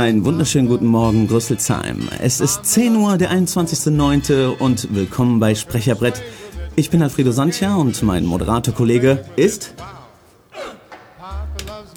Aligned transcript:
Einen 0.00 0.24
wunderschönen 0.24 0.66
guten 0.66 0.86
Morgen, 0.86 1.28
Rüsselsheim. 1.28 2.08
Es 2.22 2.40
ist 2.40 2.64
10 2.64 2.96
Uhr, 2.96 3.18
der 3.18 3.30
21.09. 3.32 4.56
und 4.56 4.94
willkommen 4.94 5.40
bei 5.40 5.54
Sprecherbrett. 5.54 6.22
Ich 6.74 6.88
bin 6.88 7.02
Alfredo 7.02 7.32
Santia 7.32 7.76
und 7.76 8.02
mein 8.02 8.24
Moderatorkollege 8.24 9.26
ist... 9.36 9.74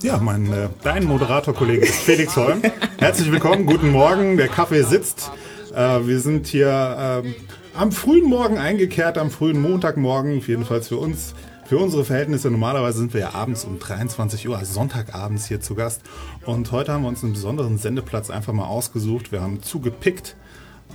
Ja, 0.01 0.17
mein, 0.17 0.51
äh, 0.51 0.67
dein 0.83 1.05
Moderatorkollege 1.05 1.85
ist 1.85 1.95
Felix 1.95 2.35
Holm. 2.35 2.61
Herzlich 2.97 3.31
willkommen, 3.31 3.65
guten 3.65 3.91
Morgen, 3.91 4.35
der 4.35 4.49
Kaffee 4.49 4.83
sitzt. 4.83 5.31
Äh, 5.73 6.05
wir 6.05 6.19
sind 6.19 6.47
hier 6.47 7.23
ähm, 7.23 7.35
am 7.73 7.93
frühen 7.93 8.27
Morgen 8.27 8.57
eingekehrt, 8.57 9.17
am 9.17 9.31
frühen 9.31 9.61
Montagmorgen, 9.61 10.41
jedenfalls 10.45 10.89
für 10.89 10.97
uns 10.97 11.35
für 11.73 11.79
unsere 11.79 12.05
Verhältnisse, 12.05 12.51
normalerweise 12.51 12.99
sind 12.99 13.15
wir 13.15 13.21
ja 13.21 13.33
abends 13.33 13.65
um 13.65 13.79
23 13.79 14.47
Uhr, 14.47 14.59
also 14.59 14.71
Sonntagabends 14.71 15.47
hier 15.47 15.59
zu 15.59 15.73
Gast. 15.73 16.03
Und 16.45 16.71
heute 16.71 16.93
haben 16.93 17.01
wir 17.01 17.07
uns 17.07 17.23
einen 17.23 17.33
besonderen 17.33 17.79
Sendeplatz 17.79 18.29
einfach 18.29 18.53
mal 18.53 18.67
ausgesucht. 18.67 19.31
Wir 19.31 19.41
haben 19.41 19.63
zugepickt, 19.63 20.35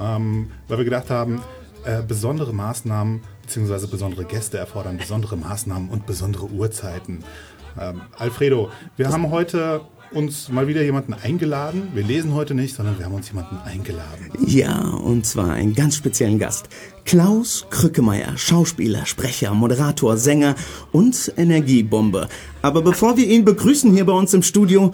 ähm, 0.01 0.53
weil 0.69 0.79
wir 0.79 0.85
gedacht 0.85 1.11
haben, 1.11 1.43
äh, 1.85 2.01
besondere 2.03 2.53
Maßnahmen 2.53 3.23
bzw. 3.43 3.89
besondere 3.89 4.25
Gäste 4.25 4.59
erfordern 4.59 4.99
besondere 4.99 5.37
Maßnahmen 5.37 5.89
und 5.91 6.07
besondere 6.07 6.47
Uhrzeiten. 6.47 7.25
Ähm, 7.77 8.03
Alfredo, 8.17 8.71
wir 8.97 9.09
haben 9.09 9.33
heute 9.33 9.81
uns 10.13 10.49
mal 10.49 10.69
wieder 10.69 10.83
jemanden 10.83 11.15
eingeladen. 11.15 11.89
Wir 11.95 12.03
lesen 12.03 12.35
heute 12.35 12.55
nicht, 12.55 12.75
sondern 12.75 12.99
wir 12.99 13.07
haben 13.07 13.15
uns 13.15 13.29
jemanden 13.29 13.59
eingeladen. 13.65 14.31
Ja, 14.47 14.81
und 14.81 15.27
zwar 15.27 15.53
einen 15.53 15.75
ganz 15.75 15.97
speziellen 15.97 16.39
Gast. 16.39 16.69
Klaus 17.05 17.67
Krückemeier, 17.71 18.37
Schauspieler, 18.37 19.07
Sprecher, 19.07 19.55
Moderator, 19.55 20.17
Sänger 20.17 20.55
und 20.93 21.33
Energiebombe. 21.37 22.29
Aber 22.63 22.83
bevor 22.83 23.17
wir 23.17 23.27
ihn 23.27 23.45
begrüßen 23.45 23.93
hier 23.93 24.07
bei 24.07 24.13
uns 24.13 24.35
im 24.35 24.43
Studio, 24.43 24.93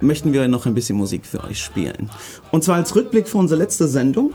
möchten 0.00 0.32
wir 0.32 0.48
noch 0.48 0.66
ein 0.66 0.74
bisschen 0.74 0.96
Musik 0.96 1.26
für 1.26 1.44
euch 1.44 1.62
spielen. 1.62 2.10
Und 2.50 2.64
zwar 2.64 2.76
als 2.76 2.94
Rückblick 2.94 3.28
für 3.28 3.38
unsere 3.38 3.60
letzte 3.60 3.88
Sendung. 3.88 4.32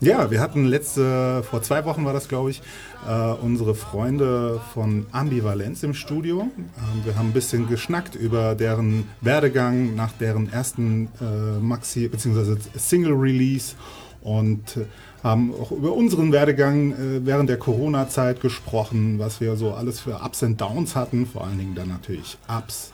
Ja, 0.00 0.30
wir 0.30 0.42
hatten 0.42 0.66
letzte, 0.66 1.42
vor 1.42 1.62
zwei 1.62 1.86
Wochen 1.86 2.04
war 2.04 2.12
das, 2.12 2.28
glaube 2.28 2.50
ich, 2.50 2.60
äh, 3.08 3.32
unsere 3.42 3.74
Freunde 3.74 4.60
von 4.74 5.06
Ambivalenz 5.10 5.82
im 5.84 5.94
Studio. 5.94 6.42
Ähm, 6.58 7.04
wir 7.04 7.16
haben 7.16 7.30
ein 7.30 7.32
bisschen 7.32 7.66
geschnackt 7.66 8.14
über 8.14 8.54
deren 8.54 9.08
Werdegang 9.22 9.94
nach 9.94 10.12
deren 10.12 10.52
ersten 10.52 11.08
äh, 11.18 11.64
Maxi- 11.64 12.10
bzw. 12.10 12.56
Single-Release 12.76 13.74
und 14.20 14.76
äh, 14.76 14.84
haben 15.24 15.54
auch 15.54 15.72
über 15.72 15.94
unseren 15.94 16.30
Werdegang 16.30 16.92
äh, 16.92 17.24
während 17.24 17.48
der 17.48 17.56
Corona-Zeit 17.56 18.42
gesprochen, 18.42 19.18
was 19.18 19.40
wir 19.40 19.56
so 19.56 19.72
alles 19.72 20.00
für 20.00 20.20
Ups 20.22 20.42
und 20.42 20.60
Downs 20.60 20.94
hatten, 20.94 21.24
vor 21.26 21.46
allen 21.46 21.58
Dingen 21.58 21.74
dann 21.74 21.88
natürlich 21.88 22.36
Ups. 22.48 22.92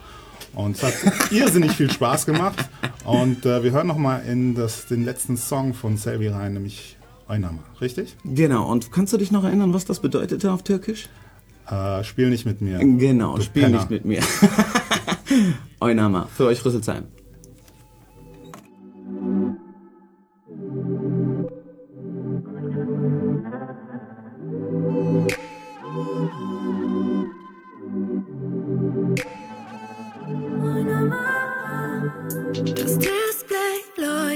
Und 0.54 0.76
es 0.76 0.82
hat 0.82 0.94
irrsinnig 1.32 1.72
viel 1.72 1.90
Spaß 1.90 2.26
gemacht. 2.26 2.58
Und 3.04 3.46
äh, 3.46 3.62
wir 3.64 3.72
hören 3.72 3.86
nochmal 3.86 4.22
in 4.26 4.54
das, 4.54 4.86
den 4.86 5.04
letzten 5.04 5.36
Song 5.36 5.72
von 5.74 5.96
Selvi 5.96 6.28
rein, 6.28 6.54
nämlich 6.54 6.96
Einama, 7.28 7.60
richtig? 7.80 8.16
Genau, 8.24 8.70
und 8.70 8.92
kannst 8.92 9.12
du 9.12 9.16
dich 9.16 9.30
noch 9.30 9.44
erinnern, 9.44 9.72
was 9.72 9.84
das 9.86 10.00
bedeutete 10.00 10.52
auf 10.52 10.62
Türkisch? 10.62 11.08
Äh, 11.70 12.04
spiel 12.04 12.28
nicht 12.28 12.44
mit 12.44 12.60
mir. 12.60 12.78
Genau, 12.78 13.36
Du 13.36 13.42
spiel 13.42 13.62
Penner. 13.62 13.78
nicht 13.78 13.90
mit 13.90 14.04
mir. 14.04 14.20
Eunama, 15.80 16.28
für 16.34 16.46
euch 16.46 16.64
Rüsselsheim. 16.64 17.04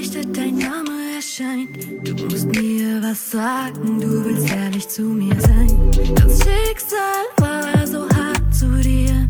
Leuchtet, 0.06 0.36
dein 0.36 0.56
Name 0.56 1.14
erscheint. 1.16 1.68
Du 2.04 2.14
musst 2.24 2.46
mir 2.46 3.02
was 3.02 3.30
sagen, 3.30 4.00
du 4.00 4.24
willst 4.24 4.50
ehrlich 4.50 4.88
zu 4.88 5.02
mir 5.02 5.34
sein. 5.40 5.90
Das 6.14 6.38
Schicksal 6.38 7.24
war 7.38 7.86
so 7.86 8.08
hart 8.10 8.54
zu 8.54 8.66
dir, 8.82 9.28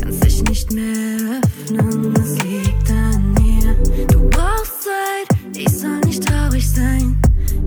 kannst 0.00 0.24
dich 0.24 0.42
nicht 0.44 0.72
mehr 0.72 1.40
öffnen, 1.42 2.14
es 2.16 2.42
liegt 2.42 2.90
an 2.90 3.32
mir. 3.34 4.06
Du 4.06 4.28
brauchst 4.30 4.82
Zeit, 4.82 5.38
ich 5.56 5.70
soll 5.70 6.00
nicht 6.00 6.26
traurig 6.26 6.68
sein. 6.68 7.16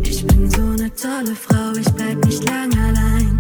Ich 0.04 0.26
bin 0.26 0.50
so 0.50 0.62
eine 0.62 0.92
tolle 0.94 1.36
Frau, 1.36 1.74
ich 1.80 1.90
bleib 1.92 2.24
nicht 2.26 2.44
lang 2.46 2.72
allein. 2.78 3.40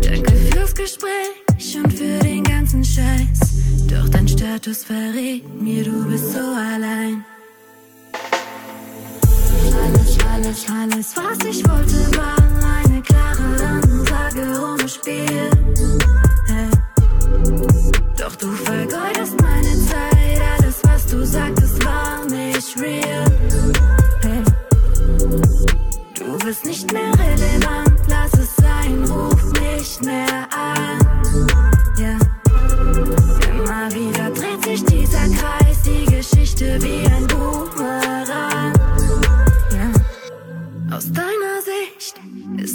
Danke 0.00 0.32
fürs 0.32 0.74
Gespräch 0.74 1.78
und 1.82 1.92
für 1.92 2.18
den 2.18 2.44
ganzen 2.44 2.84
Scheiß. 2.84 3.86
Doch 3.88 4.08
dein 4.08 4.28
Status 4.28 4.84
verrät 4.84 5.44
mir, 5.60 5.84
du 5.84 6.04
bist 6.08 6.32
so 6.32 6.38
allein. 6.38 7.24
Alles, 9.82 10.18
alles, 10.32 10.66
alles, 10.68 11.16
was 11.16 11.44
ich 11.46 11.68
wollte, 11.68 12.16
war 12.16 12.36
eine 12.84 13.02
klare 13.02 13.66
Ansage 13.66 14.44
ohne 14.62 14.88
Spiel. 14.88 15.50
Hey. 16.46 16.70
Doch 18.16 18.36
du 18.36 18.50
vergeudest 18.52 19.40
meine 19.40 19.74
Zeit, 19.86 20.40
alles, 20.58 20.80
was 20.84 21.06
du 21.06 21.24
sagtest, 21.24 21.84
war 21.84 22.24
nicht 22.26 22.78
real. 22.80 23.24
Hey. 24.22 24.42
Du 26.14 26.38
bist 26.44 26.64
nicht 26.64 26.92
mehr 26.92 27.12
relevant, 27.18 28.00
lass 28.08 28.32
es 28.34 28.56
sein, 28.56 29.04
ruf 29.04 29.52
nicht 29.60 30.04
mehr 30.04 30.48
an. 30.52 30.98
Immer 33.50 33.92
wieder 33.92 34.30
dreht 34.30 34.64
sich 34.64 34.84
dieser 34.84 35.28
Kreis, 35.28 35.82
die 35.84 36.04
Geschichte 36.06 36.78
wie 36.82 37.07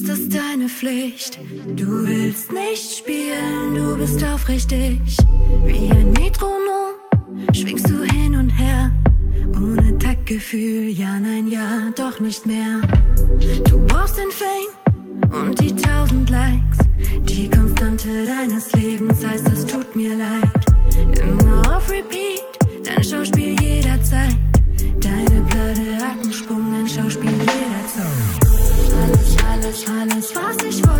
ist 0.03 0.09
es 0.09 0.29
deine 0.29 0.67
Pflicht. 0.67 1.39
Du 1.75 2.05
willst 2.05 2.51
nicht 2.51 2.97
spielen, 2.97 3.75
du 3.75 3.97
bist 3.97 4.21
aufrichtig. 4.23 4.99
Wie 5.65 5.89
ein 5.91 6.11
Metronom 6.11 6.95
schwingst 7.53 7.89
du 7.89 8.03
hin 8.03 8.35
und 8.35 8.49
her. 8.49 8.91
Ohne 9.55 9.97
Taktgefühl, 9.97 10.89
ja, 10.89 11.19
nein, 11.19 11.47
ja, 11.47 11.89
doch 11.95 12.19
nicht 12.19 12.45
mehr. 12.45 12.81
Du 13.69 13.79
brauchst 13.87 14.17
den 14.17 14.31
Fame 14.31 15.41
und 15.41 15.59
die 15.61 15.73
tausend 15.73 16.29
Likes. 16.29 16.79
Die 17.23 17.49
Konstante 17.49 18.25
deines 18.25 18.73
Lebens 18.73 19.25
heißt, 19.25 19.47
es 19.47 19.65
tut 19.65 19.95
mir 19.95 20.17
leid. 20.17 21.21
Immer 21.21 21.77
auf 21.77 21.89
Repeat, 21.89 22.43
dein 22.83 23.03
Schauspiel 23.03 23.55
jederzeit. 23.61 24.35
Alles, 29.63 29.87
alles, 29.87 30.35
was 30.35 30.57
ich 30.65 30.85
wollte, 30.85 30.92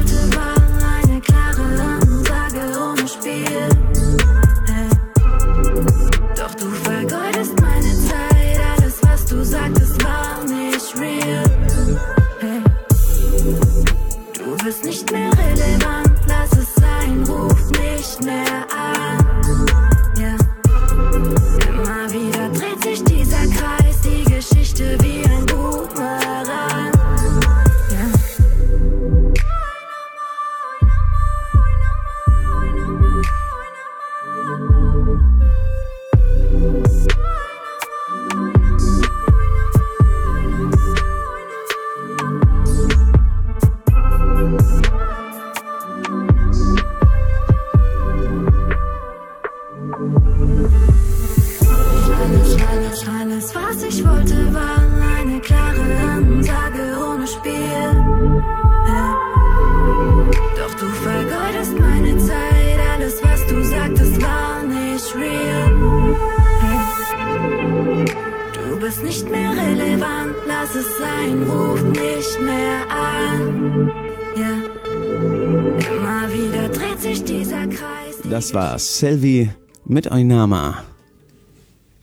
Das 78.53 78.61
war 78.69 78.77
Selvi 78.77 79.49
mit 79.83 80.11
Eunama. 80.11 80.83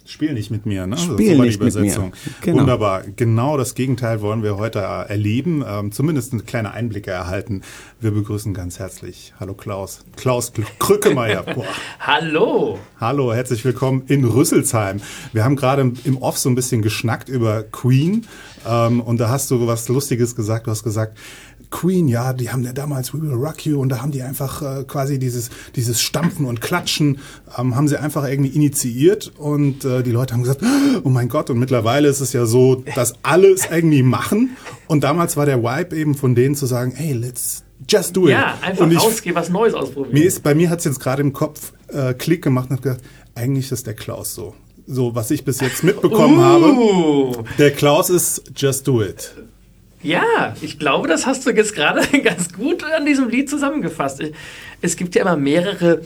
Spiel 0.04 0.32
nicht 0.32 0.50
mit 0.50 0.66
mir, 0.66 0.88
ne? 0.88 0.96
Spiel 0.98 1.38
war 1.38 1.44
nicht 1.44 1.62
mit 1.62 1.76
mir. 1.76 2.10
Genau. 2.40 2.58
Wunderbar. 2.58 3.04
Genau 3.14 3.56
das 3.56 3.76
Gegenteil 3.76 4.20
wollen 4.20 4.42
wir 4.42 4.56
heute 4.56 4.80
erleben, 4.80 5.64
ähm, 5.64 5.92
zumindest 5.92 6.32
eine 6.32 6.42
kleine 6.42 6.72
Einblicke 6.72 7.12
erhalten. 7.12 7.62
Wir 8.00 8.10
begrüßen 8.10 8.52
ganz 8.52 8.80
herzlich. 8.80 9.32
Hallo 9.38 9.54
Klaus. 9.54 10.04
Klaus 10.16 10.52
Krückemeier. 10.80 11.44
Hallo. 12.00 12.80
Hallo, 12.98 13.32
herzlich 13.32 13.64
willkommen 13.64 14.02
in 14.08 14.24
Rüsselsheim. 14.24 15.00
Wir 15.32 15.44
haben 15.44 15.54
gerade 15.54 15.92
im 16.02 16.16
Off 16.16 16.36
so 16.36 16.48
ein 16.48 16.56
bisschen 16.56 16.82
geschnackt 16.82 17.28
über 17.28 17.62
Queen 17.62 18.26
ähm, 18.68 19.00
und 19.00 19.20
da 19.20 19.28
hast 19.28 19.52
du 19.52 19.68
was 19.68 19.88
Lustiges 19.88 20.34
gesagt. 20.34 20.66
Du 20.66 20.72
hast 20.72 20.82
gesagt, 20.82 21.16
Queen, 21.70 22.08
ja, 22.08 22.32
die 22.32 22.50
haben 22.50 22.64
ja 22.64 22.72
damals 22.72 23.14
We 23.14 23.22
Will 23.22 23.32
Rock 23.32 23.64
You 23.64 23.80
und 23.80 23.90
da 23.90 24.02
haben 24.02 24.10
die 24.10 24.22
einfach 24.22 24.62
äh, 24.62 24.84
quasi 24.84 25.18
dieses, 25.18 25.50
dieses 25.76 26.00
Stampfen 26.02 26.46
und 26.46 26.60
Klatschen, 26.60 27.18
ähm, 27.56 27.76
haben 27.76 27.86
sie 27.86 27.98
einfach 27.98 28.28
irgendwie 28.28 28.50
initiiert 28.50 29.32
und 29.38 29.84
äh, 29.84 30.02
die 30.02 30.10
Leute 30.10 30.34
haben 30.34 30.42
gesagt, 30.42 30.62
oh 31.04 31.08
mein 31.08 31.28
Gott, 31.28 31.48
und 31.48 31.58
mittlerweile 31.58 32.08
ist 32.08 32.20
es 32.20 32.32
ja 32.32 32.44
so, 32.44 32.82
dass 32.94 33.14
alle 33.22 33.48
es 33.48 33.66
irgendwie 33.70 34.02
machen 34.02 34.56
und 34.88 35.04
damals 35.04 35.36
war 35.36 35.46
der 35.46 35.62
Vibe 35.62 35.96
eben 35.96 36.14
von 36.14 36.34
denen 36.34 36.56
zu 36.56 36.66
sagen, 36.66 36.92
hey, 36.94 37.12
let's 37.12 37.62
just 37.88 38.16
do 38.16 38.24
it. 38.24 38.32
Ja, 38.32 38.58
einfach 38.60 38.84
und 38.84 38.92
ich, 38.92 39.00
rausgehen, 39.00 39.36
was 39.36 39.48
Neues 39.48 39.74
ausprobieren. 39.74 40.14
Mir 40.14 40.24
ist, 40.24 40.42
bei 40.42 40.54
mir 40.54 40.70
hat 40.70 40.80
es 40.80 40.84
jetzt 40.84 41.00
gerade 41.00 41.22
im 41.22 41.32
Kopf 41.32 41.72
äh, 41.88 42.14
Klick 42.14 42.42
gemacht 42.42 42.70
und 42.70 42.76
hat 42.76 42.82
gesagt, 42.82 43.04
eigentlich 43.34 43.70
ist 43.70 43.86
der 43.86 43.94
Klaus 43.94 44.34
so. 44.34 44.54
So, 44.86 45.14
was 45.14 45.30
ich 45.30 45.44
bis 45.44 45.60
jetzt 45.60 45.84
mitbekommen 45.84 46.38
uh. 46.38 46.42
habe. 46.42 47.44
Der 47.58 47.70
Klaus 47.70 48.10
ist 48.10 48.42
Just 48.56 48.88
Do 48.88 49.02
It. 49.02 49.32
Ja, 50.02 50.54
ich 50.62 50.78
glaube, 50.78 51.08
das 51.08 51.26
hast 51.26 51.46
du 51.46 51.50
jetzt 51.50 51.74
gerade 51.74 52.00
ganz 52.22 52.52
gut 52.52 52.84
an 52.84 53.04
diesem 53.04 53.28
Lied 53.28 53.50
zusammengefasst. 53.50 54.22
Es 54.80 54.96
gibt 54.96 55.14
ja 55.14 55.22
immer 55.22 55.36
mehrere 55.36 56.02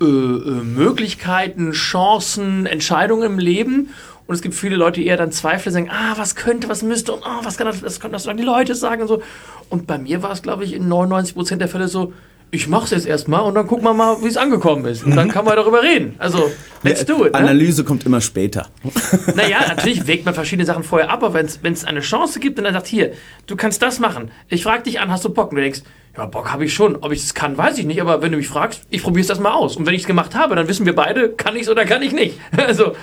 äh, 0.00 0.04
äh, 0.04 0.06
Möglichkeiten, 0.06 1.72
Chancen, 1.72 2.66
Entscheidungen 2.66 3.24
im 3.24 3.38
Leben. 3.38 3.90
Und 4.26 4.34
es 4.34 4.42
gibt 4.42 4.54
viele 4.54 4.76
Leute, 4.76 5.00
die 5.00 5.06
eher 5.06 5.16
dann 5.16 5.32
Zweifel 5.32 5.72
sagen, 5.72 5.90
ah, 5.90 6.14
was 6.16 6.36
könnte, 6.36 6.68
was 6.68 6.82
müsste 6.82 7.12
und 7.12 7.22
oh, 7.24 7.44
was 7.44 7.56
kann 7.56 7.66
das, 7.66 7.82
was 7.82 7.98
können 7.98 8.12
das 8.12 8.24
dann 8.24 8.36
die 8.36 8.44
Leute 8.44 8.74
sagen 8.74 9.02
und 9.02 9.08
so. 9.08 9.22
Und 9.70 9.86
bei 9.86 9.98
mir 9.98 10.22
war 10.22 10.30
es, 10.32 10.42
glaube 10.42 10.64
ich, 10.64 10.74
in 10.74 10.88
99 10.88 11.34
Prozent 11.34 11.60
der 11.60 11.68
Fälle 11.68 11.88
so, 11.88 12.12
ich 12.52 12.68
mach's 12.68 12.90
jetzt 12.90 13.06
erstmal 13.06 13.42
und 13.42 13.54
dann 13.54 13.66
gucken 13.66 13.84
wir 13.84 13.94
mal, 13.94 14.22
wie 14.22 14.26
es 14.26 14.36
angekommen 14.36 14.84
ist. 14.86 15.04
Und 15.04 15.14
dann 15.14 15.30
kann 15.30 15.44
man 15.44 15.56
darüber 15.56 15.82
reden. 15.82 16.14
Also, 16.18 16.50
let's 16.82 17.04
do 17.04 17.24
it. 17.24 17.32
Ne? 17.32 17.38
Analyse 17.38 17.84
kommt 17.84 18.04
immer 18.06 18.20
später. 18.20 18.68
Naja, 19.34 19.60
natürlich 19.68 20.06
wägt 20.06 20.24
man 20.24 20.34
verschiedene 20.34 20.66
Sachen 20.66 20.82
vorher 20.82 21.10
ab, 21.10 21.22
aber 21.22 21.34
wenn 21.34 21.72
es 21.72 21.84
eine 21.84 22.00
Chance 22.00 22.40
gibt 22.40 22.58
und 22.58 22.64
dann 22.64 22.74
sagt, 22.74 22.86
hier, 22.86 23.12
du 23.46 23.56
kannst 23.56 23.82
das 23.82 24.00
machen. 24.00 24.30
Ich 24.48 24.62
frage 24.62 24.82
dich 24.82 25.00
an, 25.00 25.10
hast 25.10 25.24
du 25.24 25.28
Bock? 25.28 25.50
Und 25.50 25.56
du 25.56 25.62
denkst, 25.62 25.82
ja, 26.16 26.26
Bock 26.26 26.52
habe 26.52 26.64
ich 26.64 26.74
schon. 26.74 26.96
Ob 26.96 27.12
ich 27.12 27.22
es 27.22 27.34
kann, 27.34 27.56
weiß 27.56 27.78
ich 27.78 27.86
nicht. 27.86 28.00
Aber 28.00 28.20
wenn 28.20 28.32
du 28.32 28.38
mich 28.38 28.48
fragst, 28.48 28.82
ich 28.90 29.02
probiere 29.02 29.22
es 29.22 29.28
das 29.28 29.38
mal 29.38 29.52
aus. 29.52 29.76
Und 29.76 29.86
wenn 29.86 29.94
ich 29.94 30.02
es 30.02 30.06
gemacht 30.06 30.34
habe, 30.34 30.56
dann 30.56 30.66
wissen 30.66 30.84
wir 30.84 30.94
beide, 30.94 31.30
kann 31.30 31.54
ich 31.54 31.62
es 31.62 31.68
oder 31.68 31.84
kann 31.84 32.02
ich 32.02 32.12
nicht. 32.12 32.38
Also. 32.70 32.94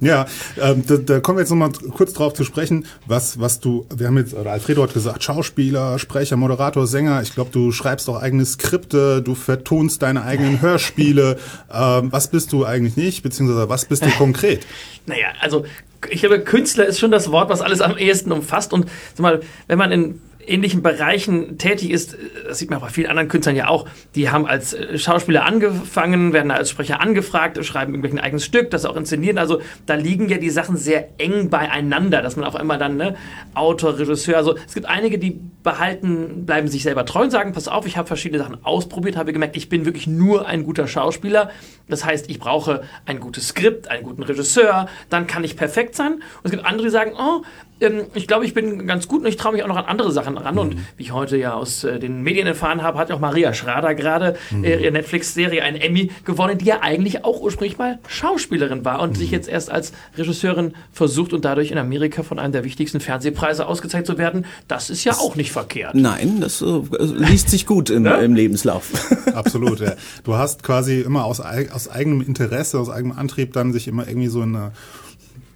ja, 0.00 0.26
ähm, 0.60 0.84
da, 0.86 0.96
da, 0.96 1.20
kommen 1.20 1.38
wir 1.38 1.42
jetzt 1.42 1.50
nochmal 1.50 1.70
kurz 1.96 2.12
drauf 2.12 2.34
zu 2.34 2.44
sprechen, 2.44 2.86
was, 3.06 3.40
was 3.40 3.60
du, 3.60 3.86
wir 3.94 4.08
haben 4.08 4.18
jetzt, 4.18 4.34
oder 4.34 4.52
Alfredo 4.52 4.82
hat 4.82 4.92
gesagt, 4.92 5.24
Schauspieler, 5.24 5.98
Sprecher, 5.98 6.36
Moderator, 6.36 6.86
Sänger. 6.86 7.22
Ich 7.22 7.34
glaube, 7.34 7.50
du 7.50 7.72
schreibst 7.72 8.08
auch 8.10 8.20
eigene 8.20 8.44
Skripte, 8.44 9.22
du 9.22 9.34
vertonst 9.34 10.02
deine 10.02 10.24
eigenen 10.24 10.60
Hörspiele. 10.60 11.38
Ähm, 11.72 12.12
was 12.12 12.28
bist 12.28 12.52
du 12.52 12.64
eigentlich 12.64 12.96
nicht, 12.96 13.22
beziehungsweise 13.22 13.68
was 13.68 13.86
bist 13.86 14.04
du 14.04 14.10
konkret? 14.18 14.66
naja, 15.06 15.28
also 15.40 15.64
ich 16.10 16.20
glaube, 16.20 16.40
Künstler 16.40 16.86
ist 16.86 16.98
schon 16.98 17.10
das 17.10 17.30
Wort, 17.30 17.48
was 17.48 17.60
alles 17.60 17.80
am 17.80 17.96
ehesten 17.96 18.32
umfasst. 18.32 18.72
Und 18.72 18.86
sag 19.14 19.20
mal, 19.20 19.40
wenn 19.66 19.78
man 19.78 19.92
in 19.92 20.20
ähnlichen 20.46 20.82
Bereichen 20.82 21.58
tätig 21.58 21.90
ist, 21.90 22.16
das 22.46 22.58
sieht 22.58 22.70
man 22.70 22.80
bei 22.80 22.88
vielen 22.88 23.08
anderen 23.08 23.28
Künstlern 23.28 23.56
ja 23.56 23.68
auch, 23.68 23.86
die 24.14 24.30
haben 24.30 24.46
als 24.46 24.74
äh, 24.74 24.98
Schauspieler 24.98 25.44
angefangen, 25.44 26.32
werden 26.32 26.50
als 26.50 26.70
Sprecher 26.70 27.00
angefragt, 27.00 27.64
schreiben 27.64 27.92
irgendwelchen 27.92 28.20
eigenes 28.20 28.44
Stück, 28.44 28.70
das 28.70 28.84
auch 28.84 28.96
inszenieren. 28.96 29.38
Also 29.38 29.60
da 29.86 29.94
liegen 29.94 30.28
ja 30.28 30.38
die 30.38 30.50
Sachen 30.50 30.76
sehr 30.76 31.08
eng 31.18 31.50
beieinander, 31.50 32.22
dass 32.22 32.36
man 32.36 32.44
auf 32.44 32.56
einmal 32.56 32.78
dann 32.78 32.96
ne, 32.96 33.16
Autor, 33.54 33.98
Regisseur, 33.98 34.36
also 34.36 34.56
es 34.66 34.74
gibt 34.74 34.86
einige, 34.86 35.18
die 35.18 35.40
behalten, 35.64 36.46
bleiben 36.46 36.68
sich 36.68 36.82
selber 36.82 37.04
treu 37.06 37.22
und 37.22 37.30
sagen, 37.30 37.52
pass 37.52 37.68
auf, 37.68 37.86
ich 37.86 37.96
habe 37.96 38.06
verschiedene 38.06 38.42
Sachen 38.42 38.64
ausprobiert, 38.64 39.16
habe 39.16 39.32
gemerkt, 39.32 39.56
ich 39.56 39.68
bin 39.68 39.84
wirklich 39.84 40.06
nur 40.06 40.46
ein 40.46 40.64
guter 40.64 40.86
Schauspieler. 40.86 41.50
Das 41.88 42.04
heißt, 42.04 42.30
ich 42.30 42.38
brauche 42.38 42.82
ein 43.06 43.18
gutes 43.18 43.48
Skript, 43.48 43.90
einen 43.90 44.04
guten 44.04 44.22
Regisseur, 44.22 44.88
dann 45.08 45.26
kann 45.26 45.42
ich 45.42 45.56
perfekt 45.56 45.94
sein. 45.96 46.14
Und 46.14 46.44
es 46.44 46.50
gibt 46.50 46.64
andere, 46.64 46.84
die 46.86 46.90
sagen, 46.90 47.12
oh, 47.18 47.42
ähm, 47.80 48.02
ich 48.14 48.26
glaube, 48.26 48.44
ich 48.44 48.54
bin 48.54 48.86
ganz 48.86 49.08
gut 49.08 49.22
und 49.22 49.26
ich 49.26 49.36
traue 49.36 49.52
mich 49.52 49.62
auch 49.62 49.68
noch 49.68 49.76
an 49.76 49.84
andere 49.84 50.12
Sachen 50.12 50.38
ran. 50.38 50.54
Mhm. 50.54 50.60
Und 50.60 50.76
wie 50.96 51.02
ich 51.02 51.12
heute 51.12 51.36
ja 51.36 51.54
aus 51.54 51.84
äh, 51.84 51.98
den 51.98 52.22
Medien 52.22 52.46
erfahren 52.46 52.82
habe, 52.82 52.98
hat 52.98 53.10
auch 53.10 53.20
Maria 53.20 53.52
Schrader 53.54 53.94
gerade 53.94 54.36
mhm. 54.50 54.64
äh, 54.64 54.76
ihre 54.76 54.92
Netflix-Serie 54.92 55.62
einen 55.62 55.76
Emmy 55.76 56.10
gewonnen, 56.24 56.58
die 56.58 56.66
ja 56.66 56.80
eigentlich 56.82 57.24
auch 57.24 57.40
ursprünglich 57.40 57.78
mal 57.78 57.98
Schauspielerin 58.08 58.84
war 58.84 59.00
und 59.00 59.10
mhm. 59.10 59.14
sich 59.16 59.30
jetzt 59.30 59.48
erst 59.48 59.70
als 59.70 59.92
Regisseurin 60.16 60.74
versucht 60.92 61.32
und 61.32 61.44
dadurch 61.44 61.70
in 61.70 61.78
Amerika 61.78 62.22
von 62.22 62.38
einem 62.38 62.52
der 62.52 62.64
wichtigsten 62.64 63.00
Fernsehpreise 63.00 63.66
ausgezeichnet 63.66 64.06
zu 64.06 64.18
werden. 64.18 64.46
Das 64.68 64.90
ist 64.90 65.04
ja 65.04 65.14
auch 65.14 65.36
nicht 65.36 65.52
verkehrt. 65.52 65.94
Nein, 65.94 66.40
das 66.40 66.62
äh, 66.62 66.80
liest 66.98 67.50
sich 67.50 67.66
gut 67.66 67.90
im, 67.90 68.04
ja? 68.06 68.16
im 68.16 68.34
Lebenslauf. 68.34 68.90
Absolut, 69.34 69.80
ja. 69.80 69.94
Du 70.24 70.34
hast 70.34 70.62
quasi 70.62 71.00
immer 71.00 71.24
aus, 71.24 71.40
aus 71.40 71.88
eigenem 71.88 72.20
Interesse, 72.20 72.78
aus 72.78 72.90
eigenem 72.90 73.16
Antrieb 73.16 73.52
dann 73.52 73.72
sich 73.72 73.88
immer 73.88 74.06
irgendwie 74.06 74.28
so 74.28 74.42
eine 74.42 74.72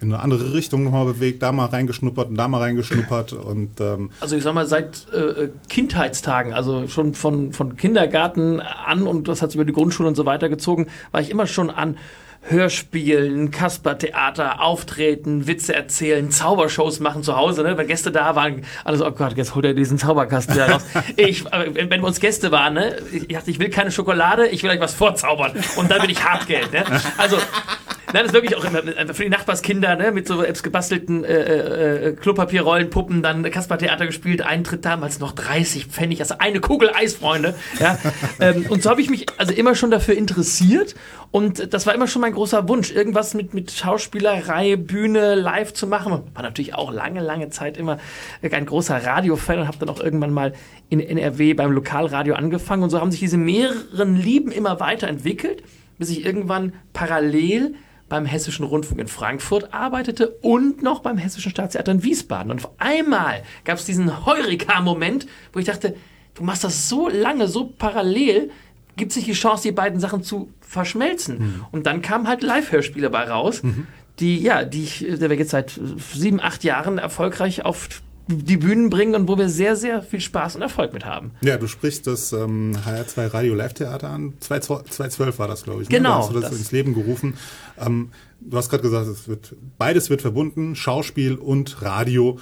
in 0.01 0.13
eine 0.13 0.23
andere 0.23 0.53
Richtung 0.53 0.85
nochmal 0.85 1.07
bewegt, 1.07 1.43
da 1.43 1.53
mal 1.53 1.67
reingeschnuppert 1.67 2.29
und 2.29 2.37
da 2.37 2.49
mal 2.49 2.59
reingeschnuppert. 2.59 3.33
Und, 3.33 3.81
ähm 3.81 4.11
also 4.21 4.37
ich 4.37 4.43
sag 4.43 4.55
mal, 4.55 4.67
seit 4.67 5.07
äh, 5.13 5.49
Kindheitstagen, 5.69 6.53
also 6.53 6.87
schon 6.89 7.15
von, 7.15 7.53
von 7.53 7.77
Kindergarten 7.77 8.61
an 8.61 9.07
und 9.07 9.29
das 9.29 9.43
hat 9.43 9.51
sich 9.51 9.57
über 9.57 9.65
die 9.65 9.73
Grundschule 9.73 10.09
und 10.09 10.15
so 10.15 10.27
weiter 10.27 10.49
gezogen, 10.49 10.87
war 11.11 11.21
ich 11.21 11.31
immer 11.31 11.47
schon 11.47 11.71
an 11.71 11.97
Hörspielen, 12.43 13.51
Kaspertheater, 13.51 14.63
Auftreten, 14.63 15.47
Witze 15.47 15.75
erzählen, 15.75 16.31
Zaubershows 16.31 17.01
machen 17.01 17.23
zu 17.23 17.37
Hause. 17.37 17.63
Ne? 17.63 17.77
Wenn 17.77 17.87
Gäste 17.87 18.11
da 18.11 18.37
waren, 18.37 18.65
alles, 18.85 19.03
oh 19.03 19.11
Gott, 19.11 19.37
jetzt 19.37 19.55
holt 19.55 19.67
er 19.67 19.75
diesen 19.75 19.99
Zauberkasten 19.99 20.55
wieder 20.55 20.71
raus. 20.71 20.83
ich, 21.17 21.45
wenn, 21.45 21.91
wenn 21.91 22.03
uns 22.03 22.21
Gäste 22.21 22.51
waren, 22.51 22.75
ne? 22.75 22.97
ich 23.13 23.29
dachte, 23.29 23.51
ich 23.51 23.59
will 23.59 23.69
keine 23.69 23.91
Schokolade, 23.91 24.49
ich 24.49 24.63
will 24.63 24.71
euch 24.71 24.81
was 24.81 24.95
vorzaubern. 24.95 25.53
Und 25.77 25.91
dann 25.91 26.01
bin 26.01 26.11
ich 26.11 26.25
Hartgeld. 26.25 26.73
Ne? 26.73 26.85
Also, 27.19 27.37
nein, 27.37 28.23
das 28.23 28.27
ist 28.27 28.33
wirklich 28.33 28.57
auch 28.57 28.65
immer 28.65 28.83
für 29.13 29.25
die 29.25 29.29
Nachbarskinder, 29.31 29.97
ne? 29.97 30.11
mit 30.13 30.27
so 30.27 30.41
selbst 30.41 30.63
gebastelten 30.63 31.25
äh, 31.25 31.35
äh, 31.35 32.09
äh, 32.09 32.13
Klopapierrollen, 32.13 32.89
Puppen, 32.89 33.23
dann 33.23 33.43
Kaspertheater 33.51 34.07
gespielt, 34.07 34.41
Eintritt 34.41 34.87
damals 34.87 35.19
noch 35.19 35.33
30 35.33 35.87
Pfennig, 35.87 36.21
also 36.21 36.37
eine 36.39 36.61
Kugel 36.61 36.91
Eis, 36.95 37.15
Freunde. 37.15 37.55
Ja? 37.79 37.99
ähm, 38.41 38.65
und 38.71 38.83
so 38.83 38.89
habe 38.89 39.03
ich 39.03 39.11
mich 39.11 39.27
also 39.37 39.53
immer 39.53 39.75
schon 39.75 39.91
dafür 39.91 40.17
interessiert 40.17 40.95
und 41.31 41.75
das 41.75 41.87
war 41.87 41.95
immer 41.95 42.07
schon 42.07 42.23
mein 42.23 42.33
großer 42.33 42.69
Wunsch, 42.69 42.91
irgendwas 42.91 43.35
mit, 43.35 43.53
mit 43.53 43.71
Schauspielerei, 43.71 44.77
Bühne, 44.77 45.35
live 45.35 45.75
zu 45.75 45.87
machen. 45.87 46.23
War 46.33 46.43
natürlich 46.43 46.75
auch 46.75 46.91
lange, 46.91 47.21
lange 47.21 47.51
Zeit 47.51 47.77
immer 47.77 47.99
ein 48.43 48.67
großer 48.67 49.05
Radiofan 49.05 49.61
und 49.61 49.69
habe 49.69 49.79
dann 49.79 49.91
auch 49.91 50.01
irgendwann 50.01 50.33
mal 50.33 50.55
in 50.89 51.01
NRW 51.01 51.53
beim 51.53 51.73
Lokalradio 51.73 52.35
angefangen. 52.35 52.83
Und 52.83 52.91
so 52.91 53.01
haben 53.01 53.11
sich 53.11 53.21
diese 53.21 53.37
mehreren 53.37 54.17
Lieben 54.17 54.51
immer 54.51 54.81
weiterentwickelt, 54.81 55.63
bis 55.99 56.09
ich 56.09 56.25
irgendwann 56.25 56.73
parallel 56.95 57.75
beim 58.09 58.25
Hessischen 58.25 58.65
Rundfunk 58.65 58.99
in 58.99 59.09
Frankfurt 59.09 59.75
arbeitete 59.75 60.31
und 60.41 60.83
noch 60.83 61.01
beim 61.01 61.19
Hessischen 61.19 61.51
Staatstheater 61.51 61.93
in 61.93 62.03
Wiesbaden. 62.03 62.51
Und 62.51 62.65
auf 62.65 62.71
einmal 62.79 63.43
gab 63.65 63.77
es 63.77 63.85
diesen 63.85 64.25
Heureka-Moment, 64.25 65.27
wo 65.53 65.59
ich 65.59 65.67
dachte, 65.67 65.95
du 66.35 66.43
machst 66.43 66.65
das 66.65 66.89
so 66.89 67.09
lange, 67.09 67.49
so 67.49 67.67
parallel, 67.67 68.51
gibt 68.99 69.13
sich 69.13 69.25
die 69.25 69.33
Chance, 69.33 69.63
die 69.63 69.73
beiden 69.73 70.01
Sachen 70.01 70.23
zu 70.23 70.51
verschmelzen. 70.61 71.39
Mhm. 71.39 71.65
Und 71.71 71.87
dann 71.87 72.03
kamen 72.03 72.29
halt 72.29 72.43
Live-Hörspiele 72.43 73.09
bei 73.09 73.25
raus, 73.25 73.63
mhm. 73.63 73.87
die, 74.21 74.39
ja, 74.43 74.65
die 74.65 74.85
ich, 74.85 75.07
der 75.09 75.31
wir 75.31 75.37
jetzt 75.37 75.51
seit 75.51 75.81
sieben, 76.13 76.41
acht 76.41 76.65
Jahren 76.65 76.99
erfolgreich 76.99 77.65
auf 77.65 77.89
die 78.31 78.59
Bühnen 78.59 78.91
bringen 78.91 79.15
und 79.15 79.27
wo 79.27 79.39
wir 79.39 79.49
sehr, 79.49 79.75
sehr 79.75 80.03
viel 80.03 80.21
Spaß 80.21 80.57
und 80.57 80.63
Erfolg 80.63 80.93
mit 80.93 81.07
haben. 81.07 81.31
Ja, 81.41 81.57
du 81.57 81.67
sprichst 81.67 82.07
das 82.07 82.33
ähm, 82.33 82.77
HR2 82.85 83.33
Radio 83.33 83.55
Live 83.55 83.73
Theater 83.73 84.11
an. 84.11 84.35
2012 84.41 85.39
war 85.39 85.49
das, 85.49 85.65
glaube 85.65 85.83
ich. 85.83 85.89
Ne? 85.89 85.97
Genau. 85.97 86.11
Da 86.11 86.19
hast 86.19 86.31
du 86.31 86.35
das, 86.35 86.51
das, 86.51 86.59
ins 86.59 86.73
Leben 86.73 86.93
gerufen. 86.93 87.35
Ähm, 87.79 88.11
du 88.41 88.57
hast 88.59 88.69
gerade 88.69 88.83
gesagt, 88.83 89.07
es 89.07 89.29
wird, 89.29 89.55
beides 89.79 90.11
wird 90.11 90.21
verbunden, 90.21 90.77
Schauspiel 90.77 91.37
und 91.37 91.81
Radio. 91.81 92.39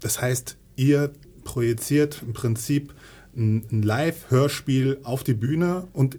Das 0.00 0.22
heißt, 0.22 0.56
ihr 0.76 1.10
projiziert 1.42 2.22
im 2.24 2.32
Prinzip 2.32 2.94
ein 3.36 3.82
Live-Hörspiel 3.82 5.00
auf 5.02 5.22
die 5.22 5.34
Bühne 5.34 5.88
und 5.92 6.18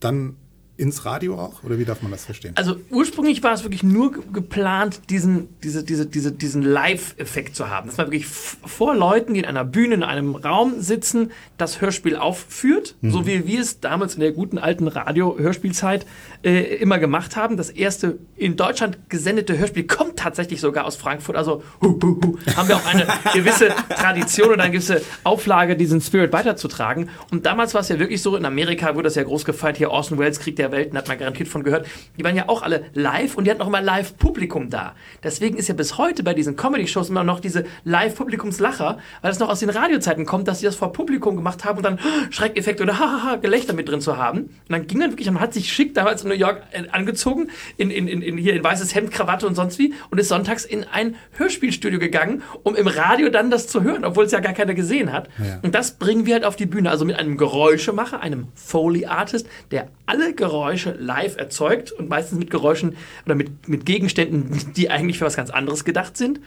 dann 0.00 0.36
ins 0.82 1.04
Radio 1.04 1.38
auch? 1.38 1.62
Oder 1.62 1.78
wie 1.78 1.84
darf 1.84 2.02
man 2.02 2.10
das 2.10 2.24
verstehen? 2.24 2.54
Also 2.56 2.76
ursprünglich 2.90 3.40
war 3.44 3.52
es 3.52 3.62
wirklich 3.62 3.84
nur 3.84 4.12
geplant, 4.32 5.02
diesen, 5.10 5.48
diese, 5.62 5.84
diese, 5.84 6.06
diese, 6.06 6.32
diesen 6.32 6.62
Live-Effekt 6.62 7.54
zu 7.54 7.70
haben. 7.70 7.86
Dass 7.86 7.98
man 7.98 8.08
wirklich 8.08 8.26
vor 8.26 8.96
Leuten, 8.96 9.34
die 9.34 9.40
in 9.40 9.46
einer 9.46 9.64
Bühne, 9.64 9.94
in 9.94 10.02
einem 10.02 10.34
Raum 10.34 10.80
sitzen, 10.80 11.30
das 11.56 11.80
Hörspiel 11.80 12.16
aufführt, 12.16 12.96
mhm. 13.00 13.12
so 13.12 13.26
wie 13.28 13.46
wir 13.46 13.60
es 13.60 13.78
damals 13.78 14.14
in 14.14 14.20
der 14.20 14.32
guten 14.32 14.58
alten 14.58 14.88
Radio-Hörspielzeit 14.88 16.04
äh, 16.42 16.76
immer 16.76 16.98
gemacht 16.98 17.36
haben. 17.36 17.56
Das 17.56 17.70
erste 17.70 18.18
in 18.36 18.56
Deutschland 18.56 19.08
gesendete 19.08 19.56
Hörspiel 19.56 19.84
kommt 19.84 20.18
tatsächlich 20.18 20.60
sogar 20.60 20.84
aus 20.84 20.96
Frankfurt. 20.96 21.36
Also 21.36 21.62
hu, 21.80 21.96
hu, 22.02 22.20
hu, 22.24 22.38
haben 22.56 22.68
wir 22.68 22.76
auch 22.76 22.86
eine 22.86 23.06
gewisse 23.32 23.68
Tradition 23.88 24.50
oder 24.50 24.64
eine 24.64 24.72
gewisse 24.72 25.02
Auflage, 25.22 25.76
diesen 25.76 26.00
Spirit 26.00 26.32
weiterzutragen. 26.32 27.08
Und 27.30 27.46
damals 27.46 27.72
war 27.72 27.82
es 27.82 27.88
ja 27.88 28.00
wirklich 28.00 28.20
so, 28.20 28.36
in 28.36 28.44
Amerika 28.44 28.96
wurde 28.96 29.04
das 29.04 29.14
ja 29.14 29.22
groß 29.22 29.44
gefeiert, 29.44 29.76
hier 29.76 29.92
Orson 29.92 30.18
Welles 30.18 30.40
kriegt 30.40 30.58
der 30.58 30.71
Welten, 30.72 30.98
hat 30.98 31.06
man 31.06 31.18
garantiert 31.18 31.48
von 31.48 31.62
gehört. 31.62 31.86
Die 32.18 32.24
waren 32.24 32.34
ja 32.34 32.48
auch 32.48 32.62
alle 32.62 32.86
live 32.94 33.36
und 33.36 33.44
die 33.44 33.50
hatten 33.50 33.62
auch 33.62 33.68
immer 33.68 33.80
Live-Publikum 33.80 34.70
da. 34.70 34.94
Deswegen 35.22 35.56
ist 35.56 35.68
ja 35.68 35.74
bis 35.74 35.98
heute 35.98 36.24
bei 36.24 36.34
diesen 36.34 36.56
Comedy-Shows 36.56 37.10
immer 37.10 37.22
noch 37.22 37.38
diese 37.38 37.64
Live-Publikumslacher, 37.84 38.98
weil 39.20 39.30
das 39.30 39.38
noch 39.38 39.48
aus 39.48 39.60
den 39.60 39.70
Radiozeiten 39.70 40.26
kommt, 40.26 40.48
dass 40.48 40.58
sie 40.60 40.66
das 40.66 40.74
vor 40.74 40.92
Publikum 40.92 41.36
gemacht 41.36 41.64
haben 41.64 41.76
und 41.76 41.84
dann 41.84 41.98
Schreckeffekt 42.30 42.80
oder 42.80 42.98
hahaha 42.98 43.36
Gelächter 43.36 43.74
mit 43.74 43.88
drin 43.88 44.00
zu 44.00 44.16
haben. 44.16 44.40
Und 44.40 44.50
dann 44.68 44.86
ging 44.86 45.00
dann 45.00 45.10
wirklich, 45.10 45.30
man 45.30 45.40
hat 45.40 45.54
sich 45.54 45.72
schick 45.72 45.94
damals 45.94 46.22
in 46.22 46.30
New 46.30 46.34
York 46.34 46.62
äh, 46.72 46.88
angezogen, 46.90 47.50
in, 47.76 47.90
in, 47.90 48.08
in, 48.08 48.22
in 48.22 48.36
hier 48.36 48.54
in 48.54 48.64
weißes 48.64 48.94
Hemd, 48.94 49.12
Krawatte 49.12 49.46
und 49.46 49.54
sonst 49.54 49.78
wie 49.78 49.94
und 50.10 50.18
ist 50.18 50.28
sonntags 50.28 50.64
in 50.64 50.84
ein 50.84 51.16
Hörspielstudio 51.32 51.98
gegangen, 51.98 52.42
um 52.62 52.74
im 52.74 52.86
Radio 52.86 53.28
dann 53.28 53.50
das 53.50 53.68
zu 53.68 53.82
hören, 53.82 54.04
obwohl 54.04 54.24
es 54.24 54.32
ja 54.32 54.40
gar 54.40 54.54
keiner 54.54 54.74
gesehen 54.74 55.12
hat. 55.12 55.28
Ja. 55.38 55.60
Und 55.62 55.74
das 55.74 55.92
bringen 55.92 56.26
wir 56.26 56.34
halt 56.34 56.44
auf 56.44 56.56
die 56.56 56.66
Bühne, 56.66 56.90
also 56.90 57.04
mit 57.04 57.18
einem 57.18 57.36
Geräuschemacher, 57.36 58.20
einem 58.20 58.48
Foley-Artist, 58.54 59.46
der 59.70 59.88
alle 60.06 60.34
Geräusche 60.34 60.61
live 60.98 61.36
erzeugt 61.36 61.92
und 61.92 62.08
meistens 62.08 62.38
mit 62.38 62.50
Geräuschen 62.50 62.96
oder 63.24 63.34
mit, 63.34 63.68
mit 63.68 63.86
Gegenständen, 63.86 64.72
die 64.76 64.90
eigentlich 64.90 65.18
für 65.18 65.26
was 65.26 65.36
ganz 65.36 65.50
anderes 65.50 65.84
gedacht 65.84 66.16
sind. 66.16 66.40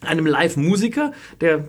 Einem 0.00 0.26
Live-Musiker, 0.26 1.12
der 1.40 1.64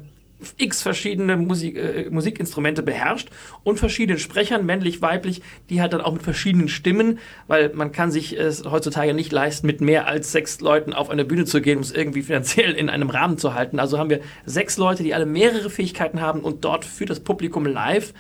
x 0.58 0.82
verschiedene 0.82 1.38
Musik, 1.38 1.76
äh, 1.78 2.10
Musikinstrumente 2.10 2.82
beherrscht 2.82 3.30
und 3.64 3.78
verschiedenen 3.78 4.20
Sprechern, 4.20 4.66
männlich, 4.66 5.02
weiblich, 5.02 5.42
die 5.70 5.82
halt 5.82 5.94
dann 5.94 6.02
auch 6.02 6.14
mit 6.14 6.24
verschiedenen 6.24 6.70
Stimmen, 6.70 7.20
weil 7.48 7.72
man 7.74 7.92
kann 7.92 8.12
sich 8.12 8.38
es 8.38 8.64
heutzutage 8.64 9.14
nicht 9.14 9.32
leisten, 9.32 9.68
mit 9.68 9.82
mehr 9.82 10.08
als 10.08 10.32
sechs 10.32 10.62
Leuten 10.62 10.94
auf 10.94 11.10
eine 11.10 11.26
Bühne 11.26 11.46
zu 11.46 11.62
gehen, 11.62 11.78
um 11.78 11.84
es 11.84 11.92
irgendwie 11.92 12.22
finanziell 12.22 12.74
in 12.74 12.90
einem 12.90 13.10
Rahmen 13.10 13.38
zu 13.38 13.54
halten. 13.54 13.80
Also 13.80 13.98
haben 13.98 14.10
wir 14.10 14.22
sechs 14.46 14.78
Leute, 14.78 15.04
die 15.04 15.14
alle 15.14 15.26
mehrere 15.26 15.70
Fähigkeiten 15.70 16.22
haben 16.22 16.42
und 16.42 16.64
dort 16.64 16.86
für 16.86 17.06
das 17.06 17.20
Publikum 17.20 17.66
live 17.66 18.14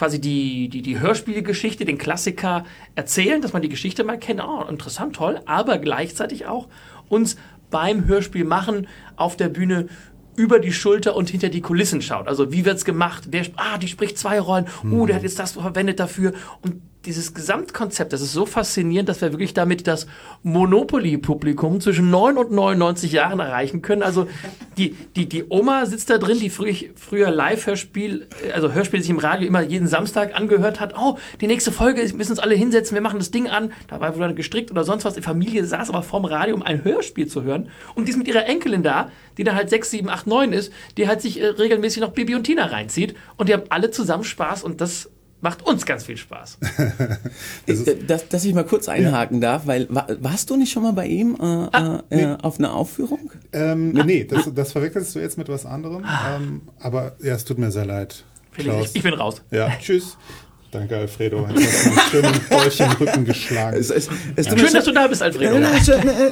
quasi 0.00 0.18
die, 0.18 0.70
die, 0.70 0.80
die 0.80 0.98
Hörspielgeschichte, 0.98 1.84
den 1.84 1.98
Klassiker 1.98 2.64
erzählen, 2.94 3.42
dass 3.42 3.52
man 3.52 3.60
die 3.60 3.68
Geschichte 3.68 4.02
mal 4.02 4.18
kennt. 4.18 4.40
Oh, 4.42 4.64
interessant, 4.66 5.14
toll, 5.14 5.42
aber 5.44 5.76
gleichzeitig 5.76 6.46
auch 6.46 6.68
uns 7.10 7.36
beim 7.68 8.06
Hörspiel 8.06 8.46
machen 8.46 8.88
auf 9.16 9.36
der 9.36 9.50
Bühne 9.50 9.88
über 10.36 10.58
die 10.58 10.72
Schulter 10.72 11.14
und 11.16 11.28
hinter 11.28 11.50
die 11.50 11.60
Kulissen 11.60 12.00
schaut. 12.00 12.28
Also 12.28 12.50
wie 12.50 12.64
wird's 12.64 12.86
gemacht? 12.86 13.24
Wer, 13.30 13.44
ah, 13.56 13.76
die 13.76 13.88
spricht 13.88 14.16
zwei 14.16 14.40
Rollen. 14.40 14.68
Uh, 14.82 15.04
der 15.04 15.16
hat 15.16 15.22
jetzt 15.22 15.38
das 15.38 15.52
verwendet 15.52 16.00
dafür. 16.00 16.32
Und 16.62 16.80
dieses 17.06 17.32
Gesamtkonzept, 17.32 18.12
das 18.12 18.20
ist 18.20 18.32
so 18.32 18.44
faszinierend, 18.44 19.08
dass 19.08 19.22
wir 19.22 19.32
wirklich 19.32 19.54
damit 19.54 19.86
das 19.86 20.06
Monopoly-Publikum 20.42 21.80
zwischen 21.80 22.10
9 22.10 22.36
und 22.36 22.52
99 22.52 23.12
Jahren 23.12 23.40
erreichen 23.40 23.80
können. 23.80 24.02
Also 24.02 24.28
die, 24.76 24.94
die, 25.16 25.28
die 25.28 25.44
Oma 25.48 25.86
sitzt 25.86 26.10
da 26.10 26.18
drin, 26.18 26.38
die 26.38 26.50
früh, 26.50 26.74
früher 26.96 27.30
Live-Hörspiel, 27.30 28.26
also 28.54 28.72
Hörspiel 28.72 29.00
sich 29.00 29.10
im 29.10 29.18
Radio 29.18 29.48
immer 29.48 29.62
jeden 29.62 29.88
Samstag 29.88 30.34
angehört 30.34 30.80
hat. 30.80 30.94
Oh, 30.98 31.16
die 31.40 31.46
nächste 31.46 31.72
Folge, 31.72 32.02
wir 32.02 32.14
müssen 32.14 32.32
uns 32.32 32.38
alle 32.38 32.54
hinsetzen, 32.54 32.94
wir 32.94 33.02
machen 33.02 33.18
das 33.18 33.30
Ding 33.30 33.48
an. 33.48 33.72
Da 33.88 34.00
war 34.00 34.18
wohl 34.18 34.34
gestrickt 34.34 34.70
oder 34.70 34.84
sonst 34.84 35.04
was. 35.04 35.14
Die 35.14 35.22
Familie 35.22 35.64
saß 35.64 35.88
aber 35.88 36.02
vorm 36.02 36.26
Radio, 36.26 36.54
um 36.54 36.62
ein 36.62 36.84
Hörspiel 36.84 37.26
zu 37.26 37.42
hören. 37.42 37.70
Und 37.94 38.06
die 38.06 38.10
ist 38.12 38.18
mit 38.18 38.28
ihrer 38.28 38.46
Enkelin 38.46 38.82
da, 38.82 39.10
die 39.38 39.44
da 39.44 39.54
halt 39.54 39.70
6, 39.70 39.90
7, 39.90 40.08
8, 40.10 40.26
9 40.26 40.52
ist, 40.52 40.72
die 40.98 41.08
halt 41.08 41.22
sich 41.22 41.40
äh, 41.40 41.46
regelmäßig 41.46 42.02
noch 42.02 42.12
Bibi 42.12 42.34
und 42.34 42.44
Tina 42.44 42.66
reinzieht. 42.66 43.16
Und 43.36 43.48
die 43.48 43.54
haben 43.54 43.64
alle 43.70 43.90
zusammen 43.90 44.24
Spaß 44.24 44.64
und 44.64 44.80
das 44.82 45.10
macht 45.40 45.62
uns 45.66 45.86
ganz 45.86 46.04
viel 46.04 46.16
Spaß. 46.16 46.58
Äh, 47.66 47.74
dass, 48.06 48.28
dass 48.28 48.44
ich 48.44 48.52
mal 48.54 48.64
kurz 48.64 48.88
einhaken 48.88 49.40
darf, 49.40 49.66
weil 49.66 49.86
wa- 49.90 50.06
warst 50.20 50.50
du 50.50 50.56
nicht 50.56 50.72
schon 50.72 50.82
mal 50.82 50.92
bei 50.92 51.06
ihm 51.06 51.34
äh, 51.40 51.44
Ah, 51.44 52.02
äh, 52.10 52.22
äh, 52.22 52.36
auf 52.42 52.58
einer 52.58 52.74
Aufführung? 52.74 53.30
Ähm, 53.52 53.90
nee, 53.92 54.24
das, 54.24 54.52
das 54.54 54.72
verwechselst 54.72 55.14
du 55.14 55.20
jetzt 55.20 55.38
mit 55.38 55.48
was 55.48 55.66
anderem. 55.66 56.04
Ähm, 56.34 56.62
aber 56.80 57.12
ja, 57.22 57.34
es 57.34 57.44
tut 57.44 57.58
mir 57.58 57.70
sehr 57.70 57.86
leid. 57.86 58.24
Felix, 58.52 58.74
Klaus. 58.74 58.88
ich, 58.90 58.96
ich 58.96 59.02
bin 59.02 59.14
raus. 59.14 59.42
Ja, 59.50 59.70
tschüss. 59.80 60.16
Danke, 60.72 60.96
Alfredo. 60.96 61.48
Dolch 62.50 62.80
im 62.80 62.90
Rücken 62.92 63.24
geschlagen. 63.24 63.76
Es, 63.76 63.90
es, 63.90 64.08
es 64.36 64.50
mir 64.50 64.58
Schön, 64.58 64.68
sch- 64.68 64.72
dass 64.74 64.84
du 64.84 64.92
da 64.92 65.06
bist, 65.08 65.20
Alfredo. 65.22 65.56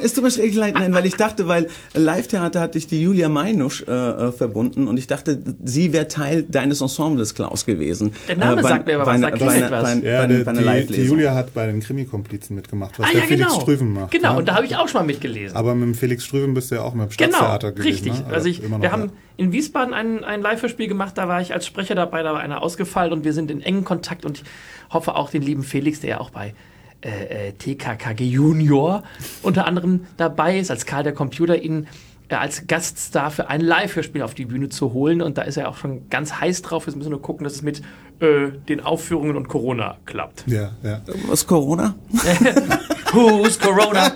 Es 0.01 0.13
tut 0.13 0.23
mir 0.23 0.31
schrecklich 0.31 0.55
leid, 0.55 0.75
nein, 0.75 0.93
weil 0.93 1.05
ich 1.05 1.15
dachte, 1.15 1.47
weil 1.47 1.67
Live-Theater 1.93 2.61
hatte 2.61 2.77
ich 2.77 2.87
die 2.87 3.01
Julia 3.01 3.27
Meinusch 3.27 3.83
äh, 3.87 3.91
äh, 3.91 4.31
verbunden 4.31 4.87
und 4.87 4.97
ich 4.97 5.07
dachte, 5.07 5.41
sie 5.63 5.91
wäre 5.91 6.07
Teil 6.07 6.43
deines 6.43 6.79
Ensembles, 6.81 7.35
Klaus, 7.35 7.65
gewesen. 7.65 8.13
Der 8.29 8.37
Name 8.37 8.63
sagt 8.63 8.87
mir 8.87 8.95
aber 8.95 9.05
was, 9.07 9.19
sag 9.19 9.39
bei, 9.39 9.57
etwas. 9.57 9.83
bei, 10.01 10.07
ja, 10.09 10.21
bei, 10.21 10.27
die, 10.27 10.43
bei 10.43 10.51
einer 10.51 10.81
die, 10.81 10.93
die. 10.93 11.01
Julia 11.03 11.33
hat 11.35 11.53
bei 11.53 11.65
den 11.67 11.81
Krimi-Komplizen 11.81 12.55
mitgemacht, 12.55 12.97
was 12.97 13.07
Ah 13.07 13.11
der 13.11 13.21
ja, 13.21 13.27
Felix 13.27 13.47
genau. 13.49 13.61
Strüven 13.61 13.93
macht. 13.93 14.11
Genau, 14.11 14.33
ne? 14.33 14.39
und 14.39 14.47
da 14.47 14.55
habe 14.55 14.65
ich 14.65 14.75
auch 14.75 14.87
schon 14.87 15.01
mal 15.01 15.07
mitgelesen. 15.07 15.57
Aber 15.57 15.75
mit 15.75 15.83
dem 15.83 15.95
Felix 15.95 16.23
Strüven 16.23 16.53
bist 16.53 16.71
du 16.71 16.75
ja 16.75 16.81
auch 16.81 16.93
mit 16.93 17.11
dem 17.11 17.17
Genau, 17.17 17.37
Stadttheater 17.37 17.71
gewesen. 17.73 17.87
richtig. 17.87 18.13
Ne? 18.13 18.33
Also 18.33 18.47
ich, 18.47 18.63
immer 18.63 18.77
noch, 18.77 18.83
wir 18.83 18.91
haben 18.91 19.01
ja. 19.03 19.09
In 19.39 19.53
Wiesbaden 19.53 19.93
ein, 19.93 20.25
ein 20.25 20.41
Live-Hörspiel 20.41 20.89
gemacht, 20.89 21.17
da 21.17 21.29
war 21.29 21.39
ich 21.39 21.53
als 21.53 21.65
Sprecher 21.65 21.95
dabei, 21.95 22.23
da 22.23 22.33
war 22.33 22.41
einer 22.41 22.61
ausgefallen 22.61 23.13
und 23.13 23.23
wir 23.23 23.31
sind 23.31 23.49
in 23.49 23.61
engen 23.61 23.85
Kontakt 23.85 24.25
und 24.25 24.39
ich 24.39 24.43
hoffe 24.91 25.15
auch 25.15 25.31
den 25.31 25.41
lieben 25.41 25.63
Felix, 25.63 26.01
der 26.01 26.09
ja 26.09 26.19
auch 26.19 26.29
bei 26.29 26.53
äh, 27.01 27.47
äh, 27.47 27.51
TKKG 27.53 28.25
Junior 28.25 29.03
unter 29.41 29.65
anderem 29.65 30.07
dabei 30.17 30.59
ist, 30.59 30.69
als 30.69 30.85
Karl 30.85 31.03
der 31.03 31.13
Computer, 31.13 31.57
ihn 31.57 31.87
äh, 32.27 32.35
als 32.35 32.67
Gaststar 32.67 33.31
für 33.31 33.47
ein 33.47 33.61
Live-Hörspiel 33.61 34.23
auf 34.23 34.33
die 34.33 34.43
Bühne 34.43 34.67
zu 34.67 34.91
holen 34.91 35.21
und 35.21 35.37
da 35.37 35.43
ist 35.43 35.55
er 35.55 35.69
auch 35.69 35.77
schon 35.77 36.09
ganz 36.09 36.41
heiß 36.41 36.61
drauf. 36.61 36.85
Jetzt 36.87 36.97
müssen 36.97 37.07
wir 37.07 37.11
nur 37.11 37.21
gucken, 37.21 37.45
dass 37.45 37.53
es 37.53 37.61
mit 37.61 37.81
äh, 38.19 38.49
den 38.67 38.81
Aufführungen 38.81 39.37
und 39.37 39.47
Corona 39.47 39.95
klappt. 40.05 40.43
Ja, 40.47 40.71
ja. 40.83 41.01
Was 41.29 41.47
Corona? 41.47 41.95
Who's 43.13 43.57
Corona? 43.57 44.11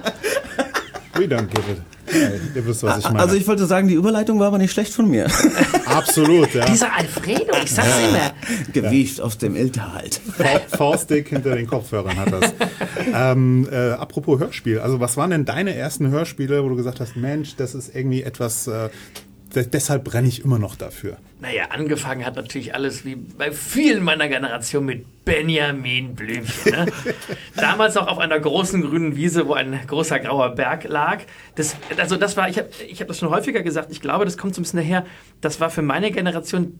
We 1.13 1.27
don't 1.27 1.47
give 1.47 1.71
it. 1.71 1.92
Ja, 2.13 2.29
ihr 2.55 2.65
wisst, 2.67 2.84
was 2.84 3.00
ich 3.00 3.03
meine. 3.05 3.20
Also 3.20 3.36
ich 3.36 3.48
wollte 3.48 3.65
sagen, 3.65 3.88
die 3.88 3.93
Überleitung 3.96 4.39
war 4.39 4.48
aber 4.48 4.58
nicht 4.58 4.72
schlecht 4.72 4.93
von 4.93 5.10
mir. 5.10 5.27
Absolut, 5.86 6.53
ja. 6.53 6.65
Dieser 6.65 6.93
Alfredo, 6.96 7.53
ich 7.63 7.72
sag's 7.72 7.88
immer. 8.10 8.34
Gewicht 8.74 9.20
aus 9.22 9.38
dem 9.38 9.55
Ilterhalt. 9.55 10.20
Fa- 10.38 10.77
Faustdick 10.77 11.29
hinter 11.29 11.55
den 11.55 11.67
Kopfhörern 11.67 12.17
hat 12.17 12.32
das. 12.32 12.53
ähm, 13.13 13.67
äh, 13.72 13.91
apropos 13.91 14.39
Hörspiel, 14.39 14.79
also 14.79 15.00
was 15.00 15.17
waren 15.17 15.32
denn 15.32 15.46
deine 15.46 15.75
ersten 15.75 16.10
Hörspiele, 16.10 16.63
wo 16.63 16.70
du 16.70 16.75
gesagt 16.75 17.00
hast, 17.00 17.15
Mensch, 17.15 17.55
das 17.55 17.75
ist 17.75 17.96
irgendwie 17.96 18.24
etwas, 18.24 18.67
äh, 18.67 18.89
deshalb 19.55 20.03
brenne 20.03 20.27
ich 20.27 20.43
immer 20.43 20.60
noch 20.60 20.75
dafür. 20.75 21.17
Naja, 21.39 21.65
angefangen 21.69 22.25
hat 22.25 22.36
natürlich 22.36 22.74
alles 22.74 23.05
wie 23.05 23.15
bei 23.15 23.51
vielen 23.51 24.03
meiner 24.03 24.27
Generation 24.27 24.86
mit 24.86 25.25
Benjamin 25.25 26.15
Blümchen. 26.15 26.72
Ne? 26.72 26.86
Damals 27.55 27.95
noch 27.95 28.07
auf 28.07 28.17
einer 28.17 28.39
großen 28.39 28.81
grünen 28.81 29.15
Wiese, 29.15 29.48
wo 29.48 29.53
ein 29.53 29.79
großer 29.88 30.19
grauer 30.19 30.55
Berg 30.55 30.86
lag. 30.86 31.22
Das, 31.55 31.75
also 31.98 32.17
das 32.17 32.38
war, 32.38 32.50
ich 32.50 32.57
habe 32.57 32.69
ich 32.88 33.01
hab 33.01 33.07
das 33.07 33.19
schon 33.19 33.29
häufiger 33.29 33.62
gesagt, 33.62 33.91
ich 33.91 34.01
glaube, 34.01 34.25
das 34.25 34.38
kommt 34.38 34.55
so 34.55 34.62
ein 34.62 34.63
bisschen 34.63 34.79
daher, 34.79 35.05
das 35.41 35.60
war 35.60 35.69
für 35.69 35.81
meine 35.81 36.12
Generation 36.12 36.79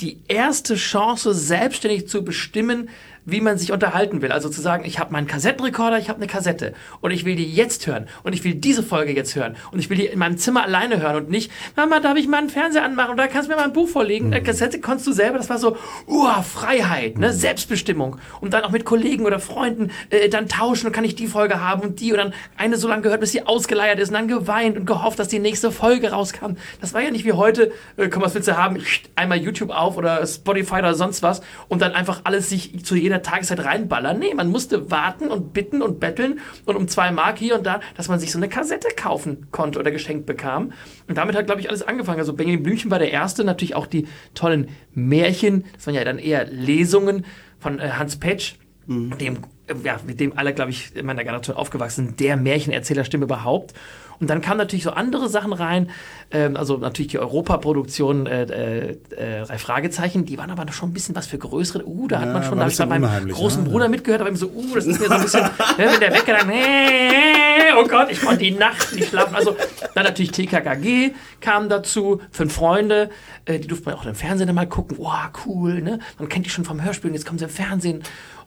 die 0.00 0.22
erste 0.26 0.74
Chance, 0.74 1.34
selbstständig 1.34 2.08
zu 2.08 2.24
bestimmen, 2.24 2.88
wie 3.26 3.40
man 3.40 3.58
sich 3.58 3.72
unterhalten 3.72 4.22
will. 4.22 4.32
Also 4.32 4.48
zu 4.48 4.60
sagen, 4.60 4.84
ich 4.84 4.98
habe 4.98 5.12
meinen 5.12 5.26
Kassettenrekorder, 5.26 5.98
ich 5.98 6.08
habe 6.08 6.18
eine 6.18 6.26
Kassette 6.26 6.74
und 7.00 7.10
ich 7.10 7.24
will 7.24 7.36
die 7.36 7.52
jetzt 7.52 7.86
hören 7.86 8.06
und 8.22 8.32
ich 8.32 8.44
will 8.44 8.54
diese 8.54 8.82
Folge 8.82 9.12
jetzt 9.12 9.34
hören 9.34 9.56
und 9.72 9.78
ich 9.78 9.90
will 9.90 9.96
die 9.96 10.06
in 10.06 10.18
meinem 10.18 10.38
Zimmer 10.38 10.62
alleine 10.64 11.00
hören 11.00 11.16
und 11.16 11.30
nicht, 11.30 11.50
Mama, 11.76 12.00
darf 12.00 12.16
ich 12.16 12.28
mal 12.28 12.38
einen 12.38 12.50
Fernseher 12.50 12.84
anmachen 12.84 13.12
und 13.12 13.16
da 13.16 13.26
kannst 13.26 13.48
du 13.48 13.52
mir 13.52 13.58
mal 13.58 13.64
ein 13.64 13.72
Buch 13.72 13.88
vorlegen. 13.88 14.32
Eine 14.32 14.42
Kassette 14.42 14.80
konntest 14.80 15.06
du 15.06 15.12
selber, 15.12 15.38
das 15.38 15.48
war 15.48 15.58
so, 15.58 15.76
uah, 16.06 16.42
Freiheit, 16.42 17.18
ne? 17.18 17.32
Selbstbestimmung. 17.32 18.18
Und 18.40 18.52
dann 18.52 18.64
auch 18.64 18.70
mit 18.70 18.84
Kollegen 18.84 19.24
oder 19.24 19.38
Freunden 19.38 19.90
äh, 20.10 20.28
dann 20.28 20.48
tauschen 20.48 20.86
und 20.86 20.92
kann 20.92 21.04
ich 21.04 21.14
die 21.14 21.26
Folge 21.26 21.60
haben 21.60 21.82
und 21.82 22.00
die 22.00 22.12
und 22.12 22.18
dann 22.18 22.34
eine 22.56 22.76
so 22.76 22.88
lange 22.88 23.02
gehört, 23.02 23.20
bis 23.20 23.32
sie 23.32 23.46
ausgeleiert 23.46 23.98
ist 23.98 24.08
und 24.08 24.14
dann 24.14 24.28
geweint 24.28 24.76
und 24.76 24.86
gehofft, 24.86 25.18
dass 25.18 25.28
die 25.28 25.38
nächste 25.38 25.70
Folge 25.70 26.10
rauskam. 26.10 26.56
Das 26.80 26.94
war 26.94 27.00
ja 27.00 27.10
nicht 27.10 27.24
wie 27.24 27.32
heute, 27.32 27.72
äh, 27.96 28.08
komm, 28.08 28.22
was 28.22 28.34
willst 28.34 28.48
du 28.48 28.56
haben? 28.56 28.78
Einmal 29.16 29.38
YouTube 29.38 29.70
auf 29.70 29.96
oder 29.96 30.26
Spotify 30.26 30.76
oder 30.76 30.94
sonst 30.94 31.22
was 31.22 31.42
und 31.68 31.82
dann 31.82 31.92
einfach 31.92 32.22
alles 32.24 32.48
sich 32.48 32.84
zu 32.84 32.94
jeder 32.96 33.13
Tageszeit 33.22 33.64
reinballern. 33.64 34.18
Nee, 34.18 34.34
man 34.34 34.48
musste 34.48 34.90
warten 34.90 35.28
und 35.28 35.52
bitten 35.52 35.82
und 35.82 36.00
betteln 36.00 36.40
und 36.64 36.76
um 36.76 36.88
zwei 36.88 37.10
Mark 37.10 37.38
hier 37.38 37.56
und 37.56 37.66
da, 37.66 37.80
dass 37.96 38.08
man 38.08 38.18
sich 38.18 38.32
so 38.32 38.38
eine 38.38 38.48
Kassette 38.48 38.88
kaufen 38.96 39.48
konnte 39.50 39.78
oder 39.78 39.90
geschenkt 39.90 40.26
bekam. 40.26 40.72
Und 41.08 41.18
damit 41.18 41.36
hat, 41.36 41.46
glaube 41.46 41.60
ich, 41.60 41.68
alles 41.68 41.82
angefangen. 41.82 42.18
Also 42.18 42.32
Benjamin 42.32 42.62
Blümchen 42.62 42.90
war 42.90 42.98
der 42.98 43.10
Erste, 43.10 43.44
natürlich 43.44 43.74
auch 43.74 43.86
die 43.86 44.06
tollen 44.34 44.68
Märchen, 44.92 45.64
das 45.74 45.86
waren 45.86 45.94
ja 45.94 46.04
dann 46.04 46.18
eher 46.18 46.46
Lesungen 46.46 47.24
von 47.58 47.78
äh, 47.78 47.90
Hans 47.90 48.16
Petsch, 48.16 48.54
dem, 48.86 49.38
äh, 49.66 49.74
ja, 49.82 49.98
mit 50.06 50.20
dem 50.20 50.36
alle, 50.36 50.52
glaube 50.52 50.70
ich, 50.70 50.94
in 50.94 51.06
meiner 51.06 51.24
Generation 51.24 51.56
aufgewachsen 51.56 52.06
sind, 52.06 52.20
der 52.20 52.36
Märchenerzählerstimme 52.36 53.24
überhaupt. 53.24 53.74
Und 54.20 54.30
dann 54.30 54.40
kamen 54.40 54.58
natürlich 54.58 54.84
so 54.84 54.90
andere 54.90 55.28
Sachen 55.28 55.52
rein, 55.52 55.90
ähm, 56.30 56.56
also 56.56 56.76
natürlich 56.76 57.12
die 57.12 57.18
Europaproduktion, 57.18 58.26
äh, 58.26 58.44
äh, 58.44 58.90
äh, 59.16 59.44
drei 59.44 59.58
Fragezeichen, 59.58 60.24
die 60.24 60.38
waren 60.38 60.50
aber 60.50 60.70
schon 60.72 60.90
ein 60.90 60.92
bisschen 60.92 61.14
was 61.14 61.26
für 61.26 61.38
größere. 61.38 61.86
Uh, 61.86 62.08
da 62.08 62.20
hat 62.20 62.26
Ja, 62.26 62.32
man 62.32 62.42
schon, 62.42 62.58
da 62.58 62.64
ein 62.64 62.70
hab 62.70 62.72
ich 62.72 62.78
bei 62.78 62.98
meinem 62.98 63.28
großen 63.28 63.62
ne? 63.64 63.68
Bruder 63.68 63.88
mitgehört, 63.88 64.20
aber 64.20 64.30
eben 64.30 64.38
so, 64.38 64.46
uh, 64.48 64.74
das 64.74 64.86
ist 64.86 65.00
mir 65.00 65.06
so 65.06 65.14
ein 65.14 65.22
bisschen, 65.22 65.42
ne, 65.78 65.88
wenn 65.92 66.00
der 66.00 66.12
Wecker 66.12 66.36
dann, 66.38 66.50
äh, 66.50 67.72
oh 67.78 67.86
Gott, 67.86 68.10
ich 68.10 68.20
konnte 68.20 68.38
die 68.38 68.52
Nacht 68.52 68.94
nicht 68.94 69.08
schlafen. 69.08 69.34
Also 69.34 69.56
dann 69.94 70.04
natürlich 70.04 70.32
TKKG 70.32 71.12
kam 71.40 71.68
dazu, 71.68 72.20
fünf 72.30 72.52
Freunde, 72.52 73.10
äh, 73.44 73.58
die 73.58 73.68
durfte 73.68 73.86
man 73.86 73.94
auch 73.94 74.06
im 74.06 74.14
Fernsehen 74.14 74.54
mal 74.54 74.68
gucken. 74.68 74.96
Wow, 74.98 75.30
cool, 75.46 75.82
ne? 75.82 75.98
Man 76.18 76.28
kennt 76.28 76.46
die 76.46 76.50
schon 76.50 76.64
vom 76.64 76.82
Hörspiel, 76.82 77.10
und 77.10 77.14
jetzt 77.14 77.26
kommen 77.26 77.38
sie 77.38 77.44
im 77.44 77.50
Fernsehen. 77.50 78.02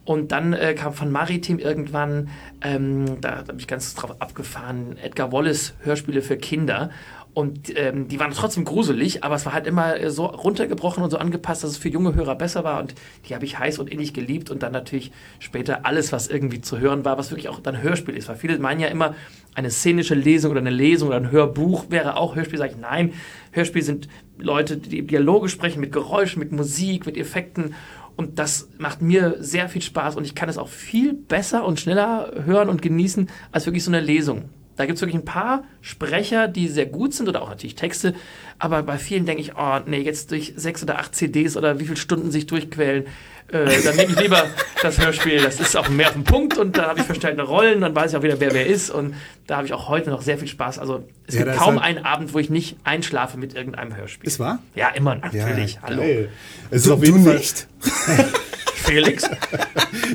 Und 0.07 0.31
dann 0.31 0.53
äh, 0.53 0.73
kam 0.73 0.93
von 0.93 1.11
Maritim 1.11 1.59
irgendwann, 1.59 2.29
ähm, 2.61 3.19
da, 3.19 3.41
da 3.41 3.49
habe 3.49 3.59
ich 3.59 3.67
ganz 3.67 3.93
drauf 3.93 4.21
abgefahren, 4.21 4.97
Edgar 5.03 5.33
Wallace 5.33 5.73
Hörspiele 5.83 6.21
für 6.21 6.37
Kinder. 6.37 6.91
Und 7.33 7.77
ähm, 7.77 8.07
die 8.07 8.17
waren 8.17 8.31
trotzdem 8.31 8.63
gruselig, 8.63 9.25
aber 9.25 9.35
es 9.35 9.45
war 9.45 9.51
halt 9.51 9.67
immer 9.67 9.99
äh, 9.99 10.09
so 10.09 10.25
runtergebrochen 10.25 11.03
und 11.03 11.09
so 11.09 11.17
angepasst, 11.17 11.65
dass 11.65 11.71
es 11.71 11.77
für 11.77 11.89
junge 11.89 12.15
Hörer 12.15 12.35
besser 12.35 12.63
war. 12.63 12.79
Und 12.79 12.95
die 13.27 13.35
habe 13.35 13.43
ich 13.43 13.59
heiß 13.59 13.79
und 13.79 13.89
innig 13.89 14.13
geliebt. 14.13 14.49
Und 14.49 14.63
dann 14.63 14.71
natürlich 14.71 15.11
später 15.39 15.85
alles, 15.85 16.13
was 16.13 16.29
irgendwie 16.29 16.61
zu 16.61 16.79
hören 16.79 17.03
war, 17.03 17.17
was 17.17 17.29
wirklich 17.29 17.49
auch 17.49 17.59
dann 17.59 17.81
Hörspiel 17.81 18.15
ist. 18.15 18.29
Weil 18.29 18.37
viele 18.37 18.57
meinen 18.59 18.79
ja 18.79 18.87
immer, 18.87 19.13
eine 19.55 19.69
szenische 19.69 20.15
Lesung 20.15 20.51
oder 20.51 20.61
eine 20.61 20.69
Lesung 20.69 21.09
oder 21.09 21.17
ein 21.17 21.31
Hörbuch 21.31 21.89
wäre 21.89 22.15
auch 22.15 22.37
Hörspiel. 22.37 22.59
Sag 22.59 22.71
ich, 22.71 22.77
nein, 22.77 23.11
Hörspiel 23.51 23.83
sind 23.83 24.07
Leute, 24.37 24.77
die 24.77 25.05
Dialoge 25.05 25.49
sprechen 25.49 25.81
mit 25.81 25.91
Geräuschen, 25.91 26.39
mit 26.39 26.53
Musik, 26.53 27.05
mit 27.05 27.17
Effekten. 27.17 27.75
Und 28.17 28.39
das 28.39 28.67
macht 28.79 29.01
mir 29.01 29.37
sehr 29.39 29.69
viel 29.69 29.81
Spaß 29.81 30.15
und 30.15 30.25
ich 30.25 30.35
kann 30.35 30.49
es 30.49 30.57
auch 30.57 30.67
viel 30.67 31.13
besser 31.13 31.63
und 31.63 31.79
schneller 31.79 32.31
hören 32.45 32.67
und 32.67 32.81
genießen 32.81 33.29
als 33.51 33.67
wirklich 33.67 33.83
so 33.83 33.91
eine 33.91 34.01
Lesung. 34.01 34.49
Da 34.75 34.85
gibt 34.85 34.97
es 34.97 35.01
wirklich 35.01 35.21
ein 35.21 35.25
paar 35.25 35.63
Sprecher, 35.81 36.47
die 36.47 36.67
sehr 36.67 36.85
gut 36.85 37.13
sind 37.13 37.29
oder 37.29 37.41
auch 37.41 37.49
natürlich 37.49 37.75
Texte. 37.75 38.13
Aber 38.59 38.83
bei 38.83 38.97
vielen 38.97 39.25
denke 39.25 39.41
ich, 39.41 39.55
oh 39.55 39.79
nee, 39.85 40.01
jetzt 40.01 40.31
durch 40.31 40.53
sechs 40.55 40.83
oder 40.83 40.99
acht 40.99 41.15
CDs 41.15 41.57
oder 41.57 41.79
wie 41.79 41.85
viele 41.85 41.97
Stunden 41.97 42.31
sich 42.31 42.45
durchquälen, 42.45 43.05
äh, 43.51 43.81
dann 43.83 43.95
nehme 43.95 44.11
ich 44.11 44.19
lieber 44.19 44.43
das 44.81 44.97
Hörspiel. 44.99 45.41
Das 45.41 45.59
ist 45.59 45.75
auch 45.77 45.87
mehr 45.89 46.07
auf 46.07 46.13
den 46.13 46.23
Punkt 46.23 46.57
und 46.57 46.77
da 46.77 46.89
habe 46.89 46.99
ich 46.99 47.05
verstellte 47.05 47.41
Rollen, 47.43 47.81
dann 47.81 47.95
weiß 47.95 48.11
ich 48.11 48.17
auch 48.17 48.23
wieder, 48.23 48.39
wer 48.39 48.53
wer 48.53 48.65
ist. 48.67 48.89
Und 48.89 49.15
da 49.47 49.57
habe 49.57 49.65
ich 49.67 49.73
auch 49.73 49.87
heute 49.87 50.09
noch 50.09 50.21
sehr 50.21 50.37
viel 50.37 50.47
Spaß. 50.47 50.79
Also 50.79 51.05
es 51.27 51.35
Ja, 51.35 51.43
gibt 51.45 51.55
kaum 51.57 51.75
halt- 51.81 51.97
einen 51.97 52.05
Abend, 52.05 52.33
wo 52.33 52.39
ich 52.39 52.49
nicht 52.49 52.77
einschlafe 52.83 53.37
mit 53.37 53.53
irgendeinem 53.55 53.95
Hörspiel. 53.95 54.27
Ist 54.27 54.39
wahr? 54.39 54.59
Ja, 54.75 54.89
immer 54.89 55.15
natürlich. 55.15 55.79
Hallo. 55.81 56.01
geil. 56.01 56.29
Es 56.71 56.77
ist 56.81 56.87
Du, 56.87 56.93
auf 56.95 57.03
jeden 57.03 57.23
du 57.23 57.29
Fall, 57.29 57.37
nicht? 57.37 57.67
Felix. 58.75 59.29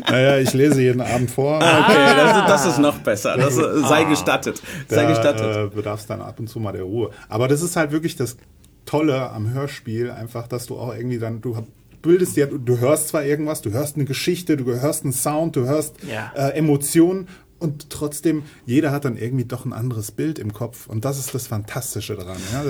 Naja, 0.08 0.38
ich 0.38 0.52
lese 0.54 0.80
jeden 0.80 1.00
Abend 1.02 1.30
vor. 1.30 1.56
Okay, 1.56 2.14
das, 2.16 2.46
das 2.46 2.66
ist 2.66 2.78
noch 2.78 2.98
besser. 2.98 3.36
Das 3.36 3.54
sei 3.54 4.04
gestattet. 4.04 4.62
Sei 4.88 4.96
da 5.02 5.08
gestattet. 5.08 5.56
äh, 5.72 5.74
bedarf 5.74 6.00
es 6.00 6.06
dann 6.06 6.22
ab 6.22 6.38
und 6.38 6.48
zu 6.48 6.58
mal 6.58 6.72
der 6.72 6.82
Ruhe. 6.84 7.10
Aber 7.28 7.48
das 7.48 7.60
ist 7.62 7.76
halt 7.76 7.92
wirklich 7.92 8.16
das 8.16 8.36
Tolle 8.86 9.30
am 9.30 9.52
Hörspiel, 9.52 10.10
einfach, 10.10 10.48
dass 10.48 10.66
du 10.66 10.78
auch 10.78 10.94
irgendwie 10.94 11.18
dann, 11.18 11.40
du 11.42 11.56
bildest 12.02 12.36
dir, 12.36 12.46
du 12.46 12.78
hörst 12.78 13.08
zwar 13.08 13.24
irgendwas, 13.24 13.62
du 13.62 13.70
hörst 13.70 13.96
eine 13.96 14.04
Geschichte, 14.04 14.56
du 14.56 14.64
hörst 14.66 15.04
einen 15.04 15.12
Sound, 15.12 15.56
du 15.56 15.64
hörst 15.66 15.94
Ja. 16.08 16.32
äh, 16.34 16.50
Emotionen 16.56 17.28
und 17.58 17.90
trotzdem, 17.90 18.42
jeder 18.66 18.90
hat 18.90 19.04
dann 19.04 19.16
irgendwie 19.16 19.44
doch 19.44 19.64
ein 19.64 19.72
anderes 19.72 20.10
Bild 20.10 20.38
im 20.40 20.52
Kopf. 20.52 20.88
Und 20.88 21.04
das 21.04 21.18
ist 21.18 21.32
das 21.34 21.46
Fantastische 21.46 22.16
daran. 22.16 22.38
Ja? 22.52 22.64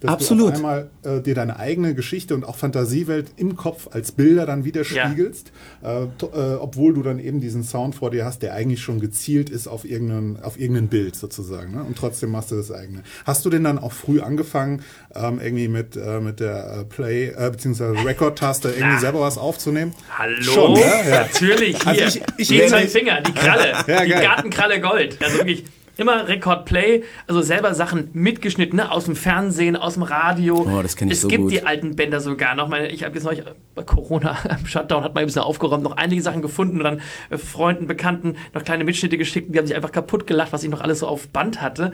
Dass, 0.00 0.10
Absolut. 0.10 0.48
du 0.48 0.48
auf 0.50 0.54
einmal 0.56 0.90
äh, 1.04 1.20
dir 1.22 1.34
deine 1.34 1.58
eigene 1.58 1.94
Geschichte 1.94 2.34
und 2.34 2.44
auch 2.44 2.56
Fantasiewelt 2.56 3.32
im 3.36 3.56
Kopf 3.56 3.88
als 3.92 4.12
Bilder 4.12 4.44
dann 4.44 4.64
widerspiegelst, 4.64 5.52
äh, 5.82 6.06
to- 6.18 6.30
äh, 6.34 6.54
obwohl 6.60 6.92
du 6.94 7.02
dann 7.02 7.18
eben 7.18 7.40
diesen 7.40 7.64
Sound 7.64 7.94
vor 7.94 8.10
dir 8.10 8.24
hast, 8.26 8.42
der 8.42 8.52
eigentlich 8.54 8.80
schon 8.82 9.00
gezielt 9.00 9.48
ist 9.48 9.68
auf 9.68 9.84
irgendein, 9.86 10.42
auf 10.42 10.58
irgendein 10.60 10.88
Bild 10.88 11.16
sozusagen. 11.16 11.72
Ne? 11.72 11.82
Und 11.82 11.96
trotzdem 11.96 12.30
machst 12.30 12.50
du 12.50 12.56
das 12.56 12.70
eigene. 12.70 13.02
Hast 13.24 13.44
du 13.46 13.50
denn 13.50 13.64
dann 13.64 13.78
auch 13.78 13.92
früh 13.92 14.20
angefangen, 14.20 14.82
ähm, 15.14 15.40
irgendwie 15.42 15.68
mit, 15.68 15.96
äh, 15.96 16.20
mit 16.20 16.40
der 16.40 16.80
äh, 16.80 16.84
Play- 16.84 17.28
äh, 17.28 17.50
bzw. 17.50 18.02
Record-Taste 18.04 18.70
irgendwie 18.76 18.98
selber 19.00 19.20
was 19.20 19.38
aufzunehmen? 19.38 19.94
Hallo? 20.18 20.42
Schon, 20.42 20.76
ja? 20.76 21.02
Ja. 21.08 21.20
Natürlich, 21.22 21.78
hier. 21.78 21.86
Also 21.86 22.02
ich- 22.36 22.50
ich- 22.50 22.60
wenn 22.60 22.68
seinen 22.68 22.86
ich- 22.86 22.92
Finger, 22.92 23.20
die 23.22 23.32
Kralle. 23.32 23.72
Ja, 23.86 24.04
die. 24.04 24.10
Gartenkralle 24.10 24.80
Gold. 24.80 25.16
Also 25.22 25.38
wirklich 25.38 25.64
immer 25.96 26.28
Rekord 26.28 26.64
Play, 26.64 27.04
also 27.26 27.42
selber 27.42 27.74
Sachen 27.74 28.10
mitgeschnitten, 28.12 28.76
ne? 28.76 28.90
aus 28.90 29.06
dem 29.06 29.16
Fernsehen, 29.16 29.76
aus 29.76 29.94
dem 29.94 30.02
Radio. 30.02 30.66
Oh, 30.68 30.82
das 30.82 30.96
kenn 30.96 31.08
ich 31.08 31.14
es 31.14 31.22
so 31.22 31.28
gibt 31.28 31.44
gut. 31.44 31.52
die 31.52 31.64
alten 31.64 31.96
Bänder 31.96 32.20
sogar 32.20 32.54
noch. 32.54 32.68
Meine, 32.68 32.88
ich 32.88 33.04
habe 33.04 33.14
jetzt 33.14 33.24
neulich 33.24 33.42
bei 33.74 33.82
Corona 33.82 34.36
im 34.60 34.66
Shutdown 34.66 35.02
hat 35.02 35.14
man 35.14 35.22
ein 35.22 35.26
bisschen 35.26 35.42
aufgeräumt, 35.42 35.82
noch 35.82 35.96
einige 35.96 36.22
Sachen 36.22 36.42
gefunden 36.42 36.78
und 36.78 36.84
dann 36.84 37.00
äh, 37.30 37.38
Freunden, 37.38 37.86
Bekannten 37.86 38.36
noch 38.52 38.64
kleine 38.64 38.84
Mitschnitte 38.84 39.18
geschickt. 39.18 39.54
Die 39.54 39.58
haben 39.58 39.66
sich 39.66 39.76
einfach 39.76 39.92
kaputt 39.92 40.26
gelacht, 40.26 40.52
was 40.52 40.62
ich 40.62 40.70
noch 40.70 40.80
alles 40.80 41.00
so 41.00 41.06
auf 41.06 41.28
Band 41.28 41.62
hatte. 41.62 41.92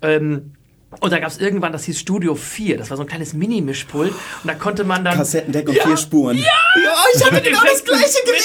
Ähm, 0.00 0.52
und 1.00 1.12
da 1.12 1.18
gab 1.18 1.28
es 1.30 1.38
irgendwann, 1.38 1.72
das 1.72 1.84
hieß 1.84 1.98
Studio 1.98 2.34
4, 2.34 2.76
das 2.78 2.90
war 2.90 2.96
so 2.96 3.02
ein 3.02 3.08
kleines 3.08 3.32
Mini-Mischpult 3.34 4.10
und 4.10 4.16
da 4.44 4.54
konnte 4.54 4.84
man 4.84 5.04
dann... 5.04 5.16
Kassettendeck 5.16 5.68
und 5.68 5.78
vier 5.78 5.96
Spuren. 5.96 6.36
Ja, 6.38 6.44
ich 7.14 7.24
hatte 7.24 7.40
genau 7.40 7.60
das 7.62 7.84
gleiche 7.84 8.18
Gerät. 8.24 8.42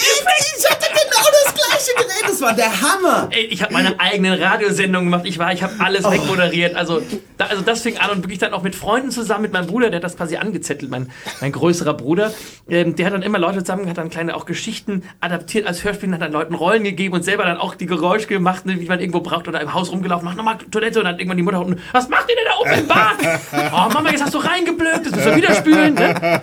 Ich 0.60 0.70
hatte 0.70 0.86
genau 0.92 1.28
das 1.44 1.54
gleiche 1.54 1.92
Gerät. 1.96 2.24
Das 2.28 2.42
war 2.42 2.54
der 2.54 2.82
Hammer. 2.82 3.30
Ey, 3.32 3.46
ich 3.46 3.62
habe 3.62 3.74
meine 3.74 4.00
eigenen 4.00 4.42
Radiosendungen 4.42 5.12
gemacht. 5.12 5.26
Ich 5.28 5.38
war, 5.40 5.52
ich 5.54 5.62
habe 5.64 5.74
alles 5.80 6.06
Oh. 6.06 6.12
wegmoderiert. 6.12 6.76
Also, 6.76 7.02
da, 7.38 7.46
also 7.48 7.62
das 7.64 7.82
fing 7.82 7.98
an 7.98 8.12
und 8.12 8.24
wirklich 8.24 8.40
dann 8.40 8.54
auch 8.54 8.64
mit 8.64 8.76
Freunden 8.76 9.12
zusammen, 9.12 9.42
mit 9.44 9.54
meinem 9.54 9.68
Bruder, 9.68 9.90
der 9.90 9.98
hat 9.98 10.04
das 10.04 10.16
quasi 10.16 10.38
angezettelt, 10.38 10.90
mein, 10.90 11.10
mein 11.42 11.52
größerer 11.52 11.94
Bruder. 11.94 12.34
Ähm, 12.70 12.96
der 12.96 13.08
hat 13.08 13.14
dann 13.14 13.24
immer 13.24 13.40
Leute 13.40 13.60
zusammen, 13.64 13.90
hat 13.90 13.98
dann 13.98 14.10
kleine 14.10 14.36
auch 14.36 14.46
Geschichten 14.46 15.04
adaptiert 15.20 15.68
als 15.68 15.84
Hörspiel, 15.84 16.12
hat 16.14 16.22
dann 16.22 16.32
Leuten 16.32 16.54
Rollen 16.56 16.84
gegeben 16.84 17.14
und 17.16 17.24
selber 17.24 17.44
dann 17.44 17.58
auch 17.58 17.76
die 17.76 17.86
Geräusche 17.88 18.28
gemacht, 18.28 18.66
ne, 18.66 18.80
wie 18.80 18.86
man 18.86 19.00
irgendwo 19.00 19.20
braucht 19.22 19.48
oder 19.48 19.60
im 19.62 19.74
Haus 19.74 19.92
rumgelaufen, 19.92 20.26
macht 20.26 20.38
nochmal 20.38 20.58
Toilette 20.72 21.00
und 21.00 21.06
dann 21.06 21.18
irgendwann 21.20 21.38
die 21.38 21.44
Mutter 21.44 21.60
unten, 21.60 21.82
was 21.92 22.08
macht 22.10 22.30
ihr 22.30 22.36
denn 22.38 22.46
da 22.46 22.58
oben 22.60 22.80
im 22.80 22.88
Bad? 22.88 23.72
Oh 23.74 23.94
Mama, 23.94 24.10
jetzt 24.12 24.24
hast 24.24 24.34
du 24.34 24.40
reingeblökt, 24.40 25.06
das 25.06 25.14
musst 25.14 25.26
du 25.26 25.36
wieder 25.36 25.54
spülen. 25.56 25.94
Ne? 25.94 26.42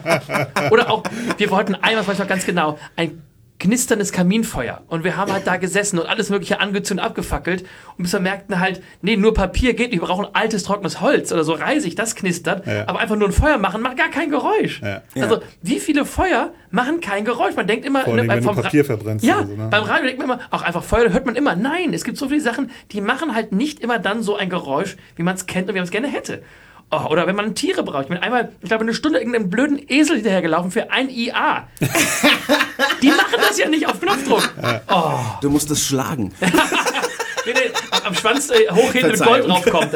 Oder 0.70 0.90
auch, 0.90 1.02
wir 1.36 1.50
wollten 1.50 1.74
einmal, 1.76 2.06
weiß 2.06 2.14
ich 2.14 2.18
noch 2.20 2.28
ganz 2.28 2.44
genau, 2.44 2.78
ein 2.96 3.22
knisterndes 3.60 4.10
Kaminfeuer. 4.12 4.82
Und 4.88 5.04
wir 5.04 5.16
haben 5.16 5.32
halt 5.32 5.46
da 5.46 5.56
gesessen 5.56 5.98
und 5.98 6.06
alles 6.06 6.28
Mögliche 6.28 6.60
angezündet, 6.60 7.06
abgefackelt. 7.06 7.62
Und 7.96 8.02
bis 8.02 8.12
wir 8.12 8.20
merkten 8.20 8.58
halt, 8.60 8.82
nee, 9.00 9.16
nur 9.16 9.32
Papier 9.32 9.74
geht 9.74 9.92
nicht. 9.92 10.00
Wir 10.00 10.06
brauchen 10.08 10.26
altes, 10.32 10.64
trockenes 10.64 11.00
Holz 11.00 11.32
oder 11.32 11.44
so 11.44 11.52
reisig, 11.52 11.94
das 11.94 12.16
knistert. 12.16 12.66
Ja. 12.66 12.88
Aber 12.88 12.98
einfach 12.98 13.16
nur 13.16 13.28
ein 13.28 13.32
Feuer 13.32 13.56
machen, 13.58 13.80
macht 13.80 13.96
gar 13.96 14.10
kein 14.10 14.28
Geräusch. 14.30 14.82
Ja. 14.82 15.02
Also, 15.20 15.40
wie 15.62 15.78
viele 15.78 16.04
Feuer 16.04 16.52
machen 16.70 17.00
kein 17.00 17.24
Geräusch? 17.24 17.54
Man 17.54 17.66
denkt 17.66 17.86
immer, 17.86 18.02
Vor 18.02 18.14
allem, 18.14 18.26
beim- 18.26 18.44
wenn 18.44 18.54
du 18.56 18.62
Papier 18.62 18.84
verbrennst 18.84 19.24
Ja, 19.24 19.44
so, 19.46 19.54
ne? 19.54 19.68
beim 19.70 19.84
Radio 19.84 20.06
denkt 20.06 20.18
man 20.26 20.30
immer, 20.38 20.40
auch 20.50 20.62
einfach 20.62 20.82
Feuer 20.82 21.12
hört 21.12 21.24
man 21.24 21.36
immer. 21.36 21.54
Nein, 21.54 21.94
es 21.94 22.02
gibt 22.04 22.18
so 22.18 22.28
viele 22.28 22.40
Sachen, 22.40 22.70
die 22.90 23.00
machen 23.00 23.34
halt 23.34 23.52
nicht 23.52 23.78
immer 23.80 23.98
dann 24.00 24.22
so 24.22 24.36
ein 24.36 24.50
Geräusch, 24.50 24.96
wie 25.16 25.22
man 25.22 25.36
es 25.36 25.46
kennt 25.46 25.68
und 25.68 25.74
wie 25.74 25.78
man 25.78 25.84
es 25.84 25.90
gerne 25.92 26.08
hätte. 26.08 26.42
Oh, 26.90 27.06
oder 27.10 27.26
wenn 27.26 27.34
man 27.34 27.54
Tiere 27.54 27.82
braucht. 27.82 28.04
Ich 28.04 28.08
bin 28.08 28.18
einmal, 28.18 28.52
ich 28.60 28.68
glaube, 28.68 28.82
eine 28.84 28.94
Stunde 28.94 29.18
irgendeinem 29.18 29.50
blöden 29.50 29.80
Esel 29.88 30.16
hinterhergelaufen 30.16 30.70
für 30.70 30.90
ein 30.90 31.08
IA. 31.08 31.66
Die 33.02 33.08
machen 33.08 33.36
das 33.40 33.58
ja 33.58 33.68
nicht 33.68 33.88
auf 33.88 34.00
Knopfdruck. 34.00 34.54
Oh, 34.90 35.18
Du 35.40 35.50
musst 35.50 35.70
es 35.70 35.84
schlagen. 35.84 36.32
am- 38.04 38.14
Schwanz 38.14 38.50
äh, 38.50 38.70
hochheben 38.70 39.10
mit 39.10 39.20
Gold 39.22 39.46
draufkommt. 39.46 39.90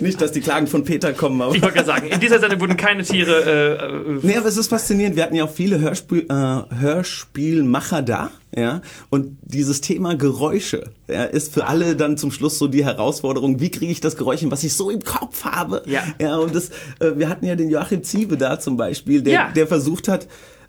Nicht, 0.00 0.20
dass 0.20 0.32
die 0.32 0.40
Klagen 0.40 0.66
von 0.66 0.84
Peter 0.84 1.12
kommen, 1.12 1.40
aber. 1.42 1.54
Ich 1.54 1.62
wollte 1.62 1.74
gerade 1.76 1.86
sagen, 1.86 2.06
in 2.08 2.20
dieser 2.20 2.38
Sendung 2.40 2.60
wurden 2.60 2.76
keine 2.76 3.02
Tiere. 3.02 3.42
Äh, 3.44 4.16
äh, 4.16 4.18
Nee, 4.22 4.36
aber 4.36 4.48
es 4.48 4.56
ist 4.56 4.68
faszinierend. 4.68 5.16
Wir 5.16 5.22
hatten 5.24 5.34
ja 5.34 5.44
auch 5.44 5.50
viele 5.52 5.78
Hörspiel, 5.80 6.26
äh, 6.28 6.34
Hörspielmacher 6.80 8.02
da, 8.02 8.30
ja. 8.54 8.80
Und 9.10 9.38
dieses 9.42 9.80
Thema 9.80 10.16
Geräusche 10.16 10.90
ja, 11.08 11.24
ist 11.24 11.52
für 11.54 11.66
alle 11.66 11.96
dann 11.96 12.16
zum 12.16 12.30
Schluss 12.30 12.58
so 12.58 12.66
die 12.68 12.84
Herausforderung, 12.84 13.60
wie 13.60 13.70
kriege 13.70 13.92
ich 13.92 14.00
das 14.00 14.16
Geräusch 14.16 14.40
hin, 14.40 14.50
was 14.50 14.64
ich 14.64 14.74
so 14.74 14.90
im 14.90 15.02
Kopf 15.02 15.44
habe. 15.44 15.82
Ja. 15.86 16.02
Ja, 16.20 16.36
und 16.36 16.54
das, 16.54 16.70
äh, 17.00 17.12
wir 17.16 17.28
hatten 17.28 17.46
ja 17.46 17.56
den 17.56 17.70
Joachim 17.70 18.02
Ziebe 18.02 18.36
da 18.36 18.58
zum 18.60 18.76
Beispiel, 18.76 19.22
der, 19.22 19.32
Ja. 19.32 19.50
der 19.54 19.66
versucht 19.66 20.08
hat, 20.08 20.26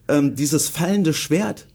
ähm, 0.07 0.35
dieses 0.35 0.69
fallende 0.69 1.13
Schwert 1.13 1.65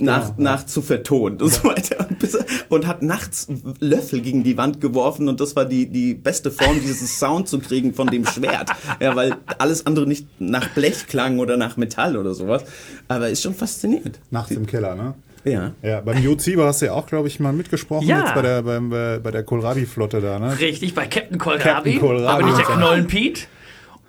nach, 0.00 0.36
nach 0.38 0.66
zu 0.66 0.82
vertonen 0.82 1.40
und 1.40 1.52
so 1.52 1.64
weiter. 1.64 2.08
Und, 2.68 2.86
hat 2.86 3.02
nachts 3.02 3.48
Löffel 3.80 4.20
gegen 4.20 4.42
die 4.44 4.56
Wand 4.56 4.80
geworfen 4.80 5.28
und 5.28 5.40
das 5.40 5.56
war 5.56 5.64
die, 5.64 5.86
die 5.86 6.14
beste 6.14 6.50
Form, 6.50 6.80
dieses 6.80 7.18
Sound 7.18 7.48
zu 7.48 7.58
kriegen 7.58 7.94
von 7.94 8.06
dem 8.08 8.26
Schwert. 8.26 8.70
Ja, 9.00 9.16
weil 9.16 9.34
alles 9.58 9.86
andere 9.86 10.06
nicht 10.06 10.26
nach 10.38 10.68
Blech 10.70 11.06
klang 11.06 11.38
oder 11.38 11.56
nach 11.56 11.76
Metall 11.76 12.16
oder 12.16 12.34
sowas. 12.34 12.64
Aber 13.08 13.28
ist 13.28 13.42
schon 13.42 13.54
faszinierend. 13.54 14.20
Nachts 14.30 14.52
im 14.52 14.66
Keller, 14.66 14.94
ne? 14.94 15.14
Ja. 15.44 15.72
Ja, 15.82 16.00
beim 16.00 16.22
Jo 16.22 16.34
Zieber 16.34 16.66
hast 16.66 16.82
du 16.82 16.86
ja 16.86 16.92
auch, 16.92 17.06
glaube 17.06 17.28
ich, 17.28 17.40
mal 17.40 17.52
mitgesprochen 17.52 18.06
Ja. 18.06 18.20
jetzt 18.20 18.34
bei 18.34 18.42
der, 18.42 18.62
beim, 18.62 18.90
bei, 18.90 19.18
bei 19.18 19.30
der 19.30 19.42
Kohlrabi-Flotte 19.42 20.20
da, 20.20 20.38
ne? 20.38 20.58
richtig, 20.58 20.94
bei 20.94 21.06
Captain 21.06 21.38
Kohlrabi. 21.38 21.62
Captain 21.62 22.00
Kohlrabi. 22.00 22.42
Aber 22.42 22.44
nicht 22.44 22.58
der. 22.58 22.76
Knollen 22.76 23.06
Pete. 23.06 23.42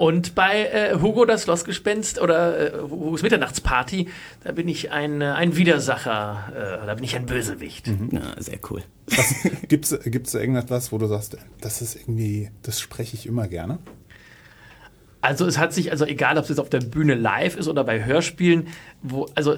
Und 0.01 0.33
bei 0.33 0.65
äh, 0.65 0.99
Hugo 0.99 1.25
das 1.25 1.43
Schlossgespenst 1.43 2.19
oder 2.19 2.73
äh, 2.73 2.81
Hugos 2.81 3.21
Mitternachtsparty, 3.21 4.07
da 4.43 4.51
bin 4.51 4.67
ich 4.67 4.89
ein, 4.89 5.21
äh, 5.21 5.25
ein 5.25 5.55
Widersacher, 5.55 6.81
äh, 6.81 6.87
da 6.87 6.95
bin 6.95 7.03
ich 7.03 7.15
ein 7.15 7.27
Bösewicht. 7.27 7.87
ja, 8.11 8.33
sehr 8.39 8.57
cool. 8.71 8.81
Gibt's 9.67 9.95
gibt's 10.03 10.33
irgendetwas, 10.33 10.91
wo 10.91 10.97
du 10.97 11.05
sagst, 11.05 11.37
das 11.59 11.83
ist 11.83 11.93
irgendwie, 11.93 12.49
das 12.63 12.79
spreche 12.79 13.15
ich 13.15 13.27
immer 13.27 13.47
gerne? 13.47 13.77
Also 15.21 15.45
es 15.45 15.59
hat 15.59 15.71
sich, 15.71 15.91
also 15.91 16.05
egal 16.05 16.35
ob 16.39 16.45
es 16.45 16.49
jetzt 16.49 16.59
auf 16.59 16.71
der 16.71 16.79
Bühne 16.79 17.13
live 17.13 17.55
ist 17.55 17.67
oder 17.67 17.83
bei 17.83 18.03
Hörspielen, 18.03 18.69
wo, 19.03 19.27
also 19.35 19.57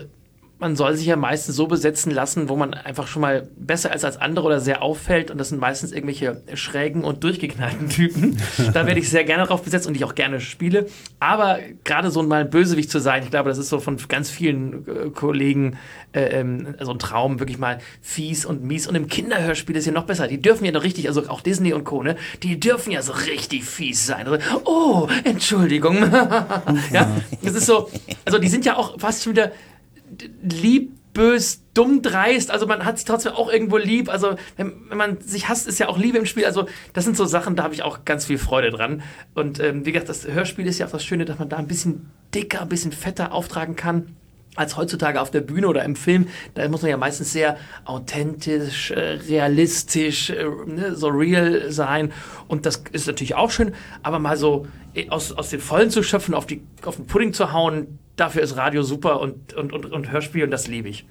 man 0.63 0.77
soll 0.77 0.95
sich 0.95 1.05
ja 1.05 1.17
meistens 1.17 1.57
so 1.57 1.67
besetzen 1.67 2.09
lassen, 2.09 2.47
wo 2.47 2.55
man 2.55 2.73
einfach 2.73 3.07
schon 3.07 3.21
mal 3.21 3.49
besser 3.57 3.93
ist 3.93 4.05
als 4.05 4.15
andere 4.15 4.45
oder 4.45 4.61
sehr 4.61 4.81
auffällt 4.81 5.29
und 5.29 5.37
das 5.37 5.49
sind 5.49 5.59
meistens 5.59 5.91
irgendwelche 5.91 6.41
schrägen 6.53 7.03
und 7.03 7.23
durchgeknallten 7.23 7.89
Typen. 7.89 8.37
da 8.73 8.87
werde 8.87 8.99
ich 8.99 9.09
sehr 9.09 9.25
gerne 9.25 9.45
drauf 9.45 9.61
besetzt 9.61 9.87
und 9.87 9.95
ich 9.95 10.05
auch 10.05 10.15
gerne 10.15 10.39
spiele. 10.39 10.87
Aber 11.19 11.59
gerade 11.83 12.11
so 12.11 12.23
mal 12.23 12.41
ein 12.41 12.49
Bösewicht 12.49 12.89
zu 12.89 12.99
sein, 12.99 13.23
ich 13.23 13.29
glaube, 13.29 13.49
das 13.49 13.57
ist 13.57 13.67
so 13.67 13.81
von 13.81 13.97
ganz 14.07 14.29
vielen 14.29 14.87
äh, 14.87 15.09
Kollegen 15.09 15.77
äh, 16.13 16.39
ähm, 16.39 16.75
so 16.79 16.91
ein 16.91 16.99
Traum, 16.99 17.39
wirklich 17.39 17.57
mal 17.57 17.79
fies 18.01 18.45
und 18.45 18.63
mies. 18.63 18.87
Und 18.87 18.95
im 18.95 19.07
Kinderhörspiel 19.07 19.75
ist 19.75 19.85
ja 19.85 19.91
noch 19.91 20.05
besser. 20.05 20.27
Die 20.27 20.41
dürfen 20.41 20.63
ja 20.63 20.71
noch 20.71 20.83
richtig, 20.83 21.09
also 21.09 21.27
auch 21.27 21.41
Disney 21.41 21.73
und 21.73 21.83
Co., 21.83 22.03
ne? 22.03 22.15
Die 22.41 22.59
dürfen 22.59 22.91
ja 22.91 23.01
so 23.01 23.11
richtig 23.11 23.65
fies 23.65 24.05
sein. 24.05 24.27
Also, 24.27 24.43
oh, 24.63 25.09
Entschuldigung. 25.25 25.97
ja, 26.93 27.09
das 27.41 27.53
ist 27.55 27.65
so, 27.65 27.89
also 28.23 28.39
die 28.39 28.47
sind 28.47 28.63
ja 28.63 28.77
auch 28.77 28.97
fast 28.99 29.23
schon 29.23 29.33
wieder 29.33 29.51
lieb 30.41 30.91
bös, 31.13 31.61
dumm, 31.73 32.01
dreist. 32.01 32.51
Also 32.51 32.65
man 32.65 32.85
hat 32.85 32.97
sich 32.97 33.05
trotzdem 33.05 33.33
auch 33.33 33.51
irgendwo 33.51 33.77
lieb. 33.77 34.09
Also 34.09 34.35
wenn, 34.57 34.89
wenn 34.89 34.97
man 34.97 35.21
sich 35.21 35.47
hasst, 35.47 35.67
ist 35.67 35.79
ja 35.79 35.87
auch 35.87 35.97
Liebe 35.97 36.17
im 36.17 36.25
Spiel. 36.25 36.45
Also 36.45 36.67
das 36.93 37.05
sind 37.05 37.15
so 37.15 37.25
Sachen, 37.25 37.55
da 37.55 37.63
habe 37.63 37.73
ich 37.73 37.83
auch 37.83 38.03
ganz 38.05 38.25
viel 38.25 38.37
Freude 38.37 38.71
dran. 38.71 39.03
Und 39.33 39.59
ähm, 39.59 39.85
wie 39.85 39.91
gesagt, 39.91 40.09
das 40.09 40.27
Hörspiel 40.27 40.65
ist 40.67 40.79
ja 40.79 40.87
auch 40.87 40.91
das 40.91 41.05
Schöne, 41.05 41.25
dass 41.25 41.39
man 41.39 41.49
da 41.49 41.57
ein 41.57 41.67
bisschen 41.67 42.09
dicker, 42.33 42.61
ein 42.61 42.69
bisschen 42.69 42.91
fetter 42.91 43.31
auftragen 43.31 43.75
kann 43.75 44.15
als 44.55 44.77
heutzutage 44.77 45.19
auf 45.19 45.31
der 45.31 45.41
Bühne 45.41 45.67
oder 45.67 45.83
im 45.83 45.95
Film, 45.95 46.27
da 46.53 46.67
muss 46.69 46.83
man 46.83 46.91
ja 46.91 46.97
meistens 46.97 47.33
sehr 47.33 47.57
authentisch, 47.85 48.91
äh, 48.91 48.99
realistisch, 49.27 50.29
äh, 50.29 50.45
ne, 50.67 50.95
so 50.95 51.07
real 51.07 51.71
sein. 51.71 52.13
Und 52.47 52.67
das 52.67 52.83
ist 52.91 53.07
natürlich 53.07 53.33
auch 53.33 53.49
schön, 53.49 53.73
aber 54.03 54.19
mal 54.19 54.37
so 54.37 54.67
äh, 54.93 55.09
aus, 55.09 55.31
aus 55.31 55.49
den 55.49 55.59
Vollen 55.59 55.89
zu 55.89 56.03
schöpfen, 56.03 56.35
auf, 56.35 56.45
die, 56.45 56.61
auf 56.85 56.97
den 56.97 57.07
Pudding 57.07 57.33
zu 57.33 57.51
hauen, 57.51 57.97
dafür 58.15 58.41
ist 58.41 58.57
Radio 58.57 58.83
super 58.83 59.19
und, 59.19 59.53
und, 59.53 59.73
und, 59.73 59.85
und 59.85 60.11
Hörspiel 60.11 60.43
und 60.43 60.51
das 60.51 60.67
liebe 60.67 60.89
ich. 60.89 61.05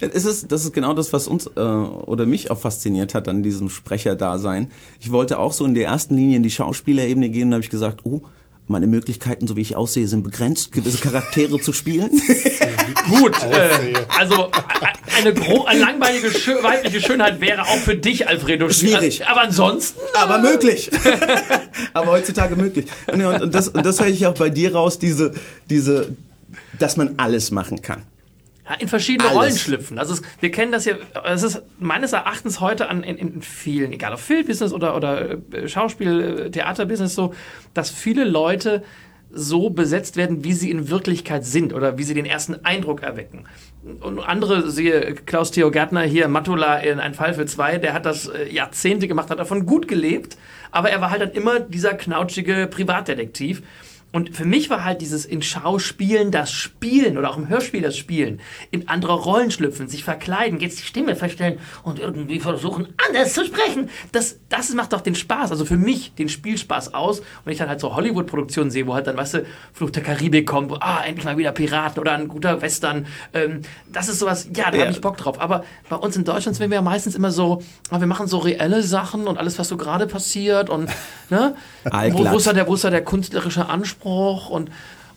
Es 0.00 0.24
ist, 0.24 0.52
das 0.52 0.64
ist 0.64 0.72
genau 0.72 0.94
das, 0.94 1.12
was 1.12 1.26
uns 1.26 1.46
äh, 1.56 1.60
oder 1.60 2.24
mich 2.24 2.50
auch 2.50 2.58
fasziniert 2.58 3.14
hat 3.14 3.26
an 3.26 3.42
diesem 3.42 3.68
Sprecherdasein. 3.68 4.70
Ich 5.00 5.10
wollte 5.10 5.38
auch 5.38 5.52
so 5.52 5.64
in 5.64 5.74
der 5.74 5.86
ersten 5.86 6.14
Linie 6.14 6.36
in 6.36 6.44
die 6.44 6.50
Schauspielerebene 6.50 7.30
gehen 7.30 7.48
und 7.48 7.54
habe 7.54 7.64
ich 7.64 7.70
gesagt, 7.70 8.00
oh, 8.04 8.22
meine 8.68 8.86
Möglichkeiten, 8.86 9.46
so 9.46 9.56
wie 9.56 9.62
ich 9.62 9.76
aussehe, 9.76 10.06
sind 10.08 10.22
begrenzt, 10.22 10.72
gewisse 10.72 10.98
Charaktere 10.98 11.60
zu 11.60 11.72
spielen. 11.72 12.10
Gut, 13.08 13.34
äh, 13.42 13.94
also 14.18 14.50
eine, 15.18 15.34
eine 15.66 15.80
langbeinige 15.80 16.30
schö 16.30 16.62
weibliche 16.62 17.00
Schönheit 17.00 17.40
wäre 17.40 17.62
auch 17.62 17.78
für 17.78 17.96
dich, 17.96 18.28
Alfredo, 18.28 18.68
schwierig. 18.70 19.26
Aber 19.26 19.42
ansonsten. 19.42 20.00
Aber 20.14 20.38
möglich. 20.38 20.90
aber 21.94 22.12
heutzutage 22.12 22.56
möglich. 22.56 22.86
Und, 23.12 23.24
und 23.24 23.54
das, 23.54 23.68
und 23.68 23.84
das 23.84 24.00
höre 24.00 24.08
ich 24.08 24.26
auch 24.26 24.34
bei 24.34 24.50
dir 24.50 24.74
raus, 24.74 24.98
diese, 24.98 25.32
diese, 25.70 26.16
dass 26.78 26.96
man 26.96 27.14
alles 27.16 27.50
machen 27.50 27.82
kann. 27.82 28.02
Ja, 28.68 28.74
in 28.78 28.88
verschiedene 28.88 29.30
Alles. 29.30 29.38
Rollen 29.38 29.56
schlüpfen. 29.56 29.98
Also 29.98 30.14
es, 30.14 30.22
wir 30.40 30.50
kennen 30.50 30.72
das 30.72 30.84
ja, 30.84 30.96
es 31.24 31.42
ist 31.42 31.62
meines 31.78 32.12
Erachtens 32.12 32.60
heute 32.60 32.88
an, 32.88 33.02
in, 33.02 33.16
in 33.16 33.42
vielen, 33.42 33.92
egal 33.92 34.12
ob 34.12 34.20
Filmbusiness 34.20 34.72
oder, 34.72 34.94
oder 34.94 35.38
äh, 35.52 35.68
Schauspiel, 35.68 36.46
äh, 36.46 36.50
Theaterbusiness 36.50 37.14
so, 37.14 37.34
dass 37.74 37.90
viele 37.90 38.24
Leute 38.24 38.82
so 39.30 39.70
besetzt 39.70 40.16
werden, 40.16 40.44
wie 40.44 40.52
sie 40.54 40.70
in 40.70 40.88
Wirklichkeit 40.88 41.44
sind 41.44 41.74
oder 41.74 41.98
wie 41.98 42.02
sie 42.02 42.14
den 42.14 42.24
ersten 42.24 42.64
Eindruck 42.64 43.02
erwecken. 43.02 43.44
Und 44.00 44.20
andere, 44.20 44.70
siehe 44.70 45.14
Klaus 45.14 45.50
Theo 45.50 45.70
Gärtner 45.70 46.02
hier, 46.02 46.28
Matula 46.28 46.78
in 46.78 46.98
Ein 46.98 47.14
Fall 47.14 47.34
für 47.34 47.46
zwei, 47.46 47.78
der 47.78 47.92
hat 47.92 48.06
das 48.06 48.28
äh, 48.28 48.52
Jahrzehnte 48.52 49.08
gemacht, 49.08 49.30
hat 49.30 49.38
davon 49.38 49.66
gut 49.66 49.88
gelebt, 49.88 50.36
aber 50.70 50.90
er 50.90 51.00
war 51.00 51.10
halt 51.10 51.22
dann 51.22 51.30
immer 51.32 51.60
dieser 51.60 51.94
knautschige 51.94 52.66
Privatdetektiv. 52.70 53.62
Und 54.10 54.34
für 54.34 54.46
mich 54.46 54.70
war 54.70 54.84
halt 54.84 55.02
dieses 55.02 55.26
in 55.26 55.42
Schauspielen 55.42 56.30
das 56.30 56.50
Spielen 56.50 57.18
oder 57.18 57.28
auch 57.28 57.36
im 57.36 57.48
Hörspiel 57.48 57.82
das 57.82 57.98
Spielen, 57.98 58.40
in 58.70 58.88
andere 58.88 59.12
Rollen 59.12 59.50
schlüpfen, 59.50 59.86
sich 59.86 60.02
verkleiden, 60.02 60.60
jetzt 60.60 60.78
die 60.78 60.84
Stimme 60.84 61.14
verstellen 61.14 61.58
und 61.82 61.98
irgendwie 61.98 62.40
versuchen, 62.40 62.88
anders 63.06 63.34
zu 63.34 63.44
sprechen. 63.44 63.90
Das, 64.12 64.38
das 64.48 64.72
macht 64.72 64.94
doch 64.94 65.02
den 65.02 65.14
Spaß, 65.14 65.50
also 65.50 65.66
für 65.66 65.76
mich 65.76 66.14
den 66.14 66.30
Spielspaß 66.30 66.94
aus. 66.94 67.20
Und 67.44 67.52
ich 67.52 67.58
dann 67.58 67.68
halt 67.68 67.80
so 67.80 67.94
Hollywood-Produktionen 67.94 68.70
sehe, 68.70 68.86
wo 68.86 68.94
halt 68.94 69.06
dann, 69.06 69.16
weißt 69.18 69.34
du, 69.34 69.46
Fluch 69.74 69.90
der 69.90 70.02
Karibik 70.02 70.46
kommt, 70.46 70.70
wo, 70.70 70.76
ah, 70.80 71.02
endlich 71.04 71.26
mal 71.26 71.36
wieder 71.36 71.52
Piraten 71.52 72.00
oder 72.00 72.12
ein 72.12 72.28
guter 72.28 72.62
Western. 72.62 73.06
Ähm, 73.34 73.60
das 73.92 74.08
ist 74.08 74.20
sowas, 74.20 74.48
ja, 74.56 74.70
da 74.70 74.78
ja. 74.78 74.84
habe 74.84 74.92
ich 74.92 75.02
Bock 75.02 75.18
drauf. 75.18 75.38
Aber 75.38 75.64
bei 75.90 75.96
uns 75.96 76.16
in 76.16 76.24
Deutschland 76.24 76.56
sind 76.56 76.70
wir 76.70 76.76
ja 76.76 76.82
meistens 76.82 77.14
immer 77.14 77.30
so, 77.30 77.62
ah, 77.90 78.00
wir 78.00 78.06
machen 78.06 78.26
so 78.26 78.38
reelle 78.38 78.82
Sachen 78.82 79.26
und 79.26 79.36
alles, 79.36 79.58
was 79.58 79.68
so 79.68 79.76
gerade 79.76 80.06
passiert 80.06 80.70
und, 80.70 80.88
ne? 81.28 81.54
wo, 81.84 82.30
wo, 82.30 82.36
ist 82.38 82.46
da 82.46 82.54
der, 82.54 82.66
wo 82.66 82.74
ist 82.74 82.84
da 82.84 82.90
der 82.90 83.04
künstlerische 83.04 83.68
Anspruch? 83.68 83.97
Anspruch 83.98 84.50
und 84.50 84.70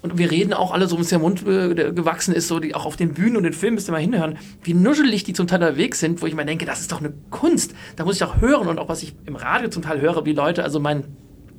und 0.03 0.17
wir 0.17 0.31
reden 0.31 0.51
auch 0.51 0.71
alle 0.71 0.87
so, 0.87 0.97
bis 0.97 1.09
der 1.09 1.19
Mund 1.19 1.45
äh, 1.45 1.75
gewachsen 1.75 2.33
ist, 2.33 2.47
so 2.47 2.59
die 2.59 2.73
auch 2.73 2.87
auf 2.87 2.95
den 2.95 3.13
Bühnen 3.13 3.37
und 3.37 3.43
den 3.43 3.53
Filmen 3.53 3.75
müsst 3.75 3.87
ihr 3.87 3.91
mal 3.91 4.01
hinhören, 4.01 4.39
wie 4.63 4.73
nuschelig 4.73 5.25
die 5.25 5.33
zum 5.33 5.45
Teil 5.45 5.59
unterwegs 5.59 5.99
sind, 5.99 6.23
wo 6.23 6.25
ich 6.25 6.33
mir 6.33 6.43
denke, 6.43 6.65
das 6.65 6.79
ist 6.81 6.91
doch 6.91 7.01
eine 7.01 7.13
Kunst. 7.29 7.75
Da 7.97 8.03
muss 8.03 8.15
ich 8.15 8.23
auch 8.23 8.41
hören 8.41 8.67
und 8.67 8.79
auch 8.79 8.89
was 8.89 9.03
ich 9.03 9.13
im 9.27 9.35
Radio 9.35 9.69
zum 9.69 9.83
Teil 9.83 10.01
höre, 10.01 10.25
wie 10.25 10.33
Leute, 10.33 10.63
also 10.63 10.79
mein 10.79 11.03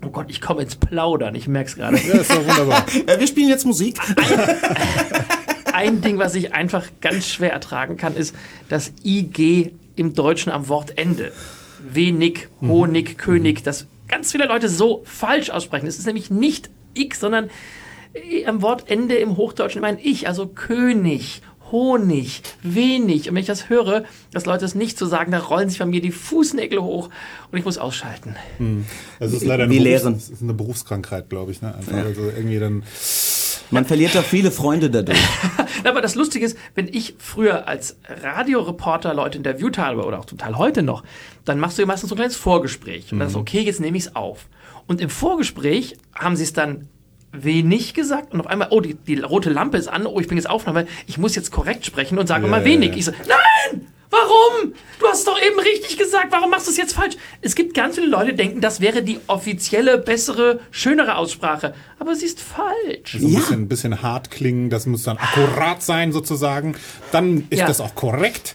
Oh 0.04 0.10
Gott, 0.10 0.26
ich 0.28 0.40
komme 0.40 0.62
ins 0.62 0.74
Plaudern, 0.74 1.36
ich 1.36 1.46
merke 1.46 1.68
es 1.68 1.76
gerade. 1.76 1.96
Ja, 1.98 2.14
ist 2.14 2.32
doch 2.32 2.44
wunderbar. 2.44 2.84
ja, 3.08 3.20
wir 3.20 3.26
spielen 3.28 3.48
jetzt 3.48 3.64
Musik. 3.64 4.00
Ein, 4.16 5.72
ein 5.72 6.00
Ding, 6.00 6.18
was 6.18 6.34
ich 6.34 6.52
einfach 6.52 6.84
ganz 7.00 7.28
schwer 7.28 7.52
ertragen 7.52 7.96
kann, 7.96 8.16
ist 8.16 8.34
das 8.68 8.92
IG 9.04 9.70
im 9.94 10.14
Deutschen 10.14 10.50
am 10.50 10.68
Wortende. 10.68 11.30
Wenig, 11.88 12.48
Honig, 12.60 13.10
mhm. 13.10 13.16
König, 13.18 13.62
das 13.62 13.86
ganz 14.08 14.32
viele 14.32 14.46
Leute 14.46 14.68
so 14.68 15.02
falsch 15.04 15.50
aussprechen. 15.50 15.86
Es 15.86 16.00
ist 16.00 16.06
nämlich 16.06 16.28
nicht 16.30 16.68
ich, 16.94 17.14
sondern 17.14 17.50
äh, 18.14 18.44
am 18.46 18.62
Wortende 18.62 19.14
im 19.16 19.36
Hochdeutschen 19.36 19.80
mein 19.80 19.98
Ich, 19.98 20.28
also 20.28 20.46
König, 20.46 21.42
Honig, 21.70 22.42
wenig. 22.62 23.28
Und 23.28 23.34
wenn 23.34 23.40
ich 23.40 23.46
das 23.46 23.70
höre, 23.70 24.04
dass 24.30 24.44
Leute 24.44 24.66
es 24.66 24.74
nicht 24.74 24.98
so 24.98 25.06
sagen, 25.06 25.32
da 25.32 25.38
rollen 25.38 25.70
sich 25.70 25.78
bei 25.78 25.86
mir 25.86 26.02
die 26.02 26.10
Fußnägel 26.10 26.82
hoch 26.82 27.08
und 27.50 27.58
ich 27.58 27.64
muss 27.64 27.78
ausschalten. 27.78 28.36
Hm. 28.58 28.84
Das 29.18 29.32
ist 29.32 29.42
leider 29.42 29.64
eine, 29.64 29.74
Berufs 29.74 30.02
das 30.02 30.28
ist 30.28 30.42
eine 30.42 30.52
Berufskrankheit, 30.52 31.30
glaube 31.30 31.50
ich. 31.50 31.62
Ne? 31.62 31.74
Einfach 31.74 31.96
ja. 31.96 32.02
also 32.04 32.24
irgendwie 32.24 32.58
dann 32.58 32.82
man 33.72 33.86
verliert 33.86 34.14
da 34.14 34.20
viele 34.20 34.50
Freunde 34.50 34.90
dadurch. 34.90 35.18
Aber 35.84 36.02
das 36.02 36.14
Lustige 36.14 36.44
ist, 36.44 36.58
wenn 36.74 36.88
ich 36.88 37.14
früher 37.18 37.66
als 37.66 37.96
Radioreporter 38.06 39.14
Leute 39.14 39.38
interviewt 39.38 39.78
habe, 39.78 40.04
oder 40.04 40.18
auch 40.18 40.26
total 40.26 40.58
heute 40.58 40.82
noch, 40.82 41.04
dann 41.46 41.58
machst 41.58 41.78
du 41.78 41.82
ja 41.82 41.86
meistens 41.86 42.10
so 42.10 42.14
ein 42.14 42.18
kleines 42.18 42.36
Vorgespräch. 42.36 43.10
Und 43.12 43.18
dann 43.18 43.28
ist 43.28 43.34
mhm. 43.34 43.40
okay, 43.40 43.60
jetzt 43.60 43.80
nehme 43.80 43.96
ich 43.96 44.04
es 44.04 44.14
auf. 44.14 44.46
Und 44.86 45.00
im 45.00 45.10
Vorgespräch 45.10 45.96
haben 46.14 46.36
sie 46.36 46.44
es 46.44 46.52
dann 46.52 46.88
wenig 47.32 47.94
gesagt 47.94 48.34
und 48.34 48.40
auf 48.40 48.46
einmal, 48.46 48.68
oh, 48.70 48.80
die, 48.80 48.94
die 48.94 49.18
rote 49.18 49.50
Lampe 49.50 49.78
ist 49.78 49.88
an, 49.88 50.06
oh, 50.06 50.20
ich 50.20 50.28
bin 50.28 50.36
jetzt 50.36 50.50
Aufnahme, 50.50 50.86
ich 51.06 51.16
muss 51.16 51.34
jetzt 51.34 51.50
korrekt 51.50 51.86
sprechen 51.86 52.18
und 52.18 52.26
sage 52.26 52.42
yeah. 52.42 52.50
mal 52.50 52.64
wenig. 52.64 52.94
Ich 52.96 53.06
so, 53.06 53.12
nein! 53.26 53.38
Warum? 54.12 54.74
Du 55.00 55.06
hast 55.06 55.20
es 55.20 55.24
doch 55.24 55.40
eben 55.40 55.58
richtig 55.58 55.96
gesagt. 55.96 56.26
Warum 56.30 56.50
machst 56.50 56.66
du 56.66 56.70
es 56.70 56.76
jetzt 56.76 56.92
falsch? 56.92 57.16
Es 57.40 57.54
gibt 57.54 57.72
ganz 57.72 57.94
viele 57.94 58.08
Leute, 58.08 58.32
die 58.32 58.36
denken, 58.36 58.60
das 58.60 58.82
wäre 58.82 59.02
die 59.02 59.18
offizielle, 59.26 59.96
bessere, 59.96 60.60
schönere 60.70 61.16
Aussprache. 61.16 61.72
Aber 61.98 62.14
sie 62.14 62.26
ist 62.26 62.40
falsch. 62.40 63.14
Also 63.14 63.26
ein 63.26 63.32
ja. 63.32 63.38
bisschen, 63.38 63.62
ein 63.62 63.68
bisschen 63.68 64.02
hart 64.02 64.30
klingen, 64.30 64.68
das 64.68 64.84
muss 64.84 65.04
dann 65.04 65.16
akkurat 65.16 65.82
sein 65.82 66.12
sozusagen. 66.12 66.74
Dann 67.10 67.46
ist 67.48 67.60
ja. 67.60 67.66
das 67.66 67.80
auch 67.80 67.94
korrekt. 67.94 68.54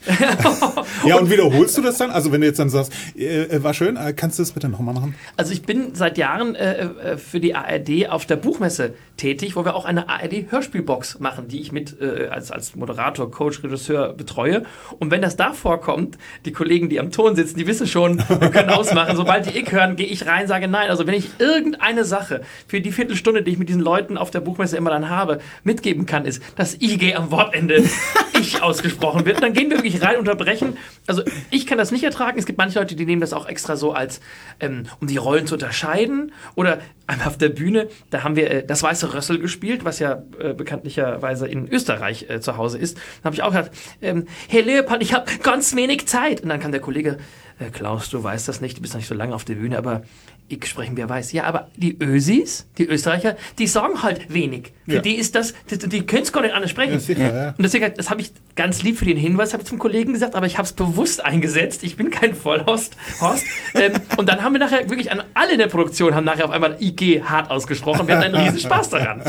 ja, 1.05 1.17
und 1.17 1.31
wiederholst 1.31 1.75
du 1.75 1.81
das 1.81 1.97
dann? 1.97 2.11
Also 2.11 2.31
wenn 2.31 2.41
du 2.41 2.47
jetzt 2.47 2.59
dann 2.59 2.69
sagst, 2.69 2.93
äh, 3.17 3.45
äh 3.45 3.63
war 3.63 3.73
schön, 3.73 3.97
äh, 3.97 4.13
kannst 4.13 4.37
du 4.37 4.43
das 4.43 4.51
bitte 4.51 4.69
nochmal 4.69 4.93
machen? 4.93 5.15
Also 5.37 5.53
ich 5.53 5.63
bin 5.63 5.95
seit 5.95 6.19
Jahren 6.19 6.53
äh, 6.53 6.81
äh 6.83 7.17
für 7.17 7.39
die 7.39 7.55
ARD 7.55 8.09
auf 8.09 8.27
der 8.27 8.35
Buchmesse 8.35 8.93
tätig, 9.17 9.55
wo 9.55 9.65
wir 9.65 9.75
auch 9.75 9.85
eine 9.85 10.07
ARD-Hörspielbox 10.07 11.19
machen, 11.19 11.47
die 11.47 11.59
ich 11.59 11.71
mit 11.71 11.99
äh, 11.99 12.27
als, 12.27 12.51
als 12.51 12.75
Moderator, 12.75 13.31
Coach, 13.31 13.63
Regisseur 13.63 14.13
betreue. 14.13 14.63
Und 14.99 15.11
wenn 15.11 15.21
das 15.21 15.35
da 15.47 15.53
vorkommt, 15.53 16.17
die 16.45 16.51
Kollegen, 16.51 16.89
die 16.89 16.99
am 16.99 17.11
Ton 17.11 17.35
sitzen, 17.35 17.57
die 17.57 17.67
wissen 17.67 17.87
schon, 17.87 18.17
wir 18.17 18.51
können 18.51 18.69
ausmachen. 18.69 19.15
Sobald 19.15 19.45
die 19.45 19.57
ich 19.57 19.71
hören, 19.71 19.95
gehe 19.95 20.07
ich 20.07 20.25
rein, 20.25 20.47
sage 20.47 20.67
nein. 20.67 20.89
Also 20.89 21.07
wenn 21.07 21.13
ich 21.13 21.29
irgendeine 21.39 22.05
Sache 22.05 22.41
für 22.67 22.81
die 22.81 22.91
Viertelstunde, 22.91 23.43
die 23.43 23.51
ich 23.51 23.57
mit 23.57 23.69
diesen 23.69 23.81
Leuten 23.81 24.17
auf 24.17 24.31
der 24.31 24.41
Buchmesse 24.41 24.77
immer 24.77 24.89
dann 24.89 25.09
habe, 25.09 25.39
mitgeben 25.63 26.05
kann, 26.05 26.25
ist, 26.25 26.41
dass 26.55 26.81
IG 26.81 27.15
am 27.15 27.31
Wortende 27.31 27.83
ich 28.39 28.61
ausgesprochen 28.61 29.25
wird. 29.25 29.41
Dann 29.41 29.53
gehen 29.53 29.69
wir 29.69 29.77
wirklich 29.77 30.01
rein, 30.01 30.17
unterbrechen. 30.17 30.77
Also 31.07 31.23
ich 31.49 31.65
kann 31.65 31.77
das 31.77 31.91
nicht 31.91 32.03
ertragen. 32.03 32.37
Es 32.37 32.45
gibt 32.45 32.57
manche 32.57 32.79
Leute, 32.79 32.95
die 32.95 33.05
nehmen 33.05 33.21
das 33.21 33.33
auch 33.33 33.47
extra 33.47 33.75
so 33.75 33.93
als, 33.93 34.19
ähm, 34.59 34.83
um 34.99 35.07
die 35.07 35.17
Rollen 35.17 35.47
zu 35.47 35.55
unterscheiden. 35.55 36.33
Oder 36.55 36.79
einmal 37.07 37.27
auf 37.27 37.37
der 37.37 37.49
Bühne, 37.49 37.87
da 38.09 38.23
haben 38.23 38.35
wir 38.35 38.51
äh, 38.51 38.65
das 38.65 38.83
Weiße 38.83 39.13
Rössel 39.13 39.39
gespielt, 39.39 39.85
was 39.85 39.99
ja 39.99 40.23
äh, 40.39 40.53
bekanntlicherweise 40.53 41.47
in 41.47 41.67
Österreich 41.67 42.29
äh, 42.29 42.39
zu 42.41 42.57
Hause 42.57 42.77
ist. 42.77 42.97
Da 42.97 43.25
habe 43.25 43.35
ich 43.35 43.43
auch 43.43 43.49
gesagt, 43.49 43.75
ähm, 44.01 44.27
Herr 44.47 44.63
Leopold, 44.63 45.01
ich 45.01 45.13
habe 45.13 45.31
ganz 45.41 45.75
wenig 45.75 46.07
Zeit. 46.07 46.41
Und 46.41 46.49
dann 46.49 46.59
kam 46.59 46.71
der 46.71 46.81
Kollege, 46.81 47.17
äh, 47.59 47.69
Klaus, 47.71 48.09
du 48.09 48.23
weißt 48.23 48.47
das 48.47 48.61
nicht, 48.61 48.77
du 48.77 48.81
bist 48.81 48.93
noch 48.93 48.99
nicht 48.99 49.07
so 49.07 49.15
lange 49.15 49.33
auf 49.33 49.45
der 49.45 49.55
Bühne, 49.55 49.77
aber 49.77 50.03
ich 50.49 50.65
spreche, 50.65 50.91
wer 50.95 51.09
weiß. 51.09 51.33
Ja, 51.33 51.43
aber 51.43 51.69
die 51.75 51.97
Ösis, 52.01 52.67
die 52.77 52.85
Österreicher, 52.85 53.35
die 53.59 53.67
sagen 53.67 54.01
halt 54.01 54.33
wenig. 54.33 54.71
Für 54.85 54.95
ja. 54.95 55.01
die 55.01 55.15
ist 55.15 55.35
das, 55.35 55.53
die, 55.69 55.77
die 55.77 56.05
können 56.05 56.23
es 56.23 56.31
gar 56.31 56.41
nicht 56.41 56.53
anders 56.53 56.71
sprechen. 56.71 56.93
Ja, 56.93 56.99
sicher, 56.99 57.33
ja. 57.33 57.49
Und 57.49 57.63
deswegen, 57.63 57.93
das 57.95 58.09
habe 58.09 58.21
ich 58.21 58.31
ganz 58.55 58.81
lieb 58.81 58.97
für 58.97 59.03
den 59.03 59.17
Hinweis, 59.17 59.51
habe 59.51 59.63
ich 59.63 59.69
zum 59.69 59.77
Kollegen 59.77 60.13
gesagt, 60.13 60.35
aber 60.35 60.45
ich 60.45 60.57
habe 60.57 60.65
es 60.65 60.71
bewusst 60.71 61.23
eingesetzt. 61.23 61.83
Ich 61.83 61.97
bin 61.97 62.11
kein 62.11 62.33
Vollhorst. 62.33 62.95
Horst. 63.19 63.45
ähm, 63.73 63.93
und 64.15 64.29
dann 64.29 64.41
haben 64.41 64.53
wir 64.53 64.59
nachher 64.59 64.89
wirklich 64.89 65.11
an 65.11 65.23
alle 65.33 65.53
in 65.53 65.59
der 65.59 65.67
Produktion 65.67 66.15
haben 66.15 66.23
nachher 66.23 66.45
auf 66.45 66.51
einmal 66.51 66.77
IG 66.79 67.23
hart 67.23 67.51
ausgesprochen. 67.51 68.07
Wir 68.07 68.17
hatten 68.17 68.33
einen 68.33 68.45
riesen 68.45 68.59
Spaß 68.59 68.89
daran. 68.89 69.21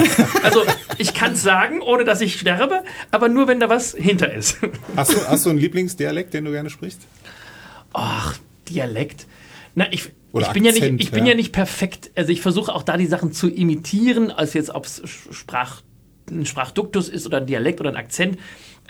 Also 0.42 0.62
ich 0.98 1.14
kann 1.14 1.33
es 1.33 1.42
sagen, 1.42 1.81
ohne 1.81 2.04
dass 2.04 2.20
ich 2.20 2.38
sterbe, 2.38 2.85
aber 3.11 3.28
nur 3.28 3.48
wenn 3.48 3.59
da 3.59 3.68
was 3.68 3.92
hinter 3.92 4.33
ist. 4.33 4.59
Hast 4.96 5.12
du, 5.12 5.26
hast 5.26 5.46
du 5.46 5.50
einen 5.50 5.59
Lieblingsdialekt, 5.59 6.33
den 6.33 6.44
du 6.44 6.52
gerne 6.52 6.70
sprichst? 6.70 7.00
Ach, 7.92 8.38
Dialekt. 8.68 9.26
Na, 9.74 9.87
ich, 9.92 10.11
ich 10.34 10.48
bin, 10.48 10.64
ja 10.64 10.72
nicht, 10.72 10.84
ich 10.84 11.10
bin 11.10 11.24
ja. 11.24 11.30
ja 11.30 11.36
nicht 11.36 11.52
perfekt. 11.52 12.10
Also 12.14 12.32
ich 12.32 12.40
versuche 12.40 12.74
auch 12.74 12.82
da 12.82 12.96
die 12.96 13.06
Sachen 13.06 13.32
zu 13.32 13.48
imitieren, 13.48 14.30
als 14.30 14.54
jetzt 14.54 14.70
ob 14.70 14.84
es 14.84 15.02
Sprach, 15.30 15.82
ein 16.30 16.44
Sprachduktus 16.44 17.08
ist 17.08 17.26
oder 17.26 17.38
ein 17.38 17.46
Dialekt 17.46 17.80
oder 17.80 17.90
ein 17.90 17.96
Akzent. 17.96 18.38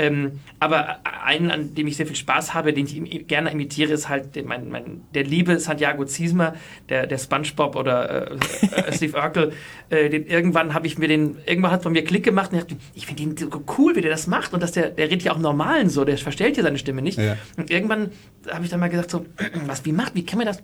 Ähm, 0.00 0.38
aber 0.60 1.00
einen, 1.24 1.50
an 1.50 1.74
dem 1.74 1.88
ich 1.88 1.96
sehr 1.96 2.06
viel 2.06 2.14
Spaß 2.14 2.54
habe, 2.54 2.72
den 2.72 2.86
ich 2.86 3.26
gerne 3.26 3.50
imitiere, 3.50 3.92
ist 3.92 4.08
halt 4.08 4.36
der, 4.36 4.44
mein, 4.44 4.70
mein, 4.70 5.02
der 5.12 5.24
liebe 5.24 5.58
Santiago 5.58 6.04
Ziesmer, 6.04 6.54
der, 6.88 7.08
der 7.08 7.18
Spongebob 7.18 7.74
oder 7.74 8.30
äh, 8.30 8.36
äh, 8.76 8.92
Steve 8.92 9.18
Urkel. 9.22 9.52
Äh, 9.90 10.08
den, 10.08 10.24
irgendwann 10.26 10.72
habe 10.72 10.86
ich 10.86 10.98
mir 10.98 11.08
den, 11.08 11.36
irgendwann 11.46 11.72
hat 11.72 11.82
von 11.82 11.92
mir 11.92 12.04
Klick 12.04 12.22
gemacht 12.22 12.52
und 12.52 12.58
ich, 12.58 12.64
dachte, 12.64 12.76
ich 12.94 13.06
finde 13.06 13.22
ihn 13.24 13.36
so 13.36 13.48
cool, 13.76 13.96
wie 13.96 14.00
der 14.00 14.12
das 14.12 14.28
macht 14.28 14.54
und 14.54 14.62
dass 14.62 14.70
der, 14.70 14.90
der 14.90 15.06
redet 15.06 15.24
ja 15.24 15.32
auch 15.32 15.38
normalen 15.38 15.88
so, 15.88 16.04
der 16.04 16.16
verstellt 16.16 16.56
ja 16.56 16.62
seine 16.62 16.78
Stimme 16.78 17.02
nicht. 17.02 17.18
Ja. 17.18 17.36
Und 17.56 17.72
irgendwann 17.72 18.12
habe 18.48 18.64
ich 18.64 18.70
dann 18.70 18.78
mal 18.78 18.90
gesagt 18.90 19.10
so, 19.10 19.26
was, 19.66 19.84
wie 19.84 19.92
macht, 19.92 20.14
wie 20.14 20.24
kann 20.24 20.38
man 20.38 20.46
das? 20.46 20.62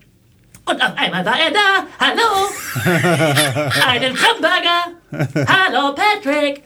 Und 0.66 0.82
auf 0.82 0.96
einmal 0.96 1.24
war 1.24 1.38
er 1.38 1.50
da. 1.50 1.86
Hallo! 2.00 2.48
Einen 3.86 4.16
Hamburger! 4.16 5.46
Hallo, 5.46 5.94
Patrick! 5.94 6.62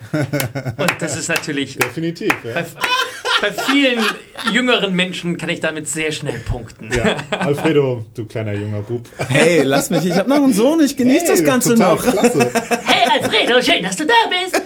Und 0.76 0.94
das 1.00 1.16
ist 1.16 1.28
natürlich. 1.28 1.76
Definitiv, 1.76 2.32
ja. 2.44 2.64
Bei, 3.40 3.52
vielen 3.52 4.04
jüngeren 4.52 4.94
Menschen 4.94 5.36
kann 5.36 5.48
ich 5.48 5.60
damit 5.60 5.88
sehr 5.88 6.12
schnell 6.12 6.38
punkten. 6.40 6.90
Ja, 6.92 7.16
Alfredo, 7.38 8.06
du 8.14 8.24
kleiner 8.26 8.52
junger 8.52 8.82
Bub. 8.82 9.08
Hey, 9.28 9.62
lass 9.62 9.90
mich, 9.90 10.04
ich 10.04 10.14
habe 10.14 10.28
noch 10.28 10.36
einen 10.36 10.52
Sohn, 10.52 10.80
ich 10.80 10.96
genieße 10.96 11.26
hey, 11.26 11.36
das 11.36 11.44
Ganze 11.44 11.74
noch. 11.74 12.02
Klasse. 12.02 12.50
Hey, 12.84 13.08
Alfredo, 13.20 13.60
schön, 13.62 13.82
dass 13.82 13.96
du 13.96 14.06
da 14.06 14.14
bist. 14.28 14.60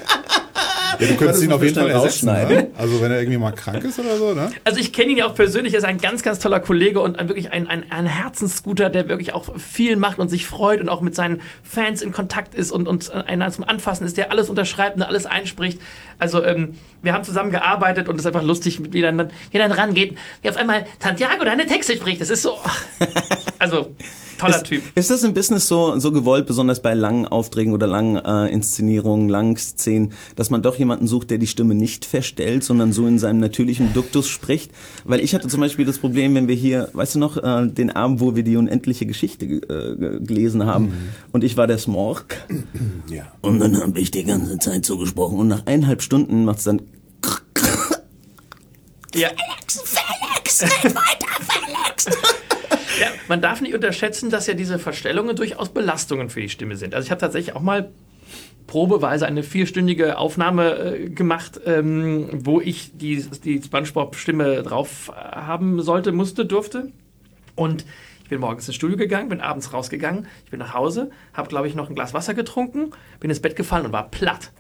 Ja, 1.03 1.09
du 1.09 1.17
könntest 1.17 1.43
ihn 1.43 1.53
auf 1.53 1.63
jeden 1.63 1.75
Fall 1.75 1.91
rausschneiden. 1.91 2.57
Ne? 2.57 2.71
Also 2.77 3.01
wenn 3.01 3.11
er 3.11 3.21
irgendwie 3.21 3.39
mal 3.39 3.53
krank 3.53 3.85
ist 3.85 3.99
oder 3.99 4.17
so, 4.17 4.35
ne? 4.35 4.53
Also 4.65 4.81
ich 4.81 4.93
kenne 4.93 5.13
ihn 5.13 5.19
ja 5.19 5.27
auch 5.27 5.35
persönlich, 5.35 5.75
er 5.75 5.79
ist 5.79 5.85
ein 5.85 5.99
ganz, 5.99 6.23
ganz 6.23 6.39
toller 6.39 6.61
Kollege 6.61 7.01
und 7.01 7.19
ein, 7.19 7.29
wirklich 7.29 7.53
ein, 7.53 7.67
ein, 7.67 7.91
ein 7.91 8.07
Herzensguter, 8.07 8.91
der 8.91 9.09
wirklich 9.09 9.35
auch 9.35 9.59
viel 9.59 9.97
macht 9.97 10.19
und 10.19 10.29
sich 10.29 10.47
freut 10.47 10.81
und 10.81 10.89
auch 10.89 11.01
mit 11.01 11.15
seinen 11.15 11.41
Fans 11.63 12.03
in 12.03 12.13
Kontakt 12.13 12.55
ist 12.55 12.71
und, 12.71 12.89
und 12.89 13.13
einer 13.13 13.51
zum 13.51 13.65
Anfassen 13.65 14.07
ist, 14.07 14.17
der 14.17 14.31
alles 14.31 14.49
unterschreibt 14.49 14.97
und 14.97 15.03
alles 15.03 15.27
einspricht. 15.27 15.81
Also 16.19 16.45
ähm, 16.45 16.75
wir 17.03 17.13
haben 17.13 17.25
zusammen 17.25 17.51
gearbeitet 17.51 18.09
und 18.09 18.17
es 18.17 18.23
ist 18.23 18.27
einfach 18.27 18.43
lustig, 18.43 18.81
wie 18.93 19.01
dann, 19.01 19.31
wie 19.51 19.59
dann 19.59 19.73
rangeht, 19.73 20.17
wie 20.43 20.49
auf 20.49 20.57
einmal 20.57 20.87
Santiago 21.01 21.45
deine 21.45 21.67
Texte 21.67 21.95
spricht. 21.97 22.21
Das 22.21 22.31
ist 22.31 22.43
so... 22.43 22.57
Also 23.63 23.95
toller 24.39 24.57
ist, 24.57 24.67
Typ. 24.67 24.83
Ist 24.97 25.11
das 25.11 25.23
im 25.23 25.35
Business 25.35 25.69
so, 25.69 25.97
so 26.01 26.11
gewollt, 26.11 26.47
besonders 26.47 26.83
bei 26.83 26.95
langen 26.95 27.27
Aufträgen 27.27 27.73
oder 27.73 27.87
langen 27.87 28.17
äh, 28.17 28.53
Inszenierungen, 28.53 29.29
langen 29.29 29.57
Szenen, 29.57 30.13
dass 30.35 30.51
man 30.51 30.63
doch 30.63 30.77
jemanden 30.77 31.07
sucht, 31.07 31.31
der 31.31 31.39
die 31.39 31.47
Stimme 31.47 31.77
nicht 31.77 32.05
verstellt, 32.05 32.65
sondern 32.65 32.93
so 32.93 33.07
in 33.07 33.21
seinem 33.21 33.39
natürlichen 33.39 33.93
Duktus 33.95 34.27
spricht? 34.27 34.73
Weil 35.05 35.21
ich 35.21 35.33
hatte 35.33 35.47
zum 35.47 35.61
Beispiel 35.61 35.85
das 35.85 35.99
Problem, 35.99 36.35
wenn 36.35 36.49
wir 36.49 36.57
hier, 36.57 36.89
weißt 36.93 37.15
du 37.15 37.19
noch, 37.21 37.37
äh, 37.37 37.69
den 37.69 37.91
Abend, 37.91 38.19
wo 38.19 38.35
wir 38.35 38.43
die 38.43 38.57
unendliche 38.57 39.07
Geschichte 39.07 39.47
äh, 39.47 40.19
gelesen 40.25 40.67
haben 40.67 40.87
mhm. 40.87 41.09
und 41.31 41.45
ich 41.45 41.57
war 41.57 41.69
der 41.69 41.79
Smork. 41.79 42.37
Ja. 43.09 43.25
Und 43.43 43.59
dann 43.59 43.79
habe 43.79 44.01
ich 44.01 44.11
die 44.11 44.25
ganze 44.25 44.59
Zeit 44.59 44.87
so 44.87 44.97
gesprochen 44.97 45.39
und 45.39 45.49
nach 45.49 45.67
eineinhalb 45.67 46.03
Stunden 46.03 46.45
macht 46.45 46.59
es 46.59 46.65
dann 46.65 46.81
ja. 49.15 49.29
Felix, 49.29 49.83
Felix, 49.85 50.63
red 50.63 50.95
weiter, 50.95 51.27
Felix. 51.47 52.07
Ja, 53.03 53.09
man 53.29 53.41
darf 53.41 53.61
nicht 53.61 53.75
unterschätzen, 53.75 54.31
dass 54.31 54.47
ja 54.47 54.55
diese 54.55 54.79
Verstellungen 54.79 55.37
durchaus 55.37 55.71
Belastungen 55.71 56.31
für 56.31 56.41
die 56.41 56.49
Stimme 56.49 56.77
sind. 56.77 56.95
Also 56.95 57.07
ich 57.07 57.11
habe 57.11 57.21
tatsächlich 57.21 57.57
auch 57.57 57.61
mal 57.61 57.91
probeweise 58.67 59.27
eine 59.27 59.43
vierstündige 59.43 60.19
Aufnahme 60.19 60.77
äh, 60.77 61.09
gemacht, 61.11 61.61
ähm, 61.67 62.29
wo 62.33 62.61
ich 62.61 62.97
die, 62.97 63.23
die 63.45 63.63
Spongebob-Stimme 63.63 64.63
drauf 64.63 65.11
äh, 65.11 65.21
haben 65.21 65.83
sollte, 65.83 66.13
musste, 66.13 66.47
durfte. 66.47 66.93
Und 67.55 67.85
ich 68.23 68.29
bin 68.29 68.41
morgens 68.41 68.67
ins 68.67 68.77
Studio 68.77 68.97
gegangen, 68.97 69.29
bin 69.29 69.41
abends 69.41 69.73
rausgegangen, 69.73 70.27
ich 70.45 70.51
bin 70.51 70.61
nach 70.61 70.73
Hause, 70.73 71.11
habe, 71.35 71.49
glaube 71.49 71.69
ich, 71.69 71.75
noch 71.75 71.89
ein 71.89 71.95
Glas 71.95 72.15
Wasser 72.15 72.35
getrunken, 72.35 72.93
bin 73.21 73.31
ins 73.31 73.41
Bett 73.41 73.57
gefallen 73.57 73.85
und 73.87 73.93
war 73.93 74.11
platt. 74.11 74.53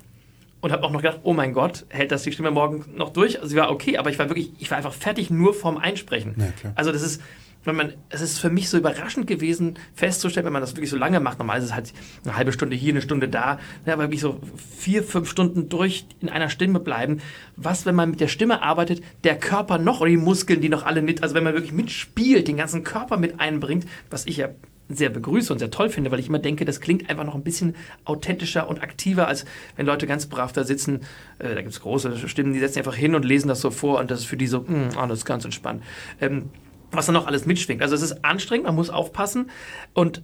Und 0.61 0.71
habe 0.71 0.85
auch 0.85 0.93
noch 0.93 1.03
gedacht, 1.03 1.21
oh 1.25 1.33
mein 1.33 1.55
Gott, 1.55 1.87
hält 1.89 2.13
das 2.13 2.23
die 2.23 2.31
Stimme 2.31 2.53
morgen 2.53 2.85
noch 2.95 3.11
durch? 3.11 3.39
Also 3.39 3.49
sie 3.49 3.57
war 3.57 3.71
okay, 3.71 3.97
aber 3.97 4.11
ich 4.11 4.19
war 4.21 4.29
wirklich, 4.29 4.53
ich 4.59 4.71
war 4.71 4.77
einfach 4.77 4.93
fertig 4.93 5.29
nur 5.29 5.55
vorm 5.55 5.77
Einsprechen. 5.77 6.37
Ja, 6.37 6.73
also 6.77 6.93
das 6.93 7.03
ist, 7.03 7.21
wenn 7.64 7.77
man, 7.77 7.94
es 8.09 8.20
ist 8.20 8.38
für 8.38 8.51
mich 8.51 8.68
so 8.68 8.79
überraschend 8.79 9.27
gewesen, 9.27 9.79
festzustellen, 9.94 10.46
wenn 10.46 10.53
man 10.53 10.62
das 10.62 10.72
wirklich 10.72 10.90
so 10.90 10.96
lange 10.96 11.20
macht. 11.20 11.38
Normal 11.38 11.59
ist 11.59 11.66
es 11.66 11.75
halt 11.75 11.92
eine 12.25 12.37
halbe 12.37 12.53
Stunde 12.53 12.77
hier, 12.77 12.92
eine 12.92 13.03
Stunde 13.03 13.29
da, 13.29 13.59
ja, 13.87 13.92
aber 13.92 14.05
wirklich 14.05 14.20
so 14.20 14.40
vier, 14.79 15.03
fünf 15.03 15.29
Stunden 15.29 15.68
durch 15.68 16.07
in 16.20 16.29
einer 16.29 16.48
Stimme 16.48 16.81
bleiben. 16.81 17.20
Was, 17.57 17.87
wenn 17.87 17.94
man 17.94 18.11
mit 18.11 18.20
der 18.20 18.29
Stimme 18.29 18.62
arbeitet, 18.62 19.03
der 19.25 19.38
Körper 19.38 19.79
noch 19.79 20.01
oder 20.01 20.11
die 20.11 20.16
Muskeln, 20.16 20.61
die 20.61 20.68
noch 20.68 20.85
alle 20.85 21.03
mit, 21.03 21.22
also 21.22 21.35
wenn 21.35 21.44
man 21.44 21.55
wirklich 21.55 21.72
mitspielt, 21.72 22.48
den 22.48 22.57
ganzen 22.57 22.85
Körper 22.85 23.16
mit 23.16 23.40
einbringt, 23.40 23.87
was 24.11 24.27
ich 24.27 24.38
ja 24.38 24.48
sehr 24.88 25.11
begrüße 25.11 25.53
und 25.53 25.59
sehr 25.59 25.70
toll 25.70 25.88
finde, 25.88 26.11
weil 26.11 26.20
ich 26.20 26.29
immer 26.29 26.38
denke, 26.38 26.64
das 26.64 26.81
klingt 26.81 27.09
einfach 27.09 27.25
noch 27.25 27.35
ein 27.35 27.42
bisschen 27.42 27.77
authentischer 28.05 28.68
und 28.68 28.83
aktiver, 28.83 29.29
als 29.29 29.44
wenn 29.77 29.87
Leute 29.87 30.07
ganz 30.07 30.27
brav 30.27 30.53
da 30.53 30.64
sitzen. 30.64 31.01
Äh, 31.38 31.55
da 31.55 31.62
gibt 31.62 31.72
es 31.72 31.81
große 31.81 32.29
Stimmen, 32.29 32.53
die 32.53 32.59
setzen 32.59 32.79
einfach 32.79 32.94
hin 32.94 33.14
und 33.14 33.25
lesen 33.25 33.48
das 33.48 33.61
so 33.61 33.70
vor 33.70 34.01
und 34.01 34.11
das 34.11 34.20
ist 34.20 34.27
für 34.27 34.37
die 34.37 34.46
so, 34.46 34.61
mh, 34.61 34.66
hm, 34.68 34.88
oh, 35.03 35.07
das 35.07 35.20
ist 35.20 35.25
ganz 35.25 35.44
entspannt. 35.44 35.83
Ähm, 36.20 36.51
was 36.93 37.07
dann 37.07 37.15
noch 37.15 37.27
alles 37.27 37.47
mitschwingt. 37.47 37.83
Also 37.83 37.95
es 37.95 38.03
ist 38.03 38.25
anstrengend, 38.25 38.67
man 38.67 38.75
muss 38.75 38.91
aufpassen 38.91 39.51
und 39.95 40.23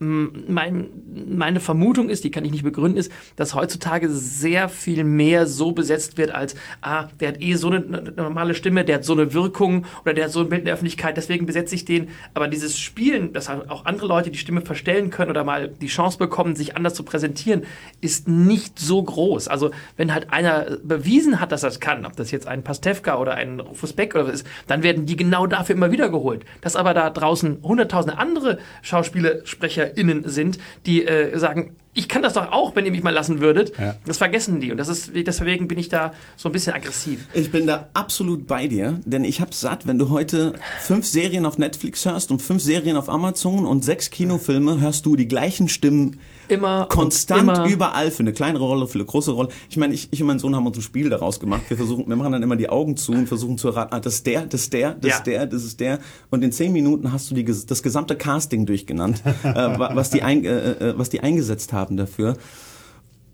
mein, 0.00 0.88
meine 1.28 1.60
Vermutung 1.60 2.08
ist, 2.08 2.24
die 2.24 2.30
kann 2.30 2.42
ich 2.46 2.50
nicht 2.50 2.64
begründen, 2.64 2.98
ist, 2.98 3.12
dass 3.36 3.54
heutzutage 3.54 4.08
sehr 4.08 4.70
viel 4.70 5.04
mehr 5.04 5.46
so 5.46 5.72
besetzt 5.72 6.16
wird 6.16 6.30
als, 6.30 6.54
ah, 6.80 7.08
der 7.20 7.28
hat 7.28 7.42
eh 7.42 7.54
so 7.54 7.68
eine, 7.68 7.84
eine 7.84 8.12
normale 8.16 8.54
Stimme, 8.54 8.86
der 8.86 8.96
hat 8.96 9.04
so 9.04 9.12
eine 9.12 9.34
Wirkung 9.34 9.84
oder 10.02 10.14
der 10.14 10.24
hat 10.24 10.32
so 10.32 10.40
ein 10.40 10.48
Bild 10.48 10.60
in 10.60 10.64
der 10.64 10.74
Öffentlichkeit, 10.74 11.18
deswegen 11.18 11.44
besetze 11.44 11.74
ich 11.74 11.84
den. 11.84 12.08
Aber 12.32 12.48
dieses 12.48 12.78
Spielen, 12.78 13.34
dass 13.34 13.50
halt 13.50 13.68
auch 13.68 13.84
andere 13.84 14.06
Leute 14.06 14.30
die 14.30 14.38
Stimme 14.38 14.62
verstellen 14.62 15.10
können 15.10 15.30
oder 15.30 15.44
mal 15.44 15.68
die 15.68 15.88
Chance 15.88 16.16
bekommen, 16.16 16.56
sich 16.56 16.76
anders 16.76 16.94
zu 16.94 17.02
präsentieren, 17.02 17.64
ist 18.00 18.26
nicht 18.26 18.78
so 18.78 19.02
groß. 19.02 19.48
Also 19.48 19.70
wenn 19.98 20.14
halt 20.14 20.32
einer 20.32 20.78
bewiesen 20.82 21.40
hat, 21.40 21.52
dass 21.52 21.62
es 21.62 21.78
kann, 21.78 22.06
ob 22.06 22.16
das 22.16 22.30
jetzt 22.30 22.48
ein 22.48 22.64
Pastewka 22.64 23.18
oder 23.18 23.34
ein 23.34 23.60
Rufus 23.60 23.92
Beck 23.92 24.14
oder 24.14 24.26
was 24.26 24.34
ist, 24.36 24.46
dann 24.66 24.82
werden 24.82 25.04
die 25.04 25.16
genau 25.16 25.46
dafür 25.46 25.74
immer 25.74 25.92
wieder 25.92 26.08
geholt. 26.08 26.46
Dass 26.62 26.74
aber 26.74 26.94
da 26.94 27.10
draußen 27.10 27.58
hunderttausende 27.62 28.16
andere 28.16 28.58
Schauspieler, 28.80 29.44
Sprecher 29.44 29.89
SchauspielerInnen 29.90 30.28
sind, 30.28 30.58
die 30.86 31.04
äh, 31.04 31.38
sagen, 31.38 31.76
ich 31.92 32.08
kann 32.08 32.22
das 32.22 32.34
doch 32.34 32.52
auch, 32.52 32.76
wenn 32.76 32.86
ihr 32.86 32.92
mich 32.92 33.02
mal 33.02 33.10
lassen 33.10 33.40
würdet. 33.40 33.76
Ja. 33.76 33.96
Das 34.06 34.18
vergessen 34.18 34.60
die. 34.60 34.70
Und 34.70 34.76
das 34.76 34.88
ist, 34.88 35.10
deswegen 35.14 35.66
bin 35.66 35.76
ich 35.76 35.88
da 35.88 36.12
so 36.36 36.48
ein 36.48 36.52
bisschen 36.52 36.72
aggressiv. 36.72 37.26
Ich 37.34 37.50
bin 37.50 37.66
da 37.66 37.88
absolut 37.94 38.46
bei 38.46 38.68
dir, 38.68 39.00
denn 39.04 39.24
ich 39.24 39.40
hab's 39.40 39.60
satt, 39.60 39.88
wenn 39.88 39.98
du 39.98 40.08
heute 40.08 40.54
fünf 40.80 41.04
Serien 41.04 41.44
auf 41.46 41.58
Netflix 41.58 42.04
hörst 42.04 42.30
und 42.30 42.40
fünf 42.40 42.62
Serien 42.62 42.96
auf 42.96 43.08
Amazon 43.08 43.66
und 43.66 43.84
sechs 43.84 44.10
Kinofilme, 44.10 44.80
hörst 44.80 45.04
du 45.04 45.16
die 45.16 45.26
gleichen 45.26 45.68
Stimmen 45.68 46.20
immer 46.50 46.86
konstant 46.86 47.42
immer. 47.42 47.66
überall 47.66 48.10
für 48.10 48.20
eine 48.20 48.32
kleinere 48.32 48.64
Rolle, 48.64 48.86
für 48.86 48.96
eine 48.98 49.04
große 49.04 49.30
Rolle. 49.32 49.48
Ich 49.68 49.76
meine, 49.76 49.94
ich, 49.94 50.08
ich 50.10 50.20
und 50.20 50.26
mein 50.26 50.38
Sohn 50.38 50.54
haben 50.54 50.66
uns 50.66 50.76
ein 50.76 50.82
Spiel 50.82 51.08
daraus 51.10 51.40
gemacht. 51.40 51.62
Wir 51.68 51.76
versuchen, 51.76 52.08
wir 52.08 52.16
machen 52.16 52.32
dann 52.32 52.42
immer 52.42 52.56
die 52.56 52.68
Augen 52.68 52.96
zu 52.96 53.12
und 53.12 53.26
versuchen 53.26 53.58
zu 53.58 53.68
erraten, 53.68 53.94
ah, 53.94 54.00
das 54.00 54.14
ist 54.14 54.26
der, 54.26 54.46
das 54.46 54.62
ist 54.62 54.72
der, 54.72 54.94
das 54.94 55.10
ja. 55.10 55.16
ist 55.16 55.26
der, 55.26 55.46
das 55.46 55.64
ist 55.64 55.80
der. 55.80 55.98
Und 56.30 56.44
in 56.44 56.52
zehn 56.52 56.72
Minuten 56.72 57.12
hast 57.12 57.30
du 57.30 57.34
die, 57.34 57.44
das 57.44 57.82
gesamte 57.82 58.16
Casting 58.16 58.66
durchgenannt, 58.66 59.22
äh, 59.42 59.54
was, 59.78 60.10
die 60.10 60.22
ein, 60.22 60.44
äh, 60.44 60.72
äh, 60.72 60.98
was 60.98 61.10
die 61.10 61.20
eingesetzt 61.20 61.72
haben 61.72 61.96
dafür. 61.96 62.36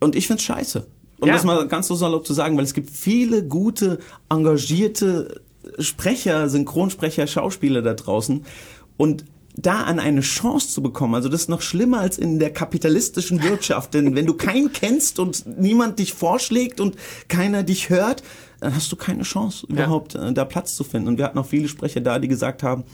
Und 0.00 0.14
ich 0.14 0.26
find's 0.26 0.42
scheiße. 0.42 0.86
Um 1.18 1.28
ja. 1.28 1.34
das 1.34 1.44
mal 1.44 1.66
ganz 1.66 1.86
so 1.86 1.94
salopp 1.94 2.26
zu 2.26 2.34
sagen, 2.34 2.56
weil 2.56 2.64
es 2.64 2.74
gibt 2.74 2.90
viele 2.90 3.42
gute, 3.42 3.98
engagierte 4.28 5.40
Sprecher, 5.78 6.48
Synchronsprecher, 6.48 7.26
Schauspieler 7.26 7.82
da 7.82 7.94
draußen. 7.94 8.44
Und 8.96 9.24
da 9.56 9.82
an 9.82 9.98
eine 9.98 10.20
Chance 10.20 10.68
zu 10.68 10.82
bekommen. 10.82 11.14
Also 11.14 11.28
das 11.28 11.42
ist 11.42 11.48
noch 11.48 11.62
schlimmer 11.62 12.00
als 12.00 12.18
in 12.18 12.38
der 12.38 12.52
kapitalistischen 12.52 13.42
Wirtschaft. 13.42 13.94
Denn 13.94 14.14
wenn 14.14 14.26
du 14.26 14.34
keinen 14.34 14.72
kennst 14.72 15.18
und 15.18 15.58
niemand 15.58 15.98
dich 15.98 16.12
vorschlägt 16.12 16.80
und 16.80 16.96
keiner 17.28 17.62
dich 17.62 17.88
hört, 17.88 18.22
dann 18.60 18.74
hast 18.74 18.92
du 18.92 18.96
keine 18.96 19.22
Chance, 19.22 19.66
überhaupt 19.66 20.14
ja. 20.14 20.28
Äh, 20.28 20.32
da 20.32 20.44
Platz 20.44 20.74
zu 20.74 20.84
finden. 20.84 21.08
Und 21.08 21.18
wir 21.18 21.24
hatten 21.24 21.38
auch 21.38 21.46
viele 21.46 21.68
Sprecher 21.68 22.00
da, 22.00 22.18
die 22.18 22.28
gesagt 22.28 22.62
haben, 22.62 22.84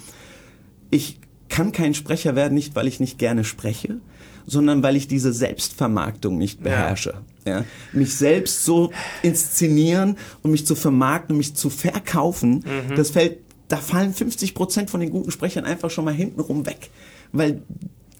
ich 0.90 1.18
kann 1.48 1.72
kein 1.72 1.94
Sprecher 1.94 2.36
werden, 2.36 2.54
nicht 2.54 2.74
weil 2.76 2.86
ich 2.86 3.00
nicht 3.00 3.18
gerne 3.18 3.44
spreche, 3.44 3.96
sondern 4.46 4.82
weil 4.82 4.96
ich 4.96 5.08
diese 5.08 5.32
Selbstvermarktung 5.32 6.38
nicht 6.38 6.62
beherrsche. 6.62 7.14
Ja. 7.44 7.58
ja. 7.58 7.64
Mich 7.92 8.16
selbst 8.16 8.64
so 8.64 8.92
inszenieren 9.22 10.16
und 10.42 10.52
mich 10.52 10.66
zu 10.66 10.74
vermarkten 10.74 11.34
und 11.34 11.38
mich 11.38 11.54
zu 11.54 11.70
verkaufen, 11.70 12.64
mhm. 12.64 12.94
das 12.96 13.10
fällt 13.10 13.38
da 13.72 13.78
fallen 13.78 14.12
50 14.12 14.54
Prozent 14.54 14.90
von 14.90 15.00
den 15.00 15.10
guten 15.10 15.30
Sprechern 15.30 15.64
einfach 15.64 15.90
schon 15.90 16.04
mal 16.04 16.12
hintenrum 16.12 16.66
weg, 16.66 16.90
weil 17.32 17.62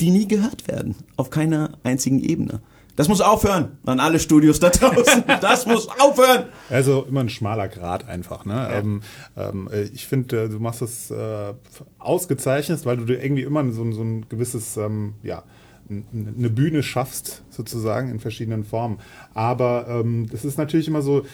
die 0.00 0.10
nie 0.10 0.26
gehört 0.26 0.66
werden, 0.66 0.94
auf 1.16 1.28
keiner 1.28 1.78
einzigen 1.84 2.20
Ebene. 2.20 2.62
Das 2.96 3.08
muss 3.08 3.20
aufhören 3.20 3.78
an 3.84 4.00
alle 4.00 4.18
Studios 4.18 4.60
da 4.60 4.70
draußen. 4.70 5.24
Das 5.42 5.66
muss 5.66 5.88
aufhören. 5.88 6.46
Also 6.70 7.04
immer 7.08 7.20
ein 7.20 7.28
schmaler 7.28 7.68
Grad 7.68 8.08
einfach. 8.08 8.46
Ne? 8.46 8.54
Ja. 8.54 8.78
Ähm, 8.78 9.02
ähm, 9.36 9.68
ich 9.92 10.06
finde, 10.06 10.44
äh, 10.44 10.48
du 10.48 10.58
machst 10.58 10.80
das 10.80 11.10
äh, 11.10 11.54
ausgezeichnet, 11.98 12.84
weil 12.86 12.96
du 12.96 13.04
dir 13.04 13.22
irgendwie 13.22 13.42
immer 13.42 13.70
so, 13.72 13.90
so 13.92 14.02
ein 14.02 14.26
gewisses, 14.28 14.76
ähm, 14.78 15.14
ja, 15.22 15.42
eine 15.90 16.50
Bühne 16.50 16.82
schaffst, 16.82 17.42
sozusagen 17.50 18.08
in 18.08 18.20
verschiedenen 18.20 18.64
Formen. 18.64 18.98
Aber 19.34 19.86
ähm, 19.88 20.26
das 20.30 20.44
ist 20.44 20.56
natürlich 20.56 20.88
immer 20.88 21.02
so, 21.02 21.24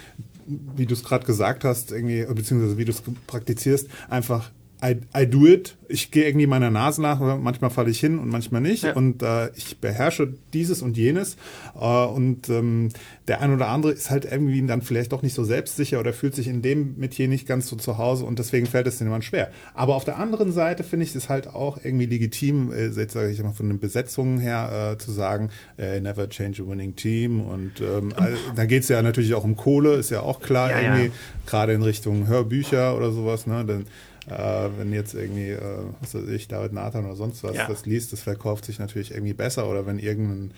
wie 0.48 0.86
du 0.86 0.94
es 0.94 1.04
gerade 1.04 1.26
gesagt 1.26 1.64
hast, 1.64 1.92
irgendwie, 1.92 2.24
beziehungsweise 2.24 2.78
wie 2.78 2.84
du 2.84 2.92
es 2.92 3.02
praktizierst, 3.26 3.88
einfach 4.08 4.50
I, 4.84 4.96
I 5.16 5.26
do 5.26 5.46
it. 5.46 5.76
Ich 5.88 6.10
gehe 6.10 6.26
irgendwie 6.26 6.46
meiner 6.46 6.70
Nase 6.70 7.02
nach. 7.02 7.18
Manchmal 7.38 7.70
falle 7.70 7.90
ich 7.90 7.98
hin 7.98 8.18
und 8.18 8.28
manchmal 8.28 8.60
nicht. 8.60 8.84
Ja. 8.84 8.92
Und 8.92 9.22
äh, 9.22 9.50
ich 9.56 9.78
beherrsche 9.78 10.34
dieses 10.52 10.82
und 10.82 10.96
jenes. 10.96 11.36
Äh, 11.80 12.04
und 12.04 12.48
ähm, 12.48 12.90
der 13.26 13.40
ein 13.40 13.52
oder 13.52 13.68
andere 13.68 13.92
ist 13.92 14.10
halt 14.10 14.24
irgendwie 14.24 14.64
dann 14.66 14.82
vielleicht 14.82 15.12
doch 15.12 15.22
nicht 15.22 15.34
so 15.34 15.44
selbstsicher 15.44 15.98
oder 15.98 16.12
fühlt 16.12 16.34
sich 16.34 16.46
in 16.46 16.62
dem 16.62 16.94
Metier 16.96 17.26
nicht 17.26 17.46
ganz 17.46 17.68
so 17.68 17.76
zu 17.76 17.98
Hause 17.98 18.24
und 18.24 18.38
deswegen 18.38 18.66
fällt 18.66 18.86
es 18.86 18.98
dem 18.98 19.22
schwer. 19.22 19.50
Aber 19.74 19.96
auf 19.96 20.04
der 20.04 20.18
anderen 20.18 20.52
Seite 20.52 20.84
finde 20.84 21.04
ich 21.06 21.14
es 21.14 21.28
halt 21.28 21.48
auch 21.48 21.78
irgendwie 21.82 22.06
legitim, 22.06 22.72
äh, 22.72 22.86
jetzt 22.88 23.14
sage 23.14 23.30
ich 23.30 23.42
mal 23.42 23.52
von 23.52 23.68
den 23.68 23.80
Besetzungen 23.80 24.38
her, 24.38 24.92
äh, 24.92 24.98
zu 24.98 25.10
sagen, 25.10 25.50
äh, 25.76 26.00
never 26.00 26.28
change 26.28 26.62
a 26.62 26.66
winning 26.68 26.94
team. 26.94 27.40
Und 27.40 27.80
ähm, 27.80 28.12
also, 28.14 28.36
da 28.54 28.64
geht 28.66 28.82
es 28.84 28.88
ja 28.88 29.02
natürlich 29.02 29.34
auch 29.34 29.44
um 29.44 29.56
Kohle, 29.56 29.94
ist 29.94 30.10
ja 30.10 30.20
auch 30.20 30.40
klar, 30.40 30.70
Ja, 30.70 30.80
ja. 30.80 30.94
irgendwie, 30.96 31.12
gerade 31.46 31.72
in 31.72 31.82
Richtung 31.82 32.28
Hörbücher 32.28 32.96
oder 32.96 33.10
sowas, 33.10 33.46
ne? 33.46 33.64
Denn 33.64 33.86
äh, 34.30 34.68
wenn 34.78 34.92
jetzt 34.92 35.14
irgendwie, 35.14 35.50
äh, 35.50 35.60
was 36.00 36.14
weiß 36.14 36.28
ich, 36.28 36.48
David 36.48 36.72
Nathan 36.72 37.04
oder 37.04 37.16
sonst 37.16 37.42
was 37.44 37.56
Ja. 37.56 37.66
das 37.66 37.86
liest, 37.86 38.12
das 38.12 38.20
verkauft 38.20 38.64
sich 38.64 38.78
natürlich 38.78 39.10
irgendwie 39.12 39.34
besser. 39.34 39.68
Oder 39.68 39.86
wenn 39.86 39.98
irgendein, 39.98 40.52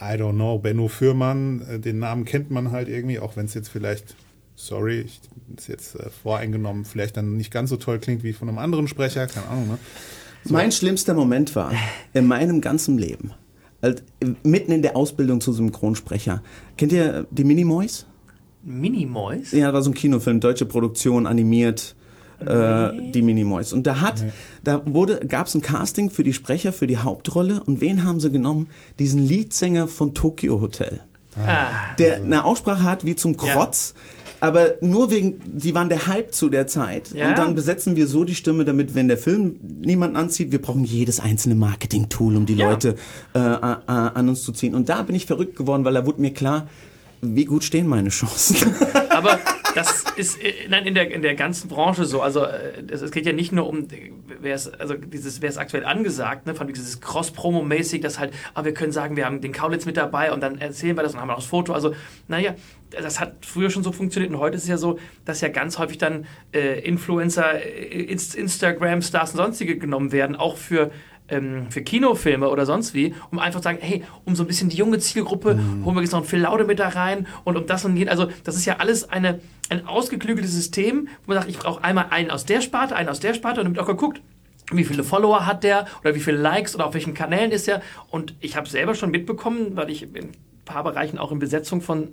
I 0.00 0.14
don't 0.20 0.34
know, 0.34 0.58
Benno 0.58 0.88
Fürmann, 0.88 1.62
äh, 1.68 1.78
den 1.78 1.98
Namen 1.98 2.24
kennt 2.24 2.50
man 2.50 2.70
halt 2.70 2.88
irgendwie, 2.88 3.18
auch 3.18 3.36
wenn 3.36 3.46
es 3.46 3.54
jetzt 3.54 3.68
vielleicht, 3.68 4.16
sorry, 4.54 5.00
ich 5.00 5.20
ist 5.56 5.68
jetzt 5.68 5.94
äh, 5.96 6.08
voreingenommen, 6.22 6.84
vielleicht 6.84 7.16
dann 7.16 7.36
nicht 7.36 7.50
ganz 7.52 7.70
so 7.70 7.76
toll 7.76 7.98
klingt 7.98 8.22
wie 8.22 8.32
von 8.32 8.48
einem 8.48 8.58
anderen 8.58 8.88
Sprecher, 8.88 9.26
keine 9.26 9.46
Ahnung, 9.48 9.68
ne? 9.68 9.78
Mein 10.48 10.72
schlimmster 10.72 11.14
Moment 11.14 11.54
war 11.54 11.72
in 12.14 12.26
meinem 12.26 12.60
ganzen 12.60 12.98
Leben, 12.98 13.32
halt, 13.80 14.02
mitten 14.42 14.72
in 14.72 14.82
der 14.82 14.96
Ausbildung 14.96 15.40
zu 15.40 15.52
Synchronsprecher. 15.52 16.42
Kennt 16.76 16.90
ihr 16.92 17.28
die 17.30 17.44
Minimoys? 17.44 18.06
Minimoys? 18.64 19.52
Ja, 19.52 19.72
war 19.72 19.82
so 19.82 19.90
ein 19.90 19.94
Kinofilm, 19.94 20.40
deutsche 20.40 20.66
Produktion, 20.66 21.26
animiert, 21.26 21.94
äh, 22.46 23.12
die 23.12 23.22
Minimoys. 23.22 23.72
Und 23.72 23.86
da 23.86 24.00
hat, 24.00 24.24
da 24.64 24.82
wurde, 24.86 25.20
gab 25.26 25.46
es 25.46 25.54
ein 25.54 25.62
Casting 25.62 26.10
für 26.10 26.24
die 26.24 26.32
Sprecher, 26.32 26.72
für 26.72 26.86
die 26.86 26.98
Hauptrolle. 26.98 27.62
Und 27.64 27.80
wen 27.80 28.04
haben 28.04 28.20
sie 28.20 28.30
genommen? 28.30 28.68
Diesen 28.98 29.26
Leadsänger 29.26 29.88
von 29.88 30.14
Tokyo 30.14 30.60
Hotel. 30.60 31.00
Ah, 31.36 31.94
Der 31.98 32.16
eine 32.16 32.44
Aussprache 32.44 32.82
hat 32.82 33.04
wie 33.06 33.16
zum 33.16 33.36
Krotz. 33.36 33.94
Aber 34.40 34.74
nur 34.80 35.12
wegen, 35.12 35.40
die 35.46 35.72
waren 35.72 35.88
der 35.88 36.08
Hype 36.08 36.34
zu 36.34 36.48
der 36.48 36.66
Zeit. 36.66 37.12
Ja. 37.14 37.28
Und 37.28 37.38
dann 37.38 37.54
besetzen 37.54 37.94
wir 37.94 38.08
so 38.08 38.24
die 38.24 38.34
Stimme, 38.34 38.64
damit, 38.64 38.96
wenn 38.96 39.06
der 39.06 39.16
Film 39.16 39.54
niemanden 39.62 40.16
anzieht, 40.16 40.50
wir 40.50 40.60
brauchen 40.60 40.82
jedes 40.82 41.20
einzelne 41.20 41.54
Marketing-Tool, 41.54 42.34
um 42.36 42.44
die 42.44 42.54
Ja. 42.56 42.68
Leute 42.70 42.96
äh, 43.34 43.38
äh, 43.38 43.76
an 43.86 44.28
uns 44.28 44.42
zu 44.42 44.50
ziehen. 44.50 44.74
Und 44.74 44.88
da 44.88 45.02
bin 45.02 45.14
ich 45.14 45.26
verrückt 45.26 45.54
geworden, 45.54 45.84
weil 45.84 45.94
da 45.94 46.04
wurde 46.06 46.20
mir 46.20 46.32
klar, 46.34 46.66
wie 47.22 47.44
gut 47.44 47.62
stehen 47.62 47.86
meine 47.86 48.08
Chancen. 48.08 48.74
Aber 49.10 49.38
das 49.74 50.04
ist 50.16 50.42
äh, 50.42 50.52
nein, 50.68 50.86
in, 50.86 50.94
der, 50.94 51.10
in 51.10 51.22
der 51.22 51.36
ganzen 51.36 51.68
Branche 51.68 52.04
so. 52.04 52.20
Also 52.20 52.44
äh, 52.44 52.82
es, 52.90 53.10
geht 53.12 53.26
ja 53.26 53.32
nicht 53.32 53.52
nur 53.52 53.68
um, 53.68 53.86
wer 54.40 54.54
ist, 54.54 54.80
also 54.80 54.94
dieses, 54.94 55.40
wer 55.40 55.48
ist 55.48 55.56
aktuell 55.56 55.84
angesagt, 55.84 56.46
ne, 56.46 56.54
von 56.54 56.66
dieses 56.66 57.00
Cross-Promo-mäßig, 57.00 58.00
dass 58.00 58.18
halt, 58.18 58.34
ah, 58.54 58.64
wir 58.64 58.74
können 58.74 58.92
sagen, 58.92 59.16
wir 59.16 59.24
haben 59.24 59.40
den 59.40 59.52
Kaulitz 59.52 59.86
mit 59.86 59.96
dabei 59.96 60.32
und 60.32 60.40
dann 60.40 60.58
erzählen 60.58 60.96
wir 60.96 61.04
das 61.04 61.14
und 61.14 61.20
haben 61.20 61.30
auch 61.30 61.36
das 61.36 61.46
Foto. 61.46 61.72
Also, 61.72 61.94
naja, 62.26 62.54
das 62.90 63.20
hat 63.20 63.46
früher 63.46 63.70
schon 63.70 63.84
so 63.84 63.92
funktioniert 63.92 64.32
und 64.32 64.40
heute 64.40 64.56
ist 64.56 64.64
es 64.64 64.68
ja 64.68 64.76
so, 64.76 64.98
dass 65.24 65.40
ja 65.40 65.48
ganz 65.48 65.78
häufig 65.78 65.98
dann 65.98 66.26
äh, 66.52 66.80
Influencer, 66.80 67.64
äh, 67.64 68.02
Inst 68.02 68.34
Instagram-Stars 68.34 69.30
und 69.30 69.36
sonstige 69.36 69.78
genommen 69.78 70.10
werden, 70.10 70.34
auch 70.34 70.56
für 70.56 70.90
ähm, 71.32 71.66
für 71.70 71.82
Kinofilme 71.82 72.48
oder 72.48 72.66
sonst 72.66 72.94
wie, 72.94 73.14
um 73.30 73.38
einfach 73.38 73.60
zu 73.60 73.64
sagen, 73.64 73.78
hey, 73.80 74.04
um 74.24 74.36
so 74.36 74.44
ein 74.44 74.46
bisschen 74.46 74.68
die 74.68 74.76
junge 74.76 74.98
Zielgruppe, 74.98 75.58
holen 75.84 75.96
wir 75.96 76.02
jetzt 76.02 76.12
noch 76.12 76.20
einen 76.20 76.28
Phil 76.28 76.40
Laude 76.40 76.64
mit 76.64 76.78
da 76.78 76.88
rein 76.88 77.26
und 77.44 77.56
um 77.56 77.66
das 77.66 77.84
und 77.84 77.96
jenes. 77.96 78.10
Also 78.12 78.28
das 78.44 78.56
ist 78.56 78.66
ja 78.66 78.76
alles 78.76 79.08
eine, 79.08 79.40
ein 79.70 79.86
ausgeklügeltes 79.86 80.52
System, 80.52 81.08
wo 81.24 81.32
man 81.32 81.38
sagt, 81.38 81.50
ich 81.50 81.58
brauche 81.58 81.82
einmal 81.82 82.06
einen 82.10 82.30
aus 82.30 82.44
der 82.44 82.60
Sparte, 82.60 82.94
einen 82.94 83.08
aus 83.08 83.20
der 83.20 83.34
Sparte 83.34 83.60
und 83.60 83.66
dann 83.66 83.74
wird 83.74 83.82
auch 83.82 83.88
geguckt, 83.88 84.20
wie 84.70 84.84
viele 84.84 85.04
Follower 85.04 85.46
hat 85.46 85.64
der 85.64 85.86
oder 86.02 86.14
wie 86.14 86.20
viele 86.20 86.36
Likes 86.36 86.74
oder 86.74 86.86
auf 86.86 86.94
welchen 86.94 87.14
Kanälen 87.14 87.50
ist 87.50 87.68
er. 87.68 87.82
Und 88.10 88.34
ich 88.40 88.56
habe 88.56 88.68
selber 88.68 88.94
schon 88.94 89.10
mitbekommen, 89.10 89.76
weil 89.76 89.90
ich 89.90 90.02
in 90.02 90.16
ein 90.16 90.32
paar 90.64 90.84
Bereichen 90.84 91.18
auch 91.18 91.32
in 91.32 91.38
Besetzung 91.38 91.80
von 91.80 92.08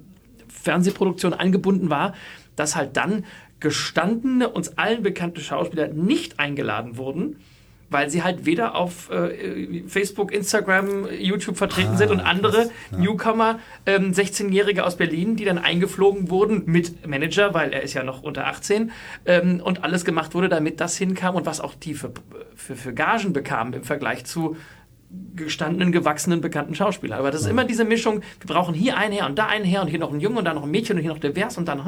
Fernsehproduktionen 0.48 1.40
eingebunden 1.40 1.90
war, 1.90 2.14
dass 2.56 2.76
halt 2.76 2.98
dann 2.98 3.26
gestandene, 3.60 4.50
uns 4.50 4.78
allen 4.78 5.04
bekannte 5.04 5.42
Schauspieler 5.42 5.90
nicht 5.90 6.40
eingeladen 6.40 6.98
wurden, 6.98 7.38
weil 7.90 8.10
sie 8.10 8.24
halt 8.24 8.46
weder 8.46 8.76
auf 8.76 9.10
äh, 9.10 9.84
Facebook, 9.88 10.32
Instagram, 10.32 11.08
YouTube 11.20 11.58
vertreten 11.58 11.98
sind 11.98 12.12
und 12.12 12.20
andere 12.20 12.70
Newcomer, 12.92 13.60
ähm, 13.86 14.12
16-Jährige 14.12 14.86
aus 14.86 14.98
Berlin, 14.98 15.36
die 15.36 15.46
dann 15.46 15.58
eingeflogen 15.58 16.30
wurden 16.30 16.64
mit 16.66 17.08
Manager, 17.08 17.54
weil 17.54 17.74
er 17.74 17.82
ist 17.82 17.94
ja 17.94 18.04
noch 18.04 18.24
unter 18.24 18.48
18 18.48 18.92
ähm, 19.26 19.62
und 19.64 19.84
alles 19.84 20.06
gemacht 20.06 20.34
wurde, 20.34 20.50
damit 20.50 20.80
das 20.80 20.98
hinkam 20.98 21.36
und 21.36 21.46
was 21.46 21.62
auch 21.62 21.76
die 21.76 21.94
für, 21.94 22.12
für, 22.56 22.76
für 22.76 22.94
Gagen 22.94 23.34
bekamen 23.34 23.74
im 23.74 23.84
Vergleich 23.84 24.26
zu 24.26 24.56
gestandenen, 25.36 25.92
gewachsenen, 25.92 26.42
bekannten 26.42 26.76
Schauspieler. 26.76 27.18
Aber 27.18 27.32
das 27.32 27.42
ist 27.42 27.48
immer 27.48 27.66
diese 27.66 27.84
Mischung, 27.84 28.22
wir 28.40 28.48
brauchen 28.48 28.76
hier 28.76 28.96
einen 28.98 29.14
her 29.14 29.26
und 29.26 29.40
da 29.40 29.48
einen 29.48 29.66
her 29.66 29.82
und 29.82 29.88
hier 29.88 30.00
noch 30.00 30.12
einen 30.12 30.20
Jungen 30.20 30.38
und 30.38 30.46
da 30.46 30.54
noch 30.54 30.64
ein 30.64 30.72
Mädchen 30.72 30.98
und 30.98 31.02
hier 31.02 31.12
noch 31.12 31.20
divers 31.20 31.58
und 31.58 31.68
dann, 31.68 31.80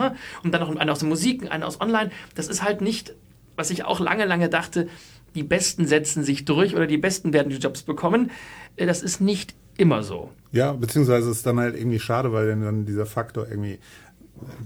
und 0.43 0.51
dann 0.51 0.61
noch 0.61 0.75
einen 0.75 0.89
aus 0.89 0.99
der 0.99 1.07
Musik, 1.07 1.51
einen 1.51 1.63
aus 1.63 1.79
Online. 1.79 2.09
Das 2.33 2.47
ist 2.47 2.63
halt 2.63 2.81
nicht, 2.81 3.13
was 3.55 3.69
ich 3.69 3.85
auch 3.85 3.99
lange, 3.99 4.25
lange 4.25 4.49
dachte, 4.49 4.87
die 5.35 5.43
Besten 5.43 5.87
setzen 5.87 6.23
sich 6.23 6.45
durch 6.45 6.75
oder 6.75 6.87
die 6.87 6.97
Besten 6.97 7.33
werden 7.33 7.49
die 7.49 7.57
Jobs 7.57 7.83
bekommen. 7.83 8.31
Äh, 8.75 8.85
Das 8.85 9.01
ist 9.01 9.21
nicht 9.21 9.55
immer 9.77 10.03
so. 10.03 10.29
Ja, 10.51 10.73
beziehungsweise 10.73 11.29
ist 11.29 11.37
es 11.37 11.43
dann 11.43 11.59
halt 11.59 11.75
irgendwie 11.75 11.99
schade, 11.99 12.31
weil 12.33 12.47
dann- 12.47 12.85
dieser 12.85 13.05
Faktor 13.05 13.47
irgendwie, 13.49 13.79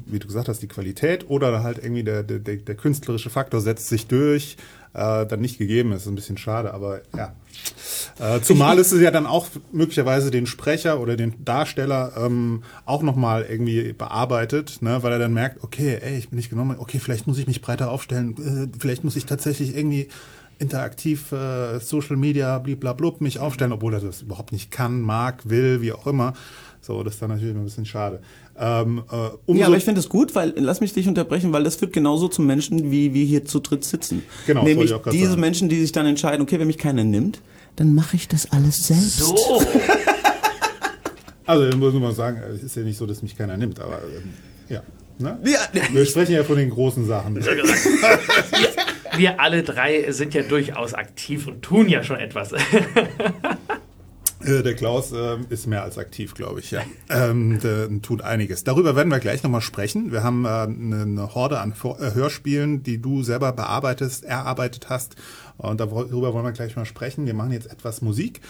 wie 0.06 0.20
du 0.20 0.28
gesagt 0.28 0.48
hast, 0.50 0.62
die 0.62 0.68
Qualität 0.68 1.30
oder 1.30 1.64
halt 1.64 1.78
irgendwie 1.78 2.04
der, 2.04 2.24
der, 2.24 2.40
der, 2.40 2.76
künstlerische 2.76 3.30
Faktor 3.30 3.62
setzt 3.62 3.88
sich 3.90 4.08
durch, 4.08 4.58
äh, 4.94 5.26
dann 5.26 5.42
nicht 5.42 5.58
gegeben 5.58 5.92
ist. 5.92 6.08
Ein 6.08 6.16
bisschen 6.16 6.38
schade, 6.38 6.74
aber 6.74 7.02
ja. 7.16 7.36
Äh, 8.20 8.42
zumal 8.42 8.78
ist 8.80 8.92
es 8.94 9.02
ja 9.02 9.12
dann 9.12 9.26
auch 9.26 9.48
möglicherweise 9.72 10.32
den 10.32 10.46
Sprecher 10.46 11.00
oder 11.00 11.16
den 11.18 11.34
Darsteller 11.44 12.14
ähm, 12.18 12.64
auch 12.86 13.04
nochmal 13.04 13.46
irgendwie 13.48 13.94
bearbeitet, 13.94 14.82
ne, 14.82 15.04
weil 15.04 15.12
er 15.12 15.20
dann 15.20 15.34
merkt, 15.34 15.64
okay, 15.64 16.00
ey, 16.02 16.18
ich 16.18 16.30
bin 16.30 16.38
nicht 16.38 16.50
genommen, 16.50 16.78
okay, 16.80 17.00
vielleicht 17.00 17.28
muss 17.28 17.38
ich 17.38 17.48
mich 17.48 17.62
breiter 17.62 17.92
aufstellen, 17.92 18.72
äh, 18.74 18.78
vielleicht 18.80 19.04
muss 19.04 19.16
ich 19.18 19.26
tatsächlich 19.26 19.76
irgendwie 19.76 20.08
interaktiv 20.60 21.32
äh, 21.32 21.80
Social 21.80 22.16
Media 22.16 22.58
bliblablub 22.60 23.22
mich 23.22 23.40
aufstellen, 23.40 23.72
obwohl 23.72 23.94
er 23.94 24.00
das 24.00 24.22
überhaupt 24.22 24.52
nicht 24.52 24.72
kann, 24.72 25.02
mag, 25.02 25.50
will, 25.50 25.82
wie 25.82 25.92
auch 25.92 26.08
immer. 26.08 26.34
So, 26.82 27.02
das 27.02 27.16
ist 27.16 27.22
dann 27.22 27.30
natürlich 27.30 27.56
ein 27.56 27.64
bisschen 27.64 27.86
schade. 27.86 28.20
Ähm, 28.58 29.04
äh, 29.12 29.16
umso, 29.48 29.60
Ja, 29.60 29.68
aber 29.68 29.78
ich 29.78 29.84
finde 29.84 30.00
es 30.00 30.08
gut, 30.08 30.36
weil, 30.36 30.54
lass 30.56 30.82
mich 30.82 30.94
dich 30.94 31.08
unterbrechen, 31.08 31.52
weil 31.52 31.64
das 31.64 31.78
führt 31.78 31.94
genauso 31.94 32.28
zu 32.28 32.42
Menschen, 32.42 32.92
wie 32.92 33.14
wir 33.14 33.26
hier 33.26 33.44
zu 33.44 33.60
dritt 33.60 33.84
sitzen. 33.84 34.22
Genau, 34.46 34.62
Nämlich 34.62 34.78
wollte 34.78 34.90
ich 34.92 34.94
auch 34.94 35.04
grad 35.04 35.14
diese 35.14 35.30
sagen. 35.30 35.42
Menschen, 35.42 35.70
die 35.70 35.82
sich 35.82 35.92
dann 35.92 36.06
entscheiden, 36.06 36.42
okay, 36.42 36.60
wenn 36.60 36.68
mich 36.68 36.78
keiner 36.78 37.04
nimmt, 37.04 37.42
dann 37.76 37.96
mache 37.96 38.16
ich 38.16 38.28
das 38.28 38.52
alles 38.52 38.88
selbst. 38.88 39.18
So, 39.18 39.36
also, 41.46 41.68
ich 41.68 41.76
muss 41.76 41.92
nur 41.94 42.02
mal 42.02 42.14
sagen, 42.14 42.40
es 42.54 42.64
ist 42.64 42.76
ja 42.76 42.84
nicht 42.84 42.98
so, 42.98 43.06
dass 43.06 43.22
mich 43.24 43.36
keiner 43.36 43.58
nimmt, 43.58 43.80
aber 43.80 44.00
ähm, 44.04 44.34
ja. 44.70 44.84
Ne? 45.18 45.40
Ja, 45.46 45.60
Wir 45.92 46.06
sprechen 46.06 46.34
ja 46.34 46.44
von 46.44 46.58
den 46.58 46.70
großen 46.70 47.06
Sachen. 47.08 47.42
wir 49.18 49.40
alle 49.40 49.64
drei 49.64 50.12
sind 50.12 50.34
ja 50.34 50.44
durchaus 50.44 50.94
aktiv 50.94 51.48
und 51.48 51.62
tun 51.62 51.88
ja 51.90 52.04
schon 52.04 52.20
etwas. 52.20 52.52
Äh, 54.44 54.62
Der 54.62 54.76
Klaus 54.76 55.12
ähm, 55.12 55.48
ist 55.50 55.66
mehr 55.66 55.82
als 55.82 55.98
aktiv, 55.98 56.36
glaube 56.36 56.60
ich, 56.60 56.70
ja. 56.70 56.82
Ähm, 57.10 57.60
der 57.62 57.90
tut 58.04 58.22
einiges. 58.22 58.64
Darüber 58.64 58.96
werden 58.96 59.10
wir 59.10 59.20
gleich 59.20 59.42
nochmal 59.42 59.62
sprechen. 59.62 60.12
Wir 60.12 60.22
haben 60.24 60.46
äh, 60.46 60.50
eine 60.50 61.02
eine 61.02 61.34
Horde 61.34 61.60
an 61.60 61.74
Vor- 61.74 62.00
äh, 62.00 62.14
Hörspielen, 62.14 62.84
die 62.84 63.02
du 63.02 63.24
selber 63.24 63.54
bearbeitest, 63.54 64.24
erarbeitet 64.24 64.90
hast. 64.90 65.16
Und 65.58 65.80
darüber 65.80 66.34
wollen 66.34 66.46
wir 66.46 66.52
gleich 66.52 66.76
mal 66.76 66.86
sprechen. 66.86 67.26
Wir 67.26 67.34
machen 67.34 67.54
jetzt 67.54 67.72
etwas 67.72 68.02
Musik, 68.04 68.42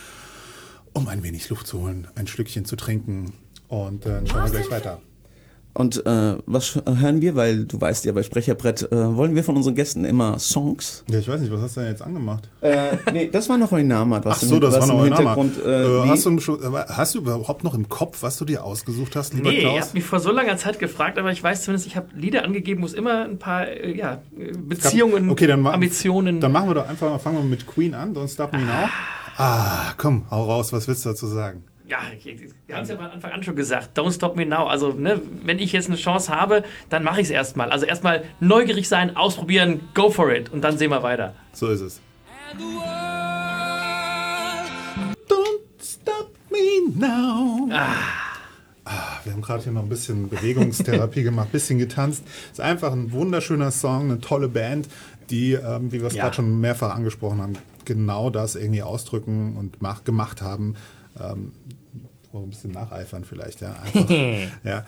um 0.91 1.07
ein 1.07 1.23
wenig 1.23 1.47
Luft 1.49 1.65
zu 1.67 1.79
holen, 1.81 2.07
ein 2.15 2.27
Stückchen 2.27 2.65
zu 2.65 2.75
trinken. 2.75 3.31
Und 3.69 4.05
äh, 4.05 4.09
dann 4.09 4.27
schauen 4.27 4.43
wir 4.45 4.51
gleich 4.51 4.71
weiter. 4.71 5.01
Und 5.77 6.05
äh, 6.05 6.35
was 6.45 6.79
hören 6.87 7.19
wir? 7.21 7.35
Weil 7.35 7.65
du 7.65 7.79
weißt 7.81 8.05
ja, 8.05 8.13
bei 8.13 8.23
Sprecherbrett 8.23 8.89
äh, 8.93 9.15
wollen 9.15 9.35
wir 9.35 9.43
von 9.43 9.57
unseren 9.57 9.75
Gästen 9.75 10.05
immer 10.05 10.39
Songs. 10.39 11.03
Ja, 11.09 11.19
ich 11.19 11.27
weiß 11.27 11.41
nicht, 11.41 11.51
was 11.51 11.59
hast 11.61 11.75
du 11.75 11.81
denn 11.81 11.89
jetzt 11.89 12.01
angemacht? 12.01 12.49
Äh, 12.61 12.95
nee, 13.11 13.29
das 13.29 13.49
war 13.49 13.57
noch 13.57 13.73
ein 13.73 13.85
Name, 13.87 14.21
was 14.23 14.37
Ach 14.37 14.47
so, 14.47 14.57
das 14.59 14.79
war 14.79 14.87
noch 14.87 14.99
im 14.99 15.03
ein 15.03 15.09
Name. 15.09 15.35
Hintergrund. 15.35 15.57
Äh, 15.65 15.83
Äh, 16.05 16.07
hast, 16.07 16.25
du, 16.25 16.31
äh, 16.31 16.85
hast 16.87 17.15
du 17.15 17.19
überhaupt 17.19 17.65
noch 17.65 17.73
im 17.73 17.89
Kopf, 17.89 18.23
was 18.23 18.37
du 18.37 18.45
dir 18.45 18.63
ausgesucht 18.63 19.17
hast, 19.17 19.33
lieber 19.33 19.49
Nee, 19.49 19.55
ihr 19.57 19.61
Klaus? 19.63 19.81
habt 19.81 19.93
mich 19.95 20.05
vor 20.05 20.21
so 20.21 20.31
langer 20.31 20.55
Zeit 20.55 20.79
gefragt, 20.79 21.17
aber 21.19 21.31
ich 21.33 21.43
weiß 21.43 21.63
zumindest, 21.63 21.87
ich 21.87 21.97
habe 21.97 22.07
Lieder 22.15 22.45
angegeben, 22.45 22.81
wo 22.81 22.85
es 22.85 22.93
immer 22.93 23.25
ein 23.25 23.37
paar 23.37 23.67
äh, 23.67 23.93
ja, 23.97 24.21
äh, 24.39 24.53
Beziehungen, 24.57 25.29
Okay, 25.29 25.45
dann 25.47 25.67
Ambitionen. 25.67 26.39
Dann 26.39 26.53
machen 26.53 26.69
wir 26.69 26.75
doch 26.75 26.87
einfach, 26.87 27.19
fangen 27.19 27.37
wir 27.39 27.43
mit 27.43 27.67
Queen 27.67 27.93
an, 27.93 28.15
Don't 28.15 28.31
Stop 28.31 28.53
Me 28.53 28.59
Now. 28.59 28.87
Ah, 29.37 29.91
komm, 29.97 30.23
hau 30.31 30.45
raus, 30.45 30.71
was 30.71 30.87
willst 30.87 31.03
du 31.03 31.09
dazu 31.09 31.27
sagen? 31.27 31.63
Ja, 31.87 31.99
ich- 32.17 32.25
wir 32.67 32.75
haben 32.75 32.83
es 32.83 32.89
ja 32.89 32.95
von 32.97 33.05
Anfang 33.05 33.31
an 33.31 33.43
schon 33.43 33.55
gesagt, 33.55 33.97
don't 33.97 34.11
stop 34.13 34.35
me 34.35 34.45
now. 34.45 34.65
Also, 34.67 34.91
ne, 34.93 35.21
wenn 35.43 35.59
ich 35.59 35.71
jetzt 35.71 35.87
eine 35.87 35.97
Chance 35.97 36.33
habe, 36.35 36.63
dann 36.89 37.03
mache 37.03 37.21
ich 37.21 37.27
es 37.27 37.31
erstmal. 37.31 37.69
Also 37.71 37.85
erstmal 37.85 38.23
neugierig 38.39 38.87
sein, 38.89 39.15
ausprobieren, 39.15 39.81
go 39.93 40.09
for 40.09 40.31
it 40.33 40.49
und 40.51 40.61
dann 40.63 40.77
sehen 40.77 40.89
wir 40.91 41.03
weiter. 41.03 41.33
So 41.53 41.67
ist 41.69 41.81
es. 41.81 42.01
Don't 45.27 45.61
stop 45.81 46.31
me 46.51 46.91
now. 46.95 47.69
Ah. 47.71 47.95
wir 49.23 49.33
haben 49.33 49.41
gerade 49.41 49.63
hier 49.63 49.71
noch 49.71 49.81
ein 49.83 49.89
bisschen 49.89 50.29
Bewegungstherapie 50.29 51.23
gemacht, 51.23 51.47
ein 51.49 51.51
bisschen 51.51 51.79
getanzt. 51.79 52.23
Ist 52.51 52.61
einfach 52.61 52.91
ein 52.93 53.11
wunderschöner 53.11 53.71
Song, 53.71 54.03
eine 54.11 54.19
tolle 54.21 54.47
Band, 54.47 54.87
die, 55.29 55.53
ähm, 55.53 55.91
wie 55.91 55.99
wir 56.01 56.07
es 56.07 56.13
Ja. 56.15 56.23
gerade 56.23 56.35
schon 56.35 56.59
mehrfach 56.61 56.95
angesprochen 56.95 57.41
haben, 57.41 57.53
genau 57.83 58.29
das 58.29 58.55
irgendwie 58.55 58.83
ausdrücken 58.83 59.55
und 59.57 59.81
mach, 59.81 60.03
gemacht 60.03 60.41
haben. 60.41 60.75
Ähm, 61.19 61.51
ein 62.33 62.49
bisschen 62.49 62.71
nacheifern 62.71 63.23
vielleicht, 63.23 63.61
ja. 63.61 63.75
Einfach, 63.83 64.09
ja. 64.63 64.85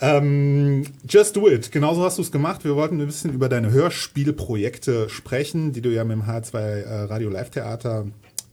Ähm, 0.00 0.84
Just 1.08 1.36
Do 1.36 1.48
It, 1.48 1.72
genauso 1.72 2.02
hast 2.02 2.18
du 2.18 2.22
es 2.22 2.30
gemacht. 2.30 2.64
Wir 2.64 2.76
wollten 2.76 3.00
ein 3.00 3.06
bisschen 3.06 3.32
über 3.32 3.48
deine 3.48 3.70
Hörspielprojekte 3.70 5.08
sprechen, 5.08 5.72
die 5.72 5.80
du 5.80 5.90
ja 5.90 6.04
mit 6.04 6.18
dem 6.18 6.24
H2 6.24 6.58
äh, 6.58 7.02
Radio 7.04 7.30
Live 7.30 7.50
Theater 7.50 8.06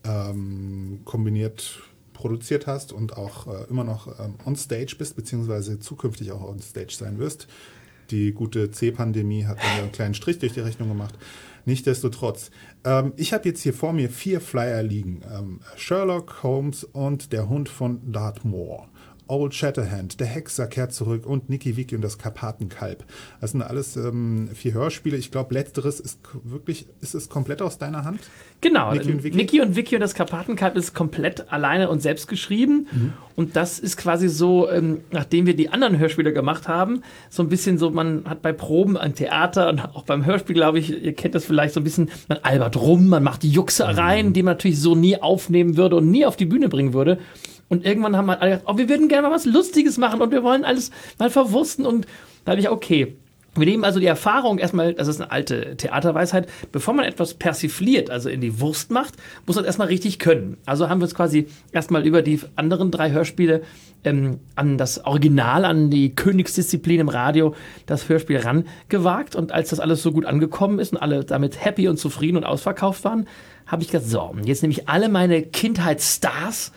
ähm, 0.06 1.01
kombiniert 1.06 1.82
produziert 2.14 2.68
hast 2.68 2.93
und 2.93 3.18
auch 3.18 3.47
äh, 3.47 3.70
immer 3.70 3.84
noch 3.84 4.08
ähm, 4.20 4.36
on 4.45 4.56
stage 4.56 4.95
bist, 4.97 5.18
beziehungsweise 5.18 5.80
zukünftig 5.80 6.32
auch 6.32 6.47
on 6.47 6.62
stage 6.62 6.93
sein 6.93 7.20
wirst. 7.20 7.47
Die 8.12 8.32
gute 8.32 8.72
C-Pandemie 8.72 9.45
hat 9.45 9.58
einen 9.60 9.91
kleinen 9.91 10.14
Strich 10.14 10.39
durch 10.39 10.54
die 10.54 10.62
Rechnung 10.62 10.88
gemacht. 10.88 11.16
Nichtsdestotrotz. 11.66 12.51
Ähm, 12.84 13.14
ich 13.16 13.34
habe 13.34 13.47
jetzt 13.47 13.61
hier 13.61 13.74
vor 13.74 13.93
mir 13.93 14.09
vier 14.09 14.41
Flyer 14.41 14.84
liegen. 14.84 15.22
Ähm, 15.34 15.59
Sherlock 15.76 16.43
Holmes 16.43 16.84
und 16.84 17.32
der 17.34 17.47
Hund 17.49 17.70
von 17.70 18.11
Dartmoor. 18.11 18.89
Old 19.28 19.53
Shatterhand, 19.53 20.19
der 20.19 20.28
Hexer 20.28 20.67
kehrt 20.67 20.93
zurück 20.93 21.26
und 21.26 21.49
Nicky 21.49 21.78
Vicky 21.78 21.95
und 21.95 22.01
das 22.01 22.17
Karpatenkalb. 22.17 23.03
Das 23.41 23.51
sind 23.51 23.61
alles 23.61 23.95
ähm, 23.95 24.49
vier 24.53 24.74
Hörspiele. 24.74 25.17
Ich 25.17 25.32
glaube, 25.32 25.53
letzteres 25.53 25.99
ist 25.99 26.19
wirklich, 26.43 26.88
ist 27.01 27.15
es 27.15 27.30
komplett 27.30 27.61
aus 27.61 27.78
deiner 27.78 28.03
Hand? 28.03 28.19
Genau, 28.61 28.93
Niki 28.93 29.11
und 29.11 29.24
Vicky? 29.24 29.36
Niki 29.38 29.61
und 29.61 29.76
Vicky 29.76 29.95
und 29.95 30.01
das 30.01 30.13
Karpatenkalb 30.13 30.76
ist 30.78 30.93
komplett 30.93 31.51
alleine 31.51 31.89
und 31.89 32.01
selbst 32.01 32.28
geschrieben. 32.28 32.88
Mhm. 32.91 33.13
Und 33.36 33.55
das 33.55 33.80
ist 33.80 33.97
quasi 33.97 34.30
so, 34.30 34.69
ähm, 34.69 35.01
nachdem 35.11 35.45
wir 35.45 35.55
die 35.55 35.69
anderen 35.69 35.97
Hörspiele 35.97 36.34
gemacht 36.34 36.67
haben, 36.67 37.01
so 37.30 37.43
ein 37.43 37.49
bisschen 37.49 37.78
so, 37.78 37.89
man 37.89 38.26
hat 38.26 38.41
bei 38.41 38.53
Proben 38.53 38.95
am 38.97 39.15
Theater 39.15 39.69
und 39.69 39.80
auch 39.80 40.03
beim 40.03 40.26
Hörspiel, 40.26 40.53
glaube 40.55 40.80
ich, 40.80 41.03
ihr 41.03 41.13
kennt 41.13 41.34
das 41.36 41.45
vielleicht 41.45 41.74
so 41.74 41.80
ein 41.80 41.84
bisschen, 41.84 42.09
man 42.28 42.38
albert 42.43 42.78
rum, 42.78 43.09
man 43.09 43.24
macht 43.24 43.43
die 43.43 43.49
Juxereien, 43.49 44.28
Mhm. 44.28 44.34
die 44.34 44.43
man 44.43 44.53
natürlich 44.53 44.80
so 44.80 44.95
nie 44.95 45.17
aufnehmen 45.21 45.76
würde 45.78 45.95
und 45.97 46.09
nie 46.11 46.26
auf 46.26 46.36
die 46.36 46.45
Bühne 46.45 46.69
bringen 46.69 46.93
würde. 46.93 47.17
Und 47.74 47.86
irgendwann 47.86 48.15
haben 48.15 48.28
wir 48.28 48.39
alle 48.39 48.51
gesagt, 48.51 48.69
oh, 48.69 48.78
wir 48.78 48.88
würden 48.88 49.07
gerne 49.07 49.28
mal 49.28 49.34
was 49.34 49.45
Lustiges 49.45 49.97
machen 49.97 50.21
und 50.21 50.32
wir 50.32 50.43
wollen 50.43 50.63
alles 50.63 50.91
mal 51.17 51.32
verwursten. 51.32 51.88
Und 51.88 52.05
da 52.45 52.51
habe 52.51 52.61
ich, 52.61 52.69
okay, 52.69 53.17
wir 53.55 53.65
nehmen 53.65 53.84
also 53.84 53.99
die 53.99 54.05
Erfahrung 54.05 54.59
erstmal, 54.59 54.93
das 54.93 55.07
ist 55.07 55.21
eine 55.21 55.32
alte 55.32 55.76
Theaterweisheit, 55.76 56.47
bevor 56.71 56.93
man 56.93 57.05
etwas 57.05 57.34
persifliert, 57.34 58.11
also 58.11 58.30
in 58.30 58.41
die 58.41 58.59
Wurst 58.59 58.91
macht, 58.91 59.15
muss 59.47 59.55
man 59.55 59.63
es 59.63 59.67
erstmal 59.67 59.88
richtig 59.88 60.19
können. 60.19 60.57
Also 60.65 60.88
haben 60.88 61.01
wir 61.01 61.05
uns 61.05 61.15
quasi 61.15 61.47
erstmal 61.71 62.05
über 62.05 62.21
die 62.21 62.39
anderen 62.55 62.91
drei 62.91 63.11
Hörspiele 63.11 63.61
ähm, 64.03 64.39
an 64.55 64.78
das 64.78 65.03
Original, 65.05 65.65
an 65.65 65.89
die 65.89 66.15
Königsdisziplin 66.15 66.99
im 66.99 67.09
Radio, 67.09 67.55
das 67.88 68.07
Hörspiel 68.07 68.38
rangewagt. 68.38 69.36
Und 69.36 69.51
als 69.51 69.69
das 69.69 69.80
alles 69.80 70.03
so 70.03 70.11
gut 70.11 70.26
angekommen 70.26 70.78
ist 70.78 70.91
und 70.91 70.99
alle 70.99 71.24
damit 71.24 71.63
happy 71.63 71.88
und 71.88 71.97
zufrieden 71.97 72.38
und 72.38 72.43
ausverkauft 72.43 73.03
waren, 73.03 73.28
habe 73.65 73.82
ich 73.82 73.89
gesagt, 73.89 74.09
so, 74.09 74.36
jetzt 74.45 74.61
nehme 74.61 74.74
ich 74.74 74.89
alle 74.89 75.09
meine 75.09 75.41
Kindheitsstars 75.41 76.71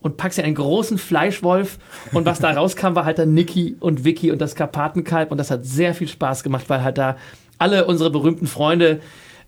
und 0.00 0.16
pack 0.16 0.32
sie 0.32 0.40
in 0.40 0.46
einen 0.46 0.54
großen 0.54 0.98
Fleischwolf. 0.98 1.78
Und 2.12 2.26
was 2.26 2.38
da 2.38 2.50
rauskam, 2.56 2.94
war 2.94 3.04
halt 3.04 3.18
dann 3.18 3.34
Niki 3.34 3.76
und 3.80 4.04
Vicky 4.04 4.30
und 4.30 4.40
das 4.40 4.54
Karpatenkalb. 4.54 5.30
Und 5.30 5.38
das 5.38 5.50
hat 5.50 5.64
sehr 5.64 5.94
viel 5.94 6.08
Spaß 6.08 6.42
gemacht, 6.42 6.64
weil 6.68 6.82
halt 6.82 6.98
da 6.98 7.16
alle 7.58 7.86
unsere 7.86 8.10
berühmten 8.10 8.46
Freunde, 8.46 9.00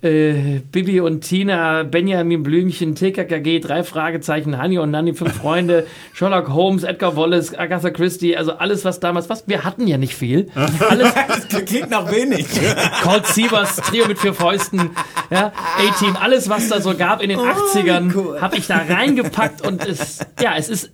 äh, 0.02 0.60
Bibi 0.72 1.00
und 1.00 1.20
Tina, 1.22 1.84
Benjamin 1.84 2.42
Blümchen, 2.42 2.94
TKKG, 2.94 3.60
drei 3.60 3.84
Fragezeichen, 3.84 4.58
Hanni 4.58 4.78
und 4.78 4.90
Nanni, 4.90 5.14
fünf 5.14 5.34
Freunde, 5.34 5.86
Sherlock 6.12 6.48
Holmes, 6.48 6.82
Edgar 6.82 7.16
Wallace, 7.16 7.54
Agatha 7.54 7.90
Christie, 7.90 8.36
also 8.36 8.52
alles, 8.52 8.84
was 8.84 8.98
damals, 8.98 9.28
was, 9.28 9.46
wir 9.46 9.64
hatten 9.64 9.86
ja 9.86 9.98
nicht 9.98 10.14
viel. 10.14 10.48
Alles, 10.88 11.12
Das 11.50 11.64
klingt 11.64 11.90
nach 11.90 12.10
wenig. 12.10 12.46
Colt 13.02 13.26
Sievers, 13.26 13.76
Trio 13.76 14.06
mit 14.08 14.18
vier 14.18 14.34
Fäusten, 14.34 14.90
ja, 15.30 15.52
A-Team, 15.78 16.16
alles, 16.20 16.48
was 16.48 16.68
da 16.68 16.80
so 16.80 16.94
gab 16.96 17.22
in 17.22 17.28
den 17.28 17.38
80ern, 17.38 18.12
cool. 18.14 18.40
habe 18.40 18.56
ich 18.56 18.66
da 18.66 18.78
reingepackt 18.78 19.64
und 19.66 19.86
es, 19.86 20.20
ja, 20.40 20.54
es 20.56 20.68
ist 20.68 20.90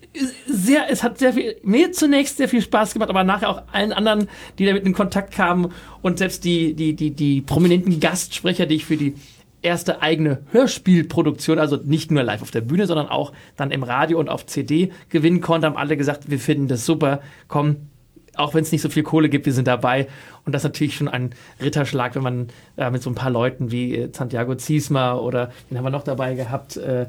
sehr, 0.46 0.90
es 0.90 1.02
hat 1.02 1.18
sehr 1.18 1.32
viel, 1.32 1.56
mir 1.62 1.92
zunächst 1.92 2.36
sehr 2.36 2.48
viel 2.48 2.60
Spaß 2.60 2.92
gemacht, 2.92 3.08
aber 3.08 3.24
nachher 3.24 3.48
auch 3.48 3.62
allen 3.72 3.92
anderen, 3.92 4.28
die 4.58 4.66
damit 4.66 4.84
in 4.84 4.92
Kontakt 4.92 5.32
kamen 5.32 5.72
und 6.02 6.18
selbst 6.18 6.44
die, 6.44 6.74
die, 6.74 6.94
die, 6.94 7.10
die 7.10 7.40
prominenten 7.40 8.00
Gastsprecher, 8.00 8.66
die 8.66 8.76
ich 8.76 8.84
für 8.84 8.97
die 8.98 9.14
erste 9.62 10.02
eigene 10.02 10.42
Hörspielproduktion, 10.52 11.58
also 11.58 11.76
nicht 11.76 12.10
nur 12.10 12.22
live 12.22 12.42
auf 12.42 12.50
der 12.50 12.60
Bühne, 12.60 12.86
sondern 12.86 13.08
auch 13.08 13.32
dann 13.56 13.70
im 13.70 13.82
Radio 13.82 14.18
und 14.18 14.28
auf 14.28 14.46
CD 14.46 14.92
gewinnen 15.08 15.40
konnte, 15.40 15.66
haben 15.66 15.76
alle 15.76 15.96
gesagt, 15.96 16.30
wir 16.30 16.38
finden 16.38 16.68
das 16.68 16.86
super, 16.86 17.20
komm, 17.48 17.88
auch 18.36 18.54
wenn 18.54 18.62
es 18.62 18.70
nicht 18.70 18.82
so 18.82 18.88
viel 18.88 19.02
Kohle 19.02 19.28
gibt, 19.28 19.46
wir 19.46 19.52
sind 19.52 19.66
dabei. 19.66 20.06
Und 20.44 20.54
das 20.54 20.60
ist 20.60 20.68
natürlich 20.68 20.94
schon 20.94 21.08
ein 21.08 21.30
Ritterschlag, 21.60 22.14
wenn 22.14 22.22
man 22.22 22.48
äh, 22.76 22.90
mit 22.90 23.02
so 23.02 23.10
ein 23.10 23.16
paar 23.16 23.30
Leuten 23.30 23.72
wie 23.72 23.96
äh, 23.96 24.10
Santiago 24.12 24.54
Ziesma 24.54 25.14
oder 25.14 25.50
den 25.68 25.76
haben 25.76 25.84
wir 25.84 25.90
noch 25.90 26.04
dabei 26.04 26.34
gehabt, 26.34 26.76
äh, 26.76 27.06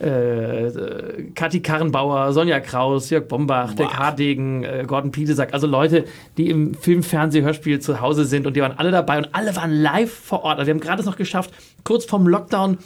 äh, 0.00 1.30
Kathi 1.34 1.60
Karrenbauer, 1.60 2.32
Sonja 2.32 2.60
Kraus, 2.60 3.10
Jörg 3.10 3.28
Bombach, 3.28 3.74
Dirk 3.74 3.98
Hardegen, 3.98 4.64
äh, 4.64 4.84
Gordon 4.86 5.10
Piedesack, 5.10 5.52
also 5.52 5.66
Leute, 5.66 6.04
die 6.36 6.48
im 6.48 6.74
Film, 6.74 7.02
Fernseh, 7.02 7.42
Hörspiel 7.42 7.80
zu 7.80 8.00
Hause 8.00 8.24
sind 8.24 8.46
und 8.46 8.56
die 8.56 8.62
waren 8.62 8.78
alle 8.78 8.90
dabei 8.90 9.18
und 9.18 9.28
alle 9.32 9.54
waren 9.56 9.70
live 9.70 10.12
vor 10.12 10.44
Ort. 10.44 10.58
Also 10.58 10.66
wir 10.66 10.74
haben 10.74 10.80
gerade 10.80 11.00
es 11.00 11.06
noch 11.06 11.16
geschafft, 11.16 11.50
kurz 11.84 12.04
vorm 12.04 12.26
Lockdown 12.26 12.78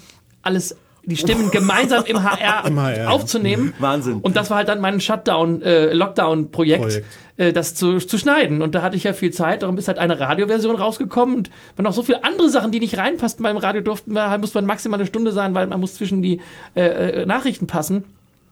alles 0.43 0.77
die 1.07 1.17
Stimmen 1.17 1.51
gemeinsam 1.53 2.05
im 2.07 2.23
HR, 2.23 2.67
Im 2.67 2.81
HR, 2.81 3.11
aufzunehmen. 3.11 3.75
Wahnsinn. 3.79 4.21
Und 4.21 4.37
das 4.37 4.51
war 4.51 4.59
halt 4.59 4.69
dann 4.69 4.81
mein 4.81 5.01
Shutdown, 5.01 5.63
äh, 5.63 5.93
Lockdown-Projekt, 5.93 6.83
Projekt. 6.83 7.07
Äh, 7.37 7.53
das 7.53 7.75
zu, 7.75 7.99
zu 7.99 8.19
schneiden. 8.19 8.63
Und 8.63 8.75
da 8.75 8.83
hatte 8.83 8.97
ich 8.97 9.05
ja 9.05 9.13
viel 9.13 9.33
Zeit, 9.33 9.63
darum 9.63 9.79
ist 9.79 9.89
halt 9.89 9.99
eine 9.99 10.19
Radioversion 10.21 10.77
rausgekommen 10.77 11.37
und 11.37 11.51
wenn 11.77 11.85
noch 11.85 11.93
so 11.93 12.03
viele 12.03 12.25
andere 12.25 12.49
Sachen, 12.49 12.71
die 12.71 12.81
nicht 12.81 12.97
reinpassten 12.97 13.43
beim 13.43 13.57
Radio 13.57 13.83
durften, 13.83 14.13
wir, 14.13 14.39
musste 14.39 14.59
man 14.59 14.67
maximal 14.67 14.99
eine 14.99 15.07
Stunde 15.07 15.33
sein, 15.33 15.55
weil 15.55 15.67
man 15.67 15.81
muss 15.81 15.95
zwischen 15.95 16.23
die 16.23 16.41
äh, 16.75 16.83
äh, 17.23 17.27
Nachrichten 17.27 17.67
passen. 17.67 18.05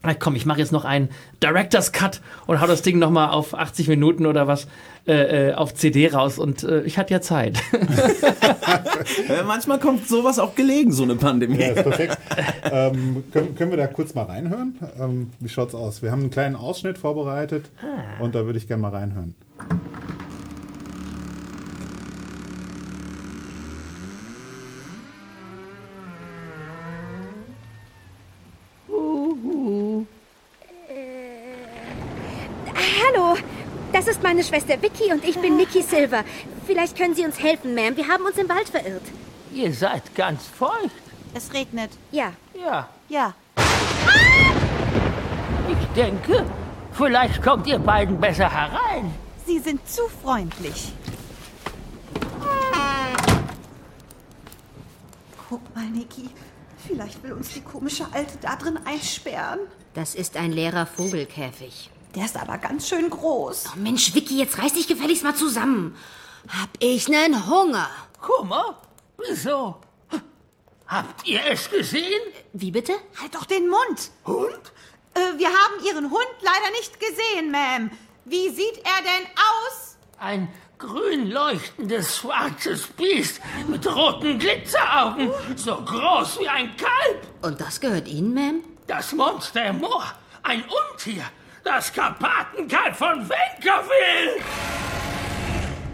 Na 0.03 0.15
komm, 0.15 0.35
ich 0.35 0.47
mache 0.47 0.59
jetzt 0.59 0.73
noch 0.73 0.85
einen 0.85 1.11
Director's 1.43 1.93
Cut 1.93 2.21
und 2.47 2.61
hau 2.61 2.67
das 2.67 2.83
Ding 2.83 2.99
nochmal 2.99 3.31
auf 3.31 3.55
80 3.55 3.87
Minuten 3.87 4.27
oder 4.27 4.49
was 4.49 4.67
äh, 5.07 5.49
äh, 5.49 5.55
auf 5.55 5.75
CD 5.75 6.09
raus 6.09 6.39
und 6.39 6.63
äh, 6.63 6.83
ich 6.83 6.97
hatte 6.97 7.13
ja 7.13 7.21
Zeit. 7.21 7.59
Manchmal 9.47 9.81
kommt 9.81 10.07
sowas 10.09 10.39
auch 10.39 10.55
gelegen, 10.55 10.93
so 10.93 11.03
eine 11.03 11.17
Pandemie. 11.17 11.59
Ja, 11.59 11.69
ist 11.69 11.83
perfekt. 11.83 12.19
ähm, 12.71 13.25
können, 13.33 13.55
können 13.57 13.71
wir 13.71 13.79
da 13.79 13.89
kurz 13.89 14.15
mal 14.15 14.23
reinhören? 14.23 14.79
Ähm, 15.01 15.31
wie 15.41 15.49
schaut's 15.49 15.75
aus? 15.75 16.03
Wir 16.03 16.13
haben 16.13 16.21
einen 16.21 16.31
kleinen 16.31 16.55
Ausschnitt 16.55 16.99
vorbereitet 16.99 17.71
und 18.21 18.35
da 18.35 18.47
würde 18.47 18.59
ich 18.59 18.69
gerne 18.69 18.83
mal 18.83 18.91
reinhören. 18.91 19.35
Hallo, 32.75 33.37
das 33.93 34.07
ist 34.09 34.23
meine 34.23 34.43
Schwester 34.43 34.81
Vicky 34.81 35.13
und 35.13 35.25
ich 35.25 35.39
bin 35.39 35.57
Nikki 35.57 35.83
Silver. 35.83 36.25
Vielleicht 36.67 36.97
können 36.97 37.15
Sie 37.15 37.25
uns 37.25 37.39
helfen, 37.43 37.75
Ma'am. 37.77 37.97
Wir 37.97 38.09
haben 38.09 38.25
uns 38.25 38.37
im 38.39 38.49
Wald 38.49 38.69
verirrt. 38.69 39.03
Ihr 39.53 39.73
seid 39.73 40.15
ganz 40.15 40.47
feucht. 40.47 40.91
Es 41.35 41.53
regnet. 41.53 41.91
Ja. 42.11 42.33
Ja, 42.55 42.89
Ja. 43.09 43.35
ich 45.69 45.87
denke, 45.97 46.45
vielleicht 46.93 47.43
kommt 47.43 47.67
ihr 47.67 47.79
beiden 47.79 48.21
besser 48.21 48.51
herein. 48.51 49.13
Sie 49.47 49.59
sind 49.59 49.87
zu 49.89 50.03
freundlich. 50.23 50.93
Guck 55.49 55.75
mal, 55.75 55.85
Niki. 55.91 56.31
Vielleicht 56.87 57.23
will 57.23 57.33
uns 57.33 57.51
die 57.53 57.61
komische 57.61 58.07
Alte 58.13 58.39
da 58.41 58.57
drin 58.57 58.79
einsperren. 58.85 59.61
Das 59.95 60.15
ist 60.15 60.37
ein 60.37 60.53
leerer 60.53 60.87
Vogelkäfig. 60.87 61.91
Der 62.15 62.27
ist 62.27 62.37
aber 62.37 62.59
ganz 62.59 62.89
schön 62.89 63.09
groß. 63.09 63.65
Oh 63.75 63.79
Mensch, 63.79 64.15
Vicky, 64.15 64.39
jetzt 64.39 64.59
reiß 64.59 64.75
dich 64.75 64.87
gefälligst 64.87 65.25
mal 65.25 65.35
zusammen. 65.35 65.97
Hab 66.49 66.69
ich 66.79 67.09
nen 67.09 67.49
Hunger. 67.49 67.89
Kummer? 68.21 68.79
Wieso? 69.17 69.81
Habt 70.87 71.27
ihr 71.27 71.41
es 71.51 71.71
gesehen? 71.71 72.21
Wie 72.53 72.71
bitte? 72.71 72.93
Halt 73.21 73.35
doch 73.35 73.47
den 73.47 73.69
Mund. 73.69 74.11
Hund? 74.27 74.73
Äh, 75.15 75.39
wir 75.39 75.49
haben 75.49 75.85
Ihren 75.87 76.11
Hund 76.11 76.37
leider 76.43 76.71
nicht 76.73 77.01
gesehen, 77.01 77.55
Ma'am. 77.55 77.91
Wie 78.27 78.51
sieht 78.51 78.77
er 78.79 79.03
denn 79.03 79.27
aus? 79.35 79.97
Ein 80.19 80.49
grün 80.79 81.31
leuchtendes 81.31 82.19
schwarzes 82.19 82.89
Biest 82.89 83.41
mit 83.69 83.87
roten 83.87 84.39
Glitzeraugen, 84.39 85.31
so 85.57 85.77
groß 85.77 86.41
wie 86.41 86.49
ein 86.49 86.77
Kalb. 86.77 87.27
Und 87.41 87.61
das 87.61 87.81
gehört 87.81 88.07
Ihnen, 88.07 88.37
Ma'am? 88.37 88.63
Das 88.87 89.13
Monster 89.13 89.65
im 89.67 89.79
Moor, 89.79 90.05
ein 90.43 90.63
Untier, 90.93 91.25
das 91.65 91.93
Karpatenkalb 91.93 92.97
von 92.97 93.29
Venkerville. 93.29 94.43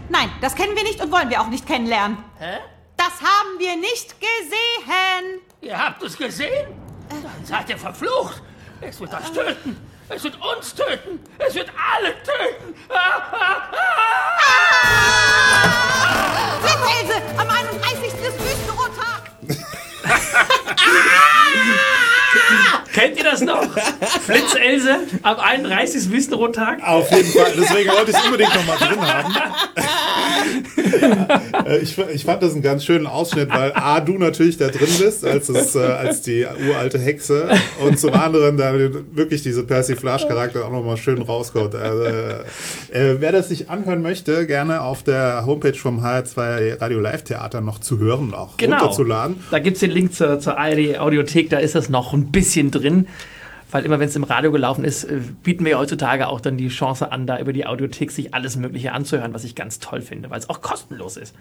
Nein, 0.09 0.31
das 0.41 0.55
kennen 0.55 0.75
wir 0.75 0.83
nicht 0.83 1.01
und 1.01 1.11
wollen 1.11 1.29
wir 1.29 1.39
auch 1.41 1.47
nicht 1.47 1.67
kennenlernen. 1.67 2.17
Hä? 2.39 2.57
Das 2.97 3.21
haben 3.21 3.59
wir 3.59 3.75
nicht 3.75 4.15
gesehen. 4.19 5.41
Ihr 5.61 5.77
habt 5.77 6.01
es 6.03 6.17
gesehen? 6.17 6.67
Dann 7.09 7.45
seid 7.45 7.69
ihr 7.69 7.77
verflucht. 7.77 8.41
Es 8.81 8.99
wird 8.99 9.13
euch 9.13 9.29
töten. 9.31 9.77
Es 10.09 10.23
wird 10.23 10.35
uns 10.41 10.73
töten. 10.73 11.19
Es 11.37 11.53
wird 11.53 11.69
alle 11.93 12.15
töten. 12.23 12.75
Ah, 12.89 13.21
ah, 13.31 13.71
ah. 13.71 14.09
Flitzelse, 17.09 17.21
am 17.37 17.49
31. 17.49 18.05
ist 18.05 18.39
Wüstenrottag. 18.39 19.31
Kennt 22.93 23.17
ihr 23.17 23.23
das 23.23 23.41
noch? 23.41 23.63
Flitzelse 24.25 24.97
am 25.21 25.37
31. 25.37 26.11
Wüstenrottag? 26.11 26.79
Auf 26.83 27.11
jeden 27.11 27.31
Fall. 27.31 27.51
Deswegen 27.57 27.89
wollte 27.91 28.11
ich 28.11 28.17
es 28.17 28.25
unbedingt 28.25 28.53
nochmal 28.55 28.77
drin 28.77 29.01
haben. 29.01 29.33
Äh, 31.65 31.79
ich, 31.79 31.97
ich 31.97 32.25
fand 32.25 32.41
das 32.41 32.53
einen 32.53 32.61
ganz 32.61 32.83
schönen 32.83 33.05
Ausschnitt, 33.05 33.49
weil 33.49 33.71
A, 33.73 33.99
du 33.99 34.17
natürlich 34.17 34.57
da 34.57 34.67
drin 34.69 34.87
bist, 34.99 35.25
als, 35.25 35.49
es, 35.49 35.75
äh, 35.75 35.79
als 35.79 36.21
die 36.21 36.45
uralte 36.67 36.97
Hexe 36.99 37.49
und 37.85 37.99
zum 37.99 38.13
anderen 38.13 38.57
da 38.57 38.73
wirklich 39.11 39.43
diese 39.43 39.63
Persiflage-Charakter 39.63 40.65
auch 40.65 40.71
nochmal 40.71 40.97
schön 40.97 41.21
rauskommt. 41.21 41.75
Also, 41.75 42.03
äh, 42.03 42.43
wer 43.19 43.31
das 43.31 43.49
sich 43.49 43.69
anhören 43.69 44.01
möchte, 44.01 44.47
gerne 44.47 44.81
auf 44.81 45.03
der 45.03 45.45
Homepage 45.45 45.73
vom 45.75 46.03
HR2 46.03 46.81
Radio 46.81 46.99
Live 46.99 47.23
Theater 47.23 47.61
noch 47.61 47.79
zu 47.79 47.99
hören, 47.99 48.33
auch 48.33 48.57
Genau. 48.57 48.77
runterzuladen. 48.77 49.43
Da 49.51 49.59
gibt 49.59 49.75
es 49.75 49.81
den 49.81 49.91
Link 49.91 50.13
zur, 50.13 50.39
zur 50.39 50.57
ARD 50.57 50.97
Audiothek, 50.99 51.49
da 51.49 51.59
ist 51.59 51.75
das 51.75 51.89
noch 51.89 52.13
ein 52.13 52.31
bisschen 52.31 52.71
drin. 52.71 52.88
drin. 52.89 53.07
Weil 53.71 53.85
immer, 53.85 53.99
wenn 53.99 54.09
es 54.09 54.15
im 54.15 54.23
Radio 54.23 54.51
gelaufen 54.51 54.83
ist, 54.83 55.03
äh, 55.03 55.19
bieten 55.43 55.65
wir 55.65 55.77
heutzutage 55.77 56.27
auch 56.27 56.41
dann 56.41 56.57
die 56.57 56.69
Chance 56.69 57.11
an, 57.11 57.27
da 57.27 57.39
über 57.39 57.53
die 57.53 57.65
Audiothek 57.65 58.11
sich 58.11 58.33
alles 58.33 58.55
Mögliche 58.55 58.93
anzuhören, 58.93 59.33
was 59.33 59.43
ich 59.43 59.55
ganz 59.55 59.79
toll 59.79 60.01
finde, 60.01 60.29
weil 60.29 60.39
es 60.39 60.49
auch 60.49 60.61
kostenlos 60.61 61.17
ist. 61.17 61.35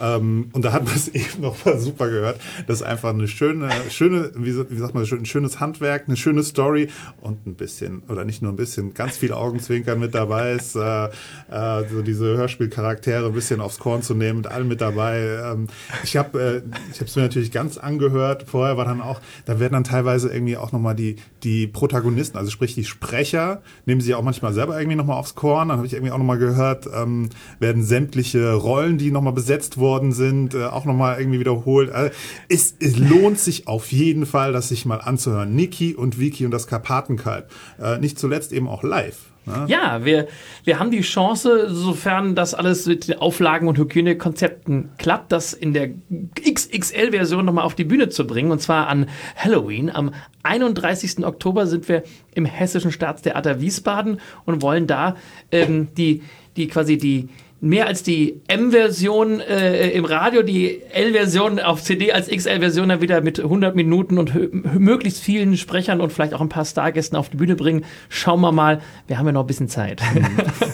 Ähm, 0.00 0.50
und 0.52 0.64
da 0.64 0.72
hat 0.72 0.84
man 0.84 0.94
es 0.94 1.08
eben 1.14 1.40
noch 1.40 1.64
mal 1.64 1.78
super 1.78 2.08
gehört. 2.08 2.40
Das 2.66 2.80
ist 2.80 2.82
einfach 2.82 3.10
eine 3.10 3.28
schöne, 3.28 3.70
schöne, 3.90 4.30
wie, 4.36 4.52
sagt 4.52 4.94
man, 4.94 5.04
ein 5.04 5.26
schönes 5.26 5.60
Handwerk, 5.60 6.04
eine 6.06 6.16
schöne 6.16 6.42
Story 6.42 6.88
und 7.20 7.46
ein 7.46 7.54
bisschen, 7.54 8.02
oder 8.08 8.24
nicht 8.24 8.42
nur 8.42 8.52
ein 8.52 8.56
bisschen, 8.56 8.94
ganz 8.94 9.16
viel 9.16 9.32
Augenzwinkern 9.32 9.98
mit 9.98 10.14
dabei 10.14 10.52
ist, 10.52 10.76
äh, 10.76 11.06
äh, 11.06 11.88
so 11.90 12.02
diese 12.02 12.36
Hörspielcharaktere 12.36 13.26
ein 13.26 13.32
bisschen 13.32 13.60
aufs 13.60 13.78
Korn 13.78 14.02
zu 14.02 14.14
nehmen, 14.14 14.38
mit 14.38 14.46
allem 14.46 14.68
mit 14.68 14.80
dabei. 14.80 15.18
Ähm, 15.44 15.66
ich 16.04 16.16
habe 16.16 16.62
äh, 16.64 17.06
mir 17.16 17.22
natürlich 17.22 17.50
ganz 17.50 17.78
angehört. 17.78 18.44
Vorher 18.46 18.76
war 18.76 18.84
dann 18.84 19.00
auch, 19.00 19.20
da 19.46 19.58
werden 19.58 19.72
dann 19.72 19.84
teilweise 19.84 20.32
irgendwie 20.32 20.56
auch 20.56 20.72
nochmal 20.72 20.94
die, 20.94 21.16
die 21.44 21.66
Protagonisten, 21.66 22.36
also 22.38 22.50
sprich 22.50 22.74
die 22.74 22.84
Sprecher, 22.84 23.62
nehmen 23.86 24.00
sie 24.00 24.14
auch 24.14 24.22
manchmal 24.22 24.52
selber 24.52 24.78
irgendwie 24.78 24.96
nochmal 24.96 25.16
aufs 25.16 25.34
Korn. 25.34 25.68
Dann 25.68 25.78
habe 25.78 25.86
ich 25.86 25.92
irgendwie 25.92 26.12
auch 26.12 26.18
nochmal 26.18 26.38
gehört, 26.38 26.86
ähm, 26.94 27.28
werden 27.58 27.82
sämtliche 27.82 28.54
Rollen, 28.54 28.98
die 28.98 29.10
nochmal 29.10 29.32
besetzt 29.32 29.78
worden 29.78 30.12
sind, 30.12 30.54
äh, 30.54 30.66
auch 30.66 30.84
nochmal 30.84 31.18
irgendwie 31.18 31.40
wiederholt. 31.40 31.90
Also, 31.90 32.12
es, 32.48 32.74
es 32.80 32.98
lohnt 32.98 33.38
sich 33.38 33.66
auf 33.68 33.92
jeden 33.92 34.26
Fall, 34.26 34.52
das 34.52 34.68
sich 34.68 34.86
mal 34.86 35.00
anzuhören. 35.00 35.54
Niki 35.54 35.94
und 35.94 36.18
Vicky 36.18 36.44
und 36.44 36.50
das 36.50 36.66
Karpatenkalb. 36.66 37.50
Äh, 37.80 37.98
nicht 37.98 38.18
zuletzt 38.18 38.52
eben 38.52 38.68
auch 38.68 38.82
live. 38.82 39.29
Ne? 39.46 39.64
Ja, 39.68 40.04
wir, 40.04 40.28
wir 40.64 40.78
haben 40.78 40.90
die 40.90 41.00
Chance, 41.00 41.66
sofern 41.68 42.34
das 42.34 42.54
alles 42.54 42.86
mit 42.86 43.08
den 43.08 43.18
Auflagen 43.18 43.68
und 43.68 43.78
Hygienekonzepten 43.78 44.90
klappt, 44.98 45.32
das 45.32 45.52
in 45.52 45.72
der 45.72 45.90
XXL-Version 46.38 47.44
nochmal 47.44 47.64
auf 47.64 47.74
die 47.74 47.84
Bühne 47.84 48.08
zu 48.08 48.26
bringen. 48.26 48.50
Und 48.52 48.60
zwar 48.60 48.88
an 48.88 49.08
Halloween. 49.36 49.90
Am 49.90 50.12
31. 50.42 51.24
Oktober 51.24 51.66
sind 51.66 51.88
wir 51.88 52.02
im 52.34 52.44
Hessischen 52.44 52.92
Staatstheater 52.92 53.60
Wiesbaden 53.60 54.20
und 54.44 54.62
wollen 54.62 54.86
da 54.86 55.16
ähm, 55.50 55.88
die, 55.96 56.22
die 56.56 56.68
quasi 56.68 56.98
die 56.98 57.28
mehr 57.60 57.86
als 57.86 58.02
die 58.02 58.40
M-Version 58.48 59.40
äh, 59.40 59.90
im 59.90 60.04
Radio, 60.04 60.42
die 60.42 60.80
L-Version 60.92 61.60
auf 61.60 61.82
CD 61.82 62.12
als 62.12 62.28
XL-Version 62.28 62.88
dann 62.88 63.00
wieder 63.00 63.20
mit 63.20 63.38
100 63.38 63.76
Minuten 63.76 64.18
und 64.18 64.78
möglichst 64.78 65.22
vielen 65.22 65.56
Sprechern 65.56 66.00
und 66.00 66.12
vielleicht 66.12 66.32
auch 66.32 66.40
ein 66.40 66.48
paar 66.48 66.64
Stargästen 66.64 67.18
auf 67.18 67.28
die 67.28 67.36
Bühne 67.36 67.56
bringen. 67.56 67.84
Schauen 68.08 68.40
wir 68.40 68.52
mal, 68.52 68.80
wir 69.06 69.18
haben 69.18 69.26
ja 69.26 69.32
noch 69.32 69.42
ein 69.42 69.46
bisschen 69.46 69.68
Zeit. 69.68 70.02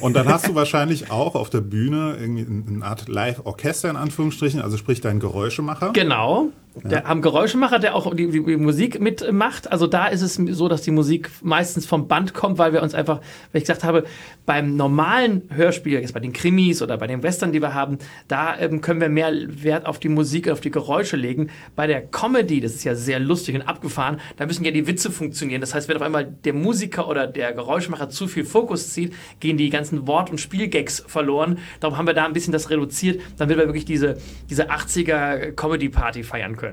Und 0.00 0.14
dann 0.14 0.28
hast 0.32 0.46
du 0.46 0.54
wahrscheinlich 0.54 1.10
auch 1.10 1.34
auf 1.34 1.50
der 1.50 1.60
Bühne 1.60 2.16
irgendwie 2.20 2.46
eine 2.72 2.84
Art 2.84 3.08
Live-Orchester 3.08 3.90
in 3.90 3.96
Anführungsstrichen, 3.96 4.60
also 4.60 4.76
sprich 4.76 5.00
dein 5.00 5.18
Geräuschemacher. 5.18 5.92
Genau. 5.92 6.50
Der 6.84 7.04
haben 7.04 7.22
Geräuschemacher, 7.22 7.78
der 7.78 7.94
auch 7.94 8.14
die, 8.14 8.30
die, 8.30 8.44
die 8.44 8.56
Musik 8.56 9.00
mitmacht. 9.00 9.72
Also 9.72 9.86
da 9.86 10.06
ist 10.08 10.20
es 10.20 10.34
so, 10.34 10.68
dass 10.68 10.82
die 10.82 10.90
Musik 10.90 11.30
meistens 11.42 11.86
vom 11.86 12.06
Band 12.06 12.34
kommt, 12.34 12.58
weil 12.58 12.72
wir 12.72 12.82
uns 12.82 12.94
einfach, 12.94 13.20
weil 13.52 13.62
ich 13.62 13.64
gesagt 13.64 13.82
habe, 13.82 14.04
beim 14.44 14.76
normalen 14.76 15.48
Hörspiel, 15.48 15.94
jetzt 15.94 16.12
bei 16.12 16.20
den 16.20 16.32
Krimis 16.32 16.82
oder 16.82 16.98
bei 16.98 17.06
den 17.06 17.22
Western, 17.22 17.52
die 17.52 17.62
wir 17.62 17.72
haben, 17.72 17.98
da 18.28 18.58
ähm, 18.58 18.80
können 18.82 19.00
wir 19.00 19.08
mehr 19.08 19.32
Wert 19.48 19.86
auf 19.86 19.98
die 19.98 20.08
Musik, 20.08 20.50
auf 20.50 20.60
die 20.60 20.70
Geräusche 20.70 21.16
legen. 21.16 21.48
Bei 21.74 21.86
der 21.86 22.02
Comedy, 22.02 22.60
das 22.60 22.74
ist 22.74 22.84
ja 22.84 22.94
sehr 22.94 23.20
lustig 23.20 23.54
und 23.54 23.62
abgefahren, 23.62 24.20
da 24.36 24.46
müssen 24.46 24.64
ja 24.64 24.70
die 24.70 24.86
Witze 24.86 25.10
funktionieren. 25.10 25.62
Das 25.62 25.74
heißt, 25.74 25.88
wenn 25.88 25.96
auf 25.96 26.02
einmal 26.02 26.26
der 26.26 26.52
Musiker 26.52 27.08
oder 27.08 27.26
der 27.26 27.52
Geräuschemacher 27.52 28.10
zu 28.10 28.28
viel 28.28 28.44
Fokus 28.44 28.92
zieht, 28.92 29.14
gehen 29.40 29.56
die 29.56 29.70
ganzen 29.70 30.06
Wort- 30.06 30.30
und 30.30 30.38
Spielgags 30.38 31.02
verloren. 31.06 31.58
Darum 31.80 31.96
haben 31.96 32.06
wir 32.06 32.14
da 32.14 32.26
ein 32.26 32.32
bisschen 32.32 32.52
das 32.52 32.68
reduziert, 32.68 33.20
damit 33.38 33.56
wir 33.56 33.66
wirklich 33.66 33.86
diese, 33.86 34.18
diese 34.50 34.70
80er 34.70 35.52
Comedy-Party 35.52 36.22
feiern 36.22 36.56
können. 36.56 36.65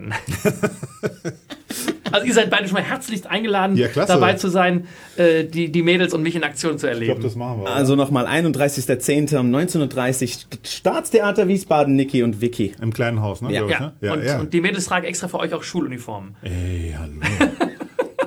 Also 2.11 2.27
ihr 2.27 2.33
seid 2.33 2.49
beide 2.49 2.67
schon 2.67 2.75
mal 2.75 2.83
herzlichst 2.83 3.27
eingeladen, 3.27 3.75
Ja, 3.75 3.87
dabei 3.93 4.33
zu 4.33 4.49
sein, 4.49 4.87
äh, 5.17 5.43
die, 5.43 5.71
die 5.71 5.81
Mädels 5.81 6.13
und 6.13 6.21
mich 6.21 6.35
in 6.35 6.43
Aktion 6.43 6.77
zu 6.77 6.87
Ich 6.87 6.93
glaube, 6.93 7.05
erleben. 7.05 7.23
das 7.23 7.35
machen 7.35 7.61
wir. 7.61 7.71
Also 7.71 7.95
nochmal 7.95 8.27
31.10. 8.27 9.37
um 9.37 9.53
19.30 9.53 10.23
Uhr 10.23 10.59
Staatstheater 10.63 11.47
Wiesbaden, 11.47 11.95
Niki 11.95 12.23
und 12.23 12.41
Vicky. 12.41 12.73
Im 12.81 12.93
kleinen 12.93 13.21
Haus, 13.21 13.41
ne? 13.41 13.51
Ja. 13.51 13.65
ich, 13.65 13.71
ja. 13.71 13.79
ne? 13.79 13.93
ja, 14.01 14.13
und, 14.13 14.23
ja. 14.23 14.39
und 14.39 14.53
die 14.53 14.61
Mädels 14.61 14.85
tragen 14.85 15.05
extra 15.05 15.27
für 15.27 15.39
euch 15.39 15.53
auch 15.53 15.63
Schuluniformen. 15.63 16.35
Ey, 16.43 16.95
hallo. 16.97 17.13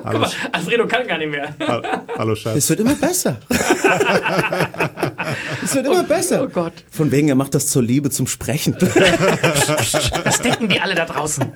hallo, 0.07 0.19
Guck 0.19 0.43
mal, 0.43 0.49
Alfredo 0.51 0.87
kann 0.87 1.07
gar 1.07 1.17
nicht 1.17 1.31
mehr. 1.31 1.55
hallo, 2.17 2.35
Schatz. 2.35 2.55
Es 2.57 2.69
wird 2.69 2.79
immer 2.79 2.95
besser. 2.95 3.37
es 5.63 5.75
wird 5.75 5.85
immer 5.85 6.03
besser. 6.03 6.43
Oh 6.43 6.49
Gott. 6.49 6.73
Von 6.89 7.11
wegen, 7.11 7.29
er 7.29 7.35
macht 7.35 7.53
das 7.55 7.67
zur 7.67 7.83
Liebe 7.83 8.09
zum 8.09 8.27
Sprechen. 8.27 8.75
Das 10.23 10.41
denken 10.41 10.67
die 10.69 10.79
alle 10.79 10.95
da 10.95 11.05
draußen. 11.05 11.51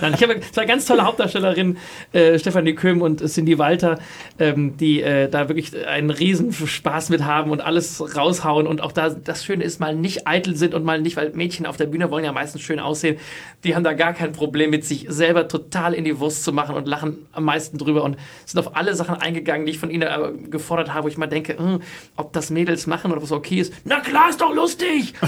Nein, 0.00 0.14
ich 0.14 0.22
habe 0.22 0.40
zwei 0.52 0.64
ganz 0.64 0.84
tolle 0.86 1.04
Hauptdarstellerinnen, 1.04 1.78
äh, 2.12 2.38
Stefanie 2.38 2.74
Köhm 2.74 3.02
und 3.02 3.20
Cindy 3.28 3.58
Walter, 3.58 3.98
ähm, 4.38 4.76
die 4.76 5.02
äh, 5.02 5.28
da 5.28 5.48
wirklich 5.48 5.86
einen 5.86 6.10
riesen 6.10 6.52
Spaß 6.52 7.10
mit 7.10 7.24
haben 7.24 7.50
und 7.50 7.60
alles 7.60 8.16
raushauen 8.16 8.66
und 8.66 8.80
auch 8.80 8.92
da 8.92 9.10
das 9.10 9.44
Schöne 9.44 9.64
ist, 9.64 9.80
mal 9.80 9.94
nicht 9.94 10.26
eitel 10.26 10.56
sind 10.56 10.74
und 10.74 10.84
mal 10.84 11.00
nicht, 11.00 11.16
weil 11.16 11.30
Mädchen 11.30 11.66
auf 11.66 11.76
der 11.76 11.86
Bühne 11.86 12.10
wollen 12.10 12.24
ja 12.24 12.32
meistens 12.32 12.62
schön 12.62 12.80
aussehen, 12.80 13.18
die 13.64 13.74
haben 13.74 13.84
da 13.84 13.92
gar 13.92 14.12
kein 14.12 14.32
Problem 14.32 14.70
mit 14.70 14.84
sich 14.84 15.06
selber 15.08 15.48
total 15.48 15.94
in 15.94 16.04
die 16.04 16.18
Wurst 16.18 16.44
zu 16.44 16.52
machen 16.52 16.74
und 16.74 16.86
lachen 16.88 17.26
am 17.32 17.44
meisten 17.48 17.78
drüber 17.78 18.04
und 18.04 18.16
sind 18.46 18.60
auf 18.60 18.76
alle 18.76 18.94
Sachen 18.94 19.16
eingegangen, 19.16 19.66
die 19.66 19.72
ich 19.72 19.78
von 19.78 19.90
ihnen 19.90 20.02
äh, 20.02 20.48
gefordert 20.48 20.94
habe, 20.94 21.04
wo 21.04 21.08
ich 21.08 21.18
mal 21.18 21.26
denke, 21.26 21.58
hm, 21.58 21.80
ob 22.16 22.32
das 22.32 22.50
Mädels 22.50 22.86
machen 22.86 23.10
oder 23.10 23.22
was 23.22 23.32
okay 23.32 23.60
ist. 23.60 23.72
Na 23.84 24.00
klar, 24.00 24.30
ist 24.30 24.40
doch 24.40 24.54
lustig! 24.54 25.14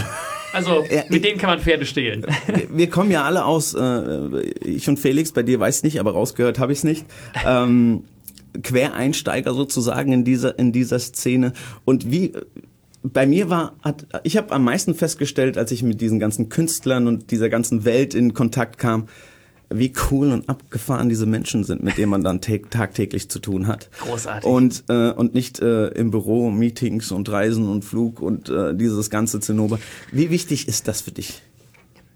Also, 0.53 0.85
Ja, 0.91 1.05
mit 1.09 1.25
denen 1.25 1.39
kann 1.39 1.51
man 1.51 1.61
Pferde 1.61 1.87
stehlen. 1.87 2.27
Wir 2.71 2.91
kommen 2.91 3.12
ja 3.12 3.23
alle 3.23 3.45
aus, 3.45 3.73
äh, 3.73 4.41
ich 4.64 4.89
und 4.89 4.99
Felix, 4.99 5.31
bei 5.31 5.45
dir 5.45 5.61
weiß 5.61 5.77
ich 5.77 5.83
nicht, 5.85 6.01
aber 6.01 6.11
rausgehört 6.11 6.59
habe 6.59 6.73
ich 6.73 6.79
es 6.79 6.85
nicht. 6.85 7.07
Ähm, 7.47 8.03
Quereinsteiger 8.61 9.55
sozusagen 9.55 10.12
in 10.12 10.25
dieser, 10.25 10.59
in 10.59 10.73
dieser 10.73 10.99
Szene. 10.99 11.53
Und 11.85 12.11
wie, 12.11 12.33
bei 13.03 13.27
mir 13.27 13.49
war, 13.49 13.77
hat, 13.83 14.07
ich 14.25 14.37
habe 14.37 14.53
am 14.53 14.64
meisten 14.64 14.95
festgestellt, 14.95 15.57
als 15.57 15.71
ich 15.73 15.83
mit 15.83 16.01
diesen 16.01 16.18
ganzen 16.18 16.49
Künstlern 16.49 17.07
und 17.07 17.31
dieser 17.31 17.49
ganzen 17.49 17.85
Welt 17.85 18.14
in 18.14 18.35
Kontakt 18.35 18.79
kam, 18.79 19.09
wie 19.73 19.93
cool 20.11 20.33
und 20.33 20.49
abgefahren 20.49 21.09
diese 21.09 21.27
Menschen 21.27 21.62
sind, 21.62 21.83
mit 21.83 21.97
denen 21.97 22.11
man 22.11 22.25
dann 22.25 22.41
tag- 22.41 22.71
tagtäglich 22.71 23.31
zu 23.31 23.39
tun 23.39 23.68
hat. 23.68 23.89
Großartig. 24.01 24.51
Und, 24.51 24.85
äh, 24.89 25.12
und 25.12 25.33
nicht 25.33 25.61
äh, 25.61 25.89
im 25.89 26.11
Büro, 26.11 26.51
Meetings 26.51 27.12
und 27.12 27.29
Reisen 27.29 27.68
und 27.68 27.85
Flug 27.85 28.21
und 28.21 28.49
äh, 28.49 28.75
dieses 28.75 29.11
ganze 29.11 29.39
Zinnober. 29.39 29.79
Wie 30.11 30.31
wichtig 30.31 30.66
ist 30.66 30.89
das 30.89 31.03
für 31.03 31.12
dich? 31.12 31.43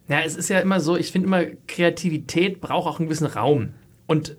Ja, 0.09 0.21
es 0.21 0.37
ist 0.37 0.49
ja 0.51 0.59
immer 0.59 0.81
so, 0.81 0.97
ich 0.97 1.13
finde 1.13 1.29
immer, 1.29 1.45
Kreativität 1.67 2.61
braucht 2.61 2.87
auch 2.89 2.99
einen 2.99 3.09
gewissen 3.09 3.27
Raum. 3.27 3.71
Und 4.07 4.37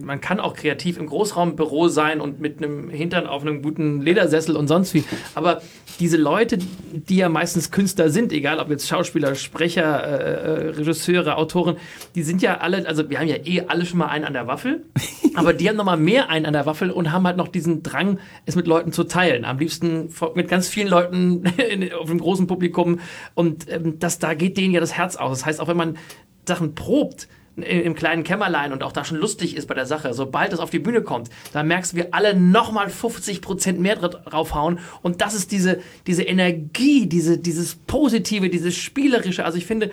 man 0.00 0.20
kann 0.20 0.40
auch 0.40 0.54
kreativ 0.54 0.98
im 0.98 1.06
Großraumbüro 1.06 1.88
sein 1.88 2.20
und 2.20 2.40
mit 2.40 2.58
einem 2.58 2.88
Hintern 2.88 3.26
auf 3.26 3.42
einem 3.42 3.62
guten 3.62 4.00
Ledersessel 4.00 4.56
und 4.56 4.66
sonst 4.66 4.94
wie. 4.94 5.04
Aber 5.34 5.60
diese 6.00 6.16
Leute, 6.16 6.58
die 6.92 7.16
ja 7.16 7.28
meistens 7.28 7.70
Künstler 7.70 8.08
sind, 8.08 8.32
egal 8.32 8.60
ob 8.60 8.70
jetzt 8.70 8.88
Schauspieler, 8.88 9.34
Sprecher, 9.34 10.02
äh, 10.04 10.66
äh, 10.66 10.68
Regisseure, 10.70 11.36
Autoren, 11.36 11.76
die 12.14 12.22
sind 12.22 12.40
ja 12.40 12.58
alle, 12.58 12.86
also 12.86 13.10
wir 13.10 13.18
haben 13.18 13.28
ja 13.28 13.36
eh 13.44 13.62
alle 13.68 13.84
schon 13.84 13.98
mal 13.98 14.06
einen 14.06 14.24
an 14.24 14.32
der 14.32 14.46
Waffel, 14.46 14.86
aber 15.34 15.52
die 15.52 15.68
haben 15.68 15.76
noch 15.76 15.84
mal 15.84 15.98
mehr 15.98 16.30
einen 16.30 16.46
an 16.46 16.54
der 16.54 16.64
Waffel 16.64 16.90
und 16.90 17.12
haben 17.12 17.26
halt 17.26 17.36
noch 17.36 17.48
diesen 17.48 17.82
Drang, 17.82 18.18
es 18.46 18.56
mit 18.56 18.66
Leuten 18.66 18.92
zu 18.92 19.04
teilen. 19.04 19.44
Am 19.44 19.58
liebsten 19.58 20.08
mit 20.34 20.48
ganz 20.48 20.68
vielen 20.68 20.88
Leuten 20.88 21.44
in, 21.70 21.92
auf 21.92 22.08
einem 22.08 22.20
großen 22.20 22.46
Publikum. 22.46 23.00
Und 23.34 23.70
ähm, 23.70 23.98
das, 23.98 24.18
da 24.18 24.32
geht 24.32 24.56
denen 24.56 24.72
ja 24.72 24.80
das 24.80 24.96
Herz 24.96 25.16
aus. 25.16 25.40
Das 25.40 25.46
heißt, 25.46 25.60
auch 25.60 25.68
wenn 25.68 25.76
man 25.76 25.98
Sachen 26.46 26.74
probt, 26.74 27.28
im 27.62 27.94
kleinen 27.94 28.24
Kämmerlein 28.24 28.72
und 28.72 28.82
auch 28.82 28.92
da 28.92 29.04
schon 29.04 29.18
lustig 29.18 29.56
ist 29.56 29.66
bei 29.66 29.74
der 29.74 29.86
Sache, 29.86 30.12
sobald 30.14 30.52
es 30.52 30.58
auf 30.60 30.70
die 30.70 30.78
Bühne 30.78 31.02
kommt, 31.02 31.28
da 31.52 31.62
merkst 31.62 31.92
du, 31.92 31.96
wir 31.96 32.08
alle 32.12 32.34
nochmal 32.38 32.86
50% 32.88 33.78
mehr 33.78 33.98
dra- 33.98 34.08
draufhauen 34.28 34.78
und 35.02 35.20
das 35.20 35.34
ist 35.34 35.52
diese, 35.52 35.80
diese 36.06 36.22
Energie, 36.22 37.06
diese, 37.06 37.38
dieses 37.38 37.74
Positive, 37.74 38.48
dieses 38.50 38.76
Spielerische. 38.76 39.44
Also 39.44 39.58
ich 39.58 39.66
finde, 39.66 39.90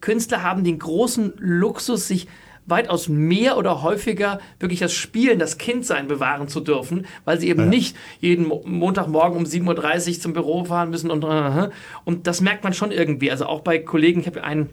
Künstler 0.00 0.42
haben 0.42 0.64
den 0.64 0.78
großen 0.78 1.32
Luxus, 1.38 2.08
sich 2.08 2.26
weitaus 2.64 3.08
mehr 3.08 3.56
oder 3.58 3.82
häufiger 3.82 4.38
wirklich 4.60 4.78
das 4.78 4.92
Spielen, 4.92 5.40
das 5.40 5.58
Kindsein 5.58 6.06
bewahren 6.06 6.46
zu 6.46 6.60
dürfen, 6.60 7.06
weil 7.24 7.40
sie 7.40 7.48
eben 7.48 7.68
nicht 7.68 7.96
jeden 8.20 8.46
Mo 8.46 8.62
Montagmorgen 8.64 9.36
um 9.36 9.44
7.30 9.44 10.08
Uhr 10.16 10.20
zum 10.20 10.32
Büro 10.32 10.64
fahren 10.64 10.90
müssen 10.90 11.10
und, 11.10 11.24
äh, 11.24 11.70
und 12.04 12.28
das 12.28 12.40
merkt 12.40 12.62
man 12.62 12.72
schon 12.72 12.92
irgendwie. 12.92 13.32
Also 13.32 13.46
auch 13.46 13.62
bei 13.62 13.78
Kollegen, 13.80 14.20
ich 14.20 14.26
habe 14.28 14.44
einen 14.44 14.68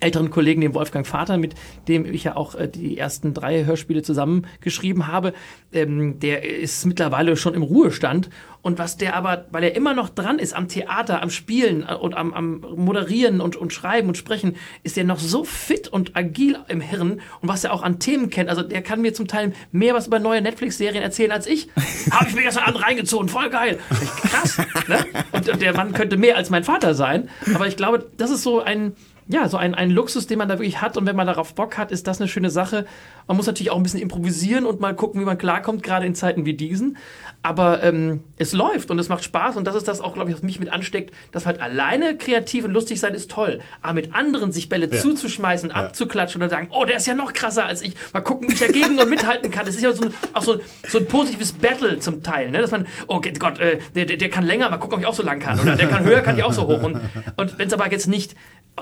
älteren 0.00 0.30
Kollegen, 0.30 0.60
dem 0.60 0.74
Wolfgang 0.74 1.06
Vater, 1.06 1.38
mit 1.38 1.54
dem 1.88 2.04
ich 2.04 2.24
ja 2.24 2.36
auch 2.36 2.54
äh, 2.54 2.68
die 2.68 2.98
ersten 2.98 3.34
drei 3.34 3.64
Hörspiele 3.64 4.02
zusammengeschrieben 4.02 5.06
habe, 5.06 5.32
ähm, 5.72 6.18
der 6.20 6.44
ist 6.44 6.84
mittlerweile 6.86 7.36
schon 7.36 7.54
im 7.54 7.62
Ruhestand. 7.62 8.30
Und 8.62 8.78
was 8.78 8.98
der 8.98 9.16
aber, 9.16 9.46
weil 9.50 9.64
er 9.64 9.74
immer 9.74 9.94
noch 9.94 10.10
dran 10.10 10.38
ist 10.38 10.54
am 10.54 10.68
Theater, 10.68 11.22
am 11.22 11.30
Spielen 11.30 11.86
äh, 11.88 11.94
und 11.94 12.14
am, 12.14 12.34
am 12.34 12.60
Moderieren 12.76 13.40
und, 13.40 13.56
und 13.56 13.72
Schreiben 13.72 14.08
und 14.08 14.16
Sprechen, 14.16 14.56
ist 14.82 14.98
er 14.98 15.04
noch 15.04 15.18
so 15.18 15.44
fit 15.44 15.88
und 15.88 16.16
agil 16.16 16.58
im 16.68 16.80
Hirn 16.80 17.20
und 17.40 17.48
was 17.48 17.64
er 17.64 17.72
auch 17.72 17.82
an 17.82 17.98
Themen 17.98 18.30
kennt. 18.30 18.50
Also 18.50 18.62
der 18.62 18.82
kann 18.82 19.00
mir 19.00 19.14
zum 19.14 19.28
Teil 19.28 19.52
mehr 19.72 19.94
was 19.94 20.06
über 20.06 20.18
neue 20.18 20.42
Netflix-Serien 20.42 21.02
erzählen 21.02 21.32
als 21.32 21.46
ich. 21.46 21.68
Habe 22.10 22.28
ich 22.28 22.34
mir 22.34 22.42
gestern 22.42 22.64
Abend 22.64 22.84
reingezogen, 22.84 23.28
voll 23.28 23.48
geil. 23.50 23.78
Krass. 24.22 24.58
Ne? 24.88 25.06
Und, 25.32 25.48
und 25.48 25.62
der 25.62 25.74
Mann 25.74 25.92
könnte 25.92 26.16
mehr 26.16 26.36
als 26.36 26.50
mein 26.50 26.64
Vater 26.64 26.94
sein. 26.94 27.28
Aber 27.54 27.66
ich 27.66 27.76
glaube, 27.76 28.06
das 28.16 28.30
ist 28.30 28.42
so 28.42 28.60
ein 28.60 28.94
ja, 29.30 29.48
so 29.48 29.56
ein, 29.56 29.74
ein 29.76 29.90
Luxus, 29.90 30.26
den 30.26 30.38
man 30.38 30.48
da 30.48 30.58
wirklich 30.58 30.80
hat. 30.80 30.96
Und 30.96 31.06
wenn 31.06 31.14
man 31.14 31.26
darauf 31.26 31.54
Bock 31.54 31.78
hat, 31.78 31.92
ist 31.92 32.08
das 32.08 32.20
eine 32.20 32.26
schöne 32.26 32.50
Sache. 32.50 32.84
Man 33.28 33.36
muss 33.36 33.46
natürlich 33.46 33.70
auch 33.70 33.76
ein 33.76 33.82
bisschen 33.84 34.00
improvisieren 34.00 34.66
und 34.66 34.80
mal 34.80 34.94
gucken, 34.94 35.20
wie 35.20 35.24
man 35.24 35.38
klarkommt, 35.38 35.84
gerade 35.84 36.04
in 36.04 36.16
Zeiten 36.16 36.46
wie 36.46 36.54
diesen. 36.54 36.96
Aber 37.42 37.82
ähm, 37.84 38.24
es 38.38 38.52
läuft 38.52 38.90
und 38.90 38.98
es 38.98 39.08
macht 39.08 39.22
Spaß. 39.22 39.56
Und 39.56 39.66
das 39.66 39.76
ist 39.76 39.86
das 39.86 40.00
auch, 40.00 40.14
glaube 40.14 40.30
ich, 40.30 40.36
was 40.36 40.42
mich 40.42 40.58
mit 40.58 40.72
ansteckt, 40.72 41.14
dass 41.30 41.46
halt 41.46 41.60
alleine 41.60 42.16
kreativ 42.16 42.64
und 42.64 42.72
lustig 42.72 42.98
sein 42.98 43.14
ist 43.14 43.30
toll. 43.30 43.60
Aber 43.82 43.94
mit 43.94 44.14
anderen 44.14 44.50
sich 44.50 44.68
Bälle 44.68 44.88
ja. 44.90 44.98
zuzuschmeißen, 44.98 45.70
abzuklatschen 45.70 46.42
und 46.42 46.50
sagen, 46.50 46.68
oh, 46.72 46.84
der 46.84 46.96
ist 46.96 47.06
ja 47.06 47.14
noch 47.14 47.32
krasser 47.32 47.64
als 47.64 47.82
ich. 47.82 47.94
Mal 48.12 48.22
gucken, 48.22 48.48
wie 48.48 48.54
ich 48.54 48.58
dagegen 48.58 48.98
und 48.98 49.08
mithalten 49.08 49.52
kann. 49.52 49.64
Das 49.64 49.76
ist 49.76 49.82
ja 49.82 49.92
so 49.92 50.06
ein, 50.06 50.14
auch 50.34 50.42
so, 50.42 50.58
so 50.88 50.98
ein 50.98 51.06
positives 51.06 51.52
Battle 51.52 52.00
zum 52.00 52.24
Teil. 52.24 52.50
Ne? 52.50 52.60
Dass 52.60 52.72
man, 52.72 52.88
oh 53.06 53.20
Gott, 53.38 53.60
äh, 53.60 53.78
der, 53.94 54.06
der, 54.06 54.16
der 54.16 54.28
kann 54.28 54.44
länger, 54.44 54.68
mal 54.70 54.78
gucken, 54.78 54.96
ob 54.96 55.00
ich 55.00 55.06
auch 55.06 55.14
so 55.14 55.22
lang 55.22 55.38
kann. 55.38 55.60
Oder 55.60 55.76
der 55.76 55.86
kann 55.86 56.04
höher, 56.04 56.20
kann 56.22 56.36
ich 56.36 56.42
auch 56.42 56.52
so 56.52 56.66
hoch. 56.66 56.82
Und, 56.82 57.00
und 57.36 57.58
wenn 57.58 57.68
es 57.68 57.72
aber 57.72 57.90
jetzt 57.92 58.08
nicht 58.08 58.34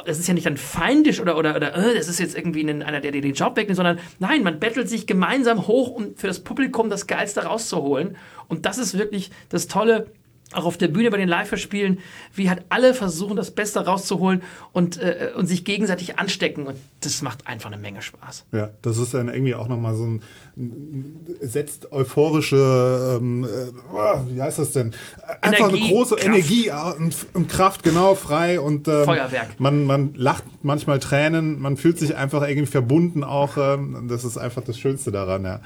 das 0.07 0.19
ist 0.19 0.29
ja 0.29 0.35
nicht 0.35 0.47
dann 0.47 0.57
feindisch 0.57 1.21
oder, 1.21 1.37
oder, 1.37 1.57
oder 1.57 1.75
äh, 1.75 1.95
das 1.95 2.09
ist 2.09 2.21
jetzt 2.21 2.37
irgendwie 2.37 2.63
ein, 2.63 2.83
einer, 2.83 3.01
der 3.01 3.13
dir 3.13 3.21
den 3.21 3.35
Job 3.35 3.57
wegnimmt, 3.57 3.77
sondern 3.77 3.99
nein, 4.19 4.43
man 4.43 4.61
bettelt 4.61 4.89
sich 4.89 5.07
gemeinsam 5.07 5.67
hoch, 5.67 5.91
um 5.91 6.17
für 6.17 6.27
das 6.27 6.41
Publikum 6.41 6.91
das 6.91 7.07
Geilste 7.07 7.45
rauszuholen. 7.45 8.17
Und 8.49 8.67
das 8.67 8.79
ist 8.79 8.97
wirklich 8.97 9.31
das 9.49 9.67
Tolle 9.67 10.07
auch 10.53 10.65
auf 10.65 10.79
der 10.79 10.89
Bühne 10.89 11.11
bei 11.11 11.19
den 11.19 11.29
Live-Spielen, 11.29 11.99
wie 12.33 12.49
halt 12.49 12.65
alle 12.71 12.95
versuchen, 12.95 13.37
das 13.37 13.51
Beste 13.51 13.85
rauszuholen 13.85 14.43
und, 14.73 14.97
äh, 14.97 15.33
und 15.37 15.47
sich 15.47 15.65
gegenseitig 15.65 16.19
anstecken. 16.19 16.67
Und 16.67 16.79
das 17.01 17.21
macht 17.23 17.47
einfach 17.47 17.71
eine 17.71 17.81
Menge 17.81 18.01
Spaß. 18.01 18.47
Ja, 18.53 18.71
das 18.81 18.97
ist 18.99 19.13
dann 19.15 19.29
irgendwie 19.29 19.55
auch 19.55 19.69
nochmal 19.69 19.95
so 19.95 20.05
ein, 20.05 20.23
setzt 21.41 21.93
euphorische, 21.93 23.19
ähm, 23.21 23.45
äh, 23.45 24.35
wie 24.35 24.43
heißt 24.43 24.59
das 24.59 24.73
denn? 24.73 24.93
Einfach 25.41 25.69
Energie, 25.69 25.85
eine 25.85 25.93
große 25.93 26.17
Kraft. 26.17 26.27
Energie 26.27 26.71
und, 26.99 27.17
und, 27.35 27.49
Kraft, 27.49 27.83
genau, 27.83 28.15
frei 28.15 28.59
und 28.59 28.89
ähm, 28.89 29.05
Feuerwerk. 29.05 29.61
Man, 29.61 29.85
man 29.85 30.15
lacht 30.15 30.45
manchmal 30.63 30.99
Tränen, 30.99 31.61
man 31.61 31.77
fühlt 31.77 31.99
sich 31.99 32.17
einfach 32.17 32.43
irgendwie 32.47 32.67
verbunden 32.67 33.23
auch. 33.23 33.57
Ähm, 33.57 34.09
das 34.09 34.25
ist 34.25 34.37
einfach 34.37 34.63
das 34.63 34.79
Schönste 34.79 35.13
daran, 35.13 35.45
ja. 35.45 35.61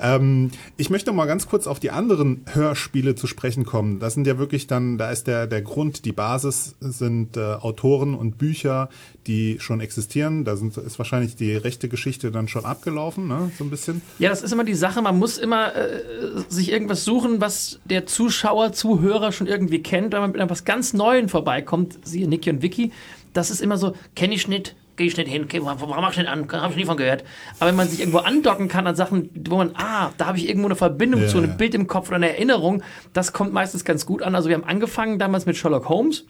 Ähm, 0.00 0.50
ich 0.76 0.90
möchte 0.90 1.12
mal 1.12 1.26
ganz 1.26 1.48
kurz 1.48 1.66
auf 1.66 1.80
die 1.80 1.90
anderen 1.90 2.44
Hörspiele 2.52 3.14
zu 3.14 3.26
sprechen 3.26 3.64
kommen. 3.64 3.98
Das 3.98 4.14
sind 4.14 4.26
ja 4.26 4.38
wirklich 4.38 4.66
dann, 4.66 4.98
da 4.98 5.10
ist 5.10 5.26
der, 5.26 5.46
der 5.46 5.62
Grund, 5.62 6.04
die 6.04 6.12
Basis 6.12 6.76
sind 6.80 7.36
äh, 7.36 7.54
Autoren 7.54 8.14
und 8.14 8.38
Bücher, 8.38 8.88
die 9.26 9.58
schon 9.60 9.80
existieren. 9.80 10.44
Da 10.44 10.56
sind, 10.56 10.76
ist 10.76 10.98
wahrscheinlich 10.98 11.36
die 11.36 11.54
rechte 11.54 11.88
Geschichte 11.88 12.30
dann 12.30 12.48
schon 12.48 12.64
abgelaufen, 12.64 13.28
ne? 13.28 13.50
so 13.58 13.64
ein 13.64 13.70
bisschen. 13.70 14.02
Ja, 14.18 14.30
das 14.30 14.42
ist 14.42 14.52
immer 14.52 14.64
die 14.64 14.74
Sache. 14.74 15.02
Man 15.02 15.18
muss 15.18 15.38
immer 15.38 15.74
äh, 15.74 16.02
sich 16.48 16.70
irgendwas 16.70 17.04
suchen, 17.04 17.40
was 17.40 17.80
der 17.84 18.06
Zuschauer, 18.06 18.72
Zuhörer 18.72 19.32
schon 19.32 19.46
irgendwie 19.46 19.82
kennt. 19.82 20.12
Wenn 20.12 20.20
man 20.20 20.32
mit 20.32 20.40
etwas 20.40 20.64
ganz 20.64 20.92
Neuem 20.92 21.28
vorbeikommt, 21.28 21.98
siehe 22.04 22.28
Niki 22.28 22.50
und 22.50 22.62
Vicky, 22.62 22.92
das 23.32 23.50
ist 23.50 23.60
immer 23.60 23.76
so, 23.76 23.94
kenne 24.14 24.34
ich 24.34 24.48
nicht, 24.48 24.74
gehe 24.96 25.06
ich 25.06 25.16
nicht 25.16 25.28
hin, 25.28 25.46
warum 25.60 25.90
mach 25.90 26.12
ich 26.12 26.18
nicht 26.18 26.28
an, 26.28 26.50
habe 26.50 26.72
ich 26.72 26.78
nie 26.78 26.86
von 26.86 26.96
gehört. 26.96 27.24
Aber 27.58 27.68
wenn 27.68 27.76
man 27.76 27.88
sich 27.88 28.00
irgendwo 28.00 28.18
andocken 28.18 28.68
kann 28.68 28.86
an 28.86 28.96
Sachen, 28.96 29.30
wo 29.48 29.56
man, 29.56 29.72
ah, 29.74 30.10
da 30.16 30.26
habe 30.26 30.38
ich 30.38 30.48
irgendwo 30.48 30.68
eine 30.68 30.76
Verbindung 30.76 31.22
ja. 31.22 31.28
zu, 31.28 31.38
ein 31.38 31.56
Bild 31.56 31.74
im 31.74 31.86
Kopf 31.86 32.08
oder 32.08 32.16
eine 32.16 32.30
Erinnerung, 32.30 32.82
das 33.12 33.32
kommt 33.32 33.52
meistens 33.52 33.84
ganz 33.84 34.06
gut 34.06 34.22
an. 34.22 34.34
Also 34.34 34.48
wir 34.48 34.56
haben 34.56 34.64
angefangen 34.64 35.18
damals 35.18 35.46
mit 35.46 35.56
Sherlock 35.56 35.88
Holmes 35.88 36.24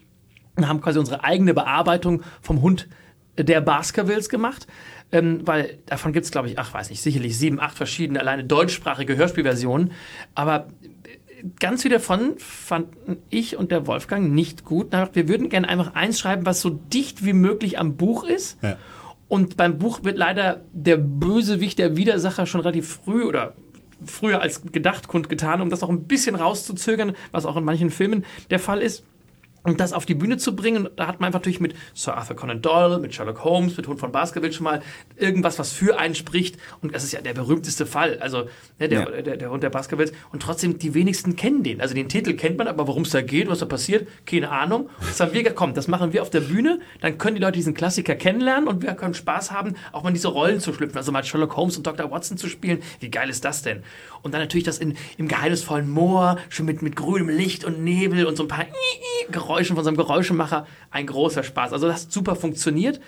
und 0.57 0.69
haben 0.69 0.81
quasi 0.81 0.99
unsere 0.99 1.23
eigene 1.25 1.55
Bearbeitung 1.55 2.23
vom 2.41 2.63
Hund 2.63 2.89
der 3.39 3.61
Baskervilles 3.61 4.29
gemacht. 4.29 4.67
Ähm, 5.13 5.47
weil 5.47 5.79
davon 5.87 6.13
gibt 6.13 6.25
es, 6.25 6.33
glaube 6.33 6.49
ich, 6.49 6.59
ach, 6.59 6.75
weiß 6.75 6.91
nicht, 6.91 7.01
sicherlich 7.01 7.39
sieben, 7.39 7.61
acht 7.61 7.77
verschiedene 7.77 8.19
alleine 8.19 8.45
deutschsprachige 8.45 9.17
Hörspielversionen. 9.17 9.93
Aber 10.35 10.67
ganz 11.61 11.83
viel 11.83 11.93
davon 11.93 12.35
fanden 12.39 13.19
ich 13.31 13.57
und 13.57 13.71
der 13.71 13.87
Wolfgang 13.87 14.33
nicht 14.33 14.65
gut. 14.65 14.93
Wir 15.13 15.29
würden 15.29 15.49
gerne 15.49 15.69
einfach 15.69 15.95
eins 15.95 16.19
schreiben, 16.19 16.45
was 16.45 16.61
so 16.61 16.71
dicht 16.71 17.25
wie 17.25 17.35
möglich 17.35 17.79
am 17.79 17.97
Buch 17.97 18.25
ist. 18.25 18.59
Ja. 18.63 18.79
Und 19.29 19.57
beim 19.57 19.79
Buch 19.79 20.03
wird 20.03 20.19
leider 20.19 20.63
der 20.73 20.97
Bösewicht, 20.97 21.79
der 21.79 21.97
Widersacher 21.97 22.47
schon 22.47 22.61
relativ 22.61 23.01
früh 23.05 23.25
oder 23.25 23.55
früher 24.05 24.41
als 24.41 24.63
gedacht 24.63 25.09
kundgetan, 25.09 25.61
um 25.61 25.71
das 25.71 25.83
auch 25.83 25.89
ein 25.89 26.05
bisschen 26.05 26.35
rauszuzögern, 26.35 27.15
was 27.31 27.47
auch 27.47 27.57
in 27.57 27.65
manchen 27.65 27.91
Filmen 27.91 28.25
der 28.51 28.59
Fall 28.59 28.83
ist 28.83 29.05
und 29.67 29.81
das 29.81 29.93
auf 29.93 30.07
die 30.07 30.15
Bühne 30.15 30.37
zu 30.37 30.55
bringen. 30.55 30.89
da 30.95 31.09
hat 31.09 31.19
man 31.21 31.27
einfach 31.27 31.41
natürlich 31.41 31.61
mit 31.61 31.75
Sir 31.93 32.17
Arthur 32.17 32.37
Conan 32.37 32.63
Doyle, 32.63 33.01
mit 33.01 33.15
Sherlock 33.15 33.43
Holmes, 33.43 33.77
mit 33.77 33.89
Hund 33.89 33.99
von 33.99 34.13
Baskerville 34.13 34.53
schon 34.53 34.65
mal 34.65 34.81
irgendwas, 35.17 35.59
was 35.59 35.73
für 35.73 35.99
einen 35.99 36.15
spricht. 36.15 36.57
Und 36.83 36.95
das 36.95 37.03
ist 37.03 37.13
ja 37.13 37.21
der 37.21 37.35
berühmteste 37.35 37.85
Fall. 37.85 38.19
Also 38.21 38.45
ne, 38.79 38.89
der, 38.89 39.01
ja. 39.01 39.23
der, 39.23 39.37
der, 39.37 39.51
Hund 39.51 39.65
der 39.65 39.71
Baskervilles. 39.71 40.13
Und 40.31 40.41
trotzdem, 40.41 40.79
die 40.79 40.95
wenigsten 40.95 41.35
kennen 41.35 41.65
den. 41.65 41.81
Also 41.81 41.95
den 41.95 42.09
Titel 42.09 42.35
kennt 42.35 42.59
man, 42.59 42.69
aber 42.69 42.87
worum 42.87 43.03
es 43.03 43.11
da 43.11 43.23
geht, 43.23 43.49
was 43.49 43.59
da 43.59 43.67
passiert, 43.67 44.07
keine 44.25 44.51
Ahnung. 44.51 44.89
Das 45.01 45.19
haben 45.19 45.33
wir 45.33 45.43
gekommen. 45.43 45.75
Das 45.75 45.89
machen 45.89 46.13
wir 46.13 46.23
auf 46.23 46.31
der 46.31 46.43
Bühne. 46.43 46.79
Dann 47.01 47.19
können 47.19 47.35
die 47.35 47.43
Leute 47.43 47.55
diesen 47.55 47.75
Klassiker 47.75 48.15
kennenlernen 48.15 48.69
und 48.69 48.83
wir 48.83 48.95
können 48.95 49.15
Spaß 49.15 49.51
haben, 49.51 49.75
auch 49.91 50.05
mal 50.05 50.11
in 50.11 50.15
diese 50.15 50.29
Rollen 50.29 50.61
zu 50.61 50.73
schlüpfen. 50.73 50.97
Also 50.97 51.11
mal 51.11 51.25
Sherlock 51.25 51.57
Holmes 51.57 51.77
und 51.77 51.85
Dr. 51.89 52.09
Watson 52.09 52.39
zu 52.39 52.49
spielen. 52.49 52.83
Wie 53.01 53.11
geil 53.11 53.29
ist 53.29 53.45
das 53.45 53.63
denn? 53.63 53.83
Und 54.23 54.33
dann 54.33 54.41
natürlich 54.41 54.65
das 54.65 54.79
in, 54.79 54.97
im 55.19 55.27
geheimnisvollen 55.27 55.91
Moor, 55.91 56.39
schon 56.51 56.67
mit, 56.67 56.83
mit 56.83 56.95
grünem 56.95 57.29
Licht 57.29 57.65
und 57.65 57.83
Nebel 57.83 58.27
und 58.27 58.37
so 58.37 58.45
ein 58.45 58.49
paar 58.49 58.67
Geräusche 59.31 59.56
Geräuschen 59.57 59.77
von 59.77 59.85
so 59.85 59.89
einem 59.89 59.97
Geräuschemacher 59.97 60.67
ein 60.91 61.07
großer 61.07 61.43
Spaß. 61.43 61.73
Also 61.73 61.87
das 61.87 62.05
hat 62.05 62.13
super 62.13 62.37
funktioniert. 62.37 63.01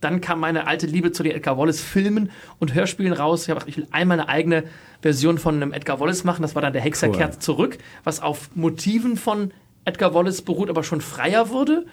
Dann 0.00 0.20
kam 0.20 0.40
meine 0.40 0.66
alte 0.66 0.86
Liebe 0.86 1.10
zu 1.10 1.22
den 1.22 1.32
Edgar 1.32 1.58
Wallace 1.58 1.80
Filmen 1.80 2.30
und 2.58 2.74
Hörspielen 2.74 3.12
raus. 3.12 3.44
Ich 3.44 3.50
habe 3.50 3.68
ich 3.68 3.76
will 3.76 3.88
einmal 3.90 4.20
eine 4.20 4.28
eigene 4.28 4.64
Version 5.00 5.38
von 5.38 5.56
einem 5.56 5.72
Edgar 5.72 5.98
Wallace 5.98 6.22
machen. 6.22 6.42
Das 6.42 6.54
war 6.54 6.62
dann 6.62 6.72
der 6.72 6.82
Hexer 6.82 7.08
cool. 7.08 7.16
kehrt 7.16 7.42
zurück, 7.42 7.78
was 8.04 8.20
auf 8.20 8.50
Motiven 8.54 9.16
von 9.16 9.52
Edgar 9.84 10.14
Wallace 10.14 10.42
beruht, 10.42 10.70
aber 10.70 10.84
schon 10.84 11.00
freier 11.00 11.48
wurde. 11.50 11.86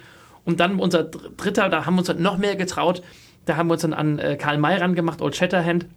Und 0.45 0.59
dann 0.59 0.79
unser 0.79 1.05
dritter, 1.05 1.69
da 1.69 1.85
haben 1.85 1.95
wir 1.95 1.99
uns 1.99 2.13
noch 2.19 2.37
mehr 2.37 2.55
getraut. 2.55 3.01
Da 3.45 3.55
haben 3.55 3.67
wir 3.67 3.73
uns 3.73 3.81
dann 3.81 3.93
an 3.93 4.19
äh, 4.19 4.35
Karl 4.35 4.57
May 4.57 4.77
rangemacht, 4.77 5.21
Old 5.21 5.35
Shatterhand 5.35 5.87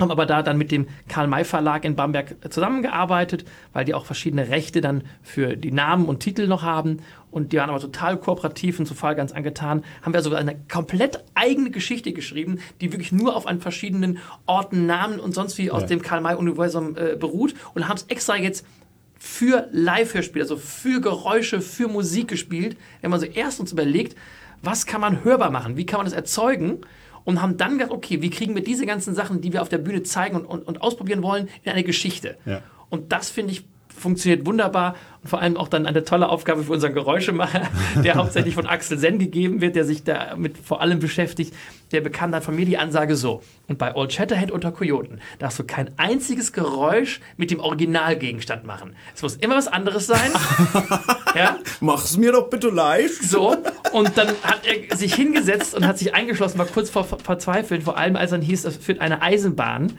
haben 0.00 0.10
aber 0.10 0.24
da 0.24 0.42
dann 0.42 0.56
mit 0.56 0.72
dem 0.72 0.86
Karl-May 1.08 1.44
Verlag 1.44 1.84
in 1.84 1.96
Bamberg 1.96 2.36
zusammengearbeitet, 2.50 3.44
weil 3.72 3.84
die 3.84 3.92
auch 3.92 4.06
verschiedene 4.06 4.48
Rechte 4.48 4.80
dann 4.80 5.02
für 5.22 5.56
die 5.56 5.70
Namen 5.70 6.06
und 6.06 6.20
Titel 6.20 6.46
noch 6.46 6.62
haben. 6.62 7.00
Und 7.30 7.52
die 7.52 7.58
waren 7.58 7.70
aber 7.70 7.80
total 7.80 8.16
kooperativ 8.16 8.78
und 8.78 8.86
zu 8.86 8.94
Fall 8.94 9.14
ganz 9.14 9.32
angetan. 9.32 9.84
Haben 10.02 10.14
wir 10.14 10.22
sogar 10.22 10.38
eine 10.38 10.56
komplett 10.70 11.22
eigene 11.34 11.70
Geschichte 11.70 12.12
geschrieben, 12.12 12.60
die 12.80 12.92
wirklich 12.92 13.12
nur 13.12 13.36
auf 13.36 13.46
einen 13.46 13.60
verschiedenen 13.60 14.18
Orten, 14.46 14.86
Namen 14.86 15.20
und 15.20 15.34
sonst 15.34 15.58
wie 15.58 15.70
aus 15.70 15.82
ja. 15.82 15.88
dem 15.88 16.02
Karl-May-Universum 16.02 16.96
äh, 16.96 17.16
beruht 17.16 17.54
und 17.74 17.88
haben 17.88 17.96
es 17.96 18.04
extra 18.04 18.36
jetzt 18.36 18.66
für 19.18 19.68
Live-Hörspiel, 19.72 20.42
also 20.42 20.56
für 20.56 21.00
Geräusche, 21.00 21.60
für 21.60 21.88
Musik 21.88 22.28
gespielt. 22.28 22.76
Wenn 23.02 23.10
man 23.10 23.20
so 23.20 23.26
erst 23.26 23.60
uns 23.60 23.72
überlegt, 23.72 24.16
was 24.62 24.86
kann 24.86 25.00
man 25.00 25.22
hörbar 25.22 25.50
machen, 25.50 25.76
wie 25.76 25.86
kann 25.86 25.98
man 25.98 26.06
das 26.06 26.14
erzeugen 26.14 26.80
und 27.24 27.40
haben 27.40 27.56
dann 27.56 27.78
gedacht, 27.78 27.92
okay, 27.92 28.22
wie 28.22 28.30
kriegen 28.30 28.54
wir 28.54 28.62
diese 28.62 28.86
ganzen 28.86 29.14
Sachen, 29.14 29.40
die 29.40 29.52
wir 29.52 29.62
auf 29.62 29.68
der 29.68 29.78
Bühne 29.78 30.02
zeigen 30.02 30.36
und, 30.36 30.46
und, 30.46 30.62
und 30.62 30.82
ausprobieren 30.82 31.22
wollen, 31.22 31.48
in 31.62 31.72
eine 31.72 31.84
Geschichte. 31.84 32.36
Ja. 32.44 32.62
Und 32.90 33.12
das 33.12 33.30
finde 33.30 33.52
ich 33.52 33.64
funktioniert 33.96 34.46
wunderbar 34.46 34.96
und 35.22 35.28
vor 35.28 35.40
allem 35.40 35.56
auch 35.56 35.68
dann 35.68 35.86
eine 35.86 36.04
tolle 36.04 36.28
Aufgabe 36.28 36.64
für 36.64 36.72
unseren 36.72 36.94
Geräuschemacher, 36.94 37.68
der 38.04 38.16
hauptsächlich 38.16 38.54
von 38.54 38.66
Axel 38.66 38.98
Sen 38.98 39.18
gegeben 39.18 39.60
wird, 39.60 39.76
der 39.76 39.84
sich 39.84 40.04
damit 40.04 40.58
vor 40.58 40.80
allem 40.80 40.98
beschäftigt. 40.98 41.54
Der 41.92 42.00
bekam 42.00 42.32
dann 42.32 42.42
von 42.42 42.56
mir 42.56 42.64
die 42.64 42.78
Ansage 42.78 43.16
so: 43.16 43.42
Und 43.68 43.78
bei 43.78 43.94
Old 43.94 44.12
Shatterhand 44.12 44.50
unter 44.50 44.72
Kojoten 44.72 45.20
darfst 45.38 45.58
du 45.58 45.64
kein 45.64 45.90
einziges 45.98 46.52
Geräusch 46.52 47.20
mit 47.36 47.50
dem 47.50 47.60
Originalgegenstand 47.60 48.64
machen. 48.64 48.96
Es 49.14 49.22
muss 49.22 49.36
immer 49.36 49.56
was 49.56 49.68
anderes 49.68 50.06
sein. 50.06 50.30
ja? 51.34 51.58
Mach's 51.80 52.16
mir 52.16 52.32
doch 52.32 52.48
bitte 52.48 52.68
live. 52.68 53.20
So, 53.22 53.56
und 53.92 54.16
dann 54.16 54.28
hat 54.42 54.62
er 54.66 54.96
sich 54.96 55.14
hingesetzt 55.14 55.74
und 55.74 55.86
hat 55.86 55.98
sich 55.98 56.14
eingeschlossen, 56.14 56.58
war 56.58 56.66
kurz 56.66 56.90
vor 56.90 57.04
Verzweifeln, 57.04 57.82
vor 57.82 57.96
allem 57.96 58.16
als 58.16 58.30
dann 58.30 58.42
hieß, 58.42 58.64
es 58.64 58.76
führt 58.76 59.00
eine 59.00 59.22
Eisenbahn. 59.22 59.92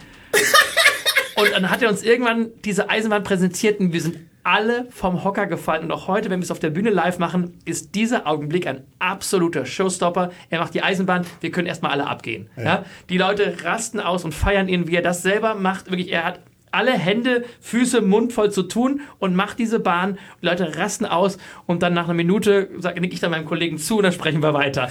Und 1.35 1.51
dann 1.51 1.69
hat 1.69 1.81
er 1.81 1.89
uns 1.89 2.03
irgendwann 2.03 2.49
diese 2.63 2.89
Eisenbahn 2.89 3.23
präsentiert 3.23 3.79
und 3.79 3.93
wir 3.93 4.01
sind 4.01 4.17
alle 4.43 4.87
vom 4.91 5.23
Hocker 5.23 5.47
gefallen. 5.47 5.83
Und 5.83 5.91
auch 5.91 6.07
heute, 6.07 6.29
wenn 6.29 6.39
wir 6.39 6.43
es 6.43 6.51
auf 6.51 6.59
der 6.59 6.69
Bühne 6.69 6.89
live 6.89 7.17
machen, 7.17 7.59
ist 7.65 7.95
dieser 7.95 8.27
Augenblick 8.27 8.67
ein 8.67 8.83
absoluter 8.99 9.65
Showstopper. 9.65 10.31
Er 10.49 10.59
macht 10.59 10.73
die 10.73 10.83
Eisenbahn, 10.83 11.25
wir 11.39 11.51
können 11.51 11.67
erstmal 11.67 11.91
alle 11.91 12.07
abgehen. 12.07 12.49
Ja. 12.57 12.83
Die 13.09 13.17
Leute 13.17 13.55
rasten 13.63 13.99
aus 13.99 14.25
und 14.25 14.33
feiern 14.33 14.67
ihn, 14.67 14.87
wie 14.87 14.95
er 14.95 15.01
das 15.01 15.21
selber 15.21 15.55
macht. 15.55 15.89
Wirklich, 15.89 16.11
er 16.11 16.25
hat 16.25 16.39
alle 16.73 16.91
Hände, 16.91 17.45
Füße, 17.61 18.01
Mund 18.01 18.33
voll 18.33 18.51
zu 18.51 18.63
tun 18.63 19.01
und 19.19 19.35
macht 19.35 19.59
diese 19.59 19.79
Bahn. 19.79 20.17
Die 20.41 20.45
Leute 20.47 20.77
rasten 20.77 21.05
aus 21.05 21.37
und 21.65 21.83
dann 21.83 21.93
nach 21.93 22.05
einer 22.05 22.13
Minute 22.13 22.69
sage 22.79 22.99
nick 22.99 23.13
ich 23.13 23.19
dann 23.19 23.31
meinem 23.31 23.45
Kollegen 23.45 23.77
zu 23.77 23.97
und 23.97 24.03
dann 24.03 24.11
sprechen 24.11 24.41
wir 24.41 24.53
weiter. 24.53 24.89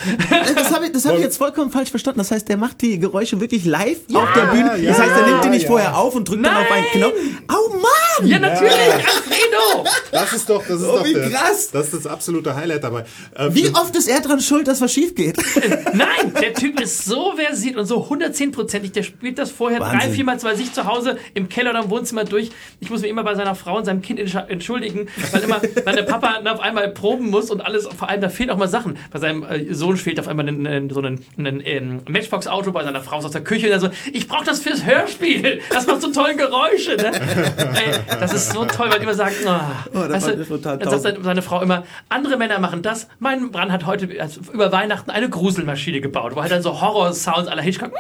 Das 0.55 0.73
habe 0.75 0.87
ich, 0.87 0.93
das 0.93 1.07
hab 1.07 1.15
ich 1.17 1.21
jetzt 1.21 1.39
vollkommen 1.39 1.71
falsch 1.71 1.91
verstanden. 1.91 2.19
Das 2.19 2.31
heißt, 2.31 2.49
der 2.49 2.57
macht 2.57 2.83
die 2.83 2.99
Geräusche 2.99 3.41
wirklich 3.41 3.65
live 3.65 3.99
auf 4.15 4.33
der 4.35 4.47
Bühne. 4.47 4.83
das 4.83 4.99
heißt, 4.99 5.11
er 5.11 5.27
nimmt 5.27 5.45
die 5.45 5.49
nicht 5.49 5.63
ja. 5.63 5.69
vorher 5.69 5.99
auf 5.99 6.15
und 6.15 6.29
drückt 6.29 6.45
dann 6.45 6.57
auf 6.57 6.71
einen 6.71 6.85
Nein! 6.85 6.93
Knopf. 6.93 7.15
Oh 7.49 7.75
Mann! 7.75 8.02
Ja, 8.25 8.39
natürlich, 8.39 8.73
Alfredo! 8.73 9.85
Das 10.11 10.33
ist 10.33 10.49
doch, 10.49 10.63
das 10.67 10.81
ist 10.81 10.87
Oh, 10.87 10.99
doch 10.99 11.05
wie 11.05 11.15
der, 11.15 11.31
krass. 11.31 11.71
das 11.73 11.87
ist 11.87 12.05
das 12.05 12.07
absolute 12.07 12.55
Highlight 12.55 12.85
dabei. 12.85 13.05
Äh, 13.35 13.49
Wie 13.53 13.69
oft 13.75 13.95
ist 13.97 14.09
er 14.09 14.21
dran 14.21 14.41
schuld, 14.41 14.69
dass 14.69 14.81
was 14.81 14.93
schief 14.93 15.15
geht? 15.15 15.37
Nein, 15.95 16.33
der 16.41 16.53
Typ 16.55 16.81
ist 16.81 17.05
so 17.05 17.33
versiert 17.37 17.77
und 17.77 17.87
so 17.87 18.05
110%ig. 18.07 18.93
Der 18.93 19.03
spielt 19.03 19.39
das 19.39 19.51
vorher 19.51 19.79
drei, 19.81 19.93
Wahnsinn. 19.95 20.13
viermal 20.13 20.37
bei 20.43 20.55
sich 20.55 20.73
zu 20.73 20.85
Hause 20.87 21.17
im 21.35 21.49
Keller 21.49 21.71
oder 21.71 21.83
im 21.85 21.91
Wohnzimmer 21.91 22.25
durch. 22.25 22.51
Ich 22.81 22.91
muss 22.91 23.01
mich 23.03 23.11
immer 23.11 23.25
bei 23.25 23.35
seiner 23.35 23.55
Frau 23.55 23.77
und 23.79 23.85
seinem 23.85 24.03
Kind 24.03 24.21
entsch- 24.21 24.49
entschuldigen, 24.49 25.09
weil 25.33 25.43
immer 25.43 25.61
meine 25.85 26.03
Papa 26.03 26.41
auf 26.51 26.61
einmal 26.61 26.89
proben 26.91 27.31
muss 27.31 27.51
und 27.51 27.61
alles. 27.61 27.87
Vor 27.97 28.09
allem, 28.09 28.21
da 28.21 28.29
fehlen 28.29 28.51
auch 28.51 28.57
mal 28.59 28.69
Sachen. 28.69 28.99
Bei 29.11 29.19
seinem 29.19 29.43
äh, 29.45 29.73
Sohn 29.75 29.97
fehlt 29.97 30.19
auf 30.21 30.29
einmal 30.29 30.49
ein, 30.49 30.67
ein, 30.67 30.91
so 30.91 31.01
ein, 31.01 31.25
ein, 31.39 31.63
ähm, 31.65 32.01
Matchbox-Auto, 32.09 32.73
bei 32.73 32.85
seiner 32.85 33.01
Frau 33.03 33.19
ist 33.21 33.25
aus 33.25 33.33
der 33.33 33.45
Küche. 33.45 33.67
Und 33.67 33.73
er 33.73 33.81
so, 33.81 33.89
ich 34.13 34.29
brauche 34.29 34.45
das 34.45 34.61
fürs 34.61 34.85
Hörspiel. 34.85 35.61
Das 35.71 35.87
macht 35.87 36.03
so 36.03 36.13
tolle 36.13 36.37
Geräusche. 36.37 36.97
Ne? 36.97 37.13
Das 38.09 38.33
ist 38.33 38.53
so 38.53 38.65
toll, 38.65 38.91
weil 38.91 38.99
die 38.99 39.05
immer 39.05 39.15
sagen, 39.15 39.35
oh, 39.47 39.51
Oh, 39.95 40.09
das 40.09 40.27
weißt 40.27 40.51
du, 40.51 40.57
dann 40.59 40.81
sagt 40.81 41.03
seine, 41.03 41.23
seine 41.23 41.43
Frau 41.43 41.61
immer, 41.61 41.85
andere 42.09 42.37
Männer 42.37 42.59
machen 42.59 42.83
das. 42.83 43.09
Mein 43.19 43.51
Mann 43.51 43.73
hat 43.73 43.87
heute 43.87 44.09
also 44.21 44.41
über 44.53 44.73
Weihnachten 44.73 45.11
eine 45.11 45.29
Gruselmaschine 45.29 46.01
gebaut, 46.01 46.35
wo 46.37 46.41
er 46.41 46.49
dann 46.49 46.63
so 46.63 46.81
Horror-Sounds 46.81 47.49
aller 47.49 47.63
Hitchcock 47.63 47.93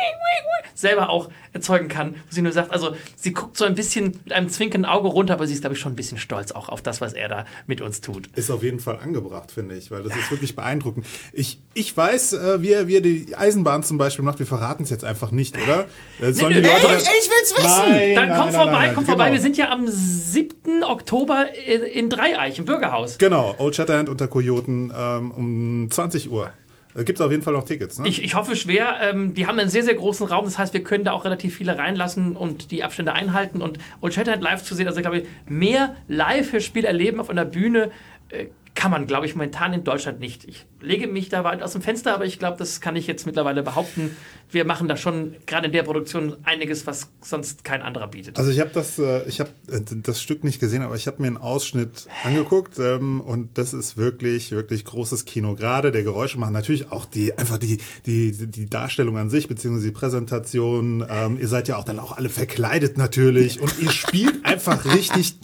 selber 0.74 1.11
auch 1.11 1.28
erzeugen 1.53 1.88
kann. 1.88 2.14
Wo 2.14 2.18
sie 2.30 2.42
nur 2.42 2.53
sagt, 2.53 2.70
also 2.70 2.94
sie 3.16 3.32
guckt 3.32 3.57
so 3.57 3.64
ein 3.64 3.74
bisschen 3.74 4.18
mit 4.24 4.32
einem 4.32 4.48
zwinkernden 4.48 4.90
Auge 4.90 5.09
runter, 5.09 5.34
aber 5.34 5.46
sie 5.46 5.55
ist, 5.55 5.61
glaube 5.61 5.74
ich, 5.74 5.80
schon 5.80 5.92
ein 5.92 5.96
bisschen 5.96 6.18
stolz 6.18 6.53
auch 6.53 6.68
auf 6.68 6.82
das, 6.82 7.00
was 7.00 7.12
er 7.12 7.28
da 7.28 7.44
mit 7.66 7.80
uns 7.80 8.00
tut. 8.00 8.28
Ist 8.36 8.50
auf 8.50 8.62
jeden 8.62 8.80
Fall 8.80 8.98
angebracht, 8.98 9.53
finde 9.53 9.76
ich, 9.76 9.90
weil 9.90 10.03
das 10.03 10.16
ist 10.16 10.30
wirklich 10.30 10.57
beeindruckend. 10.57 11.07
Ich, 11.32 11.61
ich 11.74 11.96
weiß, 11.96 12.34
äh, 12.34 12.62
wie, 12.62 12.72
er, 12.72 12.88
wie 12.88 12.96
er 12.96 13.00
die 13.00 13.36
Eisenbahn 13.36 13.82
zum 13.82 13.98
Beispiel 13.98 14.24
macht. 14.24 14.38
Wir 14.38 14.46
verraten 14.46 14.84
es 14.84 14.90
jetzt 14.90 15.05
einfach 15.05 15.30
nicht, 15.30 15.57
oder? 15.57 15.86
Äh, 16.20 16.32
sollen 16.32 16.55
die 16.55 16.61
nee, 16.61 16.66
Leute 16.66 16.88
ey, 16.88 16.96
ich 16.96 17.30
will's 17.30 17.55
wissen! 17.57 17.64
Nein, 17.64 18.14
Dann 18.14 18.28
nein, 18.28 18.38
komm 18.38 18.53
nein, 18.53 18.55
vorbei, 18.55 18.92
komm 18.94 19.05
vorbei. 19.05 19.24
genau. 19.24 19.34
Wir 19.34 19.42
sind 19.42 19.57
ja 19.57 19.70
am 19.70 19.86
7. 19.86 20.82
Oktober 20.84 21.46
in, 21.66 21.82
in 21.82 22.11
Dreieich 22.11 22.59
im 22.59 22.64
Bürgerhaus. 22.64 23.18
Genau, 23.18 23.55
Old 23.59 23.76
Shatterhand 23.76 24.09
unter 24.09 24.28
Kojoten 24.28 24.92
ähm, 24.96 25.30
um 25.30 25.90
20 25.90 26.30
Uhr. 26.30 26.53
Da 26.95 27.03
gibt 27.03 27.18
es 27.18 27.24
auf 27.24 27.30
jeden 27.30 27.43
Fall 27.43 27.55
noch 27.55 27.64
Tickets, 27.64 27.99
ne? 27.99 28.09
Ich, 28.09 28.22
ich 28.22 28.34
hoffe 28.34 28.55
schwer. 28.57 28.97
Ähm, 29.03 29.34
die 29.34 29.47
haben 29.47 29.59
einen 29.59 29.70
sehr, 29.70 29.82
sehr 29.82 29.95
großen 29.95 30.26
Raum. 30.26 30.45
Das 30.45 30.59
heißt, 30.59 30.74
wir 30.74 30.82
können 30.82 31.05
da 31.05 31.12
auch 31.12 31.24
relativ 31.24 31.57
viele 31.57 31.78
reinlassen 31.78 32.36
und 32.36 32.70
die 32.70 32.84
Abstände 32.84 33.12
einhalten. 33.12 33.62
Und 33.62 33.78
Old 34.01 34.14
Shatterhand 34.14 34.43
live 34.43 34.62
zu 34.62 34.74
sehen, 34.74 34.86
also 34.86 34.99
ich 34.99 35.05
glaube, 35.05 35.24
mehr 35.47 35.97
Live-Hörspiel 36.09 36.84
erleben 36.84 37.20
auf 37.20 37.30
einer 37.30 37.45
Bühne 37.45 37.90
äh, 38.28 38.47
kann 38.74 38.90
man, 38.90 39.07
glaube 39.07 39.26
ich, 39.26 39.34
momentan 39.34 39.72
in 39.72 39.84
Deutschland 39.84 40.20
nicht. 40.20 40.45
Ich 40.45 40.66
lege 40.83 41.07
mich 41.07 41.28
da 41.28 41.45
weit 41.45 41.62
aus 41.62 41.72
dem 41.72 41.83
Fenster, 41.83 42.14
aber 42.14 42.26
ich 42.26 42.39
glaube, 42.39 42.59
das 42.59 42.80
kann 42.80 42.97
ich 42.97 43.07
jetzt 43.07 43.26
mittlerweile 43.26 43.62
behaupten. 43.62 44.16
Wir 44.51 44.66
machen 44.66 44.87
da 44.87 44.97
schon 44.97 45.35
gerade 45.47 45.66
in 45.66 45.72
der 45.72 45.83
Produktion 45.83 46.37
einiges, 46.43 46.87
was 46.87 47.09
sonst 47.22 47.64
kein 47.64 47.80
anderer 47.80 48.09
bietet. 48.09 48.39
Also 48.39 48.51
ich 48.51 48.61
habe 48.61 48.70
das, 48.74 48.99
äh, 48.99 49.26
ich 49.26 49.41
habe 49.41 49.51
äh, 49.70 49.80
das 50.03 50.20
Stück 50.20 50.45
nicht 50.45 50.61
gesehen, 50.61 50.83
aber 50.83 50.95
ich 50.95 51.07
habe 51.07 51.22
mir 51.22 51.28
einen 51.28 51.39
Ausschnitt 51.39 52.07
angeguckt 52.24 52.78
ähm, 52.78 53.20
und 53.22 53.57
das 53.57 53.72
ist 53.72 53.97
wirklich, 53.97 54.51
wirklich 54.51 54.85
großes 54.85 55.24
Kino. 55.24 55.55
Gerade 55.55 55.91
der 55.91 56.03
Geräusche 56.03 56.39
machen 56.39 56.53
natürlich 56.53 56.93
auch 56.93 57.07
die 57.07 57.37
einfach 57.39 57.59
die 57.59 57.78
die 58.05 58.33
die 58.33 58.68
Darstellung 58.68 59.16
an 59.16 59.30
sich 59.30 59.49
beziehungsweise 59.49 59.87
die 59.87 59.93
Präsentation. 59.93 61.07
Ähm, 61.09 61.39
ihr 61.41 61.49
seid 61.49 61.68
ja 61.68 61.76
auch 61.76 61.85
dann 61.85 61.99
auch 61.99 62.16
alle 62.16 62.28
verkleidet 62.28 62.99
natürlich 62.99 63.61
und 63.61 63.80
ihr 63.80 63.91
spielt 63.91 64.45
einfach 64.45 64.85
richtig. 64.85 65.37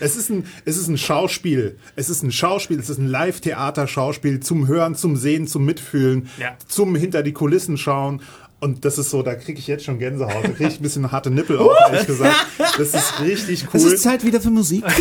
Es 0.00 0.16
ist 0.16 0.30
ein 0.30 0.46
es 0.64 0.78
ist 0.78 0.88
ein 0.88 0.96
Schauspiel. 0.96 1.78
Es 1.96 2.08
ist 2.08 2.22
ein 2.22 2.32
Schauspiel. 2.32 2.78
Es 2.78 2.88
ist 2.88 2.98
ein 2.98 3.08
Live-Theater-Schauspiel 3.08 4.40
zum 4.40 4.66
Hören, 4.68 4.83
zum 4.94 5.16
Sehen, 5.16 5.46
zum 5.46 5.64
Mitfühlen, 5.64 6.28
Ja. 6.38 6.56
zum 6.68 6.94
hinter 6.96 7.22
die 7.22 7.32
Kulissen 7.32 7.78
schauen. 7.78 8.20
Und 8.60 8.84
das 8.84 8.98
ist 8.98 9.10
so, 9.10 9.22
da 9.22 9.34
kriege 9.34 9.58
ich 9.58 9.66
jetzt 9.66 9.84
schon 9.84 9.98
Gänsehaut. 9.98 10.42
Da 10.44 10.48
kriege 10.48 10.68
ich 10.70 10.80
ein 10.80 10.82
bisschen 10.82 11.12
harte 11.12 11.30
Nippel 11.30 11.58
auf, 11.58 11.72
ehrlich 11.90 12.06
gesagt. 12.06 12.34
Das 12.78 12.94
ist 12.94 13.20
richtig 13.20 13.66
Es 13.72 13.82
cool. 13.84 13.92
ist 13.92 14.02
Zeit 14.02 14.24
wieder 14.24 14.40
für 14.40 14.50
Musik. 14.50 14.84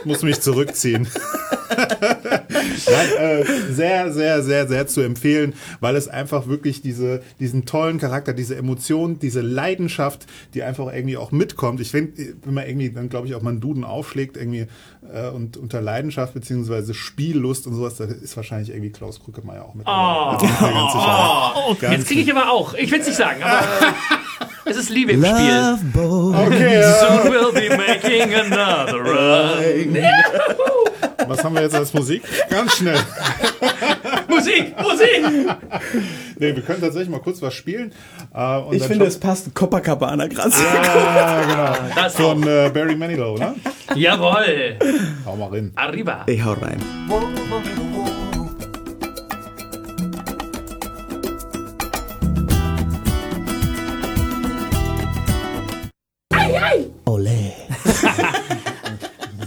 Ich 0.00 0.06
muss 0.06 0.22
mich 0.24 0.40
zurückziehen. 0.40 1.06
Nein, 2.52 3.08
äh, 3.18 3.44
sehr, 3.72 4.12
sehr, 4.12 4.42
sehr, 4.42 4.68
sehr 4.68 4.86
zu 4.86 5.00
empfehlen, 5.00 5.54
weil 5.80 5.96
es 5.96 6.08
einfach 6.08 6.46
wirklich 6.46 6.82
diese, 6.82 7.22
diesen 7.40 7.64
tollen 7.66 7.98
Charakter, 7.98 8.32
diese 8.32 8.56
Emotion, 8.56 9.18
diese 9.18 9.40
Leidenschaft, 9.40 10.26
die 10.54 10.62
einfach 10.62 10.92
irgendwie 10.92 11.16
auch 11.16 11.32
mitkommt. 11.32 11.80
Ich 11.80 11.90
finde, 11.90 12.34
wenn 12.44 12.54
man 12.54 12.66
irgendwie 12.66 12.90
dann, 12.90 13.08
glaube 13.08 13.26
ich, 13.26 13.34
auch 13.34 13.42
mal 13.42 13.50
einen 13.50 13.60
Duden 13.60 13.84
aufschlägt, 13.84 14.36
irgendwie 14.36 14.66
äh, 15.12 15.28
und 15.28 15.56
unter 15.56 15.80
Leidenschaft 15.80 16.34
beziehungsweise 16.34 16.94
Spiellust 16.94 17.66
und 17.66 17.74
sowas, 17.74 17.96
da 17.96 18.04
ist 18.04 18.36
wahrscheinlich 18.36 18.70
irgendwie 18.70 18.90
Klaus 18.90 19.22
Krückemeier 19.22 19.64
auch 19.64 19.74
mit 19.74 19.86
mir 19.86 19.92
ganz 20.40 20.92
sicher. 20.92 21.52
oh, 21.56 21.74
Ganz 21.80 21.96
jetzt 21.96 22.06
kriege 22.06 22.20
ich 22.20 22.30
aber 22.30 22.50
auch. 22.50 22.74
Ich 22.74 22.90
will 22.90 23.00
es 23.00 23.06
nicht 23.06 23.16
sagen, 23.16 23.42
aber 23.42 23.60
äh, 23.60 24.70
es 24.70 24.76
ist 24.76 24.90
Liebe 24.90 25.12
im 25.12 25.24
Spiel. 25.24 25.34
Love 25.34 25.84
Boat. 25.92 26.46
Okay. 26.46 26.82
Soon 27.00 27.32
we'll 27.32 27.52
be 27.52 27.76
making 27.76 28.34
another 28.34 28.98
run. 29.00 29.96
Was 31.28 31.44
haben 31.44 31.54
wir 31.54 31.62
jetzt 31.62 31.74
als 31.74 31.92
Musik? 31.94 32.22
Ganz 32.50 32.76
schnell. 32.76 32.98
Musik, 34.28 34.74
Musik! 34.80 35.56
Nee, 36.38 36.56
wir 36.56 36.62
können 36.62 36.80
tatsächlich 36.80 37.08
mal 37.10 37.20
kurz 37.20 37.40
was 37.42 37.54
spielen. 37.54 37.92
Äh, 38.34 38.58
und 38.58 38.74
Ich 38.74 38.80
dann 38.80 38.88
finde, 38.88 39.06
es 39.06 39.18
passt. 39.18 39.54
Copacabana 39.54 40.28
krass. 40.28 40.60
Ja, 40.60 41.42
genau. 41.42 41.92
Das 41.94 42.16
Von 42.16 42.42
äh, 42.42 42.70
Barry 42.72 42.96
Manilow, 42.96 43.38
ne? 43.38 43.54
Jawohl. 43.94 44.78
Hau 45.26 45.36
mal 45.36 45.48
rein. 45.48 45.72
Arriba. 45.76 46.24
Ich 46.26 46.42
hau 46.44 46.54
rein. 46.54 46.80
Ole. 57.06 57.61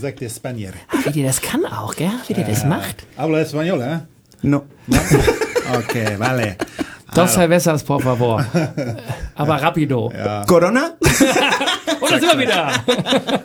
Sagt 0.05 0.21
der 0.21 0.29
Spanier. 0.29 0.71
Wie 1.03 1.11
die 1.11 1.23
das 1.23 1.41
kann 1.41 1.65
auch, 1.65 1.95
gell? 1.95 2.11
Wie 2.27 2.35
die 2.35 2.43
das 2.43 2.63
macht. 2.63 3.07
Habla 3.17 3.39
español, 3.39 3.81
eh? 3.81 4.01
No. 4.43 4.61
Okay, 5.79 6.15
vale. 6.19 6.57
Dos 7.15 7.33
cervezas, 7.33 7.83
por 7.83 8.03
favor. 8.03 8.45
Aber 9.35 9.55
rapido. 9.59 10.13
Corona? 10.45 10.91
Und 12.01 12.11
da 12.11 12.19
sind 12.19 12.31
wir 12.33 12.39
wieder. 12.39 12.71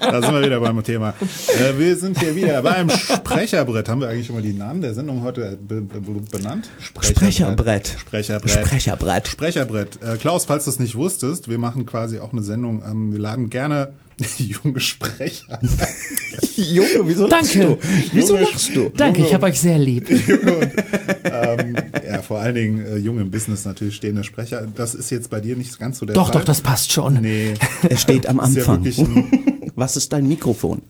Da 0.00 0.20
sind 0.20 0.34
wir 0.34 0.42
wieder 0.42 0.60
beim 0.60 0.84
Thema. 0.84 1.14
Äh, 1.48 1.78
wir 1.78 1.96
sind 1.96 2.20
hier 2.20 2.36
wieder 2.36 2.60
beim 2.60 2.90
Sprecherbrett. 2.90 3.88
Haben 3.88 4.02
wir 4.02 4.08
eigentlich 4.10 4.26
schon 4.26 4.36
mal 4.36 4.42
die 4.42 4.52
Namen 4.52 4.82
der 4.82 4.92
Sendung 4.92 5.22
heute 5.22 5.56
be 5.56 5.80
be 5.80 5.98
benannt? 6.30 6.68
Sprecherbrett. 6.78 7.96
Sprecherbrett. 7.98 8.66
Sprecherbrett. 8.66 9.28
Sprecherbrett. 9.28 9.98
Äh, 10.02 10.18
Klaus, 10.18 10.44
falls 10.44 10.64
du 10.64 10.70
es 10.72 10.78
nicht 10.78 10.94
wusstest, 10.94 11.48
wir 11.48 11.56
machen 11.56 11.86
quasi 11.86 12.18
auch 12.18 12.32
eine 12.32 12.42
Sendung. 12.42 12.82
Ähm, 12.84 13.12
wir 13.12 13.18
laden 13.18 13.48
gerne 13.48 13.94
junge 14.38 14.80
Sprecher. 14.80 15.58
Junge, 16.56 16.88
wieso 17.04 17.26
lachst 17.26 17.54
Danke. 17.56 17.78
du? 17.80 17.88
Wieso 18.12 18.34
Junge- 18.36 18.42
lachst 18.50 18.76
du? 18.76 18.88
Danke, 18.90 19.22
ich 19.22 19.32
hab 19.34 19.42
euch 19.42 19.58
sehr 19.58 19.78
lieb. 19.78 20.10
ähm, 21.24 21.76
ja, 22.06 22.20
vor 22.22 22.38
allen 22.40 22.54
Dingen 22.54 22.84
äh, 22.86 22.96
junge 22.98 23.22
im 23.22 23.30
Business 23.30 23.64
natürlich 23.64 23.96
stehende 23.96 24.24
Sprecher. 24.24 24.66
Das 24.74 24.94
ist 24.94 25.10
jetzt 25.10 25.30
bei 25.30 25.40
dir 25.40 25.56
nicht 25.56 25.78
ganz 25.78 25.98
so 25.98 26.06
der 26.06 26.14
Doch, 26.14 26.28
Fall. 26.32 26.40
doch, 26.40 26.44
das 26.44 26.60
passt 26.60 26.92
schon. 26.92 27.14
Nee, 27.20 27.54
Er 27.88 27.96
steht 27.96 28.26
am 28.26 28.38
ist 28.40 28.56
ja 28.56 28.66
Anfang. 28.66 28.84
ein, 28.86 29.72
Was 29.74 29.96
ist 29.96 30.12
dein 30.12 30.26
Mikrofon? 30.28 30.82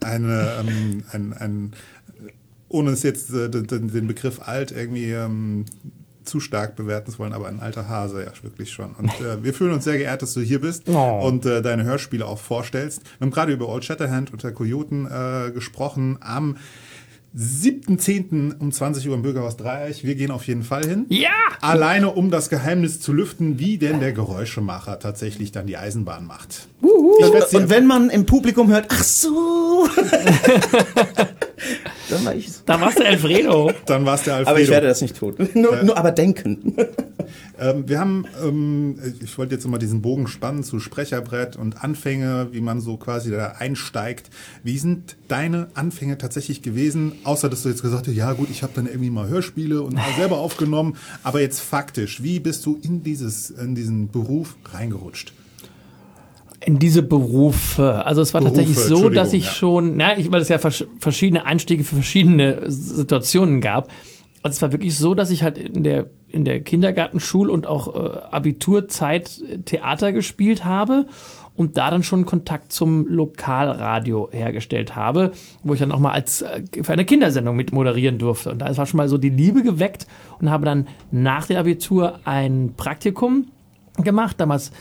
eine, 0.00 0.48
ähm, 0.60 1.02
ein, 1.12 1.32
ein, 1.32 1.72
ohne 2.68 2.90
es 2.92 3.02
jetzt 3.02 3.30
äh, 3.32 3.48
den, 3.50 3.66
den 3.90 4.06
Begriff 4.06 4.40
alt 4.40 4.70
irgendwie 4.72 5.10
ähm, 5.10 5.64
zu 6.24 6.40
stark 6.40 6.76
bewerten 6.76 7.12
wollen, 7.18 7.32
aber 7.32 7.48
ein 7.48 7.60
alter 7.60 7.88
Hase, 7.88 8.22
ja, 8.24 8.32
wirklich 8.42 8.70
schon. 8.72 8.92
Und 8.92 9.08
äh, 9.20 9.42
wir 9.42 9.54
fühlen 9.54 9.72
uns 9.72 9.84
sehr 9.84 9.98
geehrt, 9.98 10.22
dass 10.22 10.34
du 10.34 10.40
hier 10.40 10.60
bist 10.60 10.84
Oh. 10.88 11.20
und 11.26 11.46
äh, 11.46 11.62
deine 11.62 11.84
Hörspiele 11.84 12.26
auch 12.26 12.38
vorstellst. 12.38 13.02
Wir 13.18 13.26
haben 13.26 13.30
gerade 13.32 13.52
über 13.52 13.68
Old 13.68 13.84
Shatterhand 13.84 14.32
und 14.32 14.42
der 14.42 14.52
Kojoten 14.52 15.06
äh, 15.06 15.50
gesprochen 15.52 16.18
am 16.20 16.56
7.10. 17.36 18.58
um 18.58 18.72
20 18.72 19.08
Uhr 19.08 19.14
im 19.14 19.22
Bürgerhaus 19.22 19.56
Dreieich. 19.56 20.04
Wir 20.04 20.16
gehen 20.16 20.30
auf 20.32 20.46
jeden 20.46 20.64
Fall 20.64 20.84
hin. 20.84 21.06
Ja! 21.08 21.30
Alleine 21.60 22.10
um 22.10 22.30
das 22.30 22.50
Geheimnis 22.50 23.00
zu 23.00 23.12
lüften, 23.12 23.58
wie 23.58 23.78
denn 23.78 24.00
der 24.00 24.12
Geräuschemacher 24.12 24.98
tatsächlich 24.98 25.52
dann 25.52 25.66
die 25.66 25.76
Eisenbahn 25.76 26.26
macht. 26.26 26.68
Ich 26.82 27.30
dir 27.30 27.58
Und 27.58 27.70
wenn 27.70 27.86
man 27.86 28.10
im 28.10 28.26
Publikum 28.26 28.68
hört, 28.68 28.86
ach 28.90 29.04
so. 29.04 29.88
Dann 32.10 32.24
war 32.24 32.34
ich's. 32.34 32.62
Da 32.66 32.80
warst 32.80 32.98
du 32.98 33.06
Alfredo. 33.06 33.72
dann 33.86 34.04
war's 34.04 34.24
der 34.24 34.34
Alfredo. 34.34 34.50
Aber 34.50 34.60
ich 34.60 34.68
werde 34.68 34.88
das 34.88 35.00
nicht 35.00 35.16
tun. 35.16 35.36
Nur, 35.54 35.82
nur 35.82 35.96
aber 35.96 36.10
denken. 36.10 36.74
Ähm, 37.60 37.86
wir 37.86 38.00
haben, 38.00 38.24
ähm, 38.42 38.98
ich 39.22 39.36
wollte 39.36 39.54
jetzt 39.54 39.68
mal 39.68 39.76
diesen 39.76 40.00
Bogen 40.00 40.26
spannen 40.26 40.64
zu 40.64 40.80
Sprecherbrett 40.80 41.56
und 41.56 41.84
Anfänge, 41.84 42.48
wie 42.52 42.62
man 42.62 42.80
so 42.80 42.96
quasi 42.96 43.30
da 43.30 43.48
einsteigt. 43.58 44.30
Wie 44.64 44.78
sind 44.78 45.16
deine 45.28 45.68
Anfänge 45.74 46.16
tatsächlich 46.16 46.62
gewesen? 46.62 47.12
Außer, 47.24 47.50
dass 47.50 47.62
du 47.62 47.68
jetzt 47.68 47.82
gesagt 47.82 48.06
hast, 48.06 48.14
ja 48.14 48.32
gut, 48.32 48.48
ich 48.50 48.62
habe 48.62 48.72
dann 48.74 48.86
irgendwie 48.86 49.10
mal 49.10 49.28
Hörspiele 49.28 49.82
und 49.82 49.94
mal 49.94 50.12
selber 50.16 50.38
aufgenommen. 50.38 50.96
Aber 51.22 51.42
jetzt 51.42 51.60
faktisch, 51.60 52.22
wie 52.22 52.40
bist 52.40 52.64
du 52.64 52.78
in, 52.82 53.02
dieses, 53.02 53.50
in 53.50 53.74
diesen 53.74 54.08
Beruf 54.08 54.56
reingerutscht? 54.72 55.34
in 56.62 56.78
diese 56.78 57.02
Berufe. 57.02 58.04
Also 58.04 58.20
es 58.20 58.34
war 58.34 58.42
Berufe, 58.42 58.60
tatsächlich 58.60 58.84
so, 58.84 59.08
dass 59.08 59.32
ich 59.32 59.46
ja. 59.46 59.50
schon, 59.50 59.96
na, 59.96 60.18
ich, 60.18 60.30
weil 60.30 60.42
es 60.42 60.50
ja 60.50 60.58
vers 60.58 60.84
verschiedene 60.98 61.46
Einstiege 61.46 61.84
für 61.84 61.94
verschiedene 61.94 62.64
Situationen 62.70 63.62
gab. 63.62 63.90
Also 64.42 64.56
es 64.56 64.62
war 64.62 64.70
wirklich 64.70 64.94
so, 64.94 65.14
dass 65.14 65.30
ich 65.30 65.42
halt 65.42 65.56
in 65.56 65.84
der 65.84 66.10
in 66.32 66.44
der 66.44 66.62
Kindergartenschul- 66.64 67.48
und 67.48 67.66
auch 67.66 67.94
äh, 67.94 68.18
Abiturzeit 68.30 69.40
äh, 69.40 69.58
Theater 69.58 70.12
gespielt 70.12 70.64
habe 70.64 71.06
und 71.56 71.76
da 71.76 71.90
dann 71.90 72.02
schon 72.02 72.24
Kontakt 72.26 72.72
zum 72.72 73.06
Lokalradio 73.06 74.30
hergestellt 74.32 74.96
habe, 74.96 75.32
wo 75.62 75.74
ich 75.74 75.80
dann 75.80 75.92
auch 75.92 75.98
mal 75.98 76.12
als 76.12 76.42
äh, 76.42 76.62
für 76.82 76.92
eine 76.92 77.04
Kindersendung 77.04 77.56
mit 77.56 77.72
moderieren 77.72 78.18
durfte. 78.18 78.50
Und 78.50 78.60
da 78.60 78.76
war 78.76 78.86
schon 78.86 78.98
mal 78.98 79.08
so 79.08 79.18
die 79.18 79.30
Liebe 79.30 79.62
geweckt 79.62 80.06
und 80.38 80.50
habe 80.50 80.64
dann 80.64 80.88
nach 81.10 81.46
dem 81.46 81.58
Abitur 81.58 82.20
ein 82.24 82.74
Praktikum 82.76 83.48
gemacht, 83.98 84.40
damals 84.40 84.72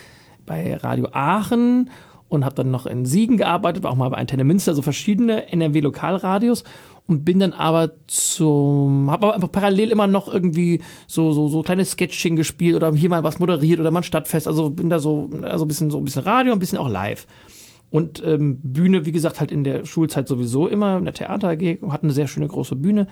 bei 0.45 0.75
Radio 0.77 1.09
Aachen 1.11 1.89
und 2.29 2.45
habe 2.45 2.55
dann 2.55 2.71
noch 2.71 2.85
in 2.85 3.05
Siegen 3.05 3.37
gearbeitet, 3.37 3.83
war 3.83 3.91
auch 3.91 3.95
mal 3.95 4.09
bei 4.09 4.17
Antenne 4.17 4.43
Münster, 4.43 4.73
so 4.73 4.81
verschiedene 4.81 5.51
NRW-Lokalradios 5.51 6.63
und 7.09 7.25
bin 7.25 7.39
dann 7.39 7.53
aber 7.53 7.91
zum, 8.07 9.09
habe 9.09 9.25
aber 9.25 9.35
einfach 9.35 9.51
parallel 9.51 9.89
immer 9.89 10.07
noch 10.07 10.31
irgendwie 10.31 10.81
so 11.07 11.33
so 11.33 11.47
so 11.47 11.63
kleine 11.63 11.83
Sketching 11.83 12.35
gespielt 12.35 12.75
oder 12.75 12.93
hier 12.93 13.09
mal 13.09 13.23
was 13.23 13.39
moderiert 13.39 13.79
oder 13.79 13.89
mal 13.91 14.01
ein 14.01 14.03
Stadtfest, 14.03 14.47
also 14.47 14.69
bin 14.69 14.89
da 14.89 14.99
so 14.99 15.29
also 15.41 15.65
ein 15.65 15.67
bisschen 15.67 15.89
so 15.89 15.97
ein 15.97 16.05
bisschen 16.05 16.23
Radio, 16.23 16.53
ein 16.53 16.59
bisschen 16.59 16.77
auch 16.77 16.87
live. 16.87 17.25
Und 17.89 18.23
ähm, 18.23 18.59
Bühne, 18.61 19.07
wie 19.07 19.11
gesagt, 19.11 19.39
halt 19.39 19.51
in 19.51 19.63
der 19.63 19.83
Schulzeit 19.85 20.27
sowieso 20.27 20.67
immer, 20.67 20.97
in 20.99 21.05
der 21.05 21.13
Theater 21.15 21.49
AG, 21.49 21.79
hatten 21.89 22.05
eine 22.05 22.13
sehr 22.13 22.27
schöne 22.27 22.47
große 22.47 22.75
Bühne. 22.75 23.07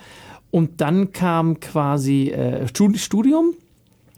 Und 0.52 0.82
dann 0.82 1.12
kam 1.12 1.60
quasi 1.60 2.30
äh, 2.30 2.66
Studi- 2.68 3.00
Studium. 3.00 3.56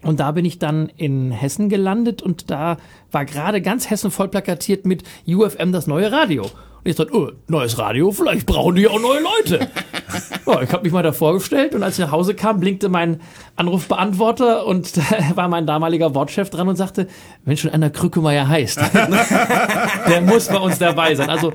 Und 0.02 0.20
da 0.20 0.32
bin 0.32 0.44
ich 0.44 0.58
dann 0.58 0.90
in 0.96 1.30
Hessen 1.30 1.70
gelandet 1.70 2.20
und 2.22 2.50
da 2.50 2.76
war 3.10 3.24
gerade 3.24 3.60
ganz 3.62 3.88
Hessen 3.88 4.10
voll 4.10 4.28
plakatiert 4.28 4.86
mit 4.86 5.02
UFM 5.26 5.72
das 5.72 5.86
neue 5.86 6.12
Radio. 6.12 6.44
Und 6.82 6.90
ich 6.90 6.96
dachte, 6.96 7.14
oh, 7.14 7.30
neues 7.46 7.78
Radio, 7.78 8.10
vielleicht 8.10 8.46
brauchen 8.46 8.74
die 8.74 8.88
auch 8.88 9.00
neue 9.00 9.20
Leute. 9.20 9.68
ja, 10.46 10.62
ich 10.62 10.72
habe 10.72 10.82
mich 10.82 10.92
mal 10.92 11.02
da 11.02 11.12
vorgestellt 11.12 11.74
und 11.74 11.82
als 11.82 11.98
ich 11.98 12.04
nach 12.04 12.12
Hause 12.12 12.34
kam, 12.34 12.58
blinkte 12.58 12.88
mein 12.88 13.20
Anrufbeantworter 13.56 14.66
und 14.66 14.96
da 14.96 15.02
war 15.34 15.48
mein 15.48 15.66
damaliger 15.66 16.14
Wortchef 16.14 16.48
dran 16.48 16.68
und 16.68 16.76
sagte, 16.76 17.06
wenn 17.44 17.56
schon 17.58 17.70
einer 17.70 17.90
Krückemeier 17.90 18.48
heißt, 18.48 18.78
der 20.08 20.20
muss 20.22 20.48
bei 20.48 20.58
uns 20.58 20.78
dabei 20.78 21.14
sein. 21.14 21.28
Also 21.28 21.52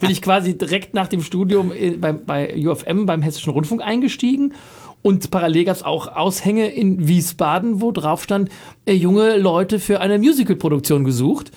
bin 0.00 0.10
ich 0.10 0.22
quasi 0.22 0.56
direkt 0.56 0.94
nach 0.94 1.08
dem 1.08 1.22
Studium 1.22 1.72
äh, 1.72 1.90
bei, 1.90 2.12
bei 2.12 2.54
UFM 2.56 3.06
beim 3.06 3.22
Hessischen 3.22 3.52
Rundfunk 3.52 3.82
eingestiegen 3.82 4.54
und 5.02 5.30
parallel 5.30 5.64
gab 5.64 5.76
es 5.76 5.82
auch 5.82 6.08
Aushänge 6.08 6.68
in 6.68 7.06
Wiesbaden, 7.06 7.80
wo 7.80 7.92
drauf 7.92 8.22
stand, 8.22 8.50
äh, 8.84 8.92
junge 8.92 9.36
Leute 9.36 9.78
für 9.78 10.00
eine 10.00 10.18
Musicalproduktion 10.18 11.04
gesucht. 11.04 11.52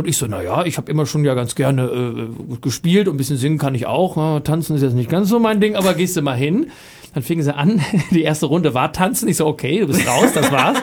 Und 0.00 0.08
ich 0.08 0.16
so, 0.16 0.26
naja, 0.26 0.64
ich 0.64 0.78
habe 0.78 0.90
immer 0.90 1.04
schon 1.04 1.26
ja 1.26 1.34
ganz 1.34 1.54
gerne 1.54 1.82
äh, 1.82 2.56
gespielt 2.62 3.06
und 3.06 3.16
ein 3.16 3.16
bisschen 3.18 3.36
singen 3.36 3.58
kann 3.58 3.74
ich 3.74 3.84
auch. 3.84 4.16
Ja, 4.16 4.40
tanzen 4.40 4.74
ist 4.74 4.80
jetzt 4.80 4.94
nicht 4.94 5.10
ganz 5.10 5.28
so 5.28 5.38
mein 5.38 5.60
Ding, 5.60 5.76
aber 5.76 5.92
gehst 5.92 6.16
du 6.16 6.22
mal 6.22 6.32
hin. 6.32 6.70
Dann 7.12 7.22
fingen 7.22 7.42
sie 7.42 7.54
an, 7.54 7.82
die 8.10 8.22
erste 8.22 8.46
Runde 8.46 8.72
war 8.72 8.94
tanzen. 8.94 9.28
Ich 9.28 9.36
so, 9.36 9.46
okay, 9.46 9.80
du 9.80 9.88
bist 9.88 10.08
raus, 10.08 10.30
das 10.34 10.50
war's. 10.50 10.78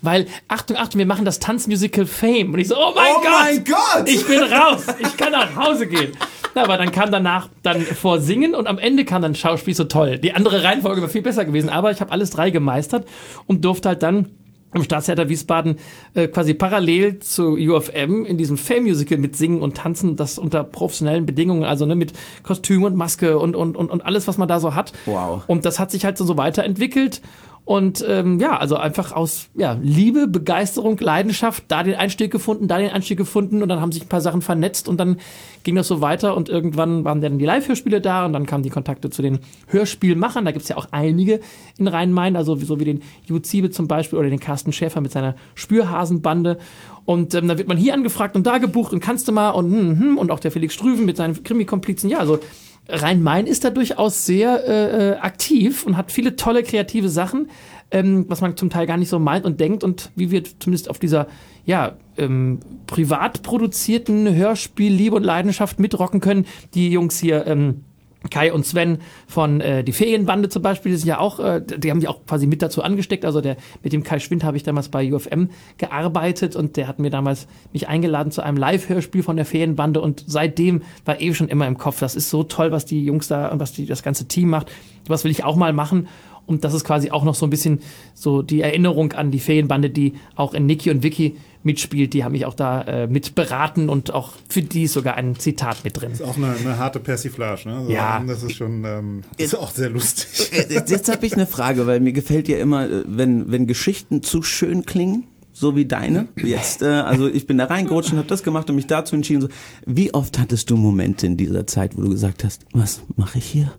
Weil, 0.00 0.26
Achtung, 0.46 0.76
Achtung, 0.76 1.00
wir 1.00 1.06
machen 1.06 1.24
das 1.24 1.40
Tanzmusical 1.40 2.06
Fame. 2.06 2.52
Und 2.52 2.60
ich 2.60 2.68
so, 2.68 2.76
oh 2.76 2.92
mein 2.94 3.04
Oh 3.16 3.20
Gott! 3.20 3.32
mein 3.40 3.64
Gott! 3.64 4.08
Ich 4.08 4.24
bin 4.24 4.38
raus! 4.38 4.86
Ich 5.00 5.16
kann 5.16 5.32
nach 5.32 5.56
Hause 5.56 5.88
gehen. 5.88 6.12
Na, 6.54 6.62
aber 6.62 6.78
dann 6.78 6.92
kam 6.92 7.10
danach 7.10 7.48
dann 7.64 7.80
vor 7.80 8.20
Singen 8.20 8.54
und 8.54 8.68
am 8.68 8.78
Ende 8.78 9.04
kam 9.04 9.22
dann 9.22 9.34
Schauspiel 9.34 9.74
so 9.74 9.84
toll. 9.84 10.18
Die 10.18 10.34
andere 10.34 10.62
Reihenfolge 10.62 11.00
wäre 11.00 11.10
viel 11.10 11.22
besser 11.22 11.44
gewesen, 11.44 11.68
aber 11.68 11.90
ich 11.90 12.00
habe 12.00 12.12
alles 12.12 12.30
drei 12.30 12.50
gemeistert 12.50 13.08
und 13.46 13.64
durfte 13.64 13.88
halt 13.88 14.04
dann 14.04 14.30
im 14.74 14.82
Staatstheater 14.82 15.28
Wiesbaden 15.28 15.76
äh, 16.14 16.28
quasi 16.28 16.54
parallel 16.54 17.18
zu 17.18 17.54
UFM 17.54 18.24
in 18.24 18.38
diesem 18.38 18.56
Fame-Musical 18.56 19.18
mit 19.18 19.36
Singen 19.36 19.62
und 19.62 19.76
Tanzen, 19.76 20.16
das 20.16 20.38
unter 20.38 20.64
professionellen 20.64 21.26
Bedingungen, 21.26 21.64
also 21.64 21.86
ne, 21.86 21.94
mit 21.94 22.12
Kostüm 22.42 22.84
und 22.84 22.96
Maske 22.96 23.38
und, 23.38 23.54
und, 23.56 23.76
und, 23.76 23.90
und 23.90 24.04
alles, 24.04 24.28
was 24.28 24.38
man 24.38 24.48
da 24.48 24.60
so 24.60 24.74
hat. 24.74 24.92
Wow. 25.06 25.42
Und 25.46 25.64
das 25.64 25.78
hat 25.78 25.90
sich 25.90 26.04
halt 26.04 26.18
so, 26.18 26.24
so 26.24 26.36
weiterentwickelt. 26.36 27.20
Und 27.64 28.04
ähm, 28.08 28.40
ja, 28.40 28.56
also 28.56 28.76
einfach 28.76 29.12
aus 29.12 29.48
ja, 29.54 29.78
Liebe, 29.80 30.26
Begeisterung, 30.26 30.98
Leidenschaft, 30.98 31.64
da 31.68 31.84
den 31.84 31.94
Einstieg 31.94 32.32
gefunden, 32.32 32.66
da 32.66 32.78
den 32.78 32.90
Einstieg 32.90 33.16
gefunden 33.16 33.62
und 33.62 33.68
dann 33.68 33.80
haben 33.80 33.92
sich 33.92 34.02
ein 34.02 34.08
paar 34.08 34.20
Sachen 34.20 34.42
vernetzt 34.42 34.88
und 34.88 34.98
dann 34.98 35.18
ging 35.62 35.76
das 35.76 35.86
so 35.86 36.00
weiter 36.00 36.36
und 36.36 36.48
irgendwann 36.48 37.04
waren 37.04 37.20
dann 37.20 37.38
die 37.38 37.44
Live-Hörspiele 37.44 38.00
da 38.00 38.26
und 38.26 38.32
dann 38.32 38.46
kamen 38.46 38.64
die 38.64 38.70
Kontakte 38.70 39.10
zu 39.10 39.22
den 39.22 39.38
Hörspielmachern. 39.68 40.44
Da 40.44 40.50
gibt's 40.50 40.68
ja 40.68 40.76
auch 40.76 40.88
einige 40.90 41.38
in 41.78 41.86
Rhein-Main, 41.86 42.34
also 42.34 42.56
so 42.56 42.80
wie 42.80 42.84
den 42.84 43.02
Ju 43.26 43.38
Ziebe 43.38 43.70
zum 43.70 43.86
Beispiel 43.86 44.18
oder 44.18 44.28
den 44.28 44.40
Carsten 44.40 44.72
Schäfer 44.72 45.00
mit 45.00 45.12
seiner 45.12 45.36
Spürhasenbande. 45.54 46.58
Und 47.04 47.34
ähm, 47.34 47.46
da 47.46 47.58
wird 47.58 47.68
man 47.68 47.76
hier 47.76 47.94
angefragt 47.94 48.34
und 48.34 48.44
da 48.44 48.58
gebucht 48.58 48.92
und 48.92 48.98
kannst 48.98 49.28
du 49.28 49.32
mal 49.32 49.50
und 49.50 49.70
hm, 49.72 50.00
hm, 50.00 50.18
und 50.18 50.32
auch 50.32 50.40
der 50.40 50.50
Felix 50.50 50.74
Strüven 50.74 51.04
mit 51.04 51.16
seinen 51.16 51.42
Krimi-Komplizen. 51.44 52.10
Ja, 52.10 52.18
also 52.18 52.40
Rhein-Main 52.88 53.46
ist 53.46 53.64
da 53.64 53.70
durchaus 53.70 54.26
sehr 54.26 54.68
äh, 54.68 55.10
äh, 55.10 55.16
aktiv 55.16 55.86
und 55.86 55.96
hat 55.96 56.10
viele 56.10 56.36
tolle 56.36 56.62
kreative 56.62 57.08
Sachen, 57.08 57.48
ähm, 57.90 58.26
was 58.28 58.40
man 58.40 58.56
zum 58.56 58.70
Teil 58.70 58.86
gar 58.86 58.96
nicht 58.96 59.08
so 59.08 59.18
meint 59.18 59.44
und 59.44 59.60
denkt 59.60 59.84
und 59.84 60.10
wie 60.16 60.30
wir 60.30 60.42
zumindest 60.44 60.90
auf 60.90 60.98
dieser 60.98 61.28
ja 61.64 61.96
ähm, 62.16 62.60
privat 62.86 63.42
produzierten 63.42 64.34
Hörspiel 64.34 64.92
Liebe 64.92 65.16
und 65.16 65.22
Leidenschaft 65.22 65.78
mitrocken 65.78 66.20
können. 66.20 66.46
Die 66.74 66.90
Jungs 66.90 67.18
hier 67.18 67.46
ähm, 67.46 67.84
Kai 68.30 68.52
und 68.52 68.64
Sven 68.64 68.98
von 69.26 69.60
äh, 69.60 69.84
die 69.84 69.92
Ferienbande 69.92 70.48
zum 70.48 70.62
Beispiel, 70.62 70.92
die 70.92 70.98
sind 70.98 71.08
ja 71.08 71.18
auch, 71.18 71.40
äh, 71.40 71.60
die 71.60 71.90
haben 71.90 71.98
mich 71.98 72.08
auch 72.08 72.24
quasi 72.26 72.46
mit 72.46 72.62
dazu 72.62 72.82
angesteckt. 72.82 73.24
Also 73.24 73.40
der 73.40 73.56
mit 73.82 73.92
dem 73.92 74.02
Kai 74.02 74.18
Schwind 74.18 74.44
habe 74.44 74.56
ich 74.56 74.62
damals 74.62 74.88
bei 74.88 75.12
UFM 75.12 75.48
gearbeitet 75.78 76.56
und 76.56 76.76
der 76.76 76.88
hat 76.88 76.98
mir 76.98 77.10
damals 77.10 77.46
mich 77.72 77.88
eingeladen 77.88 78.30
zu 78.30 78.42
einem 78.42 78.56
Live-Hörspiel 78.56 79.22
von 79.22 79.36
der 79.36 79.44
Ferienbande 79.44 80.00
und 80.00 80.24
seitdem 80.26 80.82
war 81.04 81.20
eh 81.20 81.34
schon 81.34 81.48
immer 81.48 81.66
im 81.66 81.78
Kopf, 81.78 82.00
das 82.00 82.14
ist 82.14 82.30
so 82.30 82.42
toll, 82.42 82.72
was 82.72 82.84
die 82.84 83.04
Jungs 83.04 83.28
da 83.28 83.48
und 83.48 83.60
was 83.60 83.72
die, 83.72 83.86
das 83.86 84.02
ganze 84.02 84.28
Team 84.28 84.50
macht. 84.50 84.70
Was 85.08 85.24
will 85.24 85.30
ich 85.30 85.44
auch 85.44 85.56
mal 85.56 85.72
machen? 85.72 86.08
Und 86.46 86.64
das 86.64 86.74
ist 86.74 86.84
quasi 86.84 87.10
auch 87.10 87.24
noch 87.24 87.34
so 87.34 87.46
ein 87.46 87.50
bisschen 87.50 87.80
so 88.14 88.42
die 88.42 88.60
Erinnerung 88.60 89.12
an 89.12 89.30
die 89.30 89.38
Ferienbande, 89.38 89.90
die 89.90 90.14
auch 90.34 90.54
in 90.54 90.66
Niki 90.66 90.90
und 90.90 91.02
Vicky 91.02 91.36
mitspielt. 91.62 92.12
Die 92.14 92.24
haben 92.24 92.32
mich 92.32 92.44
auch 92.46 92.54
da 92.54 92.82
äh, 92.82 93.06
mit 93.06 93.34
beraten 93.34 93.88
und 93.88 94.12
auch 94.12 94.32
für 94.48 94.62
die 94.62 94.84
ist 94.84 94.94
sogar 94.94 95.14
ein 95.16 95.36
Zitat 95.38 95.84
mit 95.84 96.00
drin. 96.00 96.12
Ist 96.12 96.22
auch 96.22 96.36
eine, 96.36 96.52
eine 96.52 96.78
harte 96.78 96.98
Persiflage, 96.98 97.68
ne? 97.68 97.76
Also, 97.76 97.90
Ja. 97.90 98.22
Das 98.26 98.42
ist 98.42 98.56
schon, 98.56 98.84
ähm, 98.84 99.22
ist 99.36 99.54
auch 99.54 99.70
sehr 99.70 99.90
lustig. 99.90 100.50
Jetzt, 100.68 100.90
jetzt 100.90 101.12
habe 101.12 101.24
ich 101.26 101.34
eine 101.34 101.46
Frage, 101.46 101.86
weil 101.86 102.00
mir 102.00 102.12
gefällt 102.12 102.48
ja 102.48 102.58
immer, 102.58 102.90
äh, 102.90 103.04
wenn, 103.06 103.50
wenn 103.50 103.66
Geschichten 103.66 104.22
zu 104.22 104.42
schön 104.42 104.84
klingen, 104.84 105.24
so 105.52 105.76
wie 105.76 105.84
deine. 105.84 106.28
Jetzt, 106.42 106.82
äh, 106.82 106.86
also 106.86 107.28
ich 107.28 107.46
bin 107.46 107.58
da 107.58 107.66
reingerutscht 107.66 108.12
und 108.12 108.18
habe 108.18 108.28
das 108.28 108.42
gemacht 108.42 108.68
und 108.70 108.76
mich 108.76 108.86
dazu 108.86 109.14
entschieden. 109.14 109.42
So, 109.42 109.48
wie 109.86 110.12
oft 110.14 110.38
hattest 110.38 110.70
du 110.70 110.76
Momente 110.76 111.26
in 111.26 111.36
dieser 111.36 111.66
Zeit, 111.66 111.96
wo 111.96 112.02
du 112.02 112.08
gesagt 112.08 112.42
hast, 112.44 112.64
was 112.72 113.02
mache 113.16 113.38
ich 113.38 113.44
hier? 113.44 113.72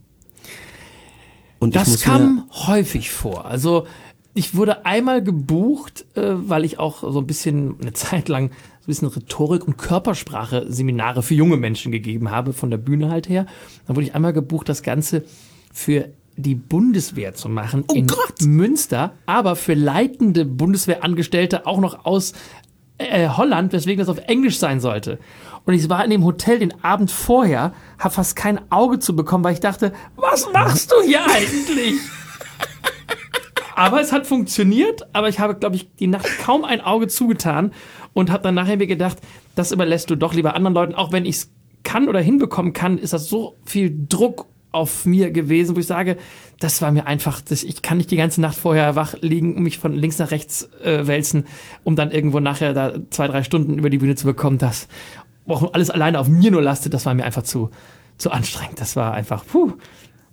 Und 1.64 1.76
Das 1.76 2.02
kam 2.02 2.44
häufig 2.52 3.10
vor. 3.10 3.46
Also 3.46 3.88
ich 4.34 4.54
wurde 4.54 4.86
einmal 4.86 5.24
gebucht, 5.24 6.06
äh, 6.16 6.34
weil 6.34 6.66
ich 6.66 6.78
auch 6.78 7.10
so 7.10 7.20
ein 7.20 7.28
bisschen 7.28 7.76
eine 7.80 7.94
Zeit 7.94 8.28
lang 8.28 8.50
so 8.50 8.56
ein 8.56 8.88
bisschen 8.88 9.08
Rhetorik 9.08 9.66
und 9.66 9.78
Körpersprache 9.78 10.66
Seminare 10.68 11.24
für 11.24 11.36
junge 11.36 11.56
Menschen 11.56 11.94
gegeben 11.94 12.32
habe, 12.32 12.52
von 12.52 12.70
der 12.70 12.78
Bühne 12.78 13.10
halt 13.10 13.30
her. 13.30 13.46
Dann 13.88 13.96
wurde 13.96 14.08
ich 14.08 14.14
einmal 14.14 14.34
gebucht, 14.34 14.68
das 14.68 14.84
Ganze 14.84 15.24
für 15.72 16.10
die 16.36 16.56
Bundeswehr 16.56 17.34
zu 17.34 17.48
machen 17.48 17.86
in 17.94 18.08
Münster, 18.42 19.14
aber 19.26 19.56
für 19.56 19.74
leitende 19.74 20.44
Bundeswehrangestellte 20.44 21.66
auch 21.66 21.80
noch 21.80 22.04
aus 22.06 22.34
äh, 22.98 23.30
Holland, 23.30 23.72
weswegen 23.72 24.00
das 24.00 24.10
auf 24.10 24.18
Englisch 24.28 24.58
sein 24.58 24.80
sollte. 24.80 25.20
Und 25.66 25.74
ich 25.74 25.90
war 25.90 26.04
in 26.04 26.12
dem 26.12 26.26
Hotel 26.26 26.60
den 26.60 26.84
Abend 26.84 27.10
vorher, 27.10 27.74
habe 27.98 28.14
fast 28.14 28.36
kein 28.36 28.60
Auge 28.72 29.00
zu 29.00 29.16
bekommen, 29.16 29.44
weil 29.44 29.54
ich 29.54 29.60
dachte, 29.60 29.94
was 30.16 30.52
machst 30.52 30.92
du 30.92 31.02
hier 31.06 31.22
eigentlich? 31.26 31.96
aber 33.76 34.02
es 34.02 34.12
hat 34.12 34.28
funktioniert, 34.28 35.08
aber 35.14 35.30
ich 35.30 35.40
habe, 35.40 35.56
glaube 35.56 35.76
ich, 35.76 35.90
die 35.96 36.08
Nacht 36.08 36.28
kaum 36.40 36.66
ein 36.66 36.82
Auge 36.82 37.08
zugetan 37.08 37.72
und 38.14 38.30
habe 38.30 38.44
dann 38.44 38.56
nachher 38.56 38.78
mir 38.78 38.88
gedacht, 38.88 39.18
das 39.56 39.72
überlässt 39.72 40.10
du 40.10 40.16
doch 40.16 40.34
lieber 40.34 40.56
anderen 40.56 40.74
Leuten, 40.74 40.96
auch 40.96 41.12
wenn 41.12 41.26
ich 41.26 41.36
es 41.38 41.52
kann 41.84 42.08
oder 42.08 42.20
hinbekommen 42.20 42.74
kann, 42.74 42.98
ist 42.98 43.14
das 43.14 43.28
so 43.28 43.58
viel 43.66 43.94
Druck 44.08 44.48
auf 44.72 45.06
mir 45.06 45.32
gewesen, 45.32 45.76
wo 45.76 45.80
ich 45.80 45.86
sage, 45.86 46.18
das 46.60 46.82
war 46.82 46.92
mir 46.92 47.06
einfach, 47.06 47.42
ich 47.50 47.82
kann 47.84 47.98
nicht 47.98 48.10
die 48.10 48.16
ganze 48.16 48.42
Nacht 48.42 48.58
vorher 48.58 48.96
wach 48.96 49.16
liegen 49.22 49.56
und 49.56 49.64
mich 49.64 49.78
von 49.78 49.94
links 49.94 50.18
nach 50.18 50.32
rechts 50.32 50.68
äh, 50.84 51.06
wälzen, 51.06 51.46
um 51.84 51.96
dann 51.96 52.10
irgendwo 52.10 52.40
nachher 52.40 52.74
da 52.74 52.94
zwei, 53.12 53.28
drei 53.28 53.44
Stunden 53.44 53.78
über 53.78 53.92
die 53.92 54.00
Bühne 54.00 54.16
zu 54.16 54.26
bekommen, 54.26 54.58
das 54.58 54.88
auch 55.48 55.74
alles 55.74 55.90
alleine 55.90 56.20
auf 56.20 56.28
mir 56.28 56.52
nur 56.52 56.62
lastet, 56.62 56.94
das 56.94 57.06
war 57.06 57.14
mir 57.14 57.26
einfach 57.26 57.44
zu, 57.44 57.70
zu 58.18 58.32
anstrengend. 58.32 58.80
Das 58.80 58.96
war 58.96 59.14
einfach, 59.14 59.46
puh. 59.46 59.74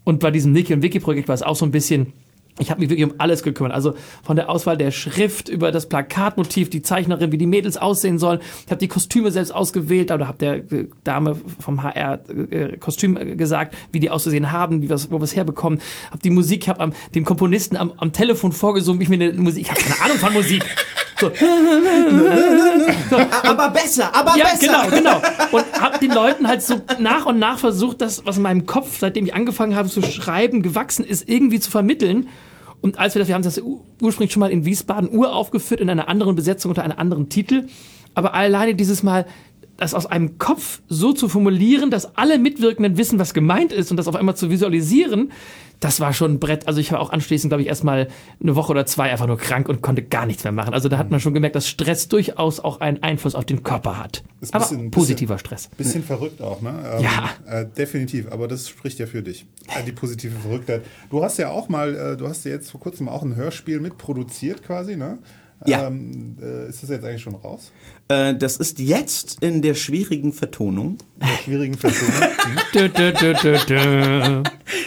Und 0.04 0.20
bei 0.20 0.30
diesem 0.30 0.52
Niki 0.52 0.72
und 0.72 0.82
Wiki 0.82 1.00
Projekt 1.00 1.28
war 1.28 1.34
es 1.34 1.42
auch 1.42 1.56
so 1.56 1.64
ein 1.64 1.70
bisschen, 1.70 2.12
Ich 2.60 2.70
habe 2.70 2.80
mich 2.80 2.90
wirklich 2.90 3.10
um 3.10 3.14
alles 3.18 3.42
gekümmert. 3.42 3.72
Also 3.72 3.94
von 4.22 4.36
der 4.36 4.50
Auswahl 4.50 4.76
der 4.76 4.90
Schrift 4.90 5.48
über 5.48 5.72
das 5.72 5.88
Plakatmotiv, 5.88 6.68
die 6.68 6.82
Zeichnerin, 6.82 7.32
wie 7.32 7.38
die 7.38 7.46
Mädels 7.46 7.76
aussehen 7.76 8.18
sollen. 8.18 8.40
Ich 8.66 8.70
habe 8.70 8.78
die 8.78 8.88
Kostüme 8.88 9.30
selbst 9.30 9.50
ausgewählt, 9.50 10.10
oder 10.10 10.28
habe 10.28 10.38
der 10.38 10.56
äh, 10.56 10.88
Dame 11.02 11.36
vom 11.58 11.82
HR 11.82 12.20
äh, 12.50 12.76
Kostüm 12.76 13.16
äh, 13.16 13.36
gesagt, 13.36 13.74
wie 13.92 14.00
die 14.00 14.10
auszusehen 14.10 14.52
haben, 14.52 14.82
wie 14.82 14.90
wir's, 14.90 15.10
wo 15.10 15.18
wir 15.18 15.24
es 15.24 15.34
herbekommen. 15.34 15.80
Habe 16.10 16.22
die 16.22 16.30
Musik, 16.30 16.64
ich 16.64 16.68
habe 16.68 16.92
dem 17.14 17.24
Komponisten 17.24 17.76
am, 17.76 17.92
am 17.96 18.12
Telefon 18.12 18.52
vorgesungen, 18.52 19.00
wie 19.00 19.04
ich 19.04 19.08
mir 19.08 19.30
eine 19.30 19.32
Musik, 19.40 19.62
ich 19.62 19.70
habe 19.70 19.80
keine 19.80 20.00
Ahnung 20.02 20.18
von 20.18 20.32
Musik. 20.34 20.64
So. 21.20 21.30
Aber 23.42 23.70
besser, 23.70 24.14
aber 24.14 24.36
Ja, 24.36 24.44
besser. 24.46 24.86
genau, 24.90 25.18
genau. 25.18 25.22
Und 25.52 25.64
habe 25.80 25.98
den 25.98 26.12
Leuten 26.12 26.48
halt 26.48 26.62
so 26.62 26.80
nach 26.98 27.26
und 27.26 27.38
nach 27.38 27.58
versucht, 27.58 28.00
das, 28.00 28.24
was 28.24 28.36
in 28.36 28.42
meinem 28.42 28.66
Kopf, 28.66 28.98
seitdem 28.98 29.26
ich 29.26 29.34
angefangen 29.34 29.74
habe 29.76 29.88
zu 29.88 30.02
schreiben, 30.02 30.62
gewachsen 30.62 31.04
ist, 31.04 31.28
irgendwie 31.28 31.60
zu 31.60 31.70
vermitteln. 31.70 32.28
Und 32.80 32.98
als 32.98 33.14
wir 33.14 33.20
das, 33.20 33.28
wir 33.28 33.34
haben 33.34 33.42
das 33.42 33.60
ur- 33.60 33.80
ursprünglich 34.00 34.32
schon 34.32 34.40
mal 34.40 34.50
in 34.50 34.64
Wiesbaden 34.64 35.08
uraufgeführt, 35.10 35.80
in 35.80 35.90
einer 35.90 36.08
anderen 36.08 36.34
Besetzung 36.36 36.70
unter 36.70 36.82
einem 36.82 36.98
anderen 36.98 37.28
Titel. 37.28 37.66
Aber 38.14 38.34
alleine 38.34 38.74
dieses 38.74 39.02
Mal, 39.02 39.26
das 39.80 39.94
aus 39.94 40.06
einem 40.06 40.38
Kopf 40.38 40.80
so 40.88 41.12
zu 41.12 41.28
formulieren, 41.28 41.90
dass 41.90 42.16
alle 42.16 42.38
Mitwirkenden 42.38 42.96
wissen, 42.96 43.18
was 43.18 43.34
gemeint 43.34 43.72
ist 43.72 43.90
und 43.90 43.96
das 43.96 44.06
auf 44.08 44.14
einmal 44.14 44.36
zu 44.36 44.50
visualisieren, 44.50 45.32
das 45.80 45.98
war 45.98 46.12
schon 46.12 46.32
ein 46.32 46.38
Brett. 46.38 46.68
Also 46.68 46.78
ich 46.78 46.92
war 46.92 47.00
auch 47.00 47.08
anschließend, 47.10 47.50
glaube 47.50 47.62
ich, 47.62 47.68
erstmal 47.68 48.08
eine 48.42 48.54
Woche 48.54 48.70
oder 48.70 48.84
zwei 48.84 49.10
einfach 49.10 49.26
nur 49.26 49.38
krank 49.38 49.66
und 49.70 49.80
konnte 49.80 50.02
gar 50.02 50.26
nichts 50.26 50.44
mehr 50.44 50.52
machen. 50.52 50.74
Also 50.74 50.90
da 50.90 50.98
hat 50.98 51.10
man 51.10 51.20
schon 51.20 51.32
gemerkt, 51.32 51.56
dass 51.56 51.66
Stress 51.68 52.08
durchaus 52.08 52.60
auch 52.60 52.80
einen 52.80 53.02
Einfluss 53.02 53.34
auf 53.34 53.46
den 53.46 53.62
Körper 53.62 53.98
hat. 53.98 54.22
Ist 54.42 54.52
ein 54.54 54.60
Aber 54.60 54.68
bisschen- 54.68 54.90
positiver 54.90 55.38
Stress. 55.38 55.68
Bisschen 55.78 56.04
verrückt 56.04 56.42
auch, 56.42 56.60
ne? 56.60 56.74
Ähm, 56.98 57.02
Ja. 57.02 57.30
Äh, 57.60 57.66
definitiv, 57.66 58.30
aber 58.30 58.46
das 58.46 58.68
spricht 58.68 58.98
ja 58.98 59.06
für 59.06 59.22
dich. 59.22 59.46
Äh, 59.68 59.82
die 59.84 59.92
positive 59.92 60.38
Verrücktheit. 60.38 60.82
Du 61.08 61.24
hast 61.24 61.38
ja 61.38 61.48
auch 61.48 61.70
mal, 61.70 61.94
äh, 61.94 62.16
du 62.18 62.28
hast 62.28 62.44
ja 62.44 62.50
jetzt 62.50 62.70
vor 62.70 62.80
kurzem 62.80 63.08
auch 63.08 63.22
ein 63.22 63.34
Hörspiel 63.34 63.80
mitproduziert 63.80 64.62
quasi, 64.62 64.96
ne? 64.96 65.18
Ja. 65.66 65.86
Ähm, 65.86 66.36
äh, 66.42 66.68
ist 66.68 66.82
das 66.82 66.90
jetzt 66.90 67.04
eigentlich 67.04 67.20
schon 67.22 67.34
raus? 67.34 67.70
Äh, 68.10 68.34
das 68.34 68.56
ist 68.56 68.80
jetzt 68.80 69.38
in 69.40 69.62
der 69.62 69.74
schwierigen 69.74 70.32
Vertonung. 70.32 70.98
In 71.20 71.26
der 71.28 71.36
schwierigen 71.44 71.76
dö. 73.68 74.42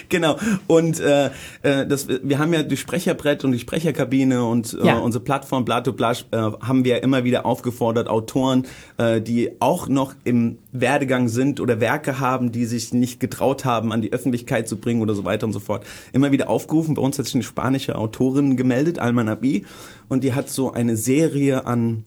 Genau. 0.09 0.37
Und 0.67 0.99
äh, 0.99 1.29
äh, 1.61 1.87
das, 1.87 2.07
wir 2.07 2.37
haben 2.37 2.53
ja 2.53 2.63
die 2.63 2.75
Sprecherbrett 2.77 3.45
und 3.45 3.53
die 3.53 3.59
Sprecherkabine 3.59 4.43
und 4.45 4.73
äh, 4.81 4.85
Ja. 4.85 4.97
unsere 4.99 5.23
Plattform 5.23 5.63
Blato 5.63 5.93
Blasch 5.93 6.25
äh, 6.31 6.37
haben 6.37 6.83
wir 6.83 7.01
immer 7.01 7.23
wieder 7.23 7.45
aufgefordert, 7.45 8.09
Autoren, 8.09 8.67
äh, 8.97 9.21
die 9.21 9.51
auch 9.59 9.87
noch 9.87 10.13
im 10.25 10.57
Werdegang 10.73 11.29
sind 11.29 11.61
oder 11.61 11.79
Werke 11.79 12.19
haben, 12.19 12.51
die 12.51 12.65
sich 12.65 12.93
nicht 12.93 13.19
getraut 13.21 13.63
haben, 13.63 13.91
an 13.93 14.01
die 14.01 14.11
Öffentlichkeit 14.11 14.67
zu 14.67 14.77
bringen 14.77 15.01
oder 15.01 15.13
so 15.15 15.23
weiter 15.23 15.45
und 15.47 15.53
so 15.53 15.59
fort, 15.59 15.85
immer 16.11 16.31
wieder 16.33 16.49
aufgerufen. 16.49 16.95
Bei 16.95 17.01
uns 17.01 17.17
hat 17.17 17.25
sich 17.25 17.35
eine 17.35 17.43
spanische 17.43 17.95
Autorin 17.97 18.57
gemeldet, 18.57 18.99
Alma 18.99 19.23
Nabi, 19.23 19.65
und 20.09 20.23
die 20.25 20.33
hat 20.33 20.49
so 20.49 20.73
eine 20.73 20.97
Serie 20.97 21.65
an 21.65 22.03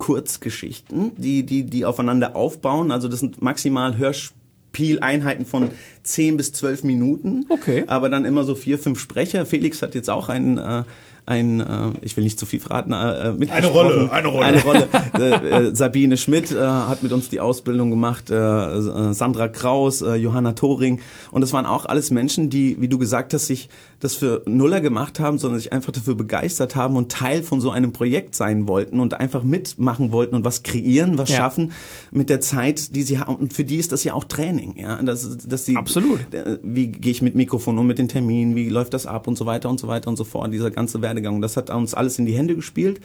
Kurzgeschichten, 0.00 1.12
die, 1.16 1.44
die, 1.44 1.62
die 1.62 1.84
aufeinander 1.84 2.34
aufbauen. 2.34 2.90
Also 2.90 3.06
das 3.06 3.20
sind 3.20 3.40
maximal 3.42 3.96
Hörspieleinheiten 3.96 5.46
von 5.46 5.70
10 6.02 6.36
bis 6.36 6.52
12 6.52 6.82
Minuten. 6.82 7.46
Okay. 7.50 7.84
Aber 7.86 8.08
dann 8.08 8.24
immer 8.24 8.42
so 8.42 8.56
vier, 8.56 8.78
fünf 8.78 8.98
Sprecher. 8.98 9.46
Felix 9.46 9.82
hat 9.82 9.94
jetzt 9.94 10.08
auch 10.10 10.28
einen, 10.30 10.58
äh, 10.58 10.82
ein, 11.26 11.60
äh, 11.60 11.92
ich 12.00 12.16
will 12.16 12.24
nicht 12.24 12.40
zu 12.40 12.46
viel 12.46 12.60
verraten, 12.60 12.92
äh, 12.92 13.32
mitgesprochen. 13.32 14.08
Rolle, 14.08 14.10
eine 14.10 14.28
Rolle. 14.28 14.46
Eine 14.46 14.62
Rolle. 14.62 14.88
äh, 15.18 15.68
äh, 15.68 15.74
Sabine 15.74 16.16
Schmidt 16.16 16.50
äh, 16.50 16.58
hat 16.58 17.02
mit 17.02 17.12
uns 17.12 17.28
die 17.28 17.40
Ausbildung 17.40 17.90
gemacht, 17.90 18.30
äh, 18.30 18.34
äh, 18.34 19.12
Sandra 19.12 19.48
Kraus, 19.48 20.00
äh, 20.00 20.14
Johanna 20.14 20.54
Thoring. 20.54 21.00
Und 21.30 21.42
das 21.42 21.52
waren 21.52 21.66
auch 21.66 21.84
alles 21.84 22.10
Menschen, 22.10 22.48
die, 22.48 22.80
wie 22.80 22.88
du 22.88 22.98
gesagt 22.98 23.34
hast, 23.34 23.46
sich 23.46 23.68
das 24.00 24.14
für 24.14 24.42
Nuller 24.46 24.80
gemacht 24.80 25.20
haben, 25.20 25.38
sondern 25.38 25.60
sich 25.60 25.72
einfach 25.72 25.92
dafür 25.92 26.14
begeistert 26.14 26.74
haben 26.74 26.96
und 26.96 27.12
Teil 27.12 27.42
von 27.42 27.60
so 27.60 27.70
einem 27.70 27.92
Projekt 27.92 28.34
sein 28.34 28.66
wollten 28.66 28.98
und 28.98 29.14
einfach 29.14 29.42
mitmachen 29.42 30.10
wollten 30.10 30.34
und 30.34 30.44
was 30.44 30.62
kreieren, 30.62 31.18
was 31.18 31.28
Ja. 31.28 31.36
schaffen 31.36 31.72
mit 32.10 32.30
der 32.30 32.40
Zeit, 32.40 32.96
die 32.96 33.02
sie 33.02 33.18
haben. 33.18 33.36
Und 33.36 33.52
für 33.52 33.62
die 33.64 33.76
ist 33.76 33.92
das 33.92 34.02
ja 34.02 34.14
auch 34.14 34.24
Training, 34.24 34.74
ja, 34.78 35.02
dass, 35.02 35.36
dass 35.46 35.66
sie 35.66 35.76
Absolut. 35.76 36.32
äh, 36.32 36.58
wie 36.62 36.88
gehe 36.88 37.12
ich 37.12 37.20
mit 37.20 37.34
Mikrofon 37.34 37.78
um, 37.78 37.86
mit 37.86 37.98
den 37.98 38.08
Terminen, 38.08 38.56
wie 38.56 38.70
läuft 38.70 38.94
das 38.94 39.04
ab 39.06 39.28
und 39.28 39.36
so 39.36 39.44
weiter 39.44 39.68
und 39.68 39.78
so 39.78 39.86
weiter 39.86 40.08
und 40.08 40.16
so 40.16 40.24
fort, 40.24 40.52
dieser 40.52 40.70
ganze 40.70 41.02
Werdegang. 41.02 41.42
Das 41.42 41.56
hat 41.58 41.68
uns 41.70 41.92
alles 41.92 42.18
in 42.18 42.24
die 42.24 42.32
Hände 42.36 42.54
gespielt. 42.56 43.00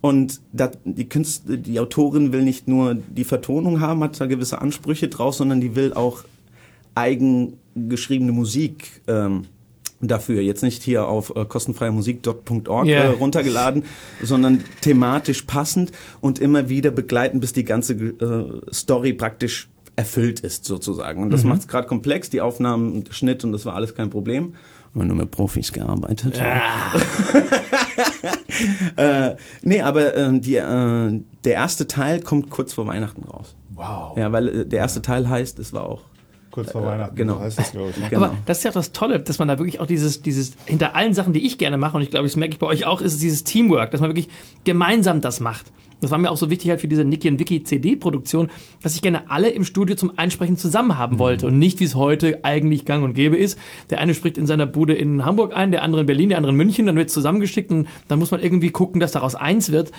Und 0.00 0.40
da, 0.52 0.70
die 0.84 1.08
Künstler, 1.08 1.56
die 1.56 1.80
Autorin 1.80 2.30
will 2.32 2.42
nicht 2.44 2.68
nur 2.68 2.94
die 2.94 3.24
Vertonung 3.24 3.80
haben, 3.80 4.04
hat 4.04 4.20
da 4.20 4.26
gewisse 4.26 4.60
Ansprüche 4.60 5.08
drauf, 5.08 5.34
sondern 5.34 5.60
die 5.60 5.74
will 5.74 5.92
auch 5.94 6.22
eigengeschriebene 6.94 8.32
Musik 8.32 9.00
ähm, 9.08 9.46
dafür. 10.00 10.40
Jetzt 10.42 10.62
nicht 10.62 10.82
hier 10.82 11.06
auf 11.08 11.32
äh, 11.34 11.44
kostenfreiemusik.org 11.44 12.86
Ja. 12.86 13.04
äh, 13.04 13.06
runtergeladen, 13.08 13.84
sondern 14.22 14.62
thematisch 14.80 15.42
passend 15.42 15.92
und 16.20 16.38
immer 16.38 16.68
wieder 16.68 16.90
begleiten, 16.90 17.40
bis 17.40 17.52
die 17.52 17.64
ganze 17.64 17.94
äh, 17.94 18.60
Story 18.72 19.12
praktisch 19.12 19.68
erfüllt 19.96 20.40
ist 20.40 20.64
sozusagen. 20.64 21.22
Und 21.22 21.30
das 21.30 21.42
macht 21.42 21.60
es 21.62 21.68
gerade 21.68 21.88
komplex, 21.88 22.30
die 22.30 22.40
Aufnahmen 22.40 22.92
und 22.92 23.12
Schnitt 23.14 23.42
und 23.44 23.50
das 23.52 23.66
war 23.66 23.74
alles 23.74 23.94
kein 23.96 24.10
Problem. 24.10 24.54
Haben 24.94 25.08
nur 25.08 25.16
mit 25.16 25.30
Profis 25.32 25.72
gearbeitet. 25.72 26.40
äh, 28.96 29.34
nee, 29.62 29.80
aber 29.82 30.14
äh, 30.14 30.38
die, 30.40 30.56
äh, 30.56 31.20
der 31.44 31.52
erste 31.52 31.86
Teil 31.86 32.20
kommt 32.20 32.50
kurz 32.50 32.72
vor 32.72 32.86
Weihnachten 32.86 33.24
raus. 33.24 33.54
wow. 33.74 34.16
Ja, 34.16 34.32
weil 34.32 34.48
äh, 34.48 34.66
der 34.66 34.78
erste 34.80 35.02
Teil 35.02 35.28
heißt, 35.28 35.58
es 35.58 35.72
war 35.72 35.84
auch 35.84 36.02
Kurz 36.58 36.72
vor 36.72 36.84
Weihnachten, 36.84 37.14
genau. 37.14 37.34
so 37.34 37.40
heißt 37.40 37.58
das, 37.58 37.72
glaube 37.72 37.90
ich. 37.90 37.96
Ne? 37.98 38.08
Genau. 38.10 38.24
Aber 38.24 38.36
das 38.46 38.58
ist 38.58 38.64
ja 38.64 38.70
auch 38.70 38.74
das 38.74 38.92
Tolle, 38.92 39.20
dass 39.20 39.38
man 39.38 39.48
da 39.48 39.58
wirklich 39.58 39.80
auch 39.80 39.86
dieses, 39.86 40.22
dieses, 40.22 40.52
hinter 40.66 40.96
allen 40.96 41.14
Sachen, 41.14 41.32
die 41.32 41.46
ich 41.46 41.56
gerne 41.56 41.76
mache, 41.76 41.96
und 41.96 42.02
ich 42.02 42.10
glaube, 42.10 42.26
das 42.26 42.36
merke 42.36 42.54
ich 42.54 42.58
bei 42.58 42.66
euch 42.66 42.84
auch, 42.84 43.00
ist 43.00 43.14
es 43.14 43.20
dieses 43.20 43.44
Teamwork, 43.44 43.92
dass 43.92 44.00
man 44.00 44.10
wirklich 44.10 44.28
gemeinsam 44.64 45.20
das 45.20 45.40
macht. 45.40 45.66
Das 46.00 46.10
war 46.10 46.18
mir 46.18 46.30
auch 46.30 46.36
so 46.36 46.48
wichtig 46.50 46.70
halt 46.70 46.80
für 46.80 46.88
diese 46.88 47.04
Niki 47.04 47.28
und 47.28 47.40
Wiki 47.40 47.64
CD-Produktion, 47.64 48.50
dass 48.82 48.94
ich 48.94 49.02
gerne 49.02 49.30
alle 49.30 49.50
im 49.50 49.64
Studio 49.64 49.96
zum 49.96 50.16
Einsprechen 50.16 50.56
zusammen 50.56 50.96
haben 50.96 51.18
wollte 51.18 51.46
und 51.46 51.58
nicht, 51.58 51.80
wie 51.80 51.84
es 51.84 51.94
heute 51.94 52.44
eigentlich 52.44 52.84
gang 52.84 53.02
und 53.04 53.14
gäbe 53.14 53.36
ist. 53.36 53.58
Der 53.90 53.98
eine 53.98 54.14
spricht 54.14 54.38
in 54.38 54.46
seiner 54.46 54.66
Bude 54.66 54.94
in 54.94 55.24
Hamburg 55.24 55.56
ein, 55.56 55.72
der 55.72 55.82
andere 55.82 56.02
in 56.02 56.06
Berlin, 56.06 56.28
der 56.28 56.38
andere 56.38 56.52
in 56.52 56.56
München, 56.56 56.86
dann 56.86 56.96
wird 56.96 57.10
zusammengeschickt 57.10 57.70
und 57.70 57.88
dann 58.06 58.18
muss 58.18 58.30
man 58.30 58.40
irgendwie 58.40 58.70
gucken, 58.70 59.00
dass 59.00 59.12
daraus 59.12 59.34
eins 59.34 59.72
wird 59.72 59.90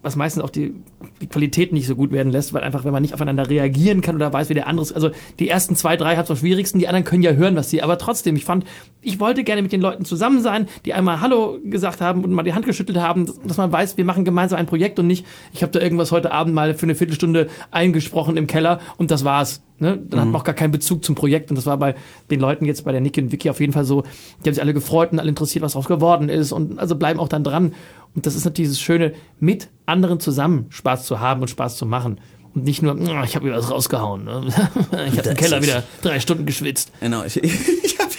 was 0.00 0.14
meistens 0.14 0.44
auch 0.44 0.50
die, 0.50 0.74
die 1.20 1.26
Qualität 1.26 1.72
nicht 1.72 1.86
so 1.86 1.96
gut 1.96 2.12
werden 2.12 2.30
lässt, 2.30 2.52
weil 2.52 2.62
einfach, 2.62 2.84
wenn 2.84 2.92
man 2.92 3.02
nicht 3.02 3.14
aufeinander 3.14 3.50
reagieren 3.50 4.00
kann 4.00 4.14
oder 4.14 4.32
weiß, 4.32 4.48
wie 4.48 4.54
der 4.54 4.68
andere 4.68 4.84
ist. 4.84 4.92
Also 4.92 5.10
die 5.40 5.48
ersten 5.48 5.74
zwei, 5.74 5.96
drei 5.96 6.14
haben 6.14 6.24
es 6.24 6.30
am 6.30 6.36
schwierigsten, 6.36 6.78
die 6.78 6.86
anderen 6.86 7.04
können 7.04 7.22
ja 7.22 7.32
hören, 7.32 7.56
was 7.56 7.70
sie, 7.70 7.82
aber 7.82 7.98
trotzdem, 7.98 8.36
ich 8.36 8.44
fand, 8.44 8.64
ich 9.02 9.18
wollte 9.18 9.42
gerne 9.42 9.60
mit 9.60 9.72
den 9.72 9.80
Leuten 9.80 10.04
zusammen 10.04 10.40
sein, 10.40 10.68
die 10.84 10.94
einmal 10.94 11.20
Hallo 11.20 11.58
gesagt 11.64 12.00
haben 12.00 12.22
und 12.22 12.32
mal 12.32 12.44
die 12.44 12.54
Hand 12.54 12.66
geschüttelt 12.66 12.98
haben, 12.98 13.26
dass 13.44 13.56
man 13.56 13.72
weiß, 13.72 13.96
wir 13.96 14.04
machen 14.04 14.24
gemeinsam 14.24 14.60
ein 14.60 14.66
Projekt 14.66 15.00
und 15.00 15.08
nicht, 15.08 15.26
ich 15.52 15.62
habe 15.62 15.72
da 15.72 15.80
irgendwas 15.80 16.12
heute 16.12 16.30
Abend 16.30 16.54
mal 16.54 16.74
für 16.74 16.86
eine 16.86 16.94
Viertelstunde 16.94 17.48
eingesprochen 17.72 18.36
im 18.36 18.46
Keller 18.46 18.80
und 18.98 19.10
das 19.10 19.24
war's. 19.24 19.62
Ne? 19.80 19.96
Dann 19.96 20.20
hat 20.20 20.26
man 20.26 20.36
auch 20.36 20.44
gar 20.44 20.56
keinen 20.56 20.72
Bezug 20.72 21.04
zum 21.04 21.14
Projekt 21.14 21.50
und 21.50 21.56
das 21.56 21.66
war 21.66 21.76
bei 21.76 21.94
den 22.30 22.40
Leuten 22.40 22.64
jetzt 22.64 22.84
bei 22.84 22.90
der 22.90 23.00
Niki 23.00 23.20
und 23.20 23.30
Vicky 23.30 23.48
auf 23.48 23.60
jeden 23.60 23.72
Fall 23.72 23.84
so, 23.84 24.02
die 24.42 24.48
haben 24.48 24.54
sich 24.54 24.62
alle 24.62 24.74
gefreut 24.74 25.12
und 25.12 25.20
alle 25.20 25.28
interessiert, 25.28 25.62
was 25.62 25.72
daraus 25.72 25.86
geworden 25.86 26.28
ist 26.28 26.50
und 26.50 26.78
also 26.78 26.96
bleiben 26.96 27.20
auch 27.20 27.28
dann 27.28 27.44
dran. 27.44 27.74
Und 28.14 28.26
das 28.26 28.34
ist 28.34 28.44
natürlich 28.44 28.68
dieses 28.70 28.80
Schöne, 28.80 29.12
mit 29.38 29.68
anderen 29.86 30.20
zusammen 30.20 30.66
Spaß 30.70 31.04
zu 31.06 31.20
haben 31.20 31.40
und 31.42 31.48
Spaß 31.48 31.76
zu 31.76 31.86
machen. 31.86 32.20
Und 32.54 32.64
nicht 32.64 32.82
nur, 32.82 32.94
"Oh, 32.96 33.22
ich 33.24 33.36
habe 33.36 33.46
wieder 33.46 33.56
was 33.58 33.70
rausgehauen. 33.70 34.24
Ne? 34.24 34.46
Ich 34.92 34.96
habe 34.96 35.06
im 35.10 35.16
Das 35.22 35.34
Keller 35.34 35.62
wieder 35.62 35.82
drei 36.02 36.18
Stunden 36.18 36.46
geschwitzt. 36.46 36.90
Genau, 37.00 37.22
ich, 37.24 37.36
ich 37.42 37.98
habe, 37.98 38.10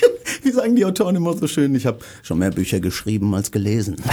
wie 0.43 0.51
sagen 0.51 0.75
die 0.75 0.85
Autoren 0.85 1.15
immer 1.15 1.33
so 1.35 1.47
schön, 1.47 1.75
ich 1.75 1.85
habe 1.85 1.99
schon 2.23 2.37
mehr 2.39 2.51
Bücher 2.51 2.79
geschrieben 2.79 3.33
als 3.35 3.51
gelesen. 3.51 3.97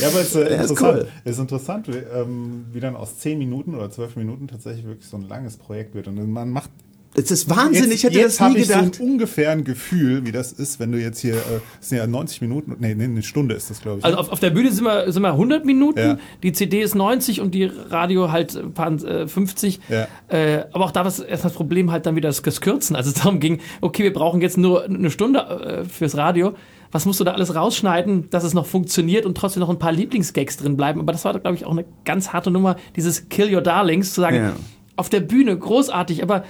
Ja, 0.00 0.08
aber 0.08 0.20
es 0.20 0.28
ist, 0.28 0.36
äh, 0.36 0.40
Ja, 0.54 0.62
ist 0.62 0.70
interessant, 0.70 0.98
cool. 0.98 1.08
es 1.24 1.32
ist 1.32 1.38
interessant, 1.38 1.88
wie, 1.88 1.96
ähm, 1.96 2.66
wie 2.72 2.80
dann 2.80 2.96
aus 2.96 3.16
10 3.18 3.38
Minuten 3.38 3.74
oder 3.74 3.90
12 3.90 4.16
Minuten 4.16 4.46
tatsächlich 4.46 4.84
wirklich 4.86 5.06
so 5.08 5.16
ein 5.16 5.22
langes 5.22 5.56
Projekt 5.56 5.94
wird. 5.94 6.06
Und 6.08 6.30
man 6.32 6.50
macht 6.50 6.70
Es 7.18 7.30
ist 7.30 7.48
Wahnsinn, 7.48 7.90
ich 7.90 8.04
hätte 8.04 8.18
jetzt 8.18 8.38
das 8.38 8.40
nie 8.40 8.44
habe 8.50 8.58
ich 8.58 8.68
gedacht. 8.68 8.94
so 8.96 9.02
ein 9.02 9.10
ungefähr 9.10 9.50
ein 9.50 9.64
Gefühl, 9.64 10.26
wie 10.26 10.32
das 10.32 10.52
ist, 10.52 10.78
wenn 10.80 10.92
du 10.92 10.98
jetzt 11.00 11.20
hier, 11.20 11.34
äh, 11.34 11.60
es 11.80 11.88
sind 11.88 11.98
ja 11.98 12.06
90 12.06 12.42
Minuten, 12.42 12.76
nee, 12.78 12.94
nee, 12.94 13.04
eine 13.04 13.22
Stunde 13.22 13.54
ist 13.54 13.70
das, 13.70 13.80
glaube 13.80 13.98
ich. 14.00 14.04
Also 14.04 14.18
auf, 14.18 14.28
auf 14.30 14.40
der 14.40 14.50
Bühne 14.50 14.70
sind 14.70 14.84
wir, 14.84 15.10
sind 15.10 15.22
wir 15.22 15.30
100 15.32 15.64
Minuten, 15.64 15.98
Ja. 15.98 16.18
die 16.42 16.52
CD 16.52 16.82
ist 16.82 16.94
90 16.94 17.40
und 17.40 17.54
die 17.54 17.64
Radio 17.64 18.30
halt 18.30 18.54
ein 18.56 18.72
paar, 18.74 18.92
äh, 18.92 19.26
50. 19.26 19.80
Ja. 19.88 20.06
Äh, 20.28 20.64
aber 20.72 20.84
auch 20.84 20.90
da 20.90 21.00
war 21.00 21.06
es 21.06 21.18
erst 21.20 21.44
das 21.44 21.52
Problem 21.54 21.90
halt 21.90 22.04
dann 22.06 22.16
wieder 22.16 22.28
das 22.28 22.42
das 22.42 22.60
Kürzen. 22.60 22.94
Also 22.96 23.08
es 23.10 23.14
darum 23.16 23.40
ging, 23.40 23.60
okay, 23.80 24.02
wir 24.02 24.12
brauchen 24.12 24.40
jetzt 24.42 24.58
nur 24.58 24.84
eine 24.84 25.10
Stunde 25.10 25.38
äh, 25.40 25.84
fürs 25.84 26.16
Radio. 26.16 26.52
Was 26.92 27.04
musst 27.06 27.18
du 27.18 27.24
da 27.24 27.32
alles 27.32 27.54
rausschneiden, 27.54 28.30
dass 28.30 28.44
es 28.44 28.54
noch 28.54 28.66
funktioniert 28.66 29.26
und 29.26 29.36
trotzdem 29.36 29.60
noch 29.60 29.70
ein 29.70 29.78
paar 29.78 29.92
Lieblingsgags 29.92 30.56
drin 30.56 30.76
bleiben? 30.76 31.00
Aber 31.00 31.12
das 31.12 31.24
war, 31.24 31.38
glaube 31.38 31.56
ich, 31.56 31.64
auch 31.66 31.72
eine 31.72 31.84
ganz 32.04 32.32
harte 32.32 32.50
Nummer, 32.50 32.76
dieses 32.94 33.28
Kill 33.28 33.54
Your 33.54 33.62
Darlings, 33.62 34.14
zu 34.14 34.20
sagen, 34.20 34.36
Ja. 34.36 34.52
auf 34.96 35.08
der 35.08 35.20
Bühne 35.20 35.56
großartig, 35.58 36.22
aber 36.22 36.44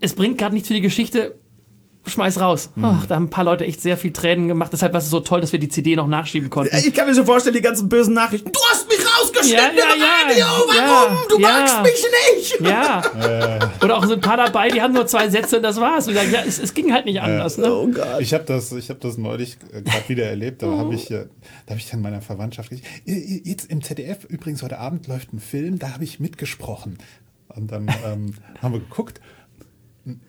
es 0.00 0.14
bringt 0.14 0.38
gerade 0.38 0.54
nichts 0.54 0.68
für 0.68 0.74
die 0.74 0.80
Geschichte. 0.80 1.34
schmeiß 2.08 2.38
raus. 2.40 2.70
Ach, 2.80 3.04
da 3.06 3.16
haben 3.16 3.24
ein 3.24 3.30
paar 3.30 3.42
Leute 3.42 3.64
echt 3.66 3.80
sehr 3.80 3.96
viel 3.96 4.12
Tränen 4.12 4.46
gemacht. 4.46 4.72
Deshalb 4.72 4.92
war 4.92 5.00
es 5.00 5.10
so 5.10 5.18
toll, 5.18 5.40
dass 5.40 5.50
wir 5.50 5.58
die 5.58 5.68
CD 5.68 5.96
noch 5.96 6.06
nachschieben 6.06 6.50
konnten. 6.50 6.76
Ich 6.76 6.94
kann 6.94 7.08
mir 7.08 7.14
schon 7.16 7.26
vorstellen, 7.26 7.56
die 7.56 7.62
ganzen 7.62 7.88
bösen 7.88 8.14
Nachrichten. 8.14 8.52
Du 8.52 8.60
hast 8.70 8.86
mich 8.88 8.98
rausgeschnitten 8.98 9.76
Ja, 9.76 9.84
ja, 9.84 9.94
im 9.94 10.38
ja. 10.38 10.46
Radio, 10.46 10.68
warum? 10.68 11.16
Ja, 11.16 11.22
du 11.28 11.40
ja. 11.40 11.48
magst 11.48 11.82
mich 11.82 12.06
nicht. 12.36 12.60
Ja. 12.60 13.02
Oder 13.82 13.96
auch 13.98 14.04
so 14.06 14.12
ein 14.12 14.20
paar 14.20 14.36
dabei, 14.36 14.68
die 14.68 14.80
haben 14.80 14.94
nur 14.94 15.08
zwei 15.08 15.28
Sätze 15.30 15.56
und 15.56 15.64
das 15.64 15.80
war's. 15.80 16.06
Und 16.06 16.14
sagen, 16.14 16.30
ja, 16.30 16.44
es, 16.46 16.60
es 16.60 16.74
ging 16.74 16.92
halt 16.92 17.06
nicht 17.06 17.20
anders. 17.20 17.58
Ne? 17.58 17.72
Oh 17.74 17.88
Gott. 17.88 18.20
Ich 18.20 18.32
habe 18.32 18.44
das, 18.44 18.70
ich 18.70 18.88
habe 18.88 19.00
das 19.00 19.18
neulich 19.18 19.56
äh, 19.72 19.82
gerade 19.82 20.08
wieder 20.08 20.26
erlebt. 20.26 20.62
Da 20.62 20.68
habe 20.78 20.94
ich, 20.94 21.10
äh, 21.10 21.26
da 21.66 21.70
habe 21.70 21.80
ich 21.80 21.90
dann 21.90 22.02
meiner 22.02 22.20
Verwandtschaft 22.22 22.70
gesagt, 22.70 22.86
"Ihr- 23.04 23.16
ihr- 23.16 23.40
jetzt 23.44 23.68
im 23.68 23.82
ZDF 23.82 24.22
übrigens 24.28 24.62
heute 24.62 24.78
Abend 24.78 25.08
läuft 25.08 25.32
ein 25.32 25.40
Film, 25.40 25.80
da 25.80 25.92
habe 25.92 26.04
ich 26.04 26.20
mitgesprochen. 26.20 26.98
Und 27.48 27.72
dann 27.72 27.88
ähm, 28.06 28.34
haben 28.62 28.72
wir 28.74 28.80
geguckt. 28.80 29.20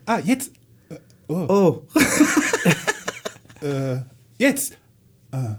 Ah, 0.05 0.19
jetzt. 0.23 0.51
Äh, 0.89 0.95
oh, 1.27 1.45
Oh. 1.49 1.81
äh, 3.65 3.97
jetzt. 4.37 4.77
Ah, 5.31 5.55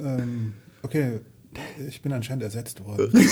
ähm, 0.00 0.54
okay, 0.82 1.20
ich 1.88 2.00
bin 2.02 2.12
anscheinend 2.12 2.42
ersetzt 2.44 2.84
worden. 2.84 3.10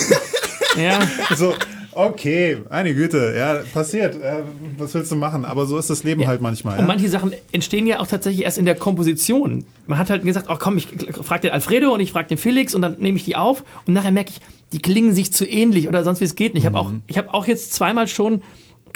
Ja. 0.78 0.98
So, 1.34 1.54
okay, 1.92 2.58
meine 2.68 2.94
Güte, 2.94 3.32
ja, 3.34 3.62
passiert. 3.72 4.14
Äh, 4.22 4.42
was 4.76 4.92
willst 4.92 5.10
du 5.10 5.16
machen? 5.16 5.46
Aber 5.46 5.64
so 5.64 5.78
ist 5.78 5.88
das 5.88 6.04
Leben 6.04 6.26
halt 6.26 6.42
manchmal. 6.42 6.74
Und 6.74 6.80
Ja? 6.80 6.86
manche 6.86 7.08
Sachen 7.08 7.32
entstehen 7.50 7.86
ja 7.86 7.98
auch 7.98 8.06
tatsächlich 8.06 8.44
erst 8.44 8.58
in 8.58 8.66
der 8.66 8.74
Komposition. 8.74 9.64
Man 9.86 9.96
hat 9.98 10.10
halt 10.10 10.22
gesagt, 10.22 10.48
oh 10.50 10.56
komm, 10.58 10.76
ich 10.76 10.86
frage 11.22 11.42
den 11.42 11.52
Alfredo 11.52 11.94
und 11.94 12.00
ich 12.00 12.12
frage 12.12 12.28
den 12.28 12.36
Felix 12.36 12.74
und 12.74 12.82
dann 12.82 12.98
nehme 12.98 13.16
ich 13.16 13.24
die 13.24 13.36
auf 13.36 13.64
und 13.86 13.94
nachher 13.94 14.10
merke 14.12 14.32
ich, 14.32 14.40
die 14.74 14.80
klingen 14.80 15.14
sich 15.14 15.32
zu 15.32 15.46
ähnlich 15.46 15.88
oder 15.88 16.04
sonst 16.04 16.20
wie 16.20 16.26
es 16.26 16.34
geht 16.34 16.52
nicht. 16.52 16.64
Ich 16.64 16.66
habe 16.66 16.78
auch, 16.78 16.92
ich 17.06 17.16
habe 17.16 17.32
auch 17.32 17.46
jetzt 17.46 17.72
zweimal 17.72 18.06
schon 18.06 18.42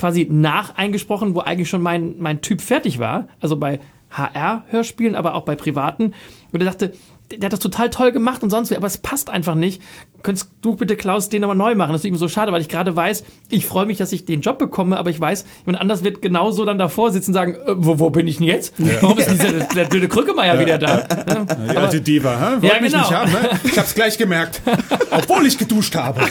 quasi 0.01 0.27
nach 0.31 0.77
eingesprochen, 0.77 1.35
wo 1.35 1.41
eigentlich 1.41 1.69
schon 1.69 1.83
mein, 1.83 2.15
mein 2.19 2.41
Typ 2.41 2.63
fertig 2.63 2.99
war. 2.99 3.29
Also 3.41 3.57
bei 3.57 3.81
HR-Hörspielen, 4.11 5.15
aber 5.15 5.35
auch 5.35 5.43
bei 5.45 5.55
privaten. 5.55 6.15
Und 6.53 6.61
er 6.61 6.65
dachte, 6.65 6.93
der 7.31 7.45
hat 7.47 7.53
das 7.53 7.61
total 7.61 7.91
toll 7.91 8.11
gemacht 8.11 8.43
und 8.43 8.51
sonst 8.51 8.71
wie, 8.71 8.77
aber 8.77 8.89
es 8.89 8.99
passt 8.99 9.31
einfach 9.31 9.55
nicht. 9.55 9.81
Könntest 10.25 10.51
du 10.63 10.75
bitte, 10.75 10.97
Klaus, 10.97 11.29
den 11.29 11.43
nochmal 11.43 11.57
neu 11.57 11.75
machen? 11.77 11.93
Das 11.93 12.01
ist 12.01 12.07
ihm 12.07 12.17
so 12.17 12.27
schade, 12.29 12.51
weil 12.51 12.61
ich 12.61 12.69
gerade 12.69 12.97
weiß, 12.97 13.23
ich 13.51 13.67
freue 13.67 13.87
mich, 13.87 13.99
dass 13.99 14.11
ich 14.13 14.25
den 14.25 14.41
Job 14.41 14.59
bekomme, 14.59 14.99
aber 14.99 15.11
ich 15.11 15.21
weiß, 15.21 15.45
jemand 15.65 15.81
anders 15.81 16.03
wird 16.03 16.23
genauso 16.23 16.65
dann 16.65 16.79
davor 16.79 17.13
sitzen 17.13 17.31
und 17.31 17.35
sagen, 17.35 17.55
äh, 17.55 17.75
wo, 17.77 18.01
wo 18.01 18.11
bin 18.11 18.27
ich 18.27 18.39
denn 18.39 18.47
jetzt? 18.47 18.75
Warum 19.03 19.17
ist 19.19 19.31
dieser, 19.31 19.53
der 19.53 19.85
blöde 19.85 20.09
Krückemeier 20.09 20.59
wieder 20.59 20.79
da? 20.79 21.07
Ja, 21.29 21.45
Die 21.45 21.77
alte 21.77 22.01
Diva, 22.01 22.31
hä? 22.37 22.63
Wollt 22.63 22.73
Ja, 22.73 22.81
mich 22.81 22.91
genau. 22.93 23.05
nicht 23.05 23.15
haben, 23.17 23.31
ne? 23.33 23.51
Ich 23.65 23.79
hab's 23.79 23.95
gleich 23.95 24.19
gemerkt. 24.19 24.61
Obwohl 25.11 25.47
ich 25.47 25.57
geduscht 25.59 25.95
habe. 25.95 26.23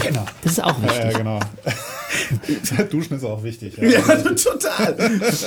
Penner. 0.00 0.26
Das 0.42 0.52
ist 0.52 0.64
auch 0.64 0.82
wichtig. 0.82 1.12
Ja, 1.12 1.18
genau. 1.18 1.40
Duschen 2.90 3.16
ist 3.16 3.24
auch 3.24 3.42
wichtig. 3.42 3.76
Ja. 3.76 3.88
Ja, 3.88 4.00
total. 4.16 4.96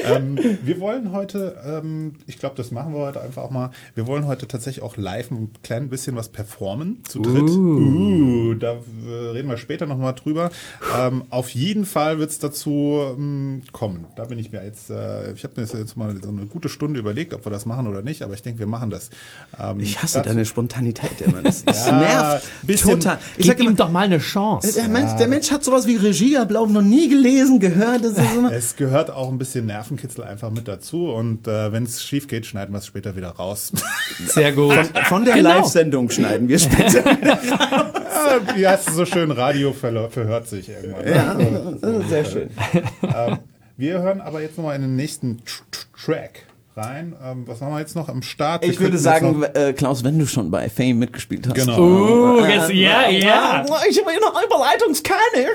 ähm, 0.07 0.39
wir 0.63 0.81
wollen 0.81 1.13
heute, 1.13 1.57
ähm, 1.67 2.15
ich 2.27 2.39
glaube, 2.39 2.55
das 2.57 2.71
machen 2.71 2.93
wir 2.95 3.01
heute 3.01 3.21
einfach 3.21 3.43
auch 3.43 3.51
mal, 3.51 3.71
wir 3.95 4.07
wollen 4.07 4.27
heute 4.27 4.47
tatsächlich 4.49 4.83
auch 4.83 4.97
live 4.97 5.31
ein 5.31 5.51
klein 5.63 5.89
bisschen 5.89 6.17
was 6.17 6.29
performen, 6.29 7.03
zu 7.09 7.21
dritt. 7.21 7.43
Uh, 7.51 8.55
da 8.55 8.73
äh, 8.73 9.31
reden 9.33 9.49
wir 9.49 9.57
später 9.57 9.87
nochmal 9.87 10.15
drüber. 10.15 10.51
Ähm, 10.99 11.25
auf 11.31 11.51
jeden 11.51 11.85
Fall 11.85 12.19
wird 12.19 12.31
es 12.31 12.39
dazu 12.39 13.01
ähm, 13.17 13.63
kommen. 13.73 14.07
Da 14.17 14.25
bin 14.25 14.39
ich 14.39 14.53
mir 14.53 14.65
jetzt, 14.65 14.91
äh, 14.91 15.33
ich 15.33 15.45
habe 15.45 15.61
mir 15.61 15.67
jetzt 15.67 15.97
mal 15.97 16.15
so 16.23 16.29
eine 16.29 16.47
gute 16.47 16.69
Stunde 16.69 16.99
überlegt, 17.01 17.35
ob 17.35 17.45
wir 17.47 17.51
das 17.51 17.67
machen 17.67 17.87
oder 17.87 18.03
nicht, 18.03 18.23
aber 18.23 18.35
ich 18.35 18.43
denke, 18.43 18.59
wir 18.61 18.67
machen 18.67 18.91
das. 18.91 19.11
Ähm, 19.59 19.81
Ich 19.81 20.03
hasse 20.03 20.23
deine 20.23 20.45
Spontanität 20.45 21.21
immer. 21.21 21.43
Das, 21.43 21.65
das 21.65 21.87
Ja, 21.87 21.99
nervt 21.99 22.47
bisschen- 22.67 23.01
total. 23.01 23.19
Ich 23.37 23.45
Gib 23.45 23.47
sag 23.47 23.61
immer, 23.61 23.71
ihm 23.71 23.77
doch 23.77 23.91
mal 23.91 24.05
eine 24.07 24.19
Chance. 24.19 24.73
der, 24.75 24.89
Mensch, 24.89 25.13
der 25.19 25.29
Mensch 25.29 25.51
hat 25.51 25.65
sowas 25.65 25.87
wie 25.87 25.97
Regieablauf 25.97 26.69
noch 26.71 26.83
nie 26.83 27.09
gelesen, 27.09 27.61
gehört. 27.61 28.05
Das 28.05 28.13
ist 28.13 28.35
immer, 28.37 28.53
Es 28.53 28.77
gehört 28.77 29.11
auch 29.11 29.29
ein 29.31 29.39
bisschen 29.39 29.67
Nervenkitzel 29.97 30.25
einfach 30.25 30.51
mit 30.51 30.69
dazu 30.69 31.11
und 31.11 31.49
äh, 31.49 31.73
wenn 31.73 31.85
es 31.85 32.03
schief 32.05 32.29
geht, 32.29 32.47
schneiden 32.47 32.75
wir 32.75 32.79
es 32.79 32.87
später 32.87 33.17
wieder 33.17 33.31
raus. 33.31 33.73
Sehr 34.27 34.53
gut. 34.53 34.75
von 35.09 35.25
der 35.25 35.35
Genau. 35.37 35.49
Live-Sendung 35.51 36.11
schneiden 36.11 36.49
wir 36.49 36.59
später. 36.59 37.03
Ah, 38.29 38.41
Wie 38.57 38.67
heißt 38.67 38.89
es 38.89 38.95
so 38.97 39.05
schön? 39.05 39.31
Radio 39.31 39.73
verhört 39.73 40.49
sich 40.49 40.69
irgendwann. 40.69 41.07
ja, 41.07 41.35
das 41.81 42.03
ist 42.03 42.09
sehr 42.09 42.25
schön. 42.25 42.51
Ähm, 43.03 43.39
wir 43.77 44.01
hören 44.01 44.21
aber 44.21 44.41
jetzt 44.41 44.57
nochmal 44.57 44.75
in 44.75 44.83
den 44.83 44.97
nächsten 44.97 45.45
Tr 45.45 45.65
Tr 45.71 45.87
Track 46.05 46.47
rein. 46.77 47.15
Ähm, 47.23 47.43
was 47.47 47.61
haben 47.61 47.73
wir 47.73 47.79
jetzt 47.79 47.95
noch 47.95 48.09
am 48.09 48.23
Start? 48.23 48.63
Wir 48.63 48.71
Ich 48.71 48.81
würde 48.81 48.99
sagen, 48.99 49.43
äh, 49.55 49.73
Klaus, 49.75 50.03
wenn 50.03 50.19
du 50.19 50.27
schon 50.27 50.51
bei 50.51 50.69
Fame 50.69 50.99
mitgespielt 50.99 51.47
hast. 51.47 51.55
Genau. 51.55 51.79
Uh, 51.79 52.45
jetzt, 52.47 52.71
ja, 52.71 53.09
ja. 53.11 53.65
Ich 53.89 54.01
habe 54.01 54.21
noch 54.21 54.43
Überleitungskanne. 54.45 55.47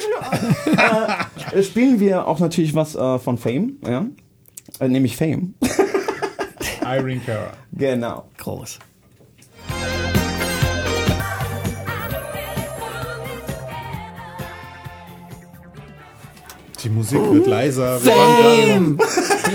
äh, 1.54 1.64
spielen 1.64 2.00
wir 2.00 2.28
auch 2.28 2.40
natürlich 2.40 2.74
was 2.74 2.96
äh, 2.96 3.20
von 3.20 3.38
Fame, 3.38 3.78
ja? 3.86 4.06
Äh, 4.82 4.88
nämlich 4.90 5.16
Fame. 5.16 5.54
Irene 6.84 7.22
Cara. 7.26 7.54
genau. 7.72 8.26
Groß. 8.38 8.80
Die 16.84 16.90
Musik 16.90 17.20
wird 17.32 17.46
leiser. 17.46 18.04
Wir, 18.04 18.12
waren 18.12 18.98
gerade- 18.98 19.10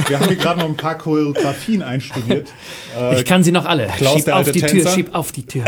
wir 0.09 0.19
haben 0.21 0.27
hier 0.29 0.37
gerade 0.37 0.61
noch 0.61 0.67
ein 0.69 0.77
paar 0.77 0.97
Choreografien 0.97 1.83
einstudiert. 1.83 2.49
Äh, 2.97 3.17
Ich 3.19 3.25
kann 3.25 3.43
sie 3.43 3.51
noch 3.51 3.65
alle. 3.65 3.89
Klaus, 3.97 4.15
schieb 4.23 4.29
auf 4.33 4.51
die 4.53 4.61
Tür, 4.63 4.89
schieb 4.89 5.13
auf 5.15 5.33
die 5.33 5.45
Tür. 5.45 5.65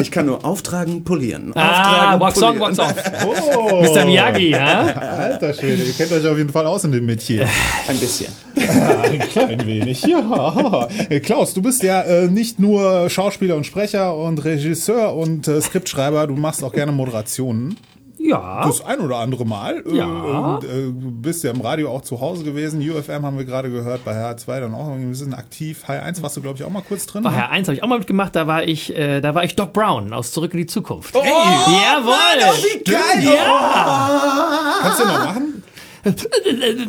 Ich 0.00 0.10
kann 0.10 0.26
nur 0.26 0.44
auftragen, 0.44 1.04
polieren. 1.04 1.52
Ah, 1.54 2.14
Auftragen, 2.16 2.20
wax 2.20 2.42
on, 2.42 2.58
polieren. 2.58 2.78
wax 2.78 3.24
off. 3.24 3.56
oh, 3.56 3.82
Mr. 3.82 4.04
Miyagi, 4.04 4.50
ja? 4.50 4.80
Alter 4.82 5.54
Schwede, 5.54 5.82
ihr 5.82 5.92
kennt 5.92 6.12
euch 6.12 6.26
auf 6.26 6.36
jeden 6.38 6.50
Fall 6.50 6.66
aus 6.66 6.84
in 6.84 6.92
dem 6.92 7.06
Metier. 7.06 7.48
Ein 7.88 7.98
bisschen. 7.98 8.32
Ein 8.56 9.18
klein 9.18 9.66
wenig, 9.66 10.02
ja. 10.02 10.88
Äh, 11.08 11.20
Klaus, 11.20 11.54
du 11.54 11.62
bist 11.62 11.82
ja 11.82 12.02
äh, 12.02 12.28
nicht 12.28 12.58
nur 12.58 13.08
Schauspieler 13.10 13.56
und 13.56 13.64
Sprecher 13.64 14.16
und 14.16 14.44
Regisseur 14.44 15.14
und 15.14 15.48
äh, 15.48 15.60
Skriptschreiber, 15.60 16.26
du 16.26 16.34
machst 16.34 16.62
auch 16.64 16.72
gerne 16.72 16.92
Moderationen. 16.92 17.76
Ja. 18.18 18.64
Das 18.66 18.84
ein 18.84 19.00
oder 19.00 19.16
andere 19.16 19.44
Mal. 19.44 19.82
Ja. 19.92 20.06
Und, 20.06 20.64
äh, 20.64 20.68
du 20.68 21.10
bist 21.10 21.44
ja 21.44 21.50
im 21.50 21.60
Radio 21.60 21.90
auch 21.90 22.02
zu 22.02 22.20
Hause 22.20 22.44
gewesen. 22.44 22.80
UFM 22.80 23.24
haben 23.24 23.36
wir 23.36 23.44
gerade 23.44 23.70
gehört, 23.70 24.04
bei 24.04 24.12
HR2 24.12 24.60
dann 24.60 24.74
auch 24.74 24.88
ein 24.88 25.08
bisschen 25.10 25.34
aktiv. 25.34 25.82
H1 25.86 26.22
warst 26.22 26.36
du, 26.36 26.40
glaube 26.40 26.56
ich, 26.58 26.64
auch 26.64 26.70
mal 26.70 26.82
kurz 26.82 27.06
drin. 27.06 27.22
Bei 27.22 27.30
ne? 27.30 27.36
HR1 27.36 27.62
habe 27.64 27.74
ich 27.74 27.82
auch 27.82 27.88
mal 27.88 27.98
mitgemacht, 27.98 28.34
da 28.36 28.46
war 28.46 28.64
ich, 28.64 28.96
äh, 28.96 29.20
da 29.20 29.34
war 29.34 29.44
ich 29.44 29.56
Doc 29.56 29.72
Brown 29.72 30.12
aus 30.12 30.32
Zurück 30.32 30.52
in 30.54 30.58
die 30.58 30.66
Zukunft. 30.66 31.14
Oh, 31.14 31.22
Jawohl! 31.22 32.54
wie 32.62 32.84
geil! 32.84 33.34
Ja! 33.34 34.78
Kannst 34.82 35.00
du 35.00 35.04
noch 35.04 35.24
machen? 35.24 35.62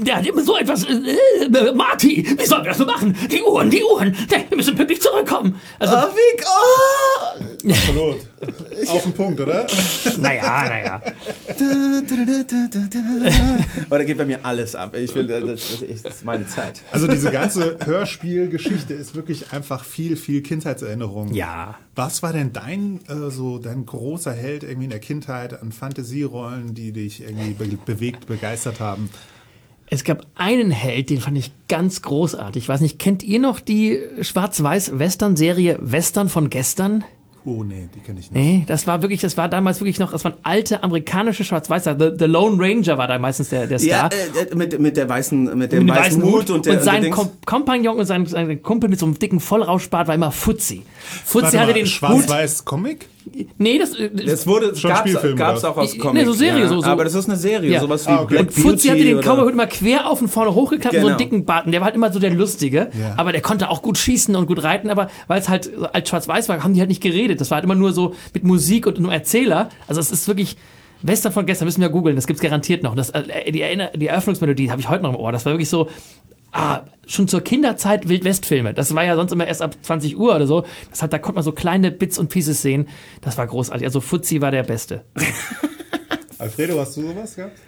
Der 0.05 0.17
hat 0.17 0.25
immer 0.27 0.43
so 0.43 0.57
etwas. 0.57 0.83
Äh, 0.83 0.91
äh, 1.45 1.73
Marty, 1.73 2.25
wie 2.37 2.45
sollen 2.45 2.63
wir 2.63 2.69
das 2.71 2.77
so 2.79 2.85
machen? 2.85 3.15
Die 3.31 3.41
Uhren, 3.41 3.69
die 3.69 3.81
Uhren. 3.83 4.13
Wir 4.29 4.57
müssen 4.57 4.75
pünktlich 4.75 5.01
zurückkommen. 5.01 5.59
Also, 5.79 5.95
Oh, 5.95 6.15
wie, 6.15 7.69
oh. 7.69 7.71
Absolut. 7.71 8.17
Auf 8.87 9.03
den 9.03 9.13
Punkt, 9.13 9.39
oder? 9.39 9.65
Naja, 10.17 10.65
naja. 10.69 11.01
Oh, 13.89 13.95
da 13.97 14.03
geht 14.03 14.17
bei 14.17 14.25
mir 14.25 14.43
alles 14.45 14.75
ab. 14.75 14.95
Ich 14.95 15.13
will, 15.15 15.27
das, 15.27 15.41
das, 15.43 15.81
ist- 15.81 16.05
das 16.05 16.15
ist 16.15 16.25
meine 16.25 16.47
Zeit. 16.47 16.81
Also 16.91 17.07
diese 17.07 17.31
ganze 17.31 17.77
Hörspielgeschichte 17.85 18.93
ist 18.93 19.15
wirklich 19.15 19.51
einfach 19.51 19.83
viel, 19.83 20.15
viel 20.15 20.41
Kindheitserinnerung. 20.41 21.33
Ja. 21.33 21.75
Was 21.95 22.23
war 22.23 22.33
denn 22.33 22.51
dein 22.53 22.99
äh, 23.07 23.29
so 23.31 23.57
dein 23.57 23.85
großer 23.85 24.33
Held 24.33 24.63
irgendwie 24.63 24.85
in 24.85 24.89
der 24.89 24.99
Kindheit 24.99 25.61
an 25.61 25.71
Fantasierollen, 25.71 26.73
die 26.73 26.91
dich 26.91 27.21
irgendwie 27.21 27.53
be 27.53 27.77
bewegt, 27.85 28.27
begeistert 28.27 28.79
haben? 28.79 29.09
Es 29.87 30.03
gab 30.03 30.25
einen 30.35 30.71
Held, 30.71 31.11
den 31.11 31.21
fand 31.21 31.37
ich 31.37 31.51
ganz 31.67 32.01
großartig. 32.01 32.63
Ich 32.63 32.69
weiß 32.69 32.81
nicht, 32.81 32.97
kennt 32.97 33.21
ihr 33.21 33.39
noch 33.39 33.59
die 33.59 33.99
Schwarz-Weiß-Western-Serie 34.19 35.77
Western 35.79 36.27
von 36.27 36.49
gestern? 36.49 37.03
Oh 37.47 37.63
nee, 37.63 37.87
die 37.93 37.99
kenne 37.99 38.19
ich 38.19 38.31
nicht. 38.31 38.43
Nee, 38.43 38.63
das 38.65 38.87
war 38.87 39.03
wirklich, 39.03 39.21
das 39.21 39.37
war 39.37 39.47
damals 39.47 39.79
wirklich 39.79 39.99
noch, 39.99 40.11
das 40.11 40.23
waren 40.23 40.33
alte 40.41 40.81
amerikanische 40.81 41.43
Schwarz-Weiß. 41.43 41.83
The, 41.83 41.91
The 42.17 42.25
Lone 42.25 42.57
Ranger 42.59 42.97
war 42.97 43.07
da 43.07 43.19
meistens 43.19 43.49
der, 43.49 43.67
der 43.67 43.77
Ja, 43.79 44.09
Star. 44.09 44.09
äh, 44.51 44.55
mit, 44.55 44.79
mit 44.79 44.97
der 44.97 45.07
weißen, 45.07 45.43
mit 45.57 45.71
dem 45.71 45.85
mit 45.85 45.95
dem 45.95 45.95
weißen 45.95 46.23
Hut 46.23 46.49
und, 46.49 46.65
der, 46.65 46.81
sein 46.81 46.95
der 46.95 47.11
Dings. 47.11 47.15
Kom 47.15 47.29
Kompagnon 47.45 47.97
und 47.99 48.05
sein, 48.05 48.25
sein 48.25 48.63
Kumpel 48.63 48.89
mit 48.89 48.97
so 48.99 49.05
einem 49.05 49.19
dicken 49.19 49.39
Vollrauschbart 49.39 50.07
war 50.07 50.15
immer 50.15 50.31
Fuzzi. 50.31 50.81
Fuzzi 51.23 51.43
Warte 51.43 51.59
hatte 51.59 51.71
mal, 51.71 51.73
den 51.73 51.85
Hut. 51.85 52.29
Nee, 53.57 53.79
das, 53.79 53.91
Das 54.25 54.45
wurde, 54.45 54.75
Schon 54.75 54.89
gab's, 54.91 55.01
Spielfilm, 55.01 55.35
gab's 55.35 55.63
oder? 55.63 55.71
auch 55.71 55.77
aus 55.77 55.93
Nee, 55.93 55.99
Comics. 55.99 56.25
so 56.25 56.33
Serie, 56.33 56.61
ja. 56.61 56.67
so- 56.67 56.79
so- 56.81 56.87
Aber 56.87 57.03
das 57.03 57.15
ist 57.15 57.27
eine 57.27 57.37
Serie, 57.37 57.71
Ja. 57.71 57.79
sowas 57.81 58.05
wie 58.05 58.11
Ah, 58.11 58.21
okay. 58.21 58.33
Black 58.35 58.47
Und 58.47 58.51
Fuzzi 58.53 58.87
hatte 58.89 59.03
den 59.03 59.19
Cowboyhut 59.19 59.51
immer 59.53 59.67
quer 59.67 60.07
auf 60.09 60.21
und 60.21 60.27
vorne 60.27 60.53
hochgeklappt, 60.53 60.95
und 60.95 61.01
so 61.01 61.07
einen 61.07 61.17
Genau. 61.17 61.29
dicken. 61.41 61.65
Und 61.65 61.71
der 61.71 61.81
war 61.81 61.85
halt 61.85 61.95
immer 61.95 62.11
so 62.13 62.19
der 62.19 62.29
Lustige. 62.31 62.89
Ja. 62.99 63.13
Aber 63.17 63.31
der 63.31 63.41
konnte 63.41 63.69
auch 63.69 63.81
gut 63.81 63.97
schießen 63.97 64.35
und 64.35 64.45
gut 64.45 64.63
reiten. 64.63 64.89
Aber 64.89 65.09
weil 65.27 65.39
es 65.41 65.49
halt 65.49 65.71
als 65.93 66.07
schwarz-weiß 66.07 66.49
war, 66.49 66.63
haben 66.63 66.73
die 66.73 66.79
halt 66.79 66.89
nicht 66.89 67.01
geredet. 67.01 67.41
Das 67.41 67.49
war 67.51 67.55
halt 67.55 67.65
immer 67.65 67.75
nur 67.75 67.93
so 67.93 68.13
mit 68.33 68.43
Musik 68.43 68.85
und 68.87 68.97
einem 68.97 69.09
Erzähler. 69.09 69.69
Also 69.87 69.99
es 70.01 70.11
ist 70.11 70.27
wirklich... 70.27 70.57
Western 71.01 71.31
von 71.33 71.45
gestern 71.45 71.65
müssen 71.65 71.81
wir 71.81 71.89
googeln, 71.89 72.15
das 72.15 72.25
gibt's 72.25 72.41
garantiert 72.41 72.81
noch. 72.81 72.95
Das, 72.95 73.09
äh, 73.11 73.51
die, 73.51 73.61
Erinner 73.61 73.91
die 73.95 74.07
Eröffnungsmelodie 74.07 74.71
habe 74.71 74.81
ich 74.81 74.89
heute 74.89 75.03
noch 75.03 75.11
im 75.13 75.17
Ohr. 75.19 75.31
Das 75.31 75.45
war 75.45 75.53
wirklich 75.53 75.69
so, 75.69 75.87
ah, 76.55 76.85
schon 77.05 77.27
zur 77.27 77.41
Kinderzeit 77.41 78.07
Wildwestfilme. 78.07 78.73
Das 78.73 78.95
war 78.95 79.03
ja 79.03 79.15
sonst 79.15 79.31
immer 79.31 79.47
erst 79.47 79.61
ab 79.61 79.75
20 79.81 80.17
Uhr 80.17 80.35
oder 80.35 80.47
so. 80.47 80.65
Das 80.89 81.03
hat, 81.03 81.13
da 81.13 81.19
konnte 81.19 81.35
man 81.35 81.43
so 81.43 81.51
kleine 81.51 81.91
Bits 81.91 82.17
und 82.17 82.29
Pieces 82.29 82.61
sehen. 82.61 82.87
Das 83.21 83.37
war 83.37 83.45
großartig. 83.45 83.85
Also 83.85 84.01
Fuzzi 84.01 84.41
war 84.41 84.51
der 84.51 84.63
Beste. 84.63 85.03
Alfredo, 86.39 86.79
hast 86.79 86.97
du 86.97 87.01
sowas 87.01 87.35
gehabt? 87.35 87.59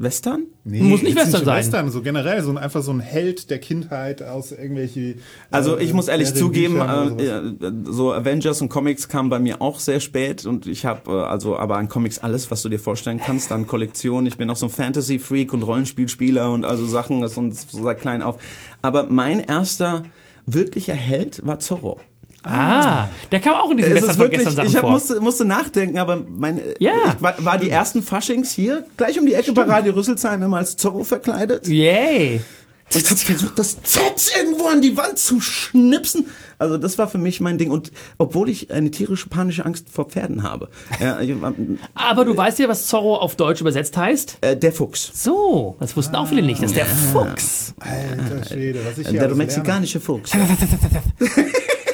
Western? 0.00 0.46
Nee, 0.64 0.80
Muss 0.80 1.02
nicht 1.02 1.14
Western 1.14 1.44
sein. 1.44 1.58
Western, 1.58 1.90
so 1.90 2.00
generell, 2.00 2.42
so 2.42 2.50
ein, 2.50 2.56
einfach 2.56 2.82
so 2.82 2.90
ein 2.90 3.00
Held 3.00 3.50
der 3.50 3.58
Kindheit 3.58 4.22
aus 4.22 4.50
irgendwelche. 4.50 5.16
Also 5.50 5.76
äh, 5.76 5.84
ich 5.84 5.92
muss 5.92 6.08
ehrlich 6.08 6.34
zugeben, 6.34 6.80
äh, 6.80 7.26
äh, 7.26 7.72
so 7.84 8.12
Avengers 8.12 8.62
und 8.62 8.70
Comics 8.70 9.08
kamen 9.08 9.28
bei 9.28 9.38
mir 9.38 9.60
auch 9.60 9.78
sehr 9.78 10.00
spät 10.00 10.46
und 10.46 10.66
ich 10.66 10.86
habe 10.86 11.10
äh, 11.10 11.24
also 11.24 11.58
aber 11.58 11.76
an 11.76 11.90
Comics 11.90 12.18
alles, 12.18 12.50
was 12.50 12.62
du 12.62 12.70
dir 12.70 12.78
vorstellen 12.78 13.20
kannst, 13.24 13.52
an 13.52 13.66
Kollektionen. 13.66 14.26
Ich 14.26 14.38
bin 14.38 14.48
auch 14.48 14.56
so 14.56 14.66
ein 14.66 14.70
Fantasy-Freak 14.70 15.52
und 15.52 15.62
Rollenspielspieler 15.62 16.50
und 16.50 16.64
also 16.64 16.86
Sachen, 16.86 17.20
das 17.20 17.36
und 17.36 17.54
so 17.54 17.82
seit 17.82 18.00
klein 18.00 18.22
auf. 18.22 18.40
Aber 18.80 19.06
mein 19.10 19.40
erster 19.40 20.04
wirklicher 20.46 20.94
Held 20.94 21.46
war 21.46 21.58
Zorro. 21.58 22.00
Ah, 22.42 23.08
der 23.30 23.40
kam 23.40 23.54
auch 23.54 23.70
in 23.70 23.76
diesen 23.76 23.90
Es 23.92 23.96
Western 23.96 24.10
ist 24.10 24.16
von 24.16 24.24
wirklich, 24.24 24.38
gestern 24.40 24.56
Sachen 24.56 24.68
ich 24.68 24.74
hab, 24.76 24.82
vor. 24.82 24.90
musste, 24.92 25.20
musste 25.20 25.44
nachdenken, 25.44 25.98
aber 25.98 26.22
mein, 26.28 26.60
Ja. 26.78 26.92
ich 27.16 27.22
war, 27.22 27.34
war 27.44 27.58
die 27.58 27.68
ersten 27.70 28.02
Faschings 28.02 28.50
hier, 28.52 28.86
gleich 28.96 29.18
um 29.18 29.26
die 29.26 29.34
Ecke 29.34 29.52
bei 29.52 29.62
Radio 29.62 29.92
Rüsselsheim 29.92 30.42
immer 30.42 30.56
als 30.58 30.76
Zorro 30.76 31.04
verkleidet. 31.04 31.68
Yay. 31.68 32.40
Ich 32.92 33.08
hab 33.08 33.18
versucht, 33.18 33.56
das 33.56 33.80
Z 33.84 34.02
irgendwo 34.36 34.66
an 34.66 34.82
die 34.82 34.96
Wand 34.96 35.16
zu 35.16 35.40
schnipsen. 35.40 36.26
Also 36.58 36.76
das 36.76 36.98
war 36.98 37.06
für 37.06 37.18
mich 37.18 37.40
mein 37.40 37.56
Ding. 37.56 37.70
Und 37.70 37.92
obwohl 38.18 38.48
ich 38.48 38.72
eine 38.72 38.90
tierische 38.90 39.28
panische 39.28 39.64
Angst 39.64 39.86
vor 39.92 40.06
Pferden 40.06 40.42
habe. 40.42 40.70
Ja, 40.98 41.20
ich- 41.20 41.32
Aber 41.94 42.24
du 42.24 42.36
weißt 42.36 42.58
ja, 42.58 42.68
was 42.68 42.88
Zorro 42.88 43.14
auf 43.18 43.36
Deutsch 43.36 43.60
übersetzt 43.60 43.96
heißt? 43.96 44.38
äh, 44.40 44.56
der 44.56 44.72
Fuchs. 44.72 45.08
So, 45.14 45.76
das 45.78 45.96
wussten 45.96 46.16
auch 46.16 46.26
viele 46.26 46.42
nicht. 46.42 46.60
Das 46.62 46.70
ist 46.72 46.76
der 46.76 46.86
Fuchs. 46.86 47.74
Alter 47.78 48.44
Schwede, 48.48 48.80
was 48.84 48.98
ich 48.98 49.06
hier 49.08 49.20
Der 49.20 49.34
mexikanische 49.36 50.00
Fuchs. 50.00 50.32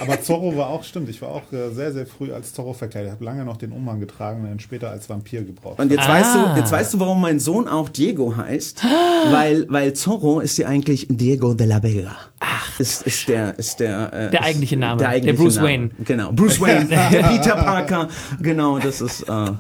Aber 0.07 0.21
Zorro 0.23 0.57
war 0.57 0.69
auch, 0.69 0.85
stimmt, 0.85 1.09
ich 1.09 1.21
war 1.23 1.31
auch 1.31 1.43
äh, 1.53 1.71
sehr, 1.75 1.93
sehr 1.93 2.07
früh 2.07 2.33
als 2.33 2.53
Zorro 2.55 2.73
verkleidet. 2.73 3.09
Ich 3.09 3.15
habe 3.15 3.25
lange 3.25 3.45
noch 3.45 3.57
den 3.57 3.73
Umhang 3.73 4.01
getragen 4.01 4.43
und 4.43 4.49
dann 4.49 4.61
später 4.61 4.91
als 4.91 5.09
Vampir 5.09 5.43
gebraucht. 5.43 5.79
Und 5.79 5.91
jetzt 5.91 6.09
Ah. 6.09 6.13
weißt 6.15 6.35
du, 6.35 6.61
jetzt 6.61 6.73
weißt 6.73 6.95
du, 6.95 7.01
warum 7.01 7.21
mein 7.21 7.39
Sohn 7.41 7.69
auch 7.69 7.89
Diego 7.89 8.37
heißt, 8.37 8.83
weil 9.31 9.67
weil 9.69 9.93
Zorro 9.95 10.41
ist 10.41 10.57
ja 10.59 10.69
eigentlich 10.69 11.07
Diego 11.11 11.55
de 11.55 11.67
la 11.67 11.83
Vega. 11.83 12.17
Ach, 12.41 12.79
ist, 12.81 13.03
ist 13.07 13.29
der 13.29 13.59
ist 13.59 13.81
der 13.81 14.13
äh, 14.13 14.31
Der 14.31 14.43
eigentliche 14.43 14.77
Name. 14.77 14.99
der, 14.99 15.09
eigentliche 15.09 15.37
Der 15.37 15.43
Bruce 15.45 15.57
Name. 15.57 15.69
Wayne. 15.69 15.91
Genau, 16.05 16.33
Bruce 16.33 16.61
Wayne, 16.61 16.85
der 16.87 17.23
Peter 17.29 17.57
Parker. 17.57 18.09
Genau, 18.41 18.79
das 18.79 19.01
ist 19.01 19.23
äh, 19.29 19.51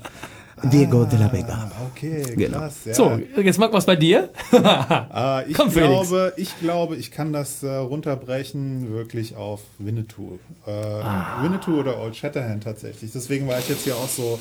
Diego 0.64 1.04
de 1.04 1.18
la 1.18 1.30
Vega. 1.32 1.70
Okay, 1.92 2.22
Genau. 2.34 2.58
krass. 2.58 2.76
Ja. 2.86 2.94
So, 2.94 3.20
jetzt 3.36 3.58
mag 3.58 3.72
was 3.72 3.84
bei 3.84 3.94
dir. 3.96 4.30
Äh, 4.52 5.48
ich, 5.50 5.54
Komm, 5.56 5.70
glaube, 5.70 6.32
ich 6.36 6.58
glaube, 6.60 6.96
ich 6.96 7.10
kann 7.10 7.32
das 7.32 7.62
äh, 7.62 7.68
runterbrechen 7.74 8.90
wirklich 8.90 9.36
auf 9.36 9.60
Winnetou. 9.78 10.38
Äh, 10.66 10.70
Ah. 10.70 11.42
Winnetou 11.42 11.78
oder 11.78 12.00
Old 12.00 12.16
Shatterhand 12.16 12.64
tatsächlich. 12.64 13.12
Deswegen 13.12 13.46
war 13.48 13.58
ich 13.58 13.68
jetzt 13.68 13.84
hier 13.84 13.96
auch 13.96 14.08
so 14.08 14.38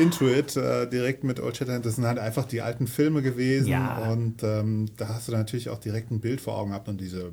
into 0.00 0.28
it, 0.28 0.56
äh, 0.56 0.86
direkt 0.88 1.24
mit 1.24 1.40
Old 1.40 1.56
Shatterhand. 1.56 1.84
Das 1.84 1.96
sind 1.96 2.06
halt 2.06 2.18
einfach 2.18 2.44
die 2.44 2.62
alten 2.62 2.86
Filme 2.86 3.20
gewesen. 3.22 3.66
Ja. 3.68 3.98
Und 4.10 4.42
ähm, 4.44 4.86
da 4.96 5.08
hast 5.08 5.26
du 5.28 5.32
natürlich 5.32 5.70
auch 5.70 5.78
direkt 5.80 6.10
ein 6.12 6.20
Bild 6.20 6.40
vor 6.40 6.56
Augen 6.56 6.70
gehabt 6.70 6.88
und 6.88 7.00
diese, 7.00 7.32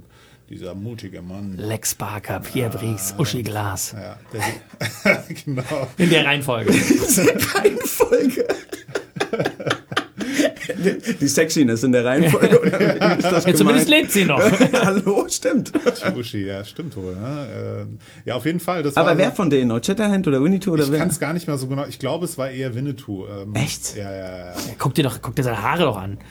dieser 0.49 0.75
mutige 0.75 1.21
Mann. 1.21 1.57
Lex 1.57 1.95
Barker, 1.95 2.39
Pierre 2.39 2.69
Brice, 2.69 3.15
Uschi 3.17 3.43
Glas. 3.43 3.93
Ja, 3.93 4.17
der, 4.33 5.23
genau. 5.45 5.87
In 5.97 6.09
der 6.09 6.25
Reihenfolge. 6.25 6.71
Reihenfolge. 7.55 8.47
Die 11.21 11.27
Sexiness 11.27 11.83
in 11.83 11.91
der 11.91 12.05
Reihenfolge. 12.05 12.59
Oder 12.61 12.79
wie 12.79 12.83
ist 13.19 13.23
das 13.31 13.45
Ja, 13.45 13.53
zumindest 13.55 13.89
lebt 13.89 14.11
sie 14.11 14.25
noch. 14.25 14.39
Hallo, 14.73 15.25
stimmt. 15.29 15.71
Uschi, 16.17 16.45
ja, 16.45 16.63
stimmt 16.65 16.95
wohl. 16.97 17.15
Ne? 17.15 17.87
Ja, 18.25 18.35
auf 18.35 18.45
jeden 18.45 18.59
Fall. 18.59 18.83
Das 18.83 18.97
Aber 18.97 19.09
war 19.11 19.17
wer 19.17 19.31
von 19.31 19.49
denen? 19.49 19.71
Old 19.71 19.85
Shatterhand 19.85 20.27
oder 20.27 20.43
Winnie 20.43 20.59
Two 20.59 20.71
oder 20.73 20.83
Ich 20.83 20.91
wer? 20.91 20.99
kann 20.99 21.09
es 21.09 21.19
gar 21.19 21.33
nicht 21.33 21.47
mehr 21.47 21.57
so 21.57 21.67
genau. 21.67 21.85
Ich 21.87 21.99
glaube, 21.99 22.25
es 22.25 22.37
war 22.37 22.49
eher 22.49 22.73
Winnetou. 22.75 23.25
Ähm, 23.27 23.53
Echt? 23.55 23.95
Ja, 23.95 24.11
ja, 24.11 24.37
ja. 24.47 24.53
Guck 24.77 24.93
dir 24.95 25.03
doch, 25.03 25.21
guck 25.21 25.35
dir 25.35 25.43
seine 25.43 25.61
Haare 25.61 25.83
doch 25.83 25.97
an. 25.97 26.17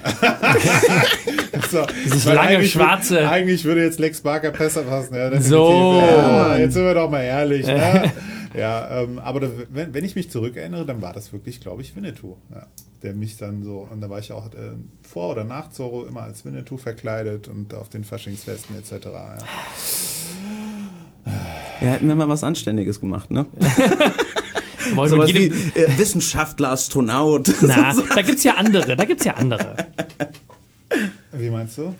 So, 1.71 1.85
Dieses 2.05 2.25
lange, 2.27 2.41
eigentlich 2.41 2.73
schwarze- 2.73 3.15
Würde, 3.15 3.31
eigentlich 3.31 3.65
würde 3.65 3.83
jetzt 3.83 3.99
Lex 3.99 4.21
Barker 4.21 4.51
besser 4.51 4.83
passen. 4.83 5.15
Ja. 5.15 5.41
So. 5.41 6.01
Ja, 6.01 6.57
jetzt 6.59 6.75
sind 6.75 6.85
wir 6.85 6.95
doch 6.95 7.11
mal 7.11 7.23
ehrlich. 7.23 7.67
ne? 7.67 8.13
Ja, 8.57 9.03
ähm, 9.03 9.19
aber 9.19 9.41
da, 9.41 9.49
wenn, 9.71 9.93
wenn 9.95 10.05
ich 10.05 10.15
mich 10.17 10.31
zurückerinnere, 10.31 10.85
dann 10.87 11.03
war 11.03 11.13
das 11.13 11.33
wirklich, 11.33 11.61
glaube 11.61 11.83
ich, 11.83 11.97
Winnetou. 11.97 12.37
Ja, 12.55 12.67
der 13.03 13.15
mich 13.15 13.37
dann 13.37 13.63
so, 13.63 13.87
und 13.91 14.01
da 14.01 14.11
war 14.11 14.19
ich 14.19 14.33
auch 14.33 14.47
äh, 14.47 14.73
vor 15.03 15.31
oder 15.33 15.45
nach 15.45 15.71
Zorro 15.71 16.05
immer 16.05 16.23
als 16.23 16.45
Winnetou 16.45 16.77
verkleidet 16.77 17.49
und 17.49 17.75
auf 17.75 17.89
den 17.89 18.05
Faschingsfesten 18.05 18.77
etc. 18.77 19.07
Ja. 19.07 19.39
Ja, 21.81 21.89
hätten 21.89 22.09
wir 22.09 22.15
mal 22.15 22.29
was 22.29 22.45
Anständiges 22.45 23.01
gemacht, 23.01 23.31
ne? 23.31 23.47
Wollen 24.95 25.11
Sowas 25.11 25.33
mit 25.33 25.37
wie 25.37 25.43
jedem, 25.43 25.73
äh, 25.75 25.99
Wissenschaftler, 25.99 26.71
Astronaut. 26.71 27.53
na, 27.61 27.93
da 28.15 28.23
gibt's 28.23 28.45
ja 28.45 28.55
andere, 28.55 28.97
da 28.97 29.05
gibt's 29.05 29.25
ja 29.25 29.35
andere. 29.35 29.77
Wie 31.33 31.51
meinst 31.51 31.77
du? 31.79 31.95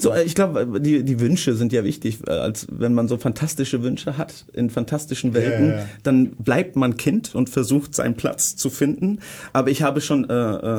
So, 0.00 0.12
äh, 0.12 0.22
ich 0.24 0.34
glaube, 0.34 0.80
die, 0.80 1.04
die 1.04 1.20
Wünsche 1.20 1.54
sind 1.54 1.72
ja 1.72 1.84
wichtig. 1.84 2.18
äh, 2.26 2.30
Als 2.30 2.66
wenn 2.70 2.94
man 2.94 3.06
so 3.06 3.18
fantastische 3.18 3.82
Wünsche 3.82 4.16
hat 4.16 4.46
in 4.52 4.70
fantastischen 4.70 5.34
Welten, 5.34 5.68
ja. 5.68 5.86
dann 6.02 6.30
bleibt 6.30 6.76
man 6.76 6.96
Kind 6.96 7.34
und 7.34 7.50
versucht 7.50 7.94
seinen 7.94 8.14
Platz 8.14 8.56
zu 8.56 8.70
finden. 8.70 9.20
Aber 9.52 9.70
ich 9.70 9.82
habe 9.82 10.00
schon 10.00 10.28
äh, 10.28 10.34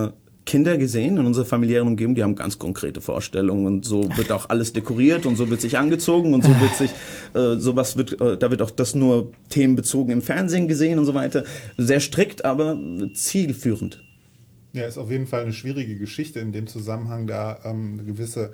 äh, 0.05 0.09
Kinder 0.45 0.77
gesehen 0.79 1.17
in 1.17 1.25
unserer 1.27 1.45
familiären 1.45 1.87
Umgebung, 1.87 2.15
die 2.15 2.23
haben 2.23 2.35
ganz 2.35 2.57
konkrete 2.57 2.99
Vorstellungen 2.99 3.67
und 3.67 3.85
so 3.85 4.09
wird 4.17 4.31
auch 4.31 4.49
alles 4.49 4.73
dekoriert 4.73 5.27
und 5.27 5.35
so 5.35 5.51
wird 5.51 5.61
sich 5.61 5.77
angezogen 5.77 6.33
und 6.33 6.43
so 6.43 6.49
wird 6.59 6.75
sich 6.75 6.91
äh, 7.35 7.59
sowas 7.59 7.95
wird 7.95 8.19
äh, 8.19 8.37
da 8.37 8.49
wird 8.49 8.63
auch 8.63 8.71
das 8.71 8.95
nur 8.95 9.31
themenbezogen 9.49 10.11
im 10.11 10.21
Fernsehen 10.23 10.67
gesehen 10.67 10.97
und 10.97 11.05
so 11.05 11.13
weiter. 11.13 11.43
Sehr 11.77 11.99
strikt, 11.99 12.43
aber 12.43 12.77
zielführend. 13.13 14.03
Ja, 14.73 14.85
ist 14.85 14.97
auf 14.97 15.11
jeden 15.11 15.27
Fall 15.27 15.41
eine 15.41 15.53
schwierige 15.53 15.97
Geschichte 15.97 16.39
in 16.39 16.53
dem 16.53 16.65
Zusammenhang, 16.65 17.27
da 17.27 17.59
ähm, 17.63 18.05
gewisse 18.05 18.51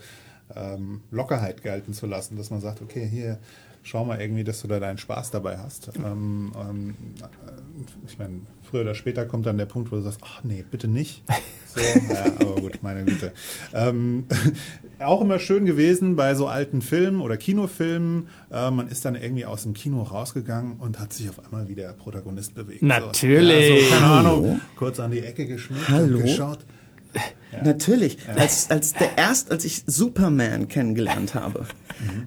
ähm, 0.55 1.01
Lockerheit 1.11 1.63
gelten 1.63 1.93
zu 1.93 2.05
lassen, 2.05 2.37
dass 2.37 2.49
man 2.49 2.61
sagt, 2.61 2.81
okay, 2.81 3.07
hier 3.07 3.39
schau 3.87 4.03
mal 4.03 4.19
irgendwie, 4.19 4.43
dass 4.43 4.61
du 4.61 4.67
da 4.67 4.79
deinen 4.79 4.97
Spaß 4.97 5.31
dabei 5.31 5.57
hast. 5.57 5.91
Ähm, 5.95 6.51
ähm, 6.59 6.95
äh, 7.21 8.05
ich 8.05 8.19
meine, 8.19 8.41
früher 8.69 8.81
oder 8.81 8.95
später 8.95 9.25
kommt 9.25 9.45
dann 9.45 9.57
der 9.57 9.65
Punkt, 9.65 9.91
wo 9.91 9.95
du 9.95 10.01
sagst, 10.01 10.19
ach 10.23 10.43
nee, 10.43 10.63
bitte 10.69 10.87
nicht. 10.87 11.23
So, 11.67 11.81
ja, 11.81 12.25
aber 12.39 12.61
gut, 12.61 12.79
meine 12.81 13.05
Güte. 13.05 13.33
Ähm, 13.71 14.25
auch 14.99 15.21
immer 15.21 15.37
schön 15.37 15.65
gewesen 15.65 16.15
bei 16.15 16.33
so 16.33 16.47
alten 16.47 16.81
Filmen 16.81 17.21
oder 17.21 17.37
Kinofilmen. 17.37 18.29
Äh, 18.51 18.71
man 18.71 18.87
ist 18.87 19.05
dann 19.05 19.13
irgendwie 19.13 19.45
aus 19.45 19.61
dem 19.61 19.75
Kino 19.75 20.01
rausgegangen 20.01 20.77
und 20.77 20.99
hat 20.99 21.13
sich 21.13 21.29
auf 21.29 21.43
einmal 21.45 21.67
wie 21.67 21.75
der 21.75 21.93
Protagonist 21.93 22.55
bewegt. 22.55 22.81
Natürlich. 22.81 23.67
So, 23.67 23.73
ja, 23.73 23.81
so, 23.83 23.93
keine 23.93 24.05
Ahnung, 24.11 24.61
kurz 24.75 24.99
an 24.99 25.11
die 25.11 25.19
Ecke 25.19 25.55
Hallo? 25.87 26.17
und 26.17 26.23
geschaut. 26.23 26.65
Natürlich. 27.63 28.17
Als, 28.35 28.69
als 28.69 28.93
der 28.93 29.17
erst, 29.17 29.51
als 29.51 29.65
ich 29.65 29.83
Superman 29.87 30.67
kennengelernt 30.67 31.33
habe, 31.33 31.65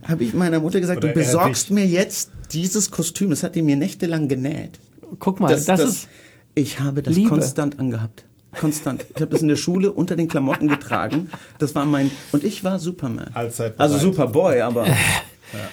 habe 0.09 0.25
ich 0.25 0.35
meiner 0.35 0.61
Mutter 0.61 0.81
gesagt, 0.81 1.05
Oder 1.05 1.13
du 1.13 1.15
besorgst 1.21 1.71
mir 1.71 1.87
jetzt 1.87 2.31
dieses 2.53 2.91
Kostüm. 2.91 3.31
Das 3.31 3.43
hat 3.43 3.55
die 3.55 3.63
mir 3.63 3.77
nächtelang 3.77 4.29
genäht. 4.29 4.79
Guck 5.19 5.41
mal, 5.41 5.49
das, 5.49 5.81
ist. 5.81 6.09
ich 6.55 6.81
habe 6.81 7.03
das 7.03 7.15
Liebe. 7.15 7.29
konstant 7.29 7.79
angehabt. 7.79 8.25
Konstant. 8.59 9.05
Ich 9.15 9.21
habe 9.21 9.31
das 9.31 9.43
in 9.43 9.49
der 9.49 9.57
Schule 9.57 9.93
unter 9.93 10.17
den 10.17 10.27
Klamotten 10.27 10.67
getragen. 10.69 11.31
Das 11.59 11.75
war 11.75 11.85
mein 11.85 12.11
und 12.33 12.43
ich 12.43 12.65
war 12.65 12.79
Superman. 12.81 13.31
Allzeit 13.35 13.75
also. 13.79 13.99
Superboy, 13.99 14.61
aber 14.61 14.87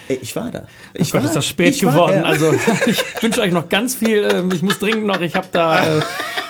ey, 0.06 0.18
ich 0.22 0.36
war 0.36 0.50
da. 0.52 0.66
Ich 0.94 1.10
Gott, 1.10 1.22
war, 1.22 1.28
ist 1.28 1.34
das 1.34 1.46
spät 1.46 1.74
ich 1.74 1.84
war 1.84 1.92
geworden. 1.92 2.22
Also 2.24 2.52
ich 2.86 3.02
wünsche 3.20 3.40
euch 3.40 3.52
noch 3.52 3.68
ganz 3.68 3.96
viel. 3.96 4.28
ähm, 4.32 4.50
Ich 4.52 4.62
muss 4.62 4.78
dringend 4.78 5.06
noch. 5.06 5.20
Ich 5.20 5.34
habe 5.34 5.48
da. 5.50 5.98
äh, 5.98 6.02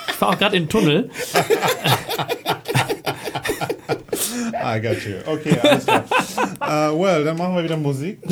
Ich 0.09 0.13
fahre 0.15 0.33
auch 0.33 0.37
gerade 0.39 0.55
in 0.57 0.63
den 0.63 0.69
Tunnel. 0.69 1.09
I 3.89 4.79
got 4.81 5.03
you. 5.05 5.15
Okay, 5.25 5.57
alles 5.61 5.85
klar. 5.85 6.03
uh, 6.61 6.99
well, 6.99 7.23
dann 7.23 7.37
machen 7.37 7.55
wir 7.55 7.63
wieder 7.63 7.77
Musik. 7.77 8.19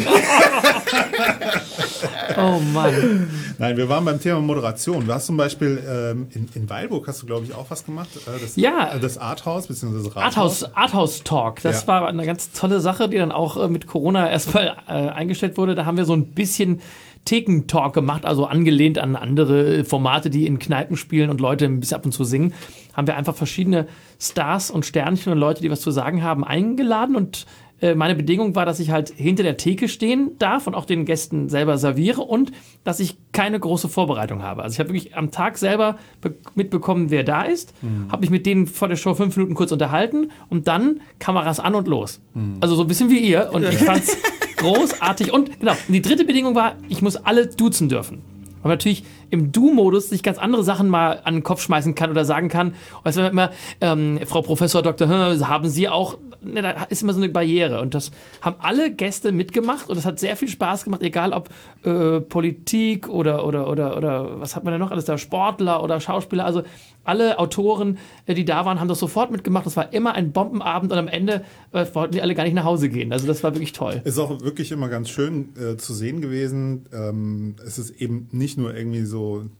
Oh 2.37 2.59
Mann. 2.73 3.29
Nein, 3.57 3.77
wir 3.77 3.89
waren 3.89 4.05
beim 4.05 4.19
Thema 4.21 4.39
Moderation. 4.39 5.05
Du 5.07 5.13
hast 5.13 5.25
zum 5.25 5.37
Beispiel 5.37 5.81
ähm, 5.89 6.27
in, 6.35 6.47
in 6.53 6.69
Weilburg 6.69 7.07
hast 7.07 7.21
du, 7.21 7.25
glaube 7.25 7.45
ich, 7.45 7.55
auch 7.55 7.65
was 7.69 7.83
gemacht. 7.85 8.09
Äh, 8.15 8.39
das, 8.39 8.55
Ja. 8.55 8.93
äh, 8.95 8.99
Das 8.99 9.17
Arthouse, 9.17 9.67
beziehungsweise 9.67 10.15
Rathaus. 10.15 10.63
Arthouse, 10.63 10.75
Arthouse 10.75 11.23
Talk, 11.23 11.61
das 11.63 11.81
Ja. 11.81 11.87
war 11.87 12.07
eine 12.07 12.25
ganz 12.25 12.51
tolle 12.51 12.79
Sache, 12.79 13.09
die 13.09 13.17
dann 13.17 13.31
auch 13.31 13.57
äh, 13.57 13.67
mit 13.67 13.87
Corona 13.87 14.29
erstmal 14.29 14.75
äh, 14.87 14.91
eingestellt 14.91 15.57
wurde. 15.57 15.73
Da 15.75 15.85
haben 15.85 15.97
wir 15.97 16.05
so 16.05 16.13
ein 16.13 16.25
bisschen 16.27 16.81
Thekentalk 17.27 17.93
gemacht, 17.93 18.25
also 18.25 18.45
angelehnt 18.45 18.97
an 18.97 19.15
andere 19.15 19.83
Formate, 19.83 20.29
die 20.29 20.47
in 20.47 20.59
Kneipen 20.59 20.95
spielen 20.97 21.29
und 21.29 21.41
Leute 21.41 21.65
ein 21.65 21.79
bisschen 21.79 21.97
ab 21.97 22.05
und 22.05 22.11
zu 22.13 22.23
singen. 22.23 22.53
Haben 22.93 23.05
wir 23.07 23.15
einfach 23.17 23.35
verschiedene 23.35 23.87
Stars 24.19 24.71
und 24.71 24.85
Sternchen 24.85 25.31
und 25.33 25.37
Leute, 25.37 25.61
die 25.61 25.69
was 25.69 25.81
zu 25.81 25.91
sagen 25.91 26.23
haben, 26.23 26.43
eingeladen 26.43 27.15
und 27.15 27.45
äh, 27.79 27.93
meine 27.93 28.15
Bedingung 28.15 28.55
war, 28.55 28.65
dass 28.65 28.79
ich 28.79 28.89
halt 28.89 29.09
hinter 29.15 29.43
der 29.43 29.55
Theke 29.57 29.87
stehen 29.87 30.31
darf 30.39 30.65
und 30.65 30.73
auch 30.73 30.85
den 30.85 31.05
Gästen 31.05 31.47
selber 31.47 31.77
serviere 31.77 32.21
und 32.21 32.51
dass 32.83 32.99
ich 32.99 33.17
keine 33.33 33.59
große 33.59 33.87
Vorbereitung 33.87 34.41
habe. 34.41 34.63
Also 34.63 34.73
ich 34.73 34.79
habe 34.79 34.89
wirklich 34.89 35.15
am 35.15 35.29
Tag 35.29 35.59
selber 35.59 35.97
be- 36.19 36.33
mitbekommen, 36.55 37.11
wer 37.11 37.23
da 37.23 37.43
ist, 37.43 37.75
habe 38.09 38.21
mich 38.21 38.31
mit 38.31 38.47
denen 38.47 38.65
vor 38.65 38.87
der 38.87 38.95
Show 38.95 39.13
fünf 39.13 39.35
Minuten 39.37 39.53
kurz 39.53 39.71
unterhalten 39.71 40.31
und 40.49 40.67
dann 40.67 41.01
Kameras 41.19 41.59
an 41.59 41.75
und 41.75 41.87
los. 41.87 42.19
Also 42.61 42.73
so 42.75 42.81
ein 42.81 42.87
bisschen 42.87 43.11
wie 43.11 43.19
ihr 43.19 43.49
und 43.53 43.63
ich 43.63 43.77
fand's 43.77 44.17
großartig 44.57 45.31
und 45.31 45.59
genau, 45.59 45.73
die 45.87 46.01
dritte 46.01 46.25
Bedingung 46.25 46.55
war, 46.55 46.75
ich 46.89 47.01
muss 47.01 47.15
alle 47.15 47.47
duzen 47.47 47.89
dürfen. 47.89 48.21
Man 48.63 48.71
natürlich 48.71 49.03
im 49.29 49.51
Du-Modus 49.51 50.09
sich 50.09 50.23
ganz 50.23 50.37
andere 50.37 50.63
Sachen 50.63 50.89
mal 50.89 51.21
an 51.23 51.35
den 51.35 51.43
Kopf 51.43 51.61
schmeißen 51.61 51.95
kann 51.95 52.11
oder 52.11 52.25
sagen 52.25 52.49
kann. 52.49 52.73
Weißt 53.03 53.17
du, 53.17 53.27
immer, 53.27 53.51
ähm, 53.81 54.19
Frau 54.25 54.41
Professor 54.41 54.81
Dr. 54.81 55.07
Haben 55.07 55.69
Sie 55.69 55.89
auch, 55.89 56.17
ne, 56.41 56.61
da 56.61 56.83
ist 56.89 57.03
immer 57.03 57.13
so 57.13 57.19
eine 57.19 57.29
Barriere. 57.29 57.81
Und 57.81 57.93
das 57.93 58.11
haben 58.41 58.57
alle 58.59 58.91
Gäste 58.91 59.31
mitgemacht 59.31 59.89
und 59.89 59.97
es 59.97 60.05
hat 60.05 60.19
sehr 60.19 60.35
viel 60.35 60.47
Spaß 60.47 60.83
gemacht, 60.83 61.01
egal 61.01 61.33
ob 61.33 61.49
äh, 61.83 62.21
Politik 62.21 63.09
oder, 63.09 63.45
oder, 63.45 63.69
oder, 63.69 63.97
oder, 63.97 64.39
was 64.39 64.55
hat 64.55 64.63
man 64.63 64.73
denn 64.73 64.79
noch 64.79 64.91
alles 64.91 65.05
da, 65.05 65.17
Sportler 65.17 65.83
oder 65.83 65.99
Schauspieler, 65.99 66.45
also 66.45 66.63
alle 67.07 67.39
Autoren, 67.39 67.97
äh, 68.25 68.33
die 68.33 68.45
da 68.45 68.65
waren, 68.65 68.79
haben 68.79 68.87
das 68.87 68.99
sofort 68.99 69.31
mitgemacht. 69.31 69.65
Das 69.65 69.77
war 69.77 69.93
immer 69.93 70.13
ein 70.13 70.31
Bombenabend 70.31 70.91
und 70.91 70.97
am 70.97 71.07
Ende 71.07 71.43
äh, 71.71 71.85
wollten 71.93 72.13
die 72.13 72.21
alle 72.21 72.35
gar 72.35 72.43
nicht 72.43 72.53
nach 72.53 72.65
Hause 72.65 72.89
gehen. 72.89 73.11
Also 73.11 73.27
das 73.27 73.43
war 73.43 73.53
wirklich 73.55 73.71
toll. 73.71 74.01
Ist 74.03 74.19
auch 74.19 74.41
wirklich 74.41 74.71
immer 74.71 74.89
ganz 74.89 75.09
schön 75.09 75.49
äh, 75.57 75.77
zu 75.77 75.93
sehen 75.93 76.21
gewesen. 76.21 76.85
Ähm, 76.93 77.55
es 77.65 77.79
ist 77.79 78.01
eben 78.01 78.27
nicht 78.31 78.57
nur 78.57 78.75
irgendwie 78.75 79.03
so 79.03 79.16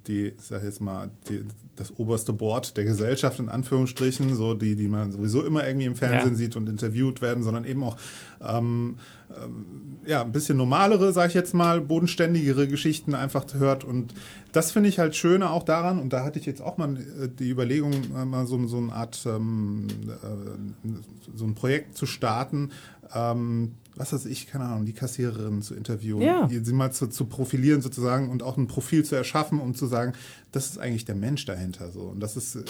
die, 0.08 0.28
ich 0.30 0.42
sag 0.42 0.64
jetzt 0.64 0.82
mal, 0.82 1.10
die, 1.30 1.44
das 1.76 1.98
oberste 2.00 2.34
Board 2.34 2.76
der 2.76 2.86
Gesellschaft 2.86 3.40
in 3.40 3.50
Anführungsstrichen, 3.50 4.36
so 4.36 4.54
die, 4.56 4.76
die 4.76 4.88
man 4.88 5.12
sowieso 5.12 5.44
immer 5.44 5.66
irgendwie 5.66 5.86
im 5.86 5.96
Fernsehen 5.96 6.32
Ja. 6.32 6.38
sieht 6.38 6.56
und 6.56 6.68
interviewt 6.68 7.22
werden, 7.22 7.44
sondern 7.44 7.66
eben 7.66 7.84
auch 7.84 7.98
ähm, 8.42 8.96
ähm, 9.30 9.66
ja 10.06 10.22
ein 10.24 10.32
bisschen 10.32 10.58
normalere, 10.58 11.14
sag 11.14 11.28
ich 11.30 11.34
jetzt 11.36 11.54
mal, 11.54 11.82
bodenständigere 11.82 12.68
Geschichten 12.68 13.14
einfach 13.14 13.46
hört 13.54 13.84
und 13.84 14.14
das 14.54 14.72
finde 14.72 14.90
ich 14.90 14.98
halt 14.98 15.16
schöner 15.16 15.52
auch 15.52 15.64
daran 15.64 16.00
und 16.00 16.14
da 16.14 16.24
hatte 16.24 16.40
ich 16.40 16.46
jetzt 16.46 16.62
auch 16.62 16.78
mal 16.78 16.96
äh, 16.98 17.28
die 17.28 17.50
Überlegung, 17.50 17.94
äh, 18.16 18.26
mal 18.26 18.48
so, 18.48 18.66
so 18.68 18.78
eine 18.78 18.94
Art 18.94 19.24
ähm, 19.28 19.88
äh, 20.08 20.90
so 21.36 21.46
ein 21.46 21.54
Projekt 21.54 21.96
zu 21.98 22.06
starten, 22.08 22.72
ähm, 23.14 23.74
was 23.98 24.14
weiß 24.14 24.26
ich, 24.26 24.48
keine 24.48 24.66
Ahnung, 24.66 24.86
die 24.86 24.94
Kassiererin 24.94 25.62
zu 25.62 25.74
interviewen, 25.76 26.22
Ja. 26.22 26.48
sie 26.50 26.74
mal 26.74 26.92
zu, 26.92 27.08
zu 27.08 27.26
profilieren 27.26 27.82
sozusagen 27.82 28.30
und 28.30 28.44
auch 28.44 28.58
ein 28.58 28.68
Profil 28.68 29.04
zu 29.04 29.16
erschaffen, 29.16 29.60
um 29.60 29.76
zu 29.76 29.86
sagen, 29.88 30.14
das 30.52 30.68
ist 30.70 30.78
eigentlich 30.80 31.06
der 31.06 31.16
Mensch 31.16 31.46
dahinter 31.46 31.92
so. 31.92 32.02
Und 32.02 32.20
das 32.22 32.38
ist 32.38 32.56
äh, 32.56 32.64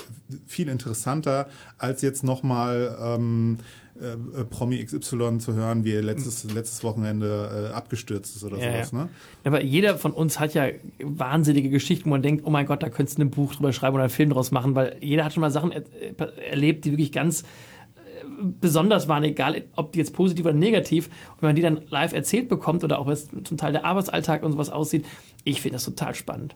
viel 0.45 0.67
interessanter, 0.69 1.47
als 1.77 2.01
jetzt 2.01 2.23
nochmal 2.23 2.97
ähm, 3.01 3.57
äh, 4.01 4.13
äh, 4.41 4.45
Promi 4.45 4.83
XY 4.83 5.37
zu 5.39 5.53
hören, 5.53 5.83
wie 5.83 5.93
er 5.93 6.01
letztes, 6.03 6.43
letztes 6.45 6.83
Wochenende 6.83 7.69
äh, 7.71 7.73
abgestürzt 7.73 8.35
ist 8.35 8.43
oder 8.43 8.57
Ja, 8.57 8.71
sowas. 8.73 8.91
ja. 8.91 8.97
Ne? 9.03 9.09
Aber 9.43 9.63
jeder 9.63 9.97
von 9.97 10.11
uns 10.13 10.39
hat 10.39 10.53
ja 10.53 10.67
wahnsinnige 11.01 11.69
Geschichten, 11.69 12.05
wo 12.05 12.09
man 12.11 12.21
denkt, 12.21 12.43
oh 12.45 12.49
mein 12.49 12.65
Gott, 12.65 12.83
da 12.83 12.89
könntest 12.89 13.17
du 13.17 13.23
ein 13.23 13.31
Buch 13.31 13.55
drüber 13.55 13.73
schreiben 13.73 13.95
oder 13.95 14.03
einen 14.03 14.11
Film 14.11 14.29
draus 14.29 14.51
machen, 14.51 14.75
weil 14.75 14.97
jeder 15.01 15.25
hat 15.25 15.33
schon 15.33 15.41
mal 15.41 15.51
Sachen 15.51 15.71
er 15.71 15.83
äh, 16.01 16.49
erlebt, 16.49 16.85
die 16.85 16.91
wirklich 16.91 17.11
ganz 17.11 17.43
besonders 18.41 19.07
waren, 19.07 19.23
egal 19.23 19.63
ob 19.75 19.91
die 19.91 19.99
jetzt 19.99 20.13
positiv 20.13 20.45
oder 20.45 20.53
negativ. 20.53 21.07
Und 21.07 21.41
wenn 21.41 21.49
man 21.49 21.55
die 21.55 21.61
dann 21.61 21.81
live 21.89 22.13
erzählt 22.13 22.49
bekommt 22.49 22.83
oder 22.83 22.99
auch 22.99 23.07
was 23.07 23.27
zum 23.43 23.57
Teil 23.57 23.71
der 23.71 23.85
Arbeitsalltag 23.85 24.43
und 24.43 24.51
sowas 24.53 24.69
aussieht, 24.69 25.05
ich 25.43 25.61
finde 25.61 25.75
das 25.75 25.85
total 25.85 26.13
spannend. 26.15 26.55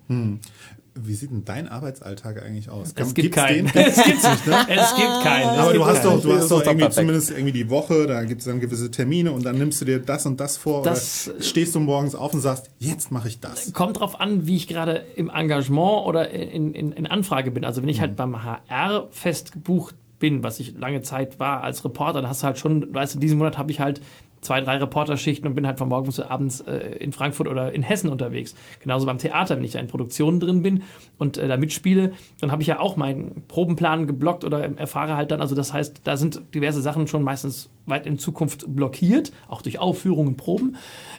Wie 0.94 1.14
sieht 1.14 1.32
denn 1.32 1.46
dein 1.46 1.70
Arbeitsalltag 1.70 2.44
eigentlich 2.44 2.70
aus? 2.70 2.94
Es 2.96 3.14
gibt 3.14 3.34
gibt's 3.34 3.38
keinen. 3.38 3.66
Es 3.74 4.04
gibt, 4.04 4.18
es 4.18 4.96
gibt 4.96 5.24
keinen. 5.24 5.48
Aber 5.48 5.72
gibt 5.72 5.82
du 5.82 5.86
hast 5.86 6.04
keinen. 6.04 6.16
doch, 6.18 6.22
du 6.22 6.34
hast 6.34 6.52
doch 6.52 6.66
irgendwie 6.66 6.90
zumindest 6.90 7.32
irgendwie 7.32 7.54
die 7.54 7.70
Woche, 7.70 8.08
da 8.08 8.24
gibt 8.26 8.42
es 8.42 8.48
dann 8.48 8.60
gewisse 8.60 8.92
Termine 8.92 9.32
und 9.32 9.46
dann 9.46 9.58
nimmst 9.58 9.80
du 9.80 9.86
dir 9.86 10.00
das 10.00 10.26
und 10.26 10.42
das 10.42 10.58
vor 10.58 10.84
Das- 10.84 11.30
oder 11.30 11.42
stehst 11.42 11.76
du 11.76 11.80
morgens 11.80 12.14
auf 12.14 12.34
und 12.34 12.42
sagst, 12.42 12.70
jetzt 12.80 13.10
mache 13.10 13.30
ich 13.30 13.40
das. 13.40 13.72
Kommt 13.72 14.02
drauf 14.02 14.20
an, 14.20 14.48
wie 14.48 14.58
ich 14.58 14.68
gerade 14.68 15.06
im 15.16 15.30
Engagement 15.30 16.06
oder 16.08 16.30
in, 16.30 16.74
in, 16.74 16.92
in 16.92 17.08
Anfrage 17.08 17.52
bin. 17.52 17.64
Also 17.64 17.82
wenn 17.82 17.90
ich 17.90 18.02
halt 18.02 18.18
beim 18.18 18.44
HR 18.44 19.08
fest 19.12 19.54
gebucht 19.54 19.96
bin, 20.22 20.44
was 20.44 20.62
ich 20.62 20.78
lange 20.78 21.02
Zeit 21.02 21.40
war 21.40 21.64
als 21.64 21.84
Reporter, 21.84 22.22
dann 22.22 22.30
hast 22.30 22.44
du 22.44 22.48
halt 22.48 22.58
schon, 22.58 22.94
weißt 22.94 23.16
du, 23.16 23.20
diesen 23.20 23.38
Monat 23.38 23.58
habe 23.58 23.72
ich 23.72 23.82
halt 23.82 24.00
zwei, 24.42 24.62
drei 24.62 24.78
Reporterschichten 24.78 25.48
und 25.48 25.56
bin 25.56 25.66
halt 25.66 25.78
von 25.78 25.90
morgens 25.90 26.18
bis 26.18 26.26
abends 26.26 26.62
äh, 26.62 26.96
in 27.00 27.12
Frankfurt 27.12 27.48
oder 27.48 27.72
in 27.72 27.84
Hessen 27.84 28.10
unterwegs. 28.10 28.56
Genauso 28.80 29.06
beim 29.06 29.18
Theater, 29.18 29.56
wenn 29.56 29.64
ich 29.64 29.72
da 29.72 29.80
in 29.80 29.88
Produktionen 29.88 30.40
drin 30.40 30.62
bin 30.64 30.84
und 31.18 31.38
äh, 31.38 31.48
da 31.48 31.58
mitspiele, 31.58 32.14
dann 32.40 32.52
habe 32.52 32.62
ich 32.62 32.68
ja 32.68 32.80
auch 32.80 32.98
meinen 32.98 33.44
Probenplan 33.48 34.08
geblockt 34.08 34.44
oder 34.44 34.64
erfahre 34.78 35.16
halt 35.16 35.32
dann, 35.32 35.42
also 35.42 35.56
das 35.56 35.74
heißt, 35.74 36.02
da 36.04 36.18
sind 36.18 36.42
diverse 36.54 36.82
Sachen 36.82 37.08
schon 37.08 37.24
meistens 37.24 37.70
weit 37.86 38.06
in 38.06 38.18
Zukunft 38.18 38.66
blockiert, 38.68 39.32
auch 39.48 39.62
durch 39.62 39.80
Aufführungen, 39.80 40.38
Proben. 40.38 40.78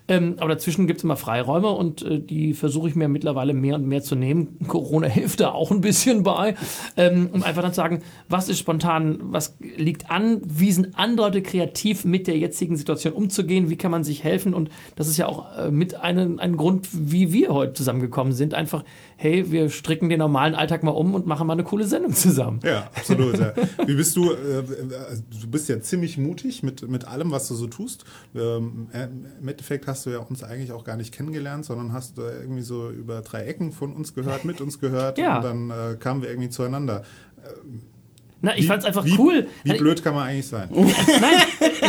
Ähm, 0.09 0.35
aber 0.39 0.51
dazwischen 0.51 0.87
gibt 0.87 0.99
es 0.99 1.05
immer 1.05 1.17
Freiräume 1.17 1.69
und 1.69 2.03
äh, 2.03 2.19
die 2.19 2.55
versuche 2.55 2.89
ich 2.89 2.97
mir 2.97 3.09
mittlerweile 3.09 3.55
mehr 3.55 3.77
und 3.77 3.87
mehr 3.87 4.03
zu 4.03 4.17
nehmen. 4.17 4.59
Corona 4.67 5.07
hilft 5.07 5.41
da 5.41 5.53
auch 5.53 5.71
ein 5.71 5.81
bisschen 5.81 6.25
bei, 6.25 6.55
ähm, 6.97 7.31
um 7.33 7.43
einfach 7.43 7.63
dann 7.63 7.73
zu 7.73 7.77
sagen, 7.77 8.03
was 8.29 8.49
ist 8.49 8.59
spontan, 8.59 9.19
was 9.23 9.57
liegt 9.61 10.11
an, 10.11 10.41
wie 10.45 10.73
sind 10.73 10.99
andere 10.99 11.29
Leute 11.29 11.43
kreativ 11.43 12.05
mit 12.05 12.27
der 12.27 12.37
jetzigen 12.37 12.77
Situation 12.77 13.12
umzugehen, 13.13 13.71
wie 13.71 13.77
kann 13.77 13.91
man 13.91 14.05
sich 14.05 14.25
helfen 14.25 14.55
und 14.55 14.71
das 14.97 15.09
ist 15.09 15.17
ja 15.17 15.27
auch 15.27 15.57
äh, 15.57 15.71
mit 15.71 15.95
einem 15.95 16.39
ein 16.39 16.57
Grund, 16.57 16.89
wie 16.93 17.33
wir 17.33 17.51
heute 17.51 17.75
zusammengekommen 17.75 18.33
sind. 18.33 18.55
Einfach, 18.55 18.85
hey, 19.17 19.51
wir 19.51 19.71
stricken 19.71 20.09
den 20.09 20.19
normalen 20.19 20.55
Alltag 20.55 20.83
mal 20.83 20.91
um 20.93 21.15
und 21.15 21.27
machen 21.27 21.47
mal 21.47 21.53
eine 21.55 21.65
coole 21.65 21.87
Sendung 21.87 22.13
zusammen. 22.15 22.61
Ja, 22.65 22.91
absolut. 22.95 23.39
Ja. 23.39 23.53
Wie 23.87 23.95
bist 23.95 24.17
du? 24.17 24.33
Äh, 24.33 24.63
also 25.09 25.23
du 25.43 25.49
bist 25.49 25.69
ja 25.69 25.81
ziemlich 25.81 26.19
mutig 26.19 26.63
mit, 26.63 26.89
mit 26.89 27.07
allem, 27.07 27.31
was 27.31 27.49
du 27.49 27.55
so 27.55 27.67
tust. 27.67 28.05
Ähm, 28.35 28.89
äh, 28.93 29.05
Im 29.41 29.49
Endeffekt 29.49 29.87
hast 29.87 30.07
du 30.07 30.11
ja 30.11 30.19
uns 30.19 30.43
eigentlich 30.43 30.73
auch 30.73 30.85
gar 30.85 30.97
nicht 30.97 31.13
kennengelernt, 31.15 31.65
sondern 31.65 31.93
hast 31.93 32.19
äh, 32.19 32.41
irgendwie 32.41 32.63
so 32.63 32.91
über 32.91 33.21
drei 33.21 33.45
Ecken 33.45 33.73
von 33.73 33.93
uns 33.93 34.15
gehört, 34.15 34.45
mit 34.45 34.61
uns 34.61 34.81
gehört 34.81 35.19
Ja. 35.19 35.37
und 35.37 35.45
dann 35.45 35.71
äh, 35.71 35.97
kamen 35.97 36.23
wir 36.23 36.29
irgendwie 36.31 36.51
zueinander. 36.51 37.03
Na, 38.43 38.57
ich 38.59 38.67
fand's 38.67 38.85
einfach 38.85 39.05
wie, 39.05 39.17
cool. 39.19 39.47
Wie 39.63 39.73
blöd 39.75 40.03
kann 40.03 40.15
man 40.15 40.27
eigentlich 40.29 40.49
sein? 40.49 40.69
Nein, 40.75 40.87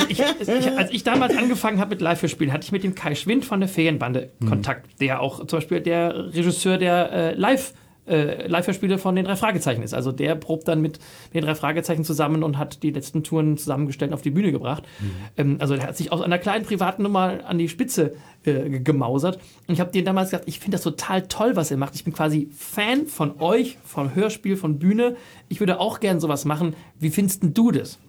ich, 0.08 0.20
ich, 0.20 0.78
als 0.78 0.92
ich 0.92 1.04
damals 1.04 1.36
angefangen 1.36 1.80
habe 1.80 1.90
mit 1.90 2.02
Live-Spielen, 2.02 2.54
hatte 2.54 2.64
ich 2.66 2.72
mit 2.72 2.84
dem 2.84 2.94
Kai 2.96 3.16
Schwind 3.16 3.44
von 3.44 3.60
der 3.60 3.68
Ferienbande 3.68 4.30
Kontakt, 4.48 5.02
der 5.02 5.20
auch 5.20 5.46
zum 5.48 5.58
Beispiel 5.58 5.82
der 5.82 6.34
Regisseur 6.34 6.78
der 6.78 7.12
äh, 7.12 7.34
Live- 7.36 7.74
äh, 8.08 8.48
Live-Hörspiele 8.48 8.98
von 8.98 9.16
den 9.16 9.26
drei 9.26 9.36
Fragezeichen 9.36 9.84
ist. 9.84 9.94
Also 9.94 10.12
der 10.12 10.36
probt 10.36 10.68
dann 10.68 10.82
mit 10.82 11.00
den 11.34 11.44
drei 11.44 11.56
Fragezeichen 11.56 12.04
zusammen 12.04 12.44
und 12.44 12.58
hat 12.58 12.84
die 12.84 12.92
letzten 12.92 13.24
Touren 13.24 13.58
zusammengestellt 13.58 14.12
und 14.12 14.16
auf 14.16 14.22
die 14.22 14.32
Bühne 14.32 14.52
gebracht. 14.52 14.84
Ähm, 15.38 15.58
also 15.60 15.76
der 15.76 15.88
hat 15.88 15.98
sich 15.98 16.12
aus 16.12 16.22
einer 16.22 16.38
kleinen 16.38 16.66
privaten 16.66 17.04
Nummer 17.04 17.40
an 17.46 17.58
die 17.58 17.70
Spitze 17.70 18.16
äh, 18.46 18.70
gemausert. 18.80 19.40
Und 19.68 19.74
ich 19.74 19.80
habe 19.80 19.92
dir 19.92 20.04
damals 20.04 20.32
gesagt, 20.32 20.48
ich 20.48 20.60
finde 20.60 20.76
das 20.76 20.84
total 20.84 21.24
toll, 21.28 21.56
was 21.56 21.72
ihr 21.72 21.78
macht. 21.78 21.96
Ich 21.96 22.04
bin 22.04 22.14
quasi 22.14 22.50
Fan 22.56 23.08
von 23.08 23.40
euch, 23.40 23.78
vom 23.84 24.14
Hörspiel, 24.16 24.58
von 24.58 24.80
Bühne. 24.80 25.16
Ich 25.50 25.60
würde 25.60 25.80
auch 25.80 26.00
gern 26.00 26.20
sowas 26.20 26.46
machen. 26.46 26.76
Wie 27.00 27.10
findest 27.10 27.44
denn 27.44 27.54
du 27.54 27.72
das? 27.72 28.00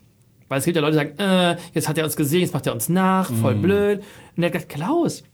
Weil 0.49 0.59
es 0.59 0.65
gibt 0.65 0.77
ja 0.77 0.83
Leute, 0.83 0.93
die 0.93 0.99
sagen, 0.99 1.19
äh, 1.19 1.57
jetzt 1.73 1.89
hat 1.89 1.99
er 1.99 2.05
uns 2.05 2.17
gesehen, 2.17 2.41
jetzt 2.41 2.53
macht 2.53 2.67
er 2.67 2.75
uns 2.75 2.89
nach, 2.89 3.31
voll 3.33 3.55
blöd. 3.55 4.03
Und 4.37 4.43
er 4.43 4.47
hat 4.47 4.53
gesagt, 4.53 4.73
Klaus, 4.73 5.25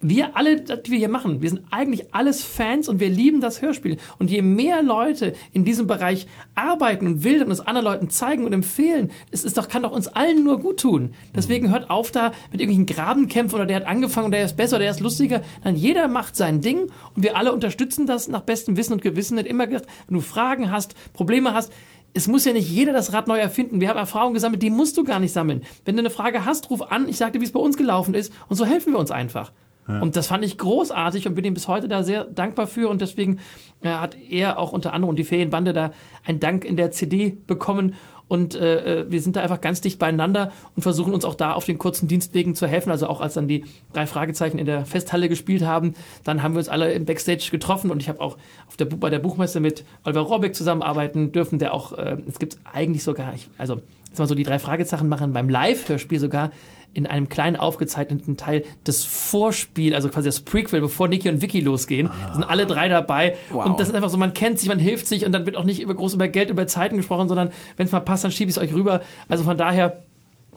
wir 0.00 0.36
alle, 0.36 0.60
die 0.60 0.90
wir 0.90 0.98
hier 0.98 1.08
machen, 1.08 1.42
wir 1.42 1.50
sind 1.50 1.62
eigentlich 1.70 2.14
alles 2.14 2.44
Fans 2.44 2.88
und 2.88 3.00
wir 3.00 3.08
lieben 3.08 3.40
das 3.40 3.62
Hörspiel. 3.62 3.96
Und 4.18 4.30
je 4.30 4.42
mehr 4.42 4.82
Leute 4.82 5.34
in 5.52 5.64
diesem 5.64 5.86
Bereich 5.86 6.26
arbeiten 6.54 7.06
und 7.06 7.24
willen 7.24 7.44
und 7.44 7.50
es 7.50 7.60
anderen 7.60 7.84
Leuten 7.84 8.10
zeigen 8.10 8.44
und 8.44 8.52
empfehlen, 8.52 9.10
es 9.30 9.44
ist 9.44 9.58
doch, 9.58 9.68
kann 9.68 9.82
doch 9.82 9.92
uns 9.92 10.08
allen 10.08 10.44
nur 10.44 10.60
gut 10.60 10.80
tun. 10.80 11.14
Deswegen 11.34 11.70
hört 11.70 11.90
auf 11.90 12.10
da 12.12 12.32
mit 12.52 12.60
irgendwelchen 12.60 12.86
Grabenkämpfen 12.86 13.56
oder 13.56 13.66
der 13.66 13.76
hat 13.76 13.86
angefangen 13.86 14.26
und 14.26 14.32
der 14.32 14.44
ist 14.44 14.56
besser 14.56 14.76
oder 14.76 14.84
der 14.84 14.92
ist 14.92 15.00
lustiger. 15.00 15.42
Nein, 15.64 15.76
jeder 15.76 16.06
macht 16.06 16.36
sein 16.36 16.60
Ding 16.60 16.90
und 17.14 17.22
wir 17.22 17.36
alle 17.36 17.52
unterstützen 17.52 18.06
das 18.06 18.28
nach 18.28 18.42
bestem 18.42 18.76
Wissen 18.76 18.92
und 18.92 19.02
Gewissen. 19.02 19.34
Nicht 19.34 19.48
immer 19.48 19.66
gesagt, 19.66 19.88
wenn 20.06 20.14
du 20.14 20.20
Fragen 20.20 20.70
hast, 20.70 20.94
Probleme 21.12 21.54
hast, 21.54 21.72
es 22.14 22.26
muss 22.26 22.44
ja 22.44 22.52
nicht 22.52 22.70
jeder 22.70 22.92
das 22.92 23.12
Rad 23.12 23.28
neu 23.28 23.38
erfinden. 23.38 23.80
Wir 23.80 23.88
haben 23.88 23.98
Erfahrungen 23.98 24.34
gesammelt, 24.34 24.62
die 24.62 24.70
musst 24.70 24.96
du 24.96 25.04
gar 25.04 25.20
nicht 25.20 25.32
sammeln. 25.32 25.62
Wenn 25.84 25.96
du 25.96 26.00
eine 26.00 26.10
Frage 26.10 26.44
hast, 26.44 26.70
ruf 26.70 26.82
an, 26.82 27.08
ich 27.08 27.16
sag 27.16 27.32
dir, 27.32 27.40
wie 27.40 27.44
es 27.44 27.52
bei 27.52 27.60
uns 27.60 27.76
gelaufen 27.76 28.14
ist 28.14 28.32
und 28.48 28.56
so 28.56 28.64
helfen 28.64 28.92
wir 28.92 28.98
uns 28.98 29.10
einfach. 29.10 29.52
Und 29.88 30.16
das 30.16 30.26
fand 30.26 30.44
ich 30.44 30.58
großartig 30.58 31.26
und 31.26 31.34
bin 31.34 31.44
ihm 31.44 31.54
bis 31.54 31.66
heute 31.66 31.88
da 31.88 32.02
sehr 32.02 32.24
dankbar 32.24 32.66
für. 32.66 32.88
Und 32.88 33.00
deswegen 33.00 33.38
äh, 33.82 33.88
hat 33.88 34.16
er 34.28 34.58
auch 34.58 34.72
unter 34.72 34.92
anderem 34.92 35.16
die 35.16 35.24
Ferienbande 35.24 35.72
da 35.72 35.92
einen 36.24 36.40
Dank 36.40 36.64
in 36.64 36.76
der 36.76 36.90
CD 36.90 37.36
bekommen. 37.46 37.94
Und 38.28 38.54
äh, 38.54 39.00
äh, 39.00 39.10
wir 39.10 39.22
sind 39.22 39.36
da 39.36 39.40
einfach 39.40 39.60
ganz 39.60 39.80
dicht 39.80 39.98
beieinander 39.98 40.52
und 40.76 40.82
versuchen 40.82 41.14
uns 41.14 41.24
auch 41.24 41.34
da 41.34 41.54
auf 41.54 41.64
den 41.64 41.78
kurzen 41.78 42.08
Dienstwegen 42.08 42.54
zu 42.54 42.66
helfen. 42.66 42.90
Also 42.90 43.06
auch 43.06 43.22
als 43.22 43.34
dann 43.34 43.48
die 43.48 43.64
drei 43.94 44.06
Fragezeichen 44.06 44.58
in 44.58 44.66
der 44.66 44.84
Festhalle 44.84 45.30
gespielt 45.30 45.62
haben, 45.62 45.94
dann 46.24 46.42
haben 46.42 46.52
wir 46.52 46.58
uns 46.58 46.68
alle 46.68 46.92
im 46.92 47.06
Backstage 47.06 47.48
getroffen 47.50 47.90
und 47.90 48.02
ich 48.02 48.08
habe 48.10 48.20
auch 48.20 48.36
auf 48.68 48.76
der, 48.76 48.84
bei 48.84 49.08
der 49.08 49.18
Buchmesse 49.18 49.60
mit 49.60 49.84
Oliver 50.04 50.20
Rohrbeck 50.20 50.54
zusammenarbeiten 50.54 51.32
dürfen, 51.32 51.58
der 51.58 51.72
auch, 51.72 51.94
äh, 51.94 52.18
es 52.28 52.38
gibt 52.38 52.58
eigentlich 52.70 53.02
sogar, 53.02 53.32
ich, 53.34 53.48
also 53.56 53.80
jetzt 54.08 54.18
mal 54.18 54.28
so 54.28 54.34
die 54.34 54.42
drei 54.42 54.58
Fragezeichen 54.58 55.08
machen 55.08 55.32
beim 55.32 55.48
Live-Hörspiel 55.48 56.20
sogar 56.20 56.50
in 56.98 57.06
einem 57.06 57.28
kleinen 57.28 57.54
aufgezeichneten 57.54 58.36
Teil 58.36 58.64
das 58.82 59.04
Vorspiel, 59.04 59.94
also 59.94 60.08
quasi 60.08 60.28
das 60.28 60.40
Prequel, 60.40 60.80
bevor 60.80 61.06
Niki 61.06 61.28
und 61.28 61.40
Vicky 61.40 61.60
losgehen, 61.60 62.10
Da 62.26 62.34
sind 62.34 62.42
alle 62.42 62.66
drei 62.66 62.88
dabei 62.88 63.36
und 63.52 63.78
das 63.78 63.88
ist 63.88 63.94
einfach 63.94 64.10
so, 64.10 64.16
man 64.16 64.34
kennt 64.34 64.58
sich, 64.58 64.68
man 64.68 64.80
hilft 64.80 65.06
sich 65.06 65.24
und 65.24 65.30
dann 65.30 65.46
wird 65.46 65.56
auch 65.56 65.62
nicht 65.62 65.80
über 65.80 65.94
groß 65.94 66.14
über 66.14 66.26
Geld, 66.26 66.50
über 66.50 66.66
Zeiten 66.66 66.96
gesprochen, 66.96 67.28
sondern 67.28 67.50
wenn 67.76 67.86
es 67.86 67.92
mal 67.92 68.00
passt, 68.00 68.24
dann 68.24 68.32
schiebe 68.32 68.50
ich 68.50 68.56
es 68.56 68.62
euch 68.62 68.74
rüber. 68.74 69.00
Also 69.28 69.44
von 69.44 69.56
daher 69.56 70.02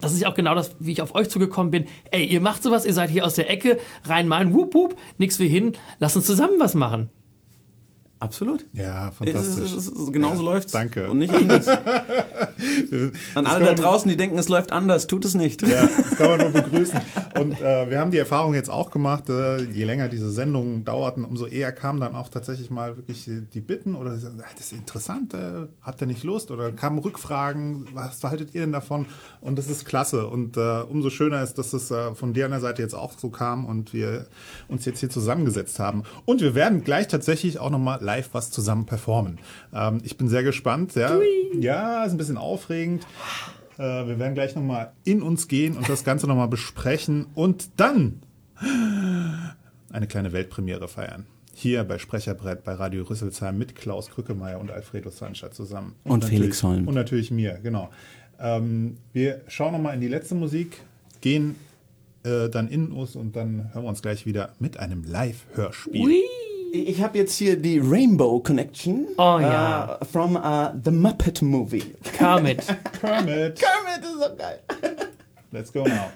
das 0.00 0.12
ist 0.12 0.22
ja 0.22 0.28
auch 0.28 0.34
genau 0.34 0.56
das, 0.56 0.74
wie 0.80 0.90
ich 0.90 1.00
auf 1.00 1.14
euch 1.14 1.30
zugekommen 1.30 1.70
bin. 1.70 1.84
Ey, 2.10 2.24
ihr 2.24 2.40
macht 2.40 2.64
sowas, 2.64 2.84
ihr 2.84 2.92
seid 2.92 3.08
hier 3.08 3.24
aus 3.24 3.34
der 3.34 3.48
Ecke, 3.48 3.78
reinmalen, 4.02 4.52
wup, 4.52 4.74
wup, 4.74 4.96
nix 5.18 5.38
wie 5.38 5.46
hin, 5.46 5.74
lasst 6.00 6.16
uns 6.16 6.26
zusammen 6.26 6.54
was 6.58 6.74
machen. 6.74 7.08
Absolut. 8.22 8.64
Ja, 8.72 9.08
Es 9.08 9.16
fantastisch. 9.16 9.64
ist, 9.64 9.72
es 9.72 9.88
ist, 9.88 10.12
genauso 10.12 10.44
läuft's. 10.44 10.70
danke. 10.70 11.10
Und 11.10 11.18
nicht 11.18 11.34
anders. 11.34 11.66
An 13.34 13.46
alle 13.46 13.64
da 13.64 13.74
draußen, 13.74 14.08
die 14.08 14.16
denken, 14.16 14.38
es 14.38 14.48
läuft 14.48 14.70
anders, 14.70 15.08
tut 15.08 15.24
es 15.24 15.34
nicht. 15.34 15.62
Ja, 15.66 15.88
das 15.88 16.16
kann 16.16 16.30
man 16.30 16.38
nur 16.40 16.50
begrüßen. 16.62 17.00
Und 17.40 17.60
äh, 17.60 17.90
wir 17.90 17.98
haben 17.98 18.12
die 18.12 18.18
Erfahrung 18.18 18.54
jetzt 18.54 18.70
auch 18.70 18.92
gemacht, 18.92 19.28
äh, 19.28 19.62
je 19.64 19.82
länger 19.82 20.08
diese 20.08 20.30
Sendungen 20.30 20.84
dauerten, 20.84 21.24
umso 21.24 21.46
eher 21.46 21.72
kamen 21.72 21.98
dann 21.98 22.14
auch 22.14 22.28
tatsächlich 22.28 22.70
mal 22.70 22.96
wirklich 22.96 23.28
die 23.52 23.60
Bitten 23.60 23.96
oder 23.96 24.12
"Ah, 24.12 24.44
das 24.56 24.66
ist 24.66 24.72
interessant, 24.74 25.34
äh, 25.34 25.66
habt 25.80 26.00
ihr 26.00 26.06
nicht 26.06 26.22
Lust? 26.22 26.52
Oder 26.52 26.70
kamen 26.70 27.00
Rückfragen, 27.00 27.88
was 27.92 28.22
haltet 28.22 28.54
ihr 28.54 28.60
denn 28.60 28.72
davon? 28.72 29.06
Und 29.40 29.58
das 29.58 29.66
ist 29.68 29.84
klasse. 29.84 30.28
Und 30.28 30.56
äh, 30.56 30.82
umso 30.88 31.10
schöner 31.10 31.42
ist, 31.42 31.54
dass 31.58 31.72
es 31.72 31.90
äh, 31.90 32.14
von 32.14 32.34
der 32.34 32.52
Seite 32.60 32.82
jetzt 32.82 32.94
auch 32.94 33.18
so 33.18 33.30
kam 33.30 33.64
und 33.64 33.92
wir 33.92 34.26
uns 34.68 34.84
jetzt 34.84 35.00
hier 35.00 35.10
zusammengesetzt 35.10 35.80
haben. 35.80 36.04
Und 36.24 36.40
wir 36.40 36.54
werden 36.54 36.84
gleich 36.84 37.08
tatsächlich 37.08 37.58
auch 37.58 37.70
nochmal 37.70 37.98
live 38.00 38.11
was 38.32 38.50
zusammen 38.50 38.86
performen. 38.86 39.38
Ähm, 39.72 40.00
ich 40.04 40.16
bin 40.16 40.28
sehr 40.28 40.42
gespannt. 40.42 40.94
Ja, 40.94 41.18
ja 41.58 42.04
ist 42.04 42.12
ein 42.12 42.18
bisschen 42.18 42.36
aufregend. 42.36 43.06
Äh, 43.78 43.82
wir 43.82 44.18
werden 44.18 44.34
gleich 44.34 44.54
nochmal 44.54 44.92
in 45.04 45.22
uns 45.22 45.48
gehen 45.48 45.76
und 45.76 45.88
das 45.88 46.04
Ganze 46.04 46.26
nochmal 46.26 46.48
besprechen 46.48 47.26
und 47.34 47.70
dann 47.76 48.22
eine 49.92 50.06
kleine 50.06 50.32
Weltpremiere 50.32 50.88
feiern. 50.88 51.26
Hier 51.54 51.84
bei 51.84 51.98
Sprecherbrett 51.98 52.64
bei 52.64 52.74
Radio 52.74 53.04
Rüsselsheim 53.04 53.58
mit 53.58 53.74
Klaus 53.74 54.08
Krückemeier 54.10 54.58
und 54.58 54.70
Alfredo 54.70 55.10
Sancha 55.10 55.50
zusammen. 55.50 55.94
Und 56.04 56.24
Felix 56.24 56.62
natürlich- 56.62 56.62
Holm. 56.62 56.88
Und 56.88 56.94
natürlich 56.94 57.30
mir, 57.30 57.58
genau. 57.62 57.90
Ähm, 58.40 58.96
wir 59.12 59.42
schauen 59.48 59.72
nochmal 59.72 59.94
in 59.94 60.00
die 60.00 60.08
letzte 60.08 60.34
Musik, 60.34 60.78
gehen 61.20 61.56
äh, 62.24 62.48
dann 62.48 62.68
in 62.68 62.90
uns 62.92 63.16
und 63.16 63.36
dann 63.36 63.70
hören 63.72 63.84
wir 63.84 63.88
uns 63.88 64.02
gleich 64.02 64.26
wieder 64.26 64.54
mit 64.58 64.78
einem 64.78 65.04
Live-Hörspiel. 65.04 66.22
Ich 66.74 67.02
habe 67.02 67.18
jetzt 67.18 67.36
hier 67.36 67.56
die 67.60 67.78
Rainbow 67.78 68.40
Connection 68.40 69.06
Oh 69.18 69.38
ja. 69.38 69.98
äh, 70.00 70.04
from 70.06 70.36
uh, 70.36 70.70
The 70.82 70.90
Muppet 70.90 71.42
Movie. 71.42 71.94
Kermit. 72.16 72.64
Kermit, 72.98 73.60
Kermit 73.60 74.02
ist 74.02 74.18
so 74.18 74.36
geil. 74.36 74.58
let's 75.50 75.70
go 75.70 75.84
now. 75.84 76.10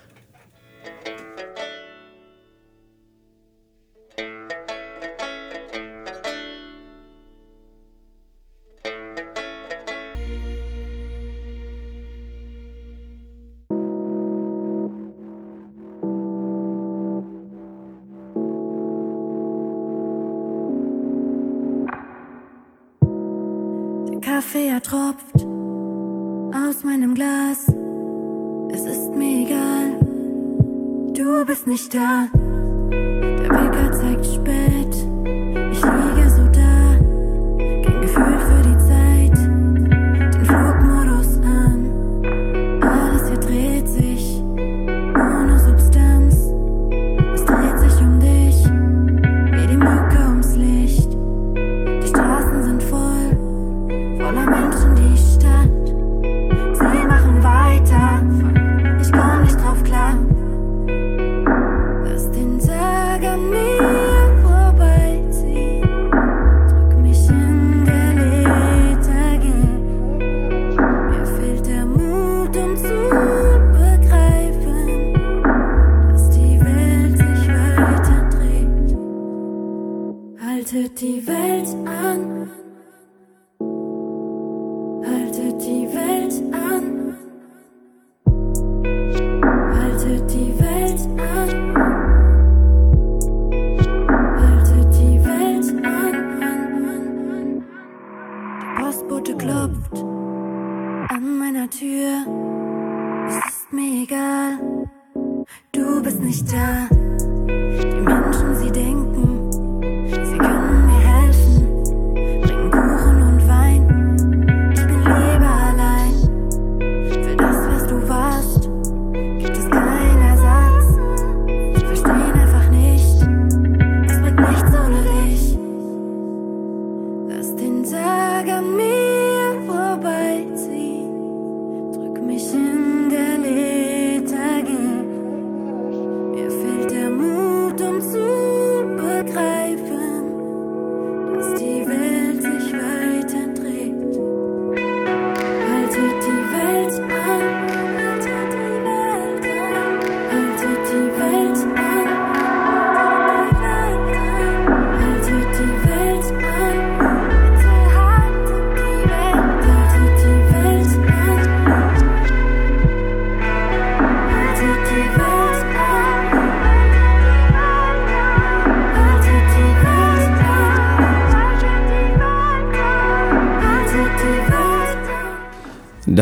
Du 31.89 32.46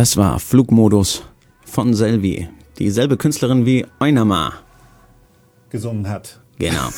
Das 0.04 0.18
war 0.18 0.38
Flugmodus 0.38 1.22
von 1.64 1.94
Selvi. 1.94 2.46
Dieselbe 2.78 3.16
Künstlerin 3.16 3.64
wie 3.64 3.86
Eunama. 4.00 4.52
Gesungen 5.70 6.10
hat. 6.10 6.40
Genau. 6.58 6.90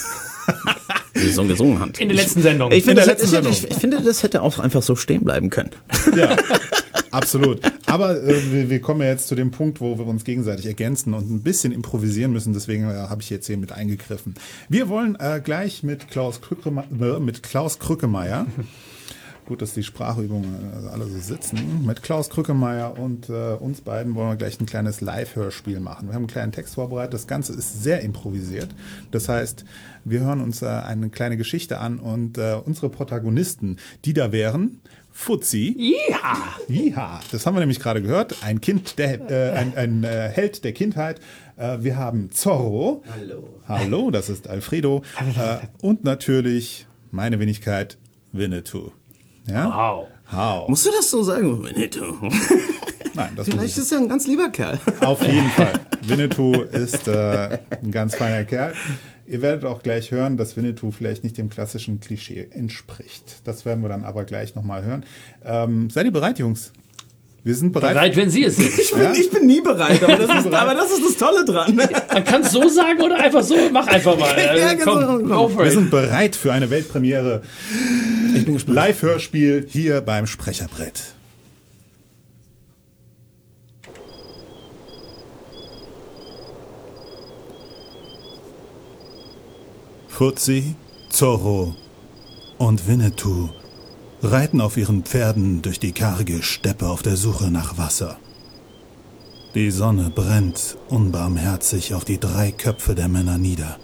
Die 1.15 1.29
so 1.29 1.45
gesungen 1.45 1.79
hat. 1.79 2.01
In 2.01 2.09
der 2.09 2.17
letzten 2.17 2.43
Sendung. 2.43 2.73
Ich 2.73 2.83
finde, 2.83 3.03
In 3.03 3.07
der 3.07 3.15
das, 3.15 3.23
hätte- 3.23 3.25
ich, 3.27 3.31
Sendung. 3.31 3.53
ich 3.71 3.77
finde, 3.77 4.03
das 4.03 4.25
hätte 4.25 4.43
auch 4.43 4.59
einfach 4.59 4.83
so 4.83 4.97
stehen 4.97 5.23
bleiben 5.23 5.51
können. 5.51 5.71
Ja, 6.17 6.37
absolut. 7.13 7.61
Aber 7.87 8.21
äh, 8.21 8.53
wir, 8.53 8.71
wir 8.71 8.81
kommen 8.81 9.03
ja 9.03 9.07
jetzt 9.07 9.29
zu 9.29 9.37
dem 9.37 9.53
Punkt, 9.53 9.81
wo 9.81 9.97
wir 9.97 10.07
uns 10.09 10.25
gegenseitig 10.25 10.67
ergänzen 10.67 11.15
und 11.15 11.31
ein 11.31 11.43
bisschen 11.45 11.73
improvisieren 11.73 12.33
müssen. 12.33 12.55
Deswegen 12.55 12.91
äh, 12.91 12.95
habe 13.09 13.23
ich 13.23 13.31
jetzt 13.31 13.47
hier 13.47 13.57
mit 13.57 13.71
eingegriffen. 13.71 14.35
Wir 14.69 14.89
wollen 14.89 15.15
äh, 15.21 15.41
gleich 15.45 15.85
mit 15.85 16.11
Klaus, 16.11 16.41
Krückeme 16.41 16.83
äh, 16.91 17.21
mit 17.21 17.45
Klaus 17.45 17.79
Krückemeier. 17.79 18.47
Gut, 19.47 19.63
dass 19.63 19.75
die 19.75 19.85
Sprachübungen 19.85 20.55
äh, 20.85 20.89
alle 20.89 21.07
so 21.07 21.19
sitzen. 21.21 21.87
Mit 21.87 22.03
Klaus 22.03 22.31
Krückemeier 22.31 22.99
und 22.99 23.29
äh, 23.29 23.53
uns 23.55 23.81
beiden 23.81 24.17
wollen 24.17 24.31
wir 24.31 24.37
gleich 24.37 24.61
ein 24.61 24.67
kleines 24.67 25.01
Live-Hörspiel 25.01 25.79
machen. 25.79 26.09
Wir 26.09 26.15
haben 26.15 26.23
einen 26.23 26.27
kleinen 26.27 26.51
Text 26.51 26.75
vorbereitet. 26.75 27.15
Das 27.15 27.29
Ganze 27.29 27.53
ist 27.53 27.85
sehr 27.85 28.01
improvisiert. 28.01 28.69
Das 29.13 29.29
heißt, 29.29 29.65
wir 30.05 30.21
hören 30.21 30.41
uns 30.41 30.63
äh, 30.63 30.67
eine 30.67 31.11
kleine 31.11 31.37
Geschichte 31.37 31.79
an 31.79 32.01
und 32.01 32.39
äh, 32.39 32.57
unsere 32.65 32.89
Protagonisten, 32.91 33.77
die 34.05 34.15
da 34.15 34.33
wären, 34.33 34.81
Fuzzi, 35.13 35.95
Ja. 36.11 36.57
ja, 36.69 37.21
das 37.31 37.47
haben 37.47 37.55
wir 37.55 37.61
nämlich 37.61 37.81
gerade 37.81 38.03
gehört. 38.03 38.43
Ein 38.43 38.61
Kind, 38.61 38.99
der, 38.99 39.31
äh, 39.31 39.53
ein, 39.57 39.77
ein 39.77 40.05
äh, 40.05 40.29
Held 40.29 40.65
der 40.65 40.73
Kindheit. 40.73 41.21
Äh, 41.57 41.79
wir 41.83 41.97
haben 41.97 42.33
Zorro. 42.33 43.03
Hallo. 43.15 43.61
Hallo, 43.69 44.11
das 44.11 44.29
ist 44.29 44.49
Alfredo. 44.49 45.03
Äh, 45.39 45.59
und 45.81 46.03
natürlich 46.05 46.87
meine 47.13 47.39
Wenigkeit 47.39 47.97
Winnetou. 48.33 48.91
Ja? 49.47 49.67
Wow. 49.67 50.09
How. 50.33 50.69
Musst 50.69 50.87
du 50.87 50.91
das 50.91 51.11
so 51.11 51.23
sagen, 51.23 51.63
Winnetou? 51.63 52.17
Nein, 53.15 53.33
das 53.37 53.47
muss 53.47 53.57
Vielleicht 53.57 53.77
ich. 53.77 53.83
ist 53.83 53.93
er 53.93 53.99
ein 53.99 54.09
ganz 54.09 54.27
lieber 54.27 54.51
Kerl. 54.51 54.79
Auf 55.01 55.23
jeden 55.23 55.49
Fall. 55.51 55.73
Winnetou 56.03 56.53
ist 56.63 57.09
äh, 57.09 57.59
ein 57.83 57.91
ganz 57.91 58.15
feiner 58.15 58.45
Kerl. 58.45 58.75
Ihr 59.27 59.43
werdet 59.43 59.65
auch 59.65 59.83
gleich 59.83 60.11
hören, 60.11 60.37
dass 60.37 60.57
Winnetou 60.57 60.91
vielleicht 60.91 61.25
nicht 61.25 61.39
dem 61.39 61.49
klassischen 61.49 62.01
Klischee 62.01 62.49
entspricht. 62.51 63.41
Das 63.45 63.65
werden 63.65 63.83
wir 63.83 63.89
dann 63.89 64.05
aber 64.05 64.25
gleich 64.25 64.55
nochmal 64.55 64.85
hören. 64.85 65.05
Ähm, 65.45 65.91
seid 65.91 66.07
ihr 66.07 66.13
bereit, 66.13 66.39
Jungs? 66.39 66.73
Wir 67.47 67.55
sind 67.55 67.71
bereit. 67.71 67.95
Bereit, 67.95 68.17
wenn 68.17 68.29
Sie 68.29 68.43
es 68.43 68.57
sind. 68.57 68.77
Ich 68.77 68.91
bin, 68.91 69.15
ich 69.15 69.31
bin 69.31 69.47
nie 69.47 69.61
bereit, 69.61 70.03
aber 70.03 70.17
das, 70.17 70.45
ist, 70.45 70.53
aber 70.53 70.75
das 70.75 70.91
ist 70.91 71.05
das 71.05 71.17
Tolle 71.17 71.45
dran. 71.45 71.77
Man 71.77 72.25
kann 72.25 72.43
es 72.43 72.51
so 72.51 72.69
sagen 72.69 73.01
oder 73.01 73.21
einfach 73.21 73.45
so. 73.45 73.55
Mach 73.71 73.87
einfach 73.87 74.19
mal. 74.19 74.31
Ja, 74.37 74.73
Äh, 74.73 74.75
genau, 74.75 75.07
komm, 75.07 75.29
go 75.29 75.49
for 75.49 75.63
Wir 75.65 75.71
sind 75.71 75.93
bereit 75.93 76.35
für 76.35 76.53
eine 76.53 76.71
Weltpremiere. 76.71 77.43
Live-Hörspiel 78.67 79.65
hier 79.69 80.01
beim 80.01 80.27
Sprecherbrett. 80.27 81.15
Fuzzi, 90.09 90.75
Zorro 91.11 91.77
und 92.59 92.89
Winnetou 92.89 93.51
reiten 94.23 94.61
auf 94.61 94.77
ihren 94.77 95.03
Pferden 95.03 95.63
durch 95.63 95.79
die 95.79 95.93
karge 95.93 96.43
Steppe 96.43 96.89
auf 96.89 97.03
der 97.03 97.17
Suche 97.17 97.51
nach 97.51 97.79
Wasser. 97.79 98.17
Die 99.55 99.71
Sonne 99.71 100.11
brennt 100.15 100.77
unbarmherzig 100.89 101.95
auf 101.95 102.05
die 102.05 102.21
drei 102.21 102.53
Köpfe 102.53 102.95
der 102.95 103.09
Männer 103.09 103.39
nieder. 103.39 103.79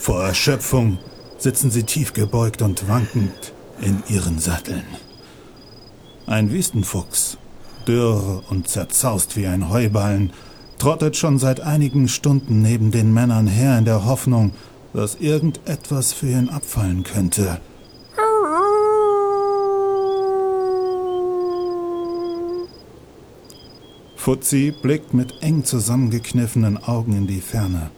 Vor 0.00 0.22
Erschöpfung 0.22 0.98
sitzen 1.38 1.70
sie 1.70 1.82
tief 1.82 2.12
gebeugt 2.12 2.62
und 2.62 2.88
wankend 2.88 3.52
in 3.80 4.02
ihren 4.08 4.38
Satteln. 4.38 4.84
Ein 6.26 6.50
Wüstenfuchs, 6.50 7.36
dürr 7.86 8.42
und 8.48 8.68
zerzaust 8.68 9.36
wie 9.36 9.46
ein 9.46 9.68
Heuballen, 9.68 10.32
trottet 10.78 11.16
schon 11.16 11.38
seit 11.38 11.60
einigen 11.60 12.08
Stunden 12.08 12.62
neben 12.62 12.90
den 12.90 13.12
Männern 13.12 13.46
her 13.46 13.76
in 13.76 13.84
der 13.84 14.06
Hoffnung, 14.06 14.52
dass 14.94 15.16
irgendetwas 15.16 16.12
für 16.12 16.28
ihn 16.28 16.48
abfallen 16.48 17.04
könnte. 17.04 17.60
Fuzzi 24.20 24.70
blickt 24.70 25.14
mit 25.14 25.32
eng 25.40 25.64
zusammengekniffenen 25.64 26.76
Augen 26.76 27.16
in 27.16 27.26
die 27.26 27.40
Ferne. 27.40 27.90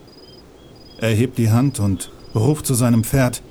Er 1.01 1.13
hebt 1.13 1.37
die 1.37 1.51
Hand 1.51 1.81
und 1.81 2.11
ruft 2.33 2.65
zu 2.65 2.75
seinem 2.75 3.03
Pferd. 3.03 3.41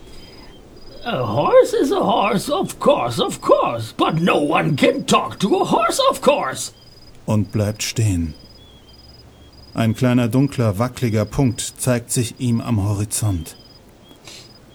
A 1.05 1.19
horse 1.21 1.77
is 1.77 1.93
a 1.93 2.01
horse, 2.01 2.51
of 2.51 2.81
course, 2.81 3.23
of 3.23 3.43
course. 3.43 3.93
But 3.95 4.23
no 4.23 4.39
one 4.39 4.75
can 4.75 5.07
talk 5.07 5.39
to 5.41 5.49
a 5.61 5.71
horse, 5.71 6.01
of 6.11 6.23
course. 6.23 6.73
und 7.27 7.53
bleibt 7.53 7.83
stehen. 7.83 8.33
Ein 9.75 9.95
kleiner 9.95 10.29
dunkler, 10.29 10.79
wackeliger 10.79 11.27
Punkt 11.27 11.75
zeigt 11.77 12.11
sich 12.11 12.41
ihm 12.41 12.63
am 12.63 12.83
Horizont. 12.83 13.55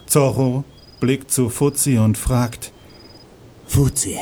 Zorro 0.05 0.63
blickt 0.99 1.31
zu 1.31 1.49
Fuzzi 1.49 1.97
und 1.97 2.15
fragt, 2.15 2.71
Fuzzi, 3.65 4.19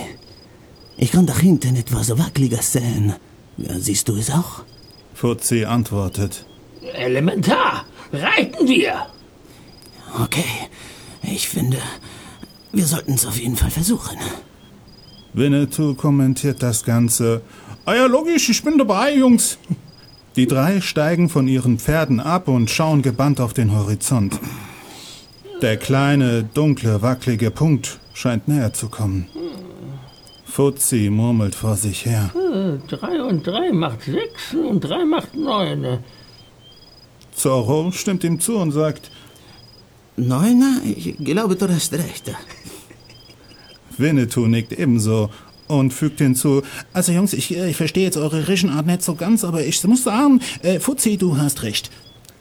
ich 0.96 1.12
kann 1.12 1.26
da 1.26 1.38
hinten 1.38 1.76
etwas 1.76 2.18
Wackeliges 2.18 2.72
sehen. 2.72 3.16
Ja, 3.57 3.80
siehst 3.80 4.07
du 4.10 4.15
es 4.15 4.30
auch? 4.32 4.64
Fuzzi 5.14 5.65
antwortet, 5.65 6.45
Elementar. 6.94 7.86
Reiten 8.11 8.68
wir. 8.68 9.07
Okay, 10.23 10.44
ich 11.23 11.48
finde, 11.48 11.77
wir 12.72 12.86
sollten 12.86 13.14
es 13.14 13.26
auf 13.26 13.38
jeden 13.38 13.56
Fall 13.56 13.72
versuchen. 13.72 14.18
Winnetou 15.34 15.95
kommentiert 15.95 16.64
das 16.64 16.84
Ganze. 16.84 17.41
Ah 17.86 17.95
ja, 17.95 18.06
logisch, 18.06 18.49
ich 18.49 18.64
bin 18.64 18.77
dabei, 18.77 19.15
Jungs. 19.15 19.57
Die 20.36 20.48
drei 20.48 20.82
steigen 20.82 21.30
von 21.30 21.48
ihren 21.48 21.80
Pferden 21.80 22.19
ab 22.19 22.48
und 22.48 22.69
schauen 22.69 23.02
gebannt 23.02 23.40
auf 23.40 23.53
den 23.53 23.73
Horizont. 23.73 24.40
Der 25.61 25.77
kleine, 25.77 26.44
dunkle, 26.44 27.02
wackelige 27.02 27.52
Punkt 27.52 27.99
scheint 28.14 28.48
näher 28.48 28.73
zu 28.73 28.90
kommen. 28.90 29.27
Fuzzi 30.56 31.10
murmelt 31.10 31.53
vor 31.53 31.76
sich 31.76 32.06
her. 32.06 32.32
Drei 32.88 33.22
und 33.22 33.45
drei 33.45 33.73
macht 33.73 34.03
sechs 34.03 34.53
und 34.53 34.80
drei 34.80 35.03
macht 35.03 35.36
neun. 35.36 35.99
Zorro 37.34 37.91
stimmt 37.91 38.23
ihm 38.23 38.40
zu 38.40 38.56
und 38.56 38.72
sagt, 38.72 39.11
Neuner, 40.15 40.80
ich 40.86 41.18
glaube, 41.18 41.57
du 41.57 41.68
hast 41.68 41.91
recht. 41.91 42.32
Winnetou 43.98 44.48
nickt 44.48 44.72
ebenso 44.72 45.30
und 45.68 45.94
fügt 45.94 46.19
hinzu, 46.19 46.61
also 46.94 47.11
Jungs, 47.11 47.34
ich, 47.34 47.53
äh, 47.57 47.72
ich 47.72 47.76
verstehe 47.76 48.06
jetzt 48.06 48.15
eure 48.15 48.48
Rischenart 48.48 48.86
nicht 48.86 49.03
so 49.03 49.15
ganz, 49.15 49.44
aber 49.44 49.61
ich 49.65 49.84
muss 49.84 50.06
sagen, 50.06 50.40
äh, 50.61 50.80
Fuzzi, 50.80 51.18
du 51.18 51.36
hast 51.36 51.64
recht. 51.64 51.91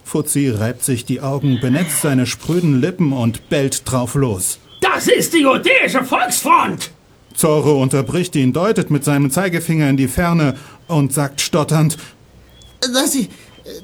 Fuzzi 0.05 0.51
reibt 0.51 0.85
sich 0.85 1.03
die 1.03 1.19
Augen, 1.19 1.59
benetzt 1.59 2.01
seine 2.01 2.27
spröden 2.27 2.79
Lippen 2.79 3.11
und 3.11 3.49
bellt 3.49 3.91
drauf 3.91 4.15
los. 4.15 4.59
Das 4.79 5.09
ist 5.09 5.33
die 5.33 5.41
Judäische 5.41 6.05
Volksfront. 6.05 6.94
Zorro 7.35 7.81
unterbricht 7.81 8.35
ihn, 8.35 8.53
deutet 8.53 8.89
mit 8.89 9.03
seinem 9.03 9.31
Zeigefinger 9.31 9.89
in 9.89 9.97
die 9.97 10.07
Ferne 10.07 10.55
und 10.87 11.13
sagt 11.13 11.41
stotternd, 11.41 11.97
Das 12.79 13.15
ist, 13.15 13.29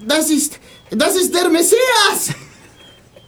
das 0.07 0.29
ist, 0.29 0.59
das 0.91 1.15
ist 1.15 1.33
der 1.33 1.49
Messias! 1.49 2.35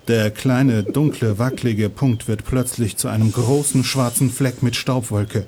Der 0.07 0.31
kleine, 0.31 0.83
dunkle, 0.83 1.39
wackelige 1.39 1.89
Punkt 1.89 2.27
wird 2.27 2.43
plötzlich 2.43 2.97
zu 2.97 3.07
einem 3.07 3.31
großen 3.31 3.85
schwarzen 3.85 4.29
Fleck 4.29 4.61
mit 4.61 4.75
Staubwolke. 4.75 5.45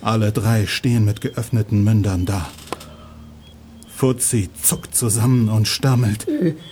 Alle 0.00 0.32
drei 0.32 0.66
stehen 0.66 1.04
mit 1.04 1.20
geöffneten 1.20 1.84
Mündern 1.84 2.24
da. 2.24 2.48
Fuzzi 4.02 4.48
zuckt 4.60 4.96
zusammen 4.96 5.48
und 5.48 5.68
stammelt. 5.68 6.26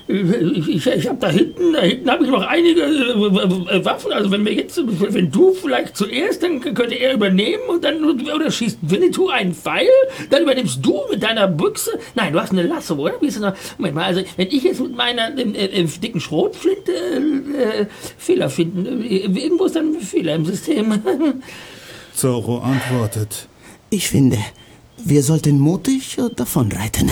Ich, 0.08 0.68
ich, 0.68 0.86
ich 0.88 1.08
habe 1.08 1.18
da 1.20 1.28
hinten, 1.28 1.74
da 1.74 1.82
hinten 1.82 2.10
habe 2.10 2.24
ich 2.24 2.30
noch 2.30 2.44
einige 2.44 2.80
äh, 2.80 3.76
äh, 3.76 3.84
Waffen. 3.84 4.10
Also 4.10 4.32
wenn 4.32 4.44
wir 4.44 4.52
jetzt, 4.52 4.82
wenn 4.84 5.30
du 5.30 5.52
vielleicht 5.52 5.96
zuerst, 5.96 6.42
dann 6.42 6.60
könnte 6.60 6.96
er 6.96 7.14
übernehmen 7.14 7.62
und 7.68 7.84
dann 7.84 8.04
oder 8.04 8.50
schießt 8.50 8.78
Winnetou 8.82 9.28
einen 9.28 9.54
Pfeil, 9.54 9.86
dann 10.30 10.42
übernimmst 10.42 10.84
du 10.84 11.02
mit 11.08 11.22
deiner 11.22 11.46
Büchse. 11.46 11.92
Nein, 12.16 12.32
du 12.32 12.40
hast 12.40 12.50
eine 12.50 12.64
Lasso, 12.64 12.96
oder? 12.96 13.14
Wie 13.20 13.26
ist 13.26 13.36
das 13.36 13.42
noch? 13.42 13.78
Moment 13.78 13.94
mal, 13.94 14.04
also 14.06 14.22
wenn 14.36 14.48
ich 14.48 14.64
jetzt 14.64 14.80
mit 14.80 14.96
meiner 14.96 15.32
äh, 15.38 15.82
äh, 15.82 15.84
dicken 15.84 16.18
Schrotflinte 16.18 16.90
äh, 16.90 17.82
äh, 17.82 17.86
Fehler 18.18 18.50
finden, 18.50 19.04
äh, 19.04 19.18
irgendwo 19.18 19.66
ist 19.66 19.76
dann 19.76 19.94
ein 19.94 20.00
Fehler 20.00 20.34
im 20.34 20.46
System. 20.46 21.00
Zorro 22.12 22.58
antwortet. 22.58 23.46
Ich 23.88 24.08
finde, 24.08 24.38
wir 25.04 25.22
sollten 25.22 25.58
mutig 25.58 26.18
äh, 26.18 26.28
davonreiten. 26.34 27.10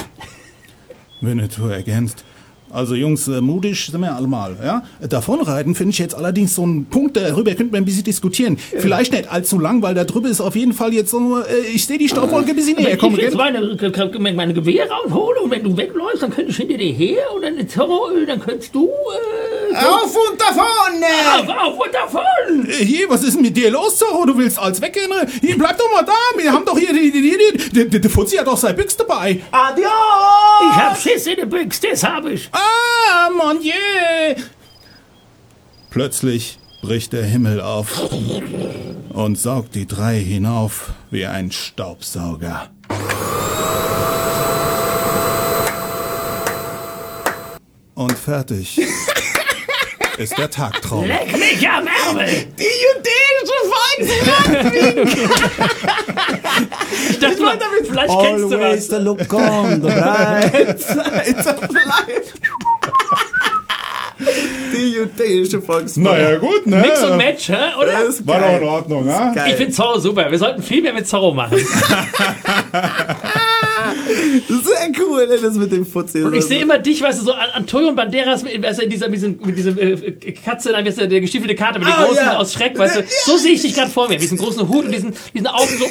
Winnetou 1.20 1.68
ergänzt. 1.68 2.24
Also 2.70 2.94
Jungs, 2.94 3.26
äh, 3.28 3.40
mutig 3.40 3.86
sind 3.90 4.00
wir 4.00 4.14
allemal, 4.14 4.56
ja? 4.62 4.82
Davonreiten 5.00 5.74
finde 5.74 5.92
ich 5.92 5.98
jetzt 5.98 6.14
allerdings 6.14 6.54
so 6.54 6.62
einen 6.62 6.84
Punkt, 6.86 7.16
darüber 7.16 7.54
könnten 7.54 7.72
wir 7.72 7.78
ein 7.80 7.84
bisschen 7.84 8.04
diskutieren. 8.04 8.58
Vielleicht 8.58 9.12
nicht 9.12 9.30
allzu 9.32 9.58
lang, 9.58 9.80
weil 9.82 9.94
da 9.94 10.04
drüben 10.04 10.26
ist 10.30 10.40
auf 10.40 10.54
jeden 10.54 10.72
Fall 10.74 10.92
jetzt 10.92 11.10
so, 11.10 11.38
äh, 11.38 11.44
ich 11.74 11.86
sehe 11.86 11.98
die 11.98 12.08
Staubwolke 12.08 12.50
ein 12.50 12.56
bisschen 12.56 12.76
näher 12.76 12.90
Wenn 12.92 12.98
kommen. 12.98 13.16
ich 13.16 13.22
jetzt 13.22 13.36
gell? 13.38 14.18
meine, 14.20 14.34
meine 14.34 14.54
Gewehre 14.54 14.88
raushole 14.88 15.40
und 15.40 15.50
wenn 15.50 15.62
du 15.64 15.76
wegläufst, 15.76 16.22
dann 16.22 16.30
könnte 16.30 16.50
ich 16.50 16.56
hinter 16.56 16.76
dir 16.76 16.92
her 16.92 17.22
und 17.34 17.42
dann, 17.42 17.68
Zorro, 17.68 18.10
äh, 18.10 18.26
dann 18.26 18.40
könntest 18.40 18.74
du... 18.74 18.86
Äh, 18.86 19.76
Auf 19.76 20.14
und 20.30 20.40
davon! 20.40 20.64
Auf, 20.64 21.48
auf 21.48 21.78
und 21.78 21.94
davon! 21.94 22.68
Äh, 22.68 22.84
Hier, 22.84 23.08
was 23.08 23.22
ist 23.24 23.34
denn 23.34 23.42
mit 23.42 23.56
dir 23.56 23.70
los, 23.70 23.96
Zorro? 23.98 24.26
Du 24.26 24.36
willst 24.36 24.58
als 24.58 24.80
weggehen? 24.82 25.10
Hier, 25.40 25.56
bleib 25.56 25.78
doch 25.78 25.90
mal 25.92 26.02
da. 26.04 26.12
Wir 26.42 26.52
haben 26.52 26.64
doch 26.64 26.78
hier, 26.78 26.92
die, 26.92 27.10
die, 27.10 27.22
die, 27.22 27.70
die, 27.72 27.88
die, 27.88 28.00
der 28.00 28.10
Fuzzi 28.10 28.36
hat 28.36 28.46
doch 28.46 28.56
seine 28.56 28.74
Büchse 28.74 28.98
dabei. 28.98 29.40
Adios! 29.50 29.88
Ich 30.70 30.76
hab 30.76 30.98
Schiss 31.00 31.26
in 31.26 31.36
den 31.36 31.48
Büchs, 31.48 31.80
das 31.80 32.02
hab 32.02 32.26
ich. 32.26 32.48
Ah, 32.58 33.30
mon 33.30 33.60
Dieu! 33.60 34.42
Plötzlich 35.90 36.58
bricht 36.82 37.12
der 37.12 37.24
Himmel 37.24 37.60
auf 37.60 38.10
und 39.10 39.38
saugt 39.38 39.74
die 39.74 39.86
drei 39.86 40.18
hinauf 40.18 40.92
wie 41.10 41.26
ein 41.26 41.50
Staubsauger. 41.50 42.70
Und 47.94 48.16
fertig 48.16 48.80
ist 50.18 50.36
der 50.36 50.50
Tagtraum. 50.50 51.06
Leck 51.06 51.32
mich 51.32 51.68
am 51.68 51.86
Ärmel! 51.86 52.46
Die 52.58 52.64
jüdische 52.64 53.52
Ich 57.10 57.18
dachte 57.18 57.42
mal, 57.42 57.58
vielleicht 57.84 58.20
kennst 58.20 58.44
du 58.44 58.56
Always 58.56 58.76
was. 58.76 58.86
the 58.88 58.96
look 58.96 59.32
on 59.32 59.80
the 59.80 59.88
bright 59.88 60.80
side 60.80 61.38
of 61.38 61.60
life. 61.72 62.32
Die 64.72 64.92
jüdische 64.92 65.62
Volksfront. 65.62 66.04
Naja, 66.04 66.36
gut, 66.38 66.66
ne? 66.66 66.76
Mix 66.76 67.02
und 67.02 67.16
Match, 67.16 67.48
hä? 67.48 67.74
oder? 67.80 67.92
Das 67.92 68.08
ist 68.08 68.26
War 68.26 68.40
doch 68.40 68.56
in 68.60 68.64
Ordnung, 68.64 69.06
ne? 69.06 69.34
Ich 69.48 69.54
finde 69.54 69.72
Zorro 69.72 69.98
super. 70.00 70.30
Wir 70.30 70.38
sollten 70.38 70.62
viel 70.62 70.82
mehr 70.82 70.92
mit 70.92 71.06
Zorro 71.06 71.32
machen. 71.32 71.58
Sehr 74.48 74.77
cool, 74.98 75.26
ey, 75.30 75.40
das 75.40 75.54
mit 75.54 75.72
dem 75.72 75.84
Fuzzi. 75.86 76.22
Und 76.22 76.34
ich 76.34 76.44
sehe 76.44 76.60
immer 76.60 76.78
dich, 76.78 77.02
weißt 77.02 77.20
du, 77.20 77.24
so 77.26 77.32
An- 77.32 77.50
Antonio 77.54 77.92
Banderas 77.92 78.42
mit, 78.42 78.62
weißt 78.62 78.78
du, 78.80 78.84
in 78.84 78.90
dieser, 78.90 79.06
mit 79.08 79.16
diesem, 79.16 79.38
mit 79.44 79.56
diesem 79.56 79.78
äh, 79.78 79.96
Katze, 80.32 80.72
dann 80.72 80.84
weißt 80.86 81.00
du, 81.00 81.08
der 81.08 81.20
gestiefelte 81.20 81.54
Kater 81.54 81.78
mit 81.78 81.88
den 81.88 81.94
Ah, 81.94 82.04
großen 82.04 82.24
ja. 82.24 82.36
aus 82.38 82.52
Schreck, 82.52 82.78
weißt 82.78 82.96
du. 82.96 83.04
So 83.24 83.36
sehe 83.36 83.52
ich 83.52 83.62
dich 83.62 83.74
gerade 83.74 83.90
vor 83.90 84.08
mir. 84.08 84.16
Diesen 84.18 84.38
großen 84.38 84.68
Hut 84.68 84.84
und 84.86 84.92
diesen, 84.92 85.12
diesen 85.34 85.46
Augen 85.46 85.68
so. 85.78 85.84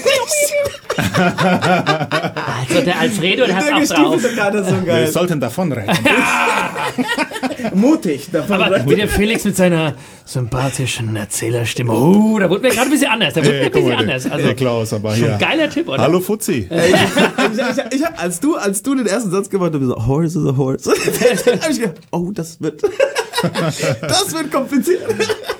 also 1.17 2.81
der 2.85 2.99
Alfredo, 2.99 3.45
der 3.45 3.55
hat 3.55 3.67
Der 3.67 3.75
auch 3.77 3.83
drauf. 3.85 4.21
Kater 4.35 4.63
so 4.63 4.71
Wir 4.71 4.85
geil. 4.85 5.07
sollten 5.07 5.39
davonrennen. 5.39 5.95
Mutig. 7.73 8.29
Davon 8.31 8.61
Aber 8.61 8.85
wie 8.89 8.95
der 8.95 9.07
Felix 9.07 9.43
mit 9.43 9.55
seiner 9.55 9.93
sympathischen 10.25 11.15
Erzählerstimme. 11.15 11.93
Oh, 11.93 12.37
da 12.39 12.49
wurde 12.49 12.61
mir 12.63 12.69
gerade 12.69 12.87
ein 12.87 12.91
bisschen 12.91 13.11
anders. 13.11 13.33
Da 13.33 13.41
wurde 13.45 13.53
mir 13.57 13.65
ein 13.65 13.71
bisschen 13.71 13.91
anders. 13.93 14.25
Also, 14.29 14.45
der 14.45 14.55
Klaus, 14.55 14.93
aber 14.93 15.13
hier. 15.15 15.33
ein 15.33 15.39
geiler 15.39 15.69
Tipp, 15.69 15.87
oder? 15.87 16.01
Hallo 16.01 16.19
Fuzzi. 16.19 16.67
ich, 16.69 16.77
ich, 16.77 17.93
ich, 17.93 17.99
ich, 18.01 18.07
als, 18.07 18.39
du, 18.39 18.55
als 18.55 18.81
du 18.83 18.86
den 18.95 19.07
ersten 19.07 19.31
Satz 19.31 19.49
gemacht 19.49 19.73
hast, 19.73 19.81
so, 19.83 20.07
Horse 20.07 20.39
is 20.39 20.45
a 20.45 20.55
horse. 20.55 20.89
hab 21.61 21.69
ich 21.69 21.79
gedacht, 21.79 21.99
oh, 22.11 22.31
das 22.33 22.59
wird, 22.61 22.81
das 24.01 24.33
wird 24.33 24.51
kompliziert. 24.51 25.01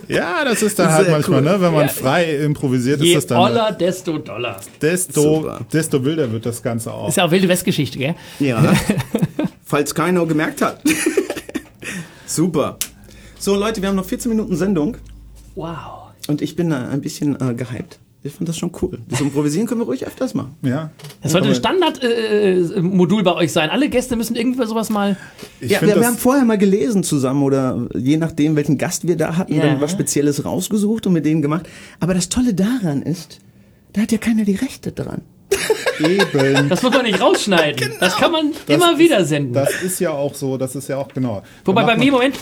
Ja, 0.07 0.43
das 0.45 0.61
ist 0.61 0.79
dann 0.79 0.91
halt 0.91 1.05
Sehr 1.05 1.13
manchmal, 1.13 1.39
cool. 1.45 1.51
ne? 1.51 1.61
Wenn 1.61 1.73
man 1.73 1.89
frei 1.89 2.35
improvisiert, 2.37 3.01
Je 3.01 3.09
ist 3.09 3.15
das 3.15 3.25
dann 3.27 3.39
oller, 3.39 3.71
desto 3.73 4.17
doller. 4.17 4.57
desto, 4.81 5.21
Super. 5.21 5.59
desto 5.71 6.03
wilder 6.05 6.31
wird 6.31 6.45
das 6.45 6.63
Ganze 6.63 6.93
auch. 6.93 7.09
Ist 7.09 7.17
ja 7.17 7.25
auch 7.25 7.31
wilde 7.31 7.47
Westgeschichte, 7.49 7.97
gell? 7.97 8.15
Ja. 8.39 8.73
Falls 9.65 9.93
keiner 9.93 10.25
gemerkt 10.25 10.61
hat. 10.61 10.81
Super. 12.25 12.77
So, 13.39 13.55
Leute, 13.55 13.81
wir 13.81 13.89
haben 13.89 13.95
noch 13.95 14.05
14 14.05 14.29
Minuten 14.29 14.55
Sendung 14.55 14.97
Wow. 15.55 16.11
und 16.27 16.41
ich 16.41 16.55
bin 16.55 16.69
da 16.69 16.87
ein 16.87 17.01
bisschen 17.01 17.35
äh, 17.39 17.53
gehypt. 17.53 17.99
Ich 18.23 18.33
finde 18.33 18.45
das 18.45 18.57
schon 18.57 18.71
cool. 18.81 18.99
Das 19.07 19.21
Improvisieren 19.21 19.67
können 19.67 19.81
wir 19.81 19.85
ruhig 19.85 20.05
öfters 20.05 20.33
machen. 20.33 20.55
Ja. 20.63 20.89
Das 21.21 21.31
sollte 21.31 21.49
ein 21.49 21.55
Standardmodul 21.55 23.21
äh, 23.21 23.23
bei 23.23 23.33
euch 23.35 23.51
sein. 23.53 23.69
Alle 23.69 23.89
Gäste 23.89 24.15
müssen 24.15 24.35
irgendwie 24.35 24.65
sowas 24.65 24.89
mal. 24.89 25.15
Ich 25.61 25.71
ja, 25.71 25.81
wir, 25.81 25.95
wir 25.95 26.05
haben 26.07 26.17
vorher 26.17 26.43
mal 26.43 26.57
gelesen 26.57 27.03
zusammen 27.03 27.43
oder 27.43 27.87
je 27.95 28.17
nachdem, 28.17 28.55
welchen 28.55 28.77
Gast 28.77 29.07
wir 29.07 29.17
da 29.17 29.37
hatten, 29.37 29.53
Ja. 29.53 29.63
dann 29.67 29.81
was 29.81 29.91
Spezielles 29.91 30.43
rausgesucht 30.45 31.05
und 31.07 31.13
mit 31.13 31.25
denen 31.25 31.41
gemacht. 31.41 31.67
Aber 31.99 32.13
das 32.15 32.27
Tolle 32.29 32.53
daran 32.53 33.01
ist, 33.03 33.39
da 33.93 34.01
hat 34.01 34.11
ja 34.11 34.17
keiner 34.17 34.43
die 34.45 34.55
Rechte 34.55 34.91
dran. 34.91 35.21
Eben. 35.99 36.69
Das 36.69 36.81
muss 36.83 36.93
man 36.93 37.03
nicht 37.03 37.19
rausschneiden. 37.21 37.93
Das 37.99 38.15
kann 38.15 38.31
man 38.31 38.51
Das 38.65 38.75
immer 38.75 38.93
ist- 38.93 38.99
wieder 38.99 39.25
senden. 39.25 39.53
Das 39.53 39.81
ist 39.83 39.99
ja 39.99 40.11
auch 40.11 40.33
so, 40.33 40.57
das 40.57 40.75
ist 40.75 40.87
ja 40.89 40.97
auch 40.97 41.07
genau. 41.09 41.43
Wobei 41.65 41.83
bei 41.83 41.97
mir, 41.97 42.11
Moment, 42.11 42.35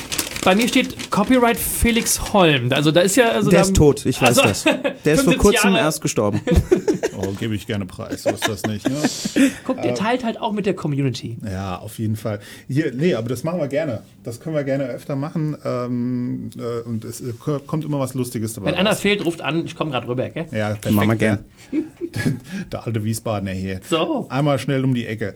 bei 0.43 0.55
mir 0.55 0.67
steht 0.67 1.09
Copyright 1.09 1.57
Felix 1.57 2.33
Holm. 2.33 2.71
Also 2.71 2.91
da 2.91 3.01
ist 3.01 3.15
ja. 3.15 3.29
Also 3.29 3.49
Der 3.49 3.61
da, 3.61 3.65
ist 3.65 3.75
tot, 3.75 4.05
ich 4.05 4.21
weiß 4.21 4.39
Also, 4.39 4.41
das. 4.43 4.63
Der 5.05 5.13
ist 5.13 5.23
vor 5.23 5.33
75 5.33 5.37
kurzem 5.39 5.71
Jahre. 5.73 5.85
erst 5.85 6.01
gestorben. 6.01 6.41
Oh, 7.17 7.31
gebe 7.39 7.55
ich 7.55 7.65
gerne 7.65 7.85
preis, 7.85 8.23
so 8.23 8.29
ist 8.31 8.45
das 8.47 8.63
nicht. 8.63 8.89
Ne? 8.89 8.97
Guckt, 9.63 9.85
ihr 9.85 9.95
teilt 9.95 10.25
halt 10.25 10.37
auch 10.39 10.51
mit 10.51 10.65
der 10.65 10.73
Community. 10.73 11.37
Ja, 11.49 11.77
auf 11.79 11.97
jeden 11.97 12.17
Fall. 12.17 12.41
Hier, 12.67 12.91
nee, 12.93 13.13
aber 13.15 13.29
das 13.29 13.45
machen 13.45 13.57
wir 13.61 13.69
gerne. 13.69 14.01
Das 14.25 14.41
können 14.41 14.53
wir 14.53 14.65
gerne 14.65 14.83
öfter 14.83 15.15
machen. 15.15 15.55
Ähm, 15.63 16.49
äh, 16.57 16.81
und 16.87 17.05
es 17.05 17.21
äh, 17.21 17.31
kommt 17.65 17.85
immer 17.85 17.99
was 18.01 18.15
Lustiges 18.15 18.53
dabei. 18.55 18.67
Wenn 18.71 18.75
einer 18.75 18.95
fehlt, 18.97 19.23
ruft 19.23 19.39
an, 19.41 19.65
ich 19.65 19.77
komme 19.77 19.91
gerade 19.91 20.09
rüber, 20.09 20.27
gell? 20.29 20.47
Ja, 20.51 20.71
perfekt. 20.71 20.91
Machen 20.93 21.07
wir 21.11 21.15
gern. 21.15 21.45
Der 22.71 22.85
alte 22.85 23.03
Wiesbadener 23.05 23.51
hier. 23.51 23.79
So. 23.87 24.27
Einmal 24.29 24.59
schnell 24.59 24.83
um 24.83 24.93
die 24.93 25.05
Ecke. 25.05 25.35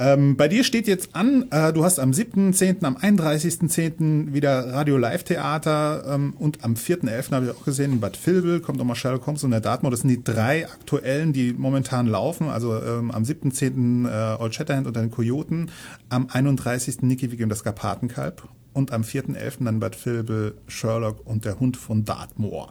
Ähm, 0.00 0.36
bei 0.36 0.46
dir 0.46 0.62
steht 0.62 0.86
jetzt 0.86 1.16
an, 1.16 1.46
äh, 1.50 1.72
du 1.72 1.84
hast 1.84 1.98
am 1.98 2.12
7.10., 2.12 2.84
am 2.84 2.96
31.10. 2.96 4.32
wieder 4.32 4.72
Radio 4.72 4.96
Live 4.96 5.24
Theater 5.24 6.04
ähm, 6.06 6.34
und 6.38 6.62
am 6.62 6.74
4.11. 6.74 7.32
habe 7.32 7.46
ich 7.46 7.50
auch 7.50 7.64
gesehen, 7.64 7.94
in 7.94 8.00
Bad 8.00 8.16
Vilbel 8.24 8.60
kommt 8.60 8.78
nochmal 8.78 8.94
Sherlock 8.94 9.26
Holmes 9.26 9.42
und 9.42 9.50
der 9.50 9.60
Dartmoor. 9.60 9.90
Das 9.90 10.00
sind 10.00 10.10
die 10.10 10.22
drei 10.22 10.66
aktuellen, 10.66 11.32
die 11.32 11.52
momentan 11.52 12.06
laufen. 12.06 12.48
Also 12.48 12.80
ähm, 12.80 13.10
am 13.10 13.24
7.10. 13.24 14.08
Äh, 14.08 14.40
Old 14.40 14.54
Shatterhand 14.54 14.86
und 14.86 14.94
den 14.94 15.10
Kojoten, 15.10 15.72
am 16.10 16.28
31. 16.30 17.02
Nicky 17.02 17.32
Wiggum 17.32 17.48
das 17.48 17.64
Karpatenkalb 17.64 18.48
und 18.74 18.92
am 18.92 19.02
4.11. 19.02 19.64
dann 19.64 19.80
Bad 19.80 20.06
Vilbel, 20.06 20.54
Sherlock 20.68 21.26
und 21.26 21.44
der 21.44 21.58
Hund 21.58 21.76
von 21.76 22.04
Dartmoor. 22.04 22.70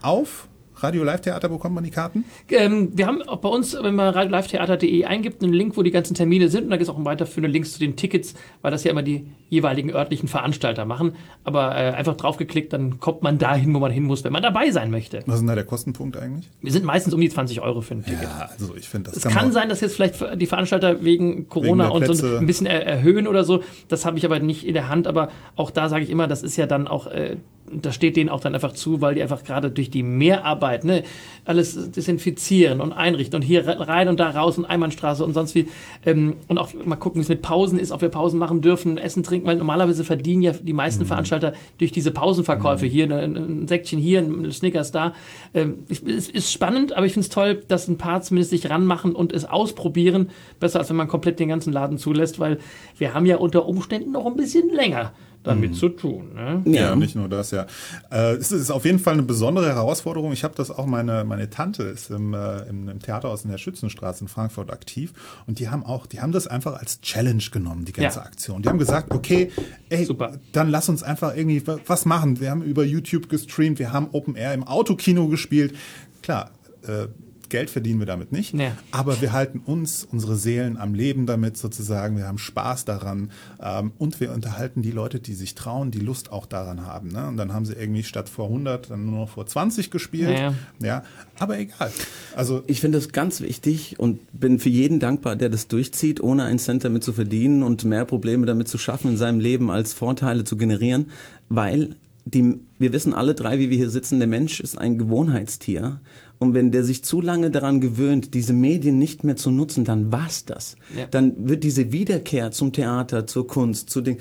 Auf 0.00 0.48
Radio 0.82 1.04
Live 1.04 1.20
Theater 1.20 1.48
bekommt 1.48 1.74
man 1.74 1.84
die 1.84 1.90
Karten? 1.90 2.24
Ähm, 2.50 2.90
wir 2.94 3.06
haben 3.06 3.22
auch 3.22 3.36
bei 3.38 3.48
uns, 3.48 3.76
wenn 3.80 3.94
man 3.94 4.12
livetheater.de 4.14 5.04
eingibt, 5.04 5.42
einen 5.42 5.52
Link, 5.52 5.76
wo 5.76 5.82
die 5.82 5.90
ganzen 5.90 6.14
Termine 6.14 6.48
sind. 6.48 6.64
Und 6.64 6.70
da 6.70 6.76
gibt 6.76 6.88
es 6.88 6.94
auch 6.94 7.04
weiterführende 7.04 7.48
Links 7.52 7.72
zu 7.72 7.78
den 7.78 7.96
Tickets, 7.96 8.34
weil 8.62 8.70
das 8.70 8.84
ja 8.84 8.90
immer 8.90 9.02
die 9.02 9.26
jeweiligen 9.48 9.90
örtlichen 9.90 10.28
Veranstalter 10.28 10.84
machen. 10.84 11.12
Aber 11.44 11.76
äh, 11.76 11.90
einfach 11.92 12.16
draufgeklickt, 12.16 12.72
dann 12.72 12.98
kommt 13.00 13.22
man 13.22 13.38
dahin, 13.38 13.72
wo 13.74 13.78
man 13.78 13.90
hin 13.92 14.04
muss, 14.04 14.24
wenn 14.24 14.32
man 14.32 14.42
dabei 14.42 14.70
sein 14.70 14.90
möchte. 14.90 15.20
Was 15.26 15.36
ist 15.36 15.40
denn 15.40 15.48
da 15.48 15.54
der 15.54 15.64
Kostenpunkt 15.64 16.16
eigentlich? 16.16 16.50
Wir 16.60 16.72
sind 16.72 16.84
meistens 16.84 17.14
um 17.14 17.20
die 17.20 17.28
20 17.28 17.60
Euro 17.60 17.80
für 17.80 17.94
ein 17.94 18.04
Ticket. 18.04 18.22
Ja, 18.22 18.48
also 18.50 18.74
ich 18.76 18.88
finde, 18.88 19.10
das 19.10 19.18
Es 19.18 19.22
kann 19.24 19.44
man- 19.44 19.52
sein, 19.52 19.68
dass 19.68 19.80
jetzt 19.80 19.94
vielleicht 19.94 20.16
die 20.40 20.46
Veranstalter 20.46 21.04
wegen 21.04 21.48
Corona 21.48 21.94
Wegen 21.94 22.08
und 22.10 22.16
so 22.16 22.36
ein 22.38 22.46
bisschen 22.46 22.66
er 22.66 22.84
erhöhen 22.86 23.26
oder 23.26 23.44
so. 23.44 23.62
Das 23.88 24.04
habe 24.04 24.18
ich 24.18 24.24
aber 24.24 24.38
nicht 24.40 24.66
in 24.66 24.74
der 24.74 24.88
Hand. 24.88 25.06
Aber 25.06 25.28
auch 25.56 25.70
da 25.70 25.88
sage 25.88 26.04
ich 26.04 26.10
immer, 26.10 26.26
das 26.26 26.42
ist 26.42 26.56
ja 26.56 26.66
dann 26.66 26.88
auch, 26.88 27.06
äh, 27.06 27.36
das 27.80 27.94
steht 27.94 28.16
denen 28.16 28.28
auch 28.28 28.40
dann 28.40 28.54
einfach 28.54 28.72
zu, 28.72 29.00
weil 29.00 29.14
die 29.14 29.22
einfach 29.22 29.44
gerade 29.44 29.70
durch 29.70 29.90
die 29.90 30.02
Mehrarbeit, 30.02 30.84
ne, 30.84 31.02
alles 31.44 31.90
desinfizieren 31.90 32.80
und 32.80 32.92
einrichten 32.92 33.36
und 33.36 33.42
hier 33.42 33.66
rein 33.66 34.08
und 34.08 34.20
da 34.20 34.30
raus 34.30 34.58
und 34.58 34.64
Einbahnstraße 34.64 35.24
und 35.24 35.34
sonst 35.34 35.54
wie. 35.54 35.68
Ähm, 36.04 36.36
und 36.48 36.58
auch 36.58 36.72
mal 36.84 36.96
gucken, 36.96 37.20
wie 37.20 37.22
es 37.22 37.28
mit 37.28 37.42
Pausen 37.42 37.78
ist, 37.78 37.92
ob 37.92 38.02
wir 38.02 38.08
Pausen 38.08 38.38
machen 38.38 38.60
dürfen, 38.60 38.98
essen, 38.98 39.22
trinken, 39.22 39.46
weil 39.46 39.56
normalerweise 39.56 40.04
verdienen 40.04 40.42
ja 40.42 40.52
die 40.52 40.72
meisten 40.72 41.06
Veranstalter 41.06 41.54
durch 41.78 41.92
diese 41.92 42.10
Pausenverkäufe 42.10 42.86
hier, 42.86 43.06
ne, 43.06 43.20
ein, 43.20 43.36
ein 43.36 43.68
Säckchen 43.68 43.98
hier, 43.98 44.20
ein 44.20 44.50
Snickers 44.52 44.92
da. 44.92 45.14
Ähm, 45.54 45.84
es 45.88 46.28
ist 46.28 46.52
spannend, 46.52 46.92
aber 46.92 47.06
ich 47.06 47.12
finde 47.12 47.26
es 47.26 47.30
toll, 47.30 47.62
dass 47.68 47.88
ein 47.88 47.98
paar 47.98 48.22
zumindest 48.22 48.50
sich 48.50 48.68
ranmachen 48.70 49.14
und 49.14 49.32
es 49.32 49.44
ausprobieren. 49.44 50.30
Besser 50.60 50.80
als 50.80 50.90
wenn 50.90 50.96
man 50.96 51.08
komplett 51.08 51.40
den 51.40 51.48
ganzen 51.48 51.72
Laden 51.72 51.98
zulässt, 51.98 52.38
weil 52.38 52.58
wir 52.98 53.14
haben 53.14 53.26
ja 53.26 53.36
unter 53.36 53.66
Umständen 53.66 54.12
noch 54.12 54.26
ein 54.26 54.36
bisschen 54.36 54.68
länger 54.70 55.12
damit 55.42 55.74
zu 55.74 55.88
tun. 55.88 56.34
Ne? 56.34 56.62
Ja, 56.66 56.94
nicht 56.94 57.16
nur 57.16 57.28
das, 57.28 57.50
ja. 57.50 57.66
Äh, 58.10 58.34
es 58.34 58.52
ist 58.52 58.70
auf 58.70 58.84
jeden 58.84 58.98
Fall 58.98 59.14
eine 59.14 59.22
besondere 59.22 59.66
Herausforderung. 59.68 60.32
Ich 60.32 60.44
habe 60.44 60.54
das 60.56 60.70
auch, 60.70 60.86
meine, 60.86 61.24
meine 61.24 61.50
Tante 61.50 61.82
ist 61.82 62.10
im, 62.10 62.32
äh, 62.34 62.60
im, 62.68 62.88
im 62.88 63.00
Theaterhaus 63.00 63.44
in 63.44 63.50
der 63.50 63.58
Schützenstraße 63.58 64.22
in 64.24 64.28
Frankfurt 64.28 64.70
aktiv 64.70 65.12
und 65.46 65.58
die 65.58 65.68
haben 65.68 65.84
auch, 65.84 66.06
die 66.06 66.20
haben 66.20 66.32
das 66.32 66.46
einfach 66.46 66.78
als 66.78 67.00
Challenge 67.00 67.42
genommen, 67.50 67.84
die 67.84 67.92
ganze 67.92 68.18
Ja. 68.20 68.24
Aktion. 68.24 68.62
Die 68.62 68.68
haben 68.68 68.78
gesagt, 68.78 69.12
okay, 69.12 69.50
ey, 69.88 70.04
Super. 70.04 70.38
dann 70.52 70.70
lass 70.70 70.88
uns 70.88 71.02
einfach 71.02 71.36
irgendwie 71.36 71.66
wa- 71.66 71.78
was 71.86 72.04
machen. 72.04 72.40
Wir 72.40 72.50
haben 72.50 72.62
über 72.62 72.84
YouTube 72.84 73.28
gestreamt, 73.28 73.78
wir 73.78 73.92
haben 73.92 74.08
Open 74.12 74.36
Air 74.36 74.54
im 74.54 74.62
Autokino 74.64 75.28
gespielt. 75.28 75.74
Klar, 76.22 76.50
äh, 76.86 77.06
Geld 77.52 77.70
verdienen 77.70 78.00
wir 78.00 78.06
damit 78.06 78.32
nicht, 78.32 78.54
Nee. 78.54 78.72
aber 78.90 79.20
wir 79.20 79.32
halten 79.32 79.60
uns, 79.64 80.08
unsere 80.10 80.36
Seelen 80.36 80.76
am 80.76 80.94
Leben 80.94 81.26
damit 81.26 81.56
sozusagen. 81.56 82.16
Wir 82.16 82.26
haben 82.26 82.38
Spaß 82.38 82.86
daran 82.86 83.30
ähm, 83.62 83.92
und 83.98 84.18
wir 84.20 84.32
unterhalten 84.32 84.82
die 84.82 84.90
Leute, 84.90 85.20
die 85.20 85.34
sich 85.34 85.54
trauen, 85.54 85.90
die 85.90 86.00
Lust 86.00 86.32
auch 86.32 86.46
daran 86.46 86.86
haben. 86.86 87.08
Ne? 87.08 87.28
Und 87.28 87.36
dann 87.36 87.52
haben 87.52 87.66
sie 87.66 87.74
irgendwie 87.74 88.02
statt 88.02 88.28
vor 88.28 88.46
100 88.46 88.90
dann 88.90 89.04
nur 89.06 89.20
noch 89.20 89.28
vor 89.28 89.46
20 89.46 89.90
gespielt. 89.90 90.30
Ja, 90.30 90.40
ja. 90.40 90.54
ja 90.80 91.02
aber 91.38 91.58
egal. 91.58 91.92
Also 92.34 92.62
Ich 92.66 92.80
finde 92.80 92.98
das 92.98 93.12
ganz 93.12 93.40
wichtig 93.42 94.00
und 94.00 94.20
bin 94.32 94.58
für 94.58 94.70
jeden 94.70 94.98
dankbar, 94.98 95.36
der 95.36 95.50
das 95.50 95.68
durchzieht, 95.68 96.20
ohne 96.20 96.44
einen 96.44 96.58
Cent 96.58 96.84
damit 96.84 97.04
zu 97.04 97.12
verdienen 97.12 97.62
und 97.62 97.84
mehr 97.84 98.06
Probleme 98.06 98.46
damit 98.46 98.66
zu 98.68 98.78
schaffen, 98.78 99.10
in 99.10 99.16
seinem 99.18 99.40
Leben 99.40 99.70
als 99.70 99.92
Vorteile 99.92 100.44
zu 100.44 100.56
generieren, 100.56 101.10
weil 101.50 101.96
die, 102.24 102.60
wir 102.78 102.92
wissen 102.92 103.14
alle 103.14 103.34
drei, 103.34 103.58
wie 103.58 103.70
wir 103.70 103.76
hier 103.76 103.90
sitzen, 103.90 104.18
der 104.18 104.28
Mensch 104.28 104.60
ist 104.60 104.78
ein 104.78 104.96
Gewohnheitstier. 104.98 106.00
Und 106.42 106.54
wenn 106.54 106.72
der 106.72 106.84
sich 106.84 107.04
zu 107.04 107.20
lange 107.20 107.50
daran 107.50 107.80
gewöhnt, 107.80 108.34
diese 108.34 108.52
Medien 108.52 108.98
nicht 108.98 109.22
mehr 109.22 109.36
zu 109.36 109.50
nutzen, 109.50 109.84
dann 109.84 110.10
war's 110.10 110.44
das. 110.44 110.76
Ja. 110.96 111.06
Dann 111.06 111.48
wird 111.48 111.62
diese 111.62 111.92
Wiederkehr 111.92 112.50
zum 112.50 112.72
Theater, 112.72 113.26
zur 113.26 113.46
Kunst, 113.46 113.90
zu 113.90 114.00
den, 114.00 114.18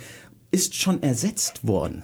ist 0.51 0.75
schon 0.75 1.01
ersetzt 1.01 1.67
worden. 1.67 2.03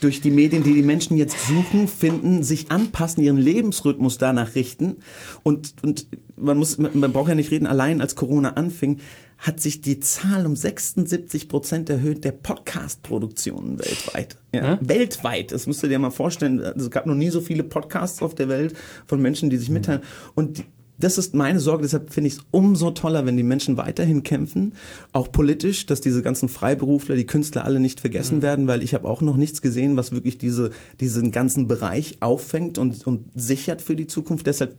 durch 0.00 0.20
die 0.20 0.30
Medien, 0.30 0.62
die 0.62 0.74
die 0.74 0.82
Menschen 0.82 1.16
jetzt 1.16 1.36
suchen, 1.46 1.86
finden, 1.86 2.42
sich 2.42 2.70
anpassen, 2.70 3.22
ihren 3.22 3.36
Lebensrhythmus 3.36 4.18
danach 4.18 4.54
richten. 4.54 4.96
Und, 5.42 5.74
und 5.82 6.06
man 6.36 6.56
muss, 6.56 6.78
man 6.78 7.12
braucht 7.12 7.28
ja 7.28 7.34
nicht 7.34 7.50
reden, 7.50 7.66
allein 7.66 8.00
als 8.00 8.16
Corona 8.16 8.54
anfing, 8.54 8.98
hat 9.40 9.58
sich 9.58 9.80
die 9.80 10.00
Zahl 10.00 10.46
um 10.46 10.54
76 10.54 11.48
Prozent 11.48 11.88
erhöht 11.88 12.24
der 12.24 12.32
Podcast-Produktionen 12.32 13.78
weltweit. 13.78 14.36
Ja, 14.54 14.64
Ja? 14.72 14.78
Weltweit. 14.82 15.52
Das 15.52 15.66
musst 15.66 15.82
du 15.82 15.88
dir 15.88 15.98
mal 15.98 16.10
vorstellen. 16.10 16.60
Also 16.60 16.86
Es 16.86 16.90
gab 16.90 17.06
noch 17.06 17.14
nie 17.14 17.30
so 17.30 17.40
viele 17.40 17.64
Podcasts 17.64 18.22
auf 18.22 18.34
der 18.34 18.48
Welt 18.48 18.74
von 19.06 19.20
Menschen, 19.20 19.48
die 19.48 19.56
sich 19.56 19.70
mitteilen. 19.70 20.02
Und 20.34 20.58
die, 20.58 20.64
das 20.98 21.16
ist 21.16 21.34
meine 21.34 21.60
Sorge, 21.60 21.82
deshalb 21.84 22.12
finde 22.12 22.28
ich 22.28 22.34
es 22.34 22.40
umso 22.50 22.90
toller, 22.90 23.24
wenn 23.24 23.38
die 23.38 23.42
Menschen 23.42 23.78
weiterhin 23.78 24.22
kämpfen, 24.22 24.74
auch 25.12 25.32
politisch, 25.32 25.86
dass 25.86 26.02
diese 26.02 26.20
ganzen 26.22 26.50
Freiberufler, 26.50 27.16
die 27.16 27.24
Künstler 27.24 27.64
alle 27.64 27.80
nicht 27.80 28.00
vergessen 28.00 28.42
werden, 28.42 28.66
weil 28.66 28.82
ich 28.82 28.92
habe 28.92 29.08
auch 29.08 29.22
noch 29.22 29.38
nichts 29.38 29.62
gesehen, 29.62 29.96
was 29.96 30.12
wirklich 30.12 30.36
diese, 30.36 30.70
diesen 31.00 31.30
ganzen 31.30 31.66
Bereich 31.66 32.18
auffängt 32.20 32.76
und, 32.76 33.06
und 33.06 33.24
sichert 33.34 33.80
für 33.80 33.96
die 33.96 34.06
Zukunft. 34.06 34.46
Deshalb 34.46 34.76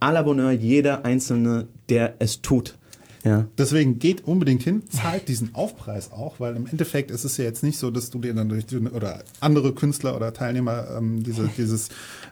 à 0.00 0.12
la 0.12 0.22
Bonheur 0.22 0.50
jeder 0.50 1.04
Einzelne, 1.04 1.68
der 1.88 2.16
es 2.18 2.42
tut. 2.42 2.76
Ja. 3.24 3.46
Deswegen 3.56 3.98
geht 3.98 4.26
unbedingt 4.26 4.62
hin, 4.62 4.82
zahlt 4.90 5.28
diesen 5.28 5.54
Aufpreis 5.54 6.12
auch, 6.12 6.40
weil 6.40 6.56
im 6.56 6.66
Endeffekt 6.66 7.10
ist 7.10 7.24
es 7.24 7.38
ja 7.38 7.44
jetzt 7.44 7.62
nicht 7.62 7.78
so, 7.78 7.90
dass 7.90 8.10
du 8.10 8.20
dir 8.20 8.34
dann 8.34 8.50
durch 8.50 8.66
oder 8.92 9.24
andere 9.40 9.72
Künstler 9.72 10.14
oder 10.14 10.34
Teilnehmer 10.34 10.88
ähm, 10.96 11.22
diese, 11.22 11.48
dieses 11.56 11.88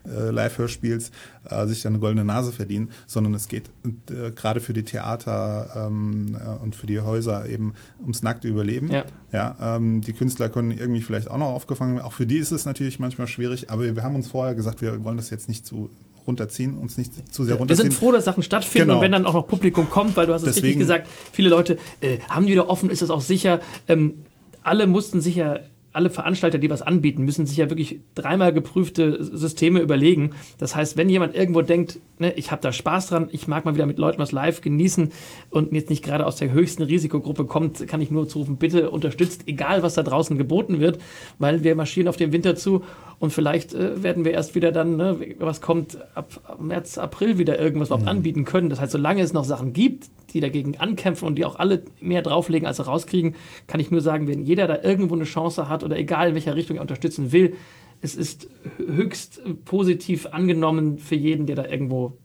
äh, 0.06 0.31
Live-Hörspiels 0.31 1.10
äh, 1.48 1.66
sich 1.66 1.82
dann 1.82 1.94
eine 1.94 2.01
goldene 2.01 2.27
Nase 2.27 2.52
verdienen, 2.52 2.90
sondern 3.06 3.32
es 3.35 3.48
geht 3.48 3.70
äh, 4.10 4.31
gerade 4.32 4.60
für 4.60 4.74
die 4.74 4.85
Theater 4.85 5.89
ähm, 5.89 6.36
äh, 6.39 6.62
und 6.62 6.77
für 6.77 6.86
die 6.86 7.01
Häuser 7.01 7.48
eben 7.48 7.73
ums 8.01 8.23
nackte 8.23 8.48
Überleben. 8.48 8.90
Ja. 8.90 9.05
Ja, 9.32 9.77
ähm, 9.77 10.02
die 10.02 10.12
Künstler 10.12 10.51
können 10.51 10.73
irgendwie 10.73 11.01
vielleicht 11.01 11.31
auch 11.31 11.39
noch 11.39 11.47
aufgefangen 11.47 11.94
werden. 11.94 12.05
Auch 12.05 12.12
für 12.12 12.27
die 12.27 12.36
ist 12.36 12.52
es 12.52 12.66
natürlich 12.66 12.98
manchmal 12.98 13.28
schwierig, 13.28 13.70
aber 13.70 13.97
wir 13.97 14.02
haben 14.02 14.14
uns 14.14 14.28
vorher 14.28 14.55
gesagt, 14.55 14.82
wir 14.82 15.02
wollen 15.05 15.16
das 15.16 15.31
jetzt 15.31 15.48
nicht 15.48 15.64
zu 15.64 15.89
runterziehen, 16.27 16.77
uns 16.78 16.99
nicht 16.99 17.12
zu 17.32 17.44
sehr 17.44 17.55
Wir 17.55 17.59
runterziehen. 17.61 17.90
sind 17.90 17.99
froh, 17.99 18.12
dass 18.12 18.24
Sachen 18.24 18.43
stattfinden 18.43 18.89
Genau. 18.89 18.99
und 18.99 19.05
wenn 19.05 19.12
dann 19.12 19.27
auch 19.27 19.35
noch 19.35 19.47
Publikum 19.47 19.90
kommt, 19.90 20.16
weil 20.16 20.27
du 20.27 20.32
hast 20.35 20.43
es 20.43 20.49
richtig 20.49 20.62
Deswegen- 20.62 20.81
gesagt, 20.81 21.09
viele 21.32 21.49
Leute 21.49 21.78
äh, 22.01 22.19
haben 22.28 22.47
die 22.47 22.53
wieder 22.53 22.69
offen, 22.69 22.90
ist 22.90 23.03
das 23.03 23.11
auch 23.11 23.20
sicher. 23.20 23.61
Ähm, 23.89 24.24
alle 24.62 24.86
mussten 24.86 25.20
sich 25.20 25.36
ja, 25.36 25.59
alle 25.93 26.10
Veranstalter, 26.10 26.59
die 26.59 26.70
was 26.70 26.82
anbieten, 26.82 27.24
müssen 27.24 27.47
sich 27.47 27.56
ja 27.56 27.69
wirklich 27.69 28.01
dreimal 28.14 28.52
geprüfte 28.52 29.23
Systeme 29.23 29.81
überlegen. 29.81 30.31
Das 30.59 30.74
heißt, 30.74 30.97
wenn 30.97 31.09
jemand 31.09 31.35
irgendwo 31.35 31.62
denkt, 31.62 32.01
ne, 32.19 32.32
ich 32.35 32.51
habe 32.51 32.62
da 32.62 32.73
Spaß 32.73 33.09
dran, 33.09 33.28
ich 33.32 33.47
mag 33.48 33.64
mal 33.64 33.74
wieder 33.74 33.86
mit 33.86 33.98
Leuten 33.98 34.19
was 34.19 34.32
live 34.32 34.60
genießen 34.60 35.12
und 35.51 35.73
jetzt 35.73 35.90
nicht 35.90 36.02
gerade 36.02 36.27
aus 36.27 36.36
der 36.36 36.52
höchsten 36.52 36.82
Risikogruppe 36.82 37.44
kommt, 37.44 37.86
kann 37.86 38.01
ich 38.01 38.10
nur 38.10 38.28
zurufen, 38.28 38.56
bitte 38.56 38.90
unterstützt, 38.90 39.43
egal 39.47 39.82
was 39.82 39.94
da 39.94 40.02
draußen 40.02 40.39
geboten 40.39 40.81
wird, 40.81 40.98
weil 41.39 41.62
wir 41.62 41.74
marschieren 41.74 42.09
auf 42.09 42.16
den 42.16 42.32
Winter 42.32 42.56
zu 42.56 42.82
und 43.19 43.32
vielleicht 43.32 43.74
äh, 43.74 44.02
werden 44.02 44.24
wir 44.24 44.32
erst 44.32 44.55
wieder 44.55 44.73
dann, 44.73 44.97
ne, 44.97 45.19
was 45.39 45.60
kommt, 45.60 45.98
ab, 46.14 46.40
ab 46.44 46.60
März, 46.60 46.98
April 46.98 47.39
wieder 47.39 47.59
irgendwas 47.59 47.89
überhaupt 47.89 48.09
anbieten 48.09 48.44
können. 48.44 48.70
Das 48.70 48.81
heißt, 48.81 48.93
solange 48.93 49.23
es 49.23 49.32
noch 49.32 49.44
Sachen 49.44 49.73
gibt, 49.73 50.10
die 50.32 50.40
dagegen 50.40 50.76
ankämpfen 50.78 51.26
und 51.26 51.36
die 51.36 51.44
auch 51.44 51.59
alle 51.59 51.82
mehr 52.00 52.22
drauflegen, 52.22 52.66
als 52.66 52.78
sie 52.78 52.86
rauskriegen, 52.86 53.34
kann 53.66 53.80
ich 53.80 53.90
nur 53.90 54.00
sagen, 54.00 54.28
wenn 54.28 54.42
jeder 54.42 54.66
da 54.66 54.82
irgendwo 54.82 55.14
eine 55.14 55.24
Chance 55.24 55.68
hat 55.68 55.84
oder 55.84 55.96
egal 55.96 56.28
in 56.28 56.34
welcher 56.34 56.56
Richtung 56.56 56.76
er 56.76 56.82
unterstützen 56.82 57.32
will, 57.32 57.54
es 58.00 58.16
ist 58.16 58.48
höchst 58.78 59.40
positiv 59.64 60.26
angenommen 60.26 60.98
für 60.98 61.14
jeden, 61.14 61.46
der 61.46 61.56
da 61.56 61.64
irgendwo 61.64 62.18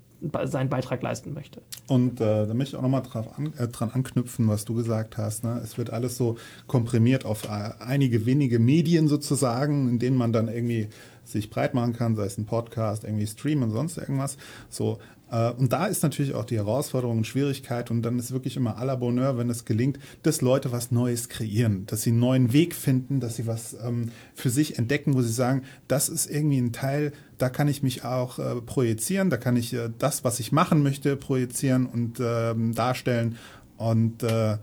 seinen 0.45 0.69
Beitrag 0.69 1.03
leisten 1.03 1.33
möchte. 1.33 1.61
Und 1.87 2.19
äh, 2.19 2.47
da 2.47 2.53
möchte 2.53 2.75
ich 2.75 2.79
auch 2.79 2.81
nochmal 2.81 3.03
an, 3.35 3.53
äh, 3.57 3.67
dran 3.67 3.91
anknüpfen, 3.91 4.47
was 4.47 4.65
du 4.65 4.73
gesagt 4.73 5.17
hast. 5.17 5.43
Ne? 5.43 5.61
Es 5.63 5.77
wird 5.77 5.91
alles 5.91 6.17
so 6.17 6.37
komprimiert 6.65 7.25
auf 7.25 7.45
äh, 7.45 7.69
einige 7.79 8.25
wenige 8.25 8.57
Medien 8.57 9.07
sozusagen, 9.07 9.87
in 9.89 9.99
denen 9.99 10.17
man 10.17 10.33
dann 10.33 10.47
irgendwie 10.47 10.87
sich 11.23 11.49
breit 11.49 11.73
machen 11.73 11.93
kann, 11.93 12.15
sei 12.15 12.25
es 12.25 12.37
ein 12.37 12.45
Podcast, 12.45 13.03
irgendwie 13.03 13.27
Stream 13.27 13.61
und 13.61 13.71
sonst 13.71 13.97
irgendwas. 13.97 14.37
So. 14.69 14.97
Äh, 15.31 15.51
und 15.51 15.73
da 15.73 15.85
ist 15.85 16.03
natürlich 16.03 16.33
auch 16.33 16.45
die 16.45 16.57
Herausforderung 16.57 17.19
und 17.19 17.27
Schwierigkeit 17.27 17.91
und 17.91 18.01
dann 18.01 18.19
ist 18.19 18.31
wirklich 18.31 18.57
immer 18.57 18.77
à 18.79 18.85
la 18.85 18.95
Bonheur, 18.95 19.37
wenn 19.37 19.49
es 19.49 19.65
gelingt, 19.65 19.99
dass 20.23 20.41
Leute 20.41 20.71
was 20.71 20.91
Neues 20.91 21.29
kreieren, 21.29 21.85
dass 21.87 22.03
sie 22.03 22.11
einen 22.11 22.19
neuen 22.19 22.53
Weg 22.53 22.75
finden, 22.75 23.19
dass 23.19 23.35
sie 23.35 23.47
was 23.47 23.75
ähm, 23.83 24.11
für 24.33 24.49
sich 24.49 24.77
entdecken, 24.77 25.13
wo 25.13 25.21
sie 25.21 25.33
sagen, 25.33 25.63
das 25.87 26.09
ist 26.09 26.29
irgendwie 26.29 26.59
ein 26.59 26.71
Teil, 26.71 27.11
da 27.37 27.49
kann 27.49 27.67
ich 27.67 27.83
mich 27.83 28.03
auch 28.03 28.39
äh, 28.39 28.61
projizieren, 28.61 29.29
da 29.29 29.37
kann 29.37 29.57
ich 29.57 29.73
äh, 29.73 29.89
das, 29.97 30.23
was 30.23 30.39
ich 30.39 30.51
machen 30.51 30.81
möchte, 30.83 31.15
projizieren 31.15 31.85
und 31.85 32.19
ähm, 32.19 32.73
darstellen. 32.73 33.37
Und 33.77 34.23
äh, 34.23 34.57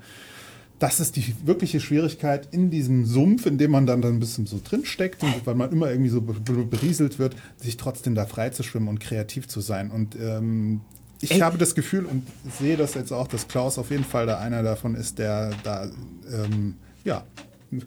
das 0.85 1.01
ist 1.01 1.17
die 1.17 1.35
wirkliche 1.47 1.81
Schwierigkeit 1.81 2.47
in 2.53 2.69
diesem 2.69 3.07
Sumpf, 3.07 3.47
in 3.47 3.57
dem 3.57 3.71
man 3.71 3.87
dann, 3.87 4.03
dann 4.03 4.17
ein 4.17 4.21
bisschen 4.21 4.45
so 4.45 4.61
drin 4.63 4.85
steckt 4.85 5.23
und 5.23 5.47
weil 5.47 5.55
man 5.55 5.73
immer 5.73 5.91
irgendwie 5.91 6.11
so 6.11 6.21
be- 6.21 6.35
be- 6.35 6.67
berieselt 6.67 7.19
wird, 7.19 7.35
sich 7.57 7.79
trotzdem 7.79 8.15
da 8.15 8.27
frei 8.27 8.51
zu 8.51 8.63
schwimmen 8.63 8.89
und 8.89 9.01
kreativ 9.01 9.49
zu 9.49 9.63
sein. 9.63 9.91
Und 9.91 10.15
ähm, 10.17 10.83
ich 11.23 11.41
habe 11.41 11.57
das 11.57 11.75
Gefühl 11.75 12.05
und 12.05 12.27
sehe 12.59 12.77
das 12.77 12.93
jetzt 12.93 13.13
auch, 13.13 13.29
dass 13.29 13.49
Klaus 13.49 13.79
auf 13.79 13.91
jeden 13.91 14.05
Fall 14.05 14.27
da 14.27 14.39
einer 14.41 14.63
davon 14.63 14.95
ist, 14.95 15.19
der 15.19 15.53
da 15.63 15.89
ähm, 16.31 16.75
ja 17.03 17.25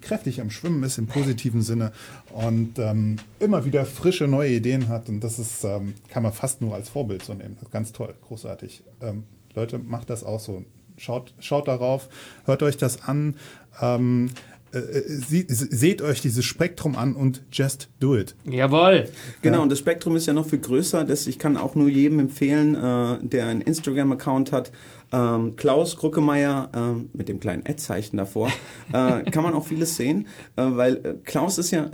kräftig 0.02 0.42
am 0.42 0.50
Schwimmen 0.50 0.82
ist 0.82 0.98
im 0.98 1.06
positiven 1.06 1.62
Sinne 1.62 1.92
und 2.34 2.80
ähm, 2.80 3.18
immer 3.40 3.64
wieder 3.64 3.86
frische 3.86 4.28
neue 4.28 4.56
Ideen 4.56 4.88
hat 4.88 5.08
und 5.08 5.20
das 5.20 5.38
ist 5.38 5.64
ähm, 5.64 5.94
kann 6.10 6.24
man 6.24 6.34
fast 6.34 6.62
nur 6.62 6.74
als 6.74 6.90
Vorbild 6.90 7.24
so 7.24 7.36
nehmen. 7.36 7.58
Ganz 7.70 7.92
toll, 7.92 8.16
großartig. 8.28 8.82
Ähm, 9.02 9.24
Leute, 9.54 9.78
macht 9.78 10.10
das 10.10 10.24
auch 10.24 10.40
so. 10.40 10.66
Schaut, 10.98 11.34
schaut 11.40 11.68
darauf, 11.68 12.10
hört 12.46 12.64
euch 12.64 12.78
das 12.78 13.04
an, 13.04 13.36
ähm, 13.82 14.32
äh, 14.74 14.80
äh, 14.80 15.04
sie, 15.08 15.46
seht 15.48 16.02
euch 16.02 16.22
dieses 16.22 16.46
Spektrum 16.46 16.96
an 16.96 17.16
und 17.16 17.42
just 17.52 17.90
do 18.00 18.18
it. 18.18 18.36
Jawohl. 18.46 19.08
Genau, 19.42 19.62
und 19.62 19.72
das 19.72 19.80
Spektrum 19.80 20.16
ist 20.16 20.26
ja 20.26 20.34
noch 20.34 20.48
viel 20.48 20.60
größer. 20.60 21.04
Das, 21.04 21.28
ich 21.28 21.40
kann 21.40 21.58
auch 21.58 21.76
nur 21.76 21.88
jedem 21.88 22.20
empfehlen, 22.20 22.76
äh, 22.76 23.18
der 23.22 23.48
einen 23.48 23.62
Instagram-Account 23.62 24.52
hat, 24.52 24.72
ähm, 25.14 25.56
Klaus 25.56 25.98
Kruckemeyer 25.98 26.70
ähm, 26.74 27.10
mit 27.14 27.30
dem 27.30 27.40
kleinen 27.40 27.64
Ad-Zeichen 27.66 28.18
davor, 28.18 28.52
äh, 28.92 29.24
kann 29.32 29.44
man 29.44 29.54
auch 29.54 29.66
vieles 29.66 29.96
sehen, 29.96 30.28
äh, 30.58 30.64
weil 30.64 30.96
äh, 30.98 31.14
Klaus 31.24 31.58
ist 31.58 31.72
ja, 31.72 31.90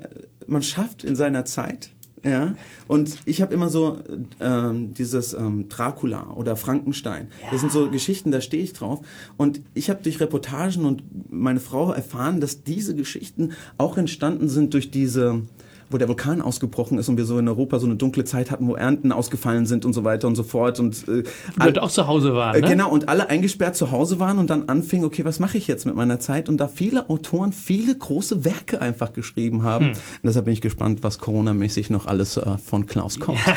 man 0.48 0.64
schafft 0.64 1.04
in 1.04 1.16
seiner 1.16 1.46
Zeit, 1.46 1.92
ja, 2.24 2.56
und 2.88 3.18
ich 3.26 3.41
habe 3.41 3.54
immer 3.54 3.70
so 3.70 3.98
ähm, 4.40 4.94
dieses 4.94 5.34
ähm, 5.34 5.68
Dracula 5.68 6.32
oder 6.36 6.56
Frankenstein. 6.56 7.28
Das 7.52 7.60
sind 7.60 7.72
so 7.72 7.90
Geschichten, 7.90 8.32
da 8.32 8.40
stehe 8.40 8.64
ich 8.64 8.72
drauf. 8.72 9.02
Und 9.36 9.62
ich 9.74 9.90
habe 9.90 10.02
durch 10.04 10.22
Reportagen 10.22 10.86
und 10.86 11.04
meine 11.30 11.60
Frau 11.60 11.91
erfahren, 11.91 12.40
dass 12.40 12.64
diese 12.64 12.95
Geschichten 12.95 13.52
auch 13.78 13.98
entstanden 13.98 14.48
sind 14.48 14.74
durch 14.74 14.90
diese 14.90 15.41
wo 15.90 15.98
der 15.98 16.08
Vulkan 16.08 16.42
ausgebrochen 16.42 16.98
ist 16.98 17.10
und 17.10 17.18
wir 17.18 17.26
so 17.26 17.38
in 17.38 17.48
Europa 17.48 17.80
so 17.80 17.86
eine 17.86 17.96
dunkle 17.96 18.24
Zeit 18.24 18.52
hatten, 18.52 18.68
wo 18.68 18.76
Ernten 18.76 19.12
ausgefallen 19.12 19.66
sind 19.66 19.86
und 19.86 19.94
so 19.94 20.04
weiter 20.04 20.28
und 20.28 20.36
so 20.36 20.44
fort. 20.44 20.80
Und 20.80 21.08
äh, 21.08 21.24
Leute 21.58 21.82
auch 21.84 21.92
zu 21.92 22.08
Hause 22.08 22.34
waren. 22.36 22.56
äh, 22.56 22.62
Ne? 22.62 22.68
Genau, 22.70 22.90
und 22.90 23.10
alle 23.10 23.30
eingesperrt 23.30 23.76
zu 23.76 23.92
Hause 23.92 24.20
waren 24.20 24.38
und 24.40 24.50
dann 24.50 24.70
anfingen, 24.70 25.06
okay, 25.06 25.26
was 25.26 25.40
mache 25.40 25.58
ich 25.58 25.68
jetzt 25.68 25.86
mit 25.86 25.96
meiner 25.96 26.20
Zeit? 26.20 26.50
Und 26.50 26.58
da 26.58 26.68
viele 26.68 27.10
Autoren 27.10 27.52
viele 27.54 27.96
große 27.96 28.46
Werke 28.46 28.82
einfach 28.82 29.14
geschrieben 29.14 29.64
haben. 29.64 29.90
Und 29.90 29.98
deshalb 30.24 30.46
bin 30.46 30.54
ich 30.54 30.62
gespannt, 30.62 31.04
was 31.04 31.20
Corona-mäßig 31.20 31.90
noch 31.90 32.06
alles 32.06 32.38
äh, 32.38 32.58
von 32.58 32.86
Klaus 32.86 33.20
kommt. 33.20 33.40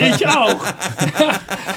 Ich 0.00 0.26
auch. 0.26 0.64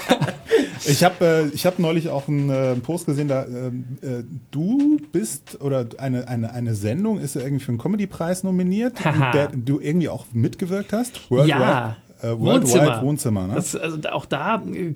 Ich 0.91 1.03
habe 1.03 1.26
äh, 1.26 1.47
ich 1.55 1.65
hab 1.65 1.80
neulich 1.80 2.09
auch 2.09 2.27
einen 2.27 2.49
äh, 2.49 2.76
Post 2.76 3.05
gesehen, 3.05 3.27
da 3.27 3.45
ähm, 3.45 3.97
äh, 4.01 4.23
du 4.51 4.99
bist 5.11 5.61
oder 5.61 5.85
eine, 5.97 6.27
eine, 6.27 6.53
eine 6.53 6.76
Sendung 6.76 7.19
ist 7.19 7.35
ja 7.35 7.41
irgendwie 7.41 7.63
für 7.63 7.72
einen 7.72 7.77
Comedy-Preis 7.77 8.43
nominiert, 8.43 8.93
der 9.34 9.47
du 9.53 9.80
irgendwie 9.80 10.09
auch 10.09 10.26
mitgewirkt 10.34 10.93
hast. 10.93 11.22
Ja. 11.47 11.97
Äh, 12.22 12.39
Worldwide 12.39 12.61
Wohnzimmer. 12.61 13.02
Wohnzimmer 13.02 13.48
ne? 13.48 13.56
Das, 13.56 13.76
also 13.76 13.98
auch 14.10 14.26
da, 14.26 14.61
äh, 14.73 14.93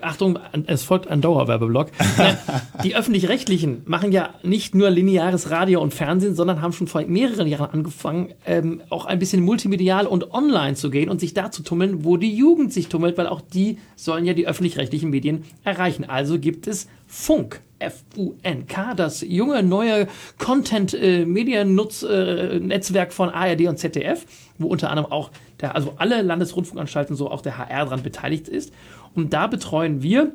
Achtung, 0.00 0.38
es 0.66 0.82
folgt 0.82 1.08
ein 1.08 1.20
Dauerwerbeblock. 1.20 1.88
Die 2.84 2.94
öffentlich-rechtlichen 2.94 3.82
machen 3.86 4.12
ja 4.12 4.30
nicht 4.42 4.74
nur 4.74 4.90
lineares 4.90 5.50
Radio 5.50 5.82
und 5.82 5.92
Fernsehen, 5.92 6.34
sondern 6.34 6.62
haben 6.62 6.72
schon 6.72 6.86
vor 6.86 7.02
mehreren 7.02 7.46
Jahren 7.46 7.70
angefangen, 7.70 8.34
ähm, 8.46 8.82
auch 8.90 9.06
ein 9.06 9.18
bisschen 9.18 9.42
multimedial 9.42 10.06
und 10.06 10.32
online 10.32 10.74
zu 10.74 10.90
gehen 10.90 11.10
und 11.10 11.20
sich 11.20 11.34
da 11.34 11.50
zu 11.50 11.62
tummeln, 11.62 12.04
wo 12.04 12.16
die 12.16 12.34
Jugend 12.34 12.72
sich 12.72 12.88
tummelt, 12.88 13.18
weil 13.18 13.26
auch 13.26 13.40
die 13.40 13.78
sollen 13.96 14.24
ja 14.24 14.34
die 14.34 14.46
öffentlich-rechtlichen 14.46 15.10
Medien 15.10 15.44
erreichen. 15.64 16.08
Also 16.08 16.38
gibt 16.38 16.66
es 16.66 16.88
Funk. 17.06 17.60
F-U-N-K, 17.80 18.94
das 18.94 19.20
junge 19.20 19.62
neue 19.62 20.08
Content-Medien-Netzwerk 20.38 23.12
von 23.12 23.30
ARD 23.30 23.68
und 23.68 23.78
ZDF, 23.78 24.26
wo 24.58 24.66
unter 24.66 24.90
anderem 24.90 25.12
auch 25.12 25.30
der, 25.60 25.74
also 25.74 25.94
alle 25.96 26.22
Landesrundfunkanstalten, 26.22 27.16
so 27.16 27.30
auch 27.30 27.40
der 27.40 27.58
HR 27.58 27.86
dran 27.86 28.02
beteiligt 28.02 28.48
ist. 28.48 28.72
Und 29.14 29.32
da 29.32 29.46
betreuen 29.46 30.02
wir 30.02 30.32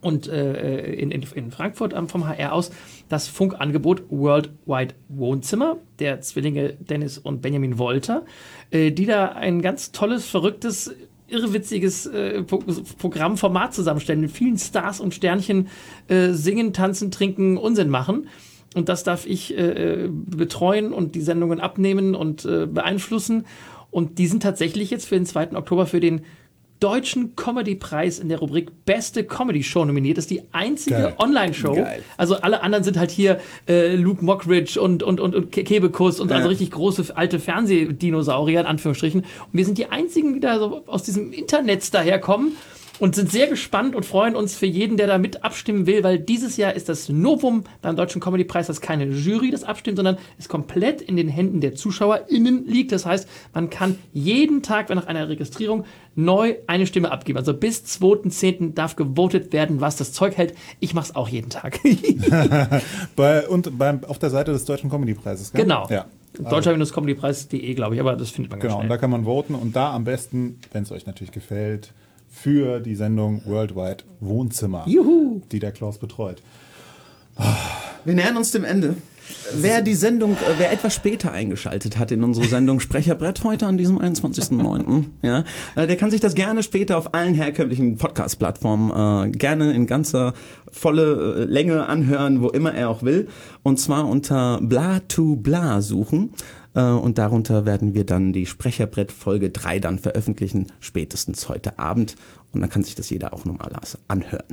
und 0.00 0.28
äh, 0.28 0.92
in, 0.92 1.10
in, 1.10 1.22
in 1.34 1.50
Frankfurt 1.50 1.94
vom 2.08 2.26
HR 2.26 2.52
aus 2.52 2.70
das 3.08 3.28
Funkangebot 3.28 4.04
Worldwide 4.10 4.94
Wohnzimmer 5.08 5.78
der 5.98 6.20
Zwillinge 6.20 6.74
Dennis 6.74 7.18
und 7.18 7.42
Benjamin 7.42 7.78
Wolter, 7.78 8.24
äh, 8.70 8.92
die 8.92 9.06
da 9.06 9.30
ein 9.30 9.60
ganz 9.60 9.92
tolles, 9.92 10.28
verrücktes, 10.28 10.94
irrwitziges 11.26 12.06
äh, 12.06 12.42
Pro 12.42 12.62
Programmformat 12.98 13.74
zusammenstellen, 13.74 14.20
mit 14.20 14.30
vielen 14.30 14.56
Stars 14.56 15.00
und 15.00 15.14
Sternchen 15.14 15.68
äh, 16.08 16.30
singen, 16.30 16.72
tanzen, 16.72 17.10
trinken, 17.10 17.56
Unsinn 17.56 17.90
machen. 17.90 18.28
Und 18.74 18.88
das 18.88 19.02
darf 19.02 19.26
ich 19.26 19.56
äh, 19.56 20.08
betreuen 20.10 20.92
und 20.92 21.14
die 21.14 21.22
Sendungen 21.22 21.58
abnehmen 21.58 22.14
und 22.14 22.44
äh, 22.44 22.66
beeinflussen. 22.66 23.46
Und 23.90 24.18
die 24.18 24.26
sind 24.26 24.42
tatsächlich 24.42 24.90
jetzt 24.90 25.06
für 25.08 25.14
den 25.16 25.26
2. 25.26 25.56
Oktober 25.56 25.86
für 25.86 26.00
den 26.00 26.22
Deutschen 26.80 27.34
Comedy-Preis 27.34 28.20
in 28.20 28.28
der 28.28 28.38
Rubrik 28.38 28.84
Beste 28.84 29.24
Comedy-Show 29.24 29.84
nominiert. 29.84 30.16
Das 30.16 30.24
ist 30.26 30.30
die 30.30 30.42
einzige. 30.52 30.96
Online-Show. 31.18 31.74
Also 32.16 32.36
alle 32.36 32.62
anderen 32.62 32.84
sind 32.84 32.96
halt 32.96 33.10
hier 33.10 33.40
äh, 33.68 33.96
Luke 33.96 34.24
Mockridge 34.24 34.80
und, 34.80 35.02
und, 35.02 35.18
und, 35.18 35.34
und 35.34 35.50
Ke- 35.50 35.64
Kebekus 35.64 36.20
und 36.20 36.30
also 36.30 36.48
richtig 36.48 36.70
große 36.70 37.16
alte 37.16 37.40
Fernsehdinosaurier 37.40 38.60
in 38.60 38.66
Anführungsstrichen. 38.66 39.22
Und 39.22 39.26
wir 39.52 39.64
sind 39.64 39.76
die 39.78 39.86
einzigen, 39.86 40.34
die 40.34 40.40
da 40.40 40.60
so 40.60 40.82
aus 40.86 41.02
diesem 41.02 41.32
Internet 41.32 41.92
daherkommen 41.92 42.52
und 42.98 43.14
sind 43.14 43.30
sehr 43.30 43.46
gespannt 43.46 43.94
und 43.94 44.04
freuen 44.04 44.34
uns 44.34 44.56
für 44.56 44.66
jeden, 44.66 44.96
der 44.96 45.06
da 45.06 45.18
mit 45.18 45.44
abstimmen 45.44 45.86
will, 45.86 46.02
weil 46.02 46.18
dieses 46.18 46.56
Jahr 46.56 46.74
ist 46.74 46.88
das 46.88 47.08
Novum 47.08 47.64
beim 47.82 47.96
Deutschen 47.96 48.20
Comedy-Preis, 48.20 48.66
dass 48.66 48.80
keine 48.80 49.06
Jury 49.06 49.50
das 49.50 49.64
abstimmt, 49.64 49.96
sondern 49.96 50.18
es 50.38 50.48
komplett 50.48 51.00
in 51.00 51.16
den 51.16 51.28
Händen 51.28 51.60
der 51.60 51.74
ZuschauerInnen 51.74 52.66
liegt. 52.66 52.92
Das 52.92 53.06
heißt, 53.06 53.28
man 53.54 53.70
kann 53.70 53.98
jeden 54.12 54.62
Tag, 54.62 54.88
wenn 54.88 54.96
nach 54.98 55.06
einer 55.06 55.28
Registrierung, 55.28 55.84
neu 56.14 56.56
eine 56.66 56.86
Stimme 56.86 57.12
abgeben. 57.12 57.38
Also 57.38 57.54
bis 57.54 57.84
2.10. 57.84 58.74
darf 58.74 58.96
gewotet 58.96 59.52
werden, 59.52 59.80
was 59.80 59.96
das 59.96 60.12
Zeug 60.12 60.36
hält. 60.36 60.54
Ich 60.80 60.92
mach's 60.94 61.14
auch 61.14 61.28
jeden 61.28 61.50
Tag. 61.50 61.78
Bei, 63.16 63.46
und 63.48 63.78
beim, 63.78 64.04
auf 64.04 64.18
der 64.18 64.30
Seite 64.30 64.52
des 64.52 64.64
Deutschen 64.64 64.90
Comedy-Preises, 64.90 65.52
gell? 65.52 65.62
genau. 65.62 65.86
Ja. 65.90 66.06
Deutscher-Comedy-Preis.de, 66.38 67.74
glaube 67.74 67.94
ich, 67.94 68.00
aber 68.00 68.14
das 68.16 68.30
findet 68.30 68.50
man 68.50 68.60
ganz 68.60 68.70
Genau, 68.70 68.76
und 68.78 68.82
schnell. 68.86 68.96
da 68.96 69.00
kann 69.00 69.10
man 69.10 69.24
voten 69.24 69.54
und 69.54 69.74
da 69.74 69.92
am 69.92 70.04
besten, 70.04 70.58
wenn 70.72 70.82
es 70.82 70.92
euch 70.92 71.06
natürlich 71.06 71.32
gefällt, 71.32 71.92
für 72.42 72.80
die 72.80 72.94
Sendung 72.94 73.42
Worldwide 73.44 74.04
Wohnzimmer, 74.20 74.84
Juhu. 74.86 75.42
die 75.50 75.58
der 75.58 75.72
Klaus 75.72 75.98
betreut. 75.98 76.42
Wir 78.04 78.14
nähern 78.14 78.36
uns 78.36 78.50
dem 78.52 78.64
Ende. 78.64 78.96
Wer 79.54 79.82
die 79.82 79.94
Sendung, 79.94 80.32
äh, 80.32 80.54
wer 80.56 80.72
etwas 80.72 80.94
später 80.94 81.32
eingeschaltet 81.32 81.98
hat 81.98 82.10
in 82.10 82.24
unsere 82.24 82.46
Sendung 82.46 82.80
Sprecherbrett 82.80 83.44
heute 83.44 83.66
an 83.66 83.76
diesem 83.76 83.98
21.09., 83.98 85.04
ja, 85.22 85.44
äh, 85.76 85.86
der 85.86 85.96
kann 85.96 86.10
sich 86.10 86.20
das 86.20 86.34
gerne 86.34 86.62
später 86.62 86.96
auf 86.96 87.14
allen 87.14 87.34
herkömmlichen 87.34 87.98
Podcast-Plattformen 87.98 89.26
äh, 89.26 89.30
gerne 89.30 89.72
in 89.74 89.86
ganzer 89.86 90.32
volle 90.70 91.42
äh, 91.42 91.44
Länge 91.44 91.86
anhören, 91.86 92.40
wo 92.40 92.48
immer 92.48 92.72
er 92.72 92.88
auch 92.88 93.02
will. 93.02 93.28
Und 93.62 93.78
zwar 93.78 94.08
unter 94.08 94.60
Bla 94.62 95.00
to 95.00 95.36
Bla 95.36 95.82
suchen. 95.82 96.30
Äh, 96.74 96.82
und 96.82 97.18
darunter 97.18 97.66
werden 97.66 97.94
wir 97.94 98.04
dann 98.04 98.32
die 98.32 98.46
Sprecherbrett 98.46 99.12
Folge 99.12 99.50
3 99.50 99.80
dann 99.80 99.98
veröffentlichen, 99.98 100.66
spätestens 100.80 101.48
heute 101.48 101.78
Abend. 101.78 102.16
Und 102.52 102.60
dann 102.60 102.70
kann 102.70 102.82
sich 102.82 102.94
das 102.94 103.10
jeder 103.10 103.32
auch 103.32 103.44
nochmal 103.44 103.70
anhören. 104.08 104.44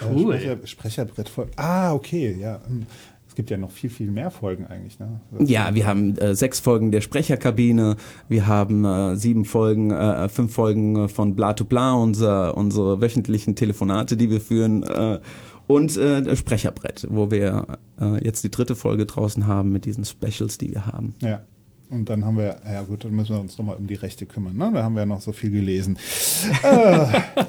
Cool. 0.00 0.34
Äh, 0.34 0.38
Sprecher, 0.38 0.66
Sprecherbrett 0.66 1.28
voll. 1.28 1.50
Ah, 1.56 1.92
okay, 1.92 2.36
ja. 2.38 2.60
hm. 2.66 2.86
Es 3.26 3.34
gibt 3.34 3.50
ja 3.50 3.56
noch 3.56 3.70
viel, 3.70 3.90
viel 3.90 4.10
mehr 4.10 4.30
Folgen 4.32 4.66
eigentlich. 4.66 4.98
Ne? 4.98 5.20
Ja, 5.38 5.74
wir 5.74 5.86
haben 5.86 6.16
äh, 6.16 6.34
sechs 6.34 6.58
Folgen 6.58 6.90
der 6.90 7.02
Sprecherkabine, 7.02 7.96
wir 8.28 8.46
haben 8.48 8.84
äh, 8.84 9.16
sieben 9.16 9.44
Folgen, 9.44 9.92
äh, 9.92 10.28
fünf 10.28 10.54
Folgen 10.54 11.08
von 11.08 11.36
Bla 11.36 11.52
to 11.52 11.64
Bla, 11.64 11.92
unser, 11.92 12.56
unsere 12.56 13.00
wöchentlichen 13.00 13.54
Telefonate, 13.54 14.16
die 14.16 14.30
wir 14.30 14.40
führen, 14.40 14.82
äh, 14.82 15.20
und 15.68 15.98
äh, 15.98 16.22
das 16.22 16.38
Sprecherbrett, 16.38 17.06
wo 17.10 17.30
wir 17.30 17.78
äh, 18.00 18.24
jetzt 18.24 18.42
die 18.42 18.50
dritte 18.50 18.74
Folge 18.74 19.04
draußen 19.04 19.46
haben 19.46 19.70
mit 19.70 19.84
diesen 19.84 20.04
Specials, 20.04 20.56
die 20.56 20.72
wir 20.72 20.86
haben. 20.86 21.14
Ja. 21.20 21.42
Und 21.90 22.10
dann 22.10 22.24
haben 22.26 22.36
wir, 22.36 22.56
ja 22.70 22.82
gut, 22.82 23.04
dann 23.04 23.12
müssen 23.12 23.34
wir 23.34 23.40
uns 23.40 23.56
nochmal 23.56 23.76
um 23.76 23.86
die 23.86 23.94
Rechte 23.94 24.26
kümmern. 24.26 24.54
Ne? 24.56 24.70
Da 24.74 24.82
haben 24.82 24.94
wir 24.94 25.00
ja 25.00 25.06
noch 25.06 25.20
so 25.22 25.32
viel 25.32 25.50
gelesen. 25.50 25.98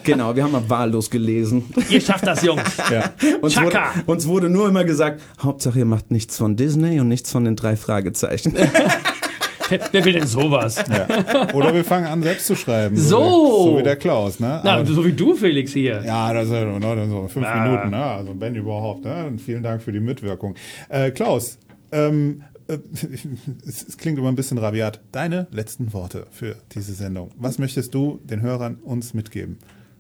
Genau, 0.04 0.36
wir 0.36 0.44
haben 0.44 0.52
mal 0.54 0.68
wahllos 0.70 1.10
gelesen. 1.10 1.66
Ihr 1.90 2.02
schafft 2.02 2.26
das, 2.26 2.42
Jungs. 2.44 2.62
Ja. 2.92 3.12
Uns 3.42 3.62
wurde, 3.62 3.80
uns 4.08 4.28
wurde 4.28 4.50
nur 4.50 4.68
immer 4.68 4.84
gesagt, 4.84 5.22
Hauptsache 5.42 5.80
ihr 5.80 5.86
macht 5.86 6.10
nichts 6.10 6.38
von 6.38 6.56
Disney 6.56 7.00
und 7.00 7.08
nichts 7.10 7.32
von 7.32 7.44
den 7.46 7.56
drei 7.56 7.76
Fragezeichen. 7.76 8.54
Wer, 9.92 10.04
will 10.06 10.14
denn 10.14 10.26
sowas? 10.26 10.84
ja. 10.90 11.54
Oder 11.54 11.74
wir 11.76 11.84
fangen 11.86 12.08
an, 12.08 12.24
selbst 12.24 12.48
zu 12.48 12.56
schreiben. 12.56 12.98
So. 12.98 13.18
wie, 13.20 13.72
so 13.72 13.78
wie 13.80 13.84
der 13.84 13.98
Klaus. 13.98 14.40
Ne? 14.40 14.62
Na, 14.64 14.78
Aber- 14.78 14.86
so 14.86 15.06
wie 15.06 15.14
du, 15.14 15.36
Felix, 15.36 15.74
hier. 15.74 16.02
Ja, 16.04 16.34
das 16.34 16.48
sind 16.48 16.80
ne, 16.80 17.08
so 17.08 17.28
fünf 17.28 17.46
Ah. 17.46 17.64
Minuten, 17.68 17.90
ne? 17.92 18.04
also 18.04 18.34
wenn 18.40 18.56
überhaupt. 18.56 19.04
Ne? 19.06 19.26
Und 19.28 19.40
vielen 19.40 19.62
Dank 19.62 19.84
für 19.84 19.92
die 19.92 20.00
Mitwirkung. 20.00 20.56
Äh, 20.88 21.12
Klaus, 21.12 21.60
ähm, 21.92 22.42
äh, 22.42 22.59
es, 23.68 23.88
es 23.88 23.98
klingt 23.98 24.18
immer 24.18 24.30
ein 24.30 24.36
bisschen 24.36 24.58
rabiat. 24.58 25.02
Deine 25.12 25.48
letzten 25.52 25.94
Worte 25.94 26.28
für 26.32 26.56
diese 26.74 26.94
Sendung. 26.94 27.32
Was 27.38 27.58
möchtest 27.60 27.94
du 27.94 28.20
den 28.24 28.42
Hörern 28.42 28.76
uns 28.76 29.14
mitgeben? 29.14 29.58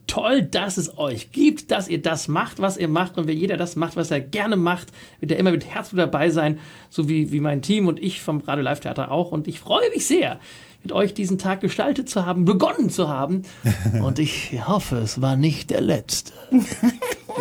Toll, 0.08 0.41
dass 0.41 0.78
es 0.78 0.98
euch 0.98 1.32
gibt, 1.32 1.70
dass 1.70 1.88
ihr 1.88 2.02
das 2.02 2.28
macht, 2.28 2.60
was 2.60 2.78
ihr 2.78 2.88
macht. 2.88 3.18
Und 3.20 3.28
wenn 3.28 3.38
jeder 3.38 3.58
das 3.58 3.76
macht, 3.76 3.96
was 3.96 4.10
er 4.10 4.20
gerne 4.22 4.56
macht, 4.56 4.88
wird 5.20 5.32
er 5.32 5.38
immer 5.38 5.52
mit 5.52 5.68
Herzblut 5.68 6.00
dabei 6.00 6.32
sein, 6.32 6.58
so 6.90 7.08
wie, 7.08 7.32
wie 7.32 7.40
mein 7.40 7.62
Team 7.62 7.88
und 7.88 8.00
ich 8.02 8.20
vom 8.22 8.40
Radio 8.40 8.64
Live 8.64 8.80
Theater 8.80 9.12
auch. 9.12 9.32
Und 9.32 9.48
ich 9.48 9.60
freue 9.60 9.88
mich 9.94 10.08
sehr, 10.08 10.40
mit 10.82 10.94
euch 10.94 11.14
diesen 11.14 11.38
Tag 11.38 11.62
gestaltet 11.62 12.10
zu 12.10 12.26
haben, 12.26 12.46
begonnen 12.46 12.90
zu 12.90 13.08
haben. 13.10 13.44
Und 14.02 14.18
ich 14.18 14.66
hoffe, 14.66 14.96
es 14.96 15.22
war 15.22 15.36
nicht 15.36 15.70
der 15.72 15.82
letzte. 15.82 16.32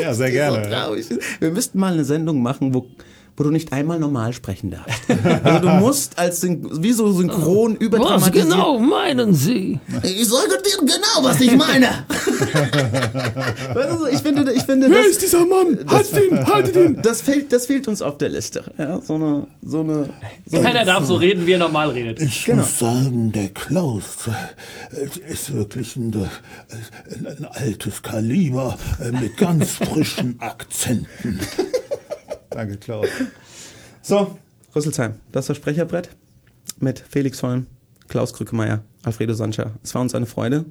Ja, 0.01 0.13
sehr 0.13 0.27
So 0.29 0.33
gerne. 0.33 0.69
traurig. 0.69 1.07
Wir 1.39 1.53
müssten 1.53 1.79
mal 1.79 1.93
eine 1.93 2.05
Sendung 2.05 2.43
machen, 2.43 2.75
wo, 2.75 2.87
wo 3.39 3.45
du 3.45 3.51
nicht 3.51 3.73
einmal 3.73 3.99
normal 4.01 4.33
sprechen 4.33 4.71
darfst. 4.73 5.03
Also 5.45 5.61
du 5.61 5.69
musst 5.75 6.19
als 6.19 6.43
wie 6.43 6.93
so 6.93 7.13
synchron 7.13 7.75
Was 7.75 7.81
überdramatisiert. 7.81 8.49
genau 8.51 8.79
meinen 8.81 9.33
Sie? 9.33 9.79
Ich 10.03 10.27
sage 10.29 10.61
dir 10.65 10.79
genau, 10.81 11.23
was 11.23 11.41
ich 11.41 11.57
meine. 11.57 12.05
weißt 13.75 13.91
du, 14.01 14.07
ich 14.07 14.19
finde, 14.19 14.53
ich 14.53 14.63
finde, 14.65 14.91
Wer 14.91 14.99
das, 14.99 15.07
ist 15.09 15.23
dieser 15.23 15.47
Mann? 15.47 15.79
Haltet 15.89 16.31
ihn, 16.31 16.47
haltet 16.47 16.77
ihn! 16.77 16.99
das 17.03 17.21
fehlt, 17.23 17.53
das 17.53 17.67
fehlt 17.67 17.87
uns 17.89 18.03
auf 18.03 18.19
der 18.19 18.29
Liste. 18.31 18.65
Ja, 18.77 19.01
so 19.01 19.15
eine, 19.15 19.47
so 19.63 19.81
eine. 19.81 20.09
So 20.47 20.61
Keiner 20.61 20.85
darf 20.85 21.05
so 21.07 21.15
reden, 21.15 21.47
wie 21.47 21.53
er 21.53 21.59
normal 21.59 21.91
redet. 21.91 22.21
Ich 22.21 22.45
Genau. 22.45 22.63
muss 22.63 22.79
sagen, 22.79 23.31
der 23.33 23.49
Klaus 23.51 24.29
äh, 24.93 25.33
ist 25.33 25.53
wirklich 25.55 25.95
ein, 25.97 26.13
äh, 26.13 27.29
ein 27.29 27.45
altes 27.53 28.03
Kaliber 28.03 28.77
äh, 29.01 29.13
mit 29.13 29.37
ganz 29.37 29.71
frischen 29.73 30.41
Akzenten. 30.41 31.39
Danke, 32.51 32.77
Klaus. 32.79 33.09
So, 34.03 34.39
Rüsselsheim, 34.75 35.15
das 35.33 35.51
ist 35.51 35.57
Sprecherbrett 35.57 36.11
mit 36.81 36.99
Felix 36.99 37.43
Holm, 37.43 37.67
Klaus 38.09 38.33
Krückemeier, 38.33 38.83
Alfredo 39.03 39.35
Sancha. 39.35 39.73
Es 39.83 39.95
war 39.95 40.03
uns 40.03 40.15
eine 40.15 40.27
Freude. 40.27 40.65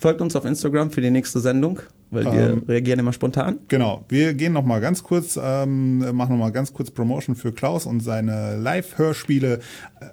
Folgt 0.00 0.20
uns 0.22 0.34
auf 0.34 0.46
Instagram 0.46 0.90
für 0.90 1.02
die 1.02 1.10
nächste 1.10 1.40
Sendung, 1.40 1.80
weil 2.10 2.24
wir 2.24 2.32
Ähm. 2.52 2.62
reagieren 2.66 3.00
immer 3.00 3.12
spontan. 3.12 3.58
Genau, 3.68 4.06
wir 4.08 4.32
gehen 4.32 4.54
noch 4.54 4.64
mal 4.64 4.80
ganz 4.80 5.02
kurz, 5.02 5.38
ähm, 5.42 5.98
machen 6.16 6.38
noch 6.38 6.46
mal 6.46 6.52
ganz 6.52 6.72
kurz 6.72 6.90
Promotion 6.90 7.36
für 7.36 7.52
Klaus 7.52 7.84
und 7.84 8.00
seine 8.00 8.56
Live-Hörspiele 8.56 9.60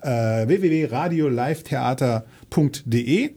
äh, 0.01 0.45
www.radiolivetheater.de. 0.45 3.29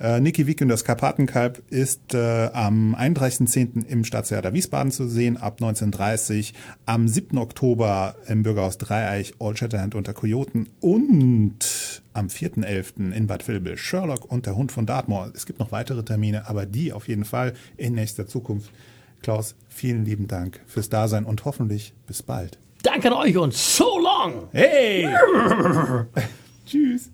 Äh, 0.00 0.20
Niki 0.20 0.46
Wick 0.46 0.62
und 0.62 0.68
das 0.68 0.84
Karpatenkalb 0.84 1.60
ist 1.70 2.14
äh, 2.14 2.48
am 2.54 2.94
31.10. 2.94 3.84
im 3.86 4.04
Staatstheater 4.04 4.54
Wiesbaden 4.54 4.92
zu 4.92 5.08
sehen, 5.08 5.36
ab 5.36 5.58
19.30 5.60 6.52
Am 6.86 7.06
7. 7.08 7.36
Oktober 7.36 8.14
im 8.28 8.44
Bürgerhaus 8.44 8.78
Dreieich, 8.78 9.34
All 9.40 9.56
Shatterhand 9.56 9.94
unter 9.94 10.14
Kojoten 10.14 10.68
und 10.80 12.02
am 12.18 12.26
4.11. 12.26 13.12
in 13.12 13.26
Bad 13.28 13.46
Vilbel 13.46 13.78
Sherlock 13.78 14.30
und 14.30 14.46
der 14.46 14.56
Hund 14.56 14.72
von 14.72 14.86
Dartmoor. 14.86 15.30
Es 15.34 15.46
gibt 15.46 15.60
noch 15.60 15.70
weitere 15.70 16.02
Termine, 16.02 16.48
aber 16.48 16.66
die 16.66 16.92
auf 16.92 17.06
jeden 17.06 17.24
Fall 17.24 17.54
in 17.76 17.94
nächster 17.94 18.26
Zukunft. 18.26 18.70
Klaus, 19.22 19.54
vielen 19.68 20.04
lieben 20.04 20.26
Dank 20.26 20.60
fürs 20.66 20.88
Dasein 20.88 21.24
und 21.24 21.44
hoffentlich 21.44 21.94
bis 22.06 22.22
bald. 22.22 22.58
Danke 22.82 23.08
an 23.08 23.14
euch 23.14 23.36
und 23.36 23.54
so 23.54 23.98
long! 23.98 24.48
Hey! 24.52 25.08
Tschüss. 26.66 27.10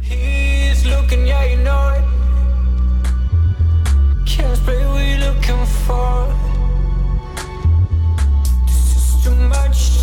He's 0.00 0.84
looking, 0.84 1.26
yeah, 1.26 1.44
you 1.44 1.56
know 1.62 1.90
it. 1.90 2.04
Can't 4.26 4.58
what 4.66 4.74
you're 4.74 5.18
looking 5.18 5.66
for. 5.86 6.28
This 8.66 8.96
is 8.96 9.24
too 9.24 9.34
much 9.48 9.97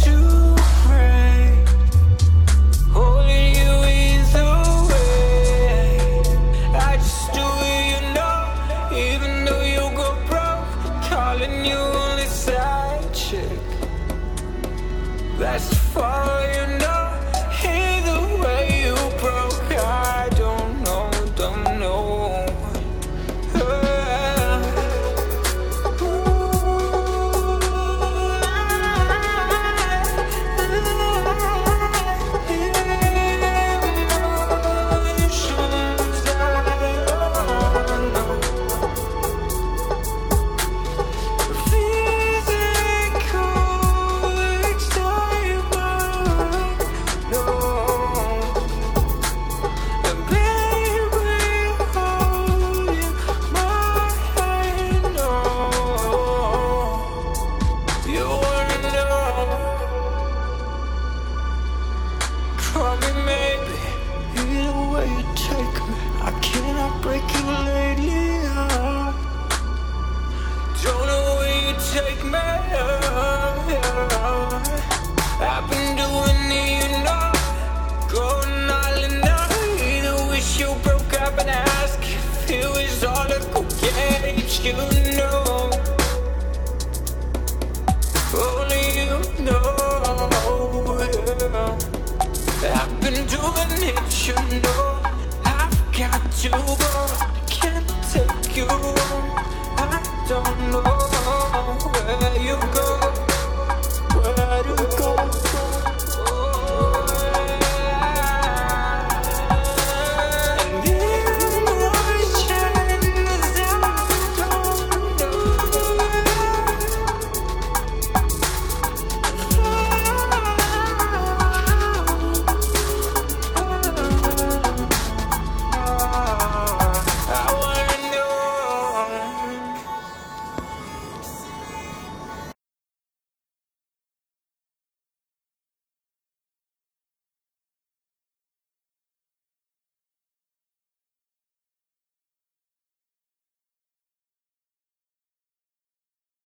That's 15.37 15.73
fine. 15.93 16.84
I've 92.73 92.99
been 93.01 93.25
doing 93.27 93.71
it, 93.83 94.27
you 94.27 94.59
know. 94.61 94.99
I've 95.43 95.91
got 95.91 96.31
to 96.31 96.49
go 96.49 97.34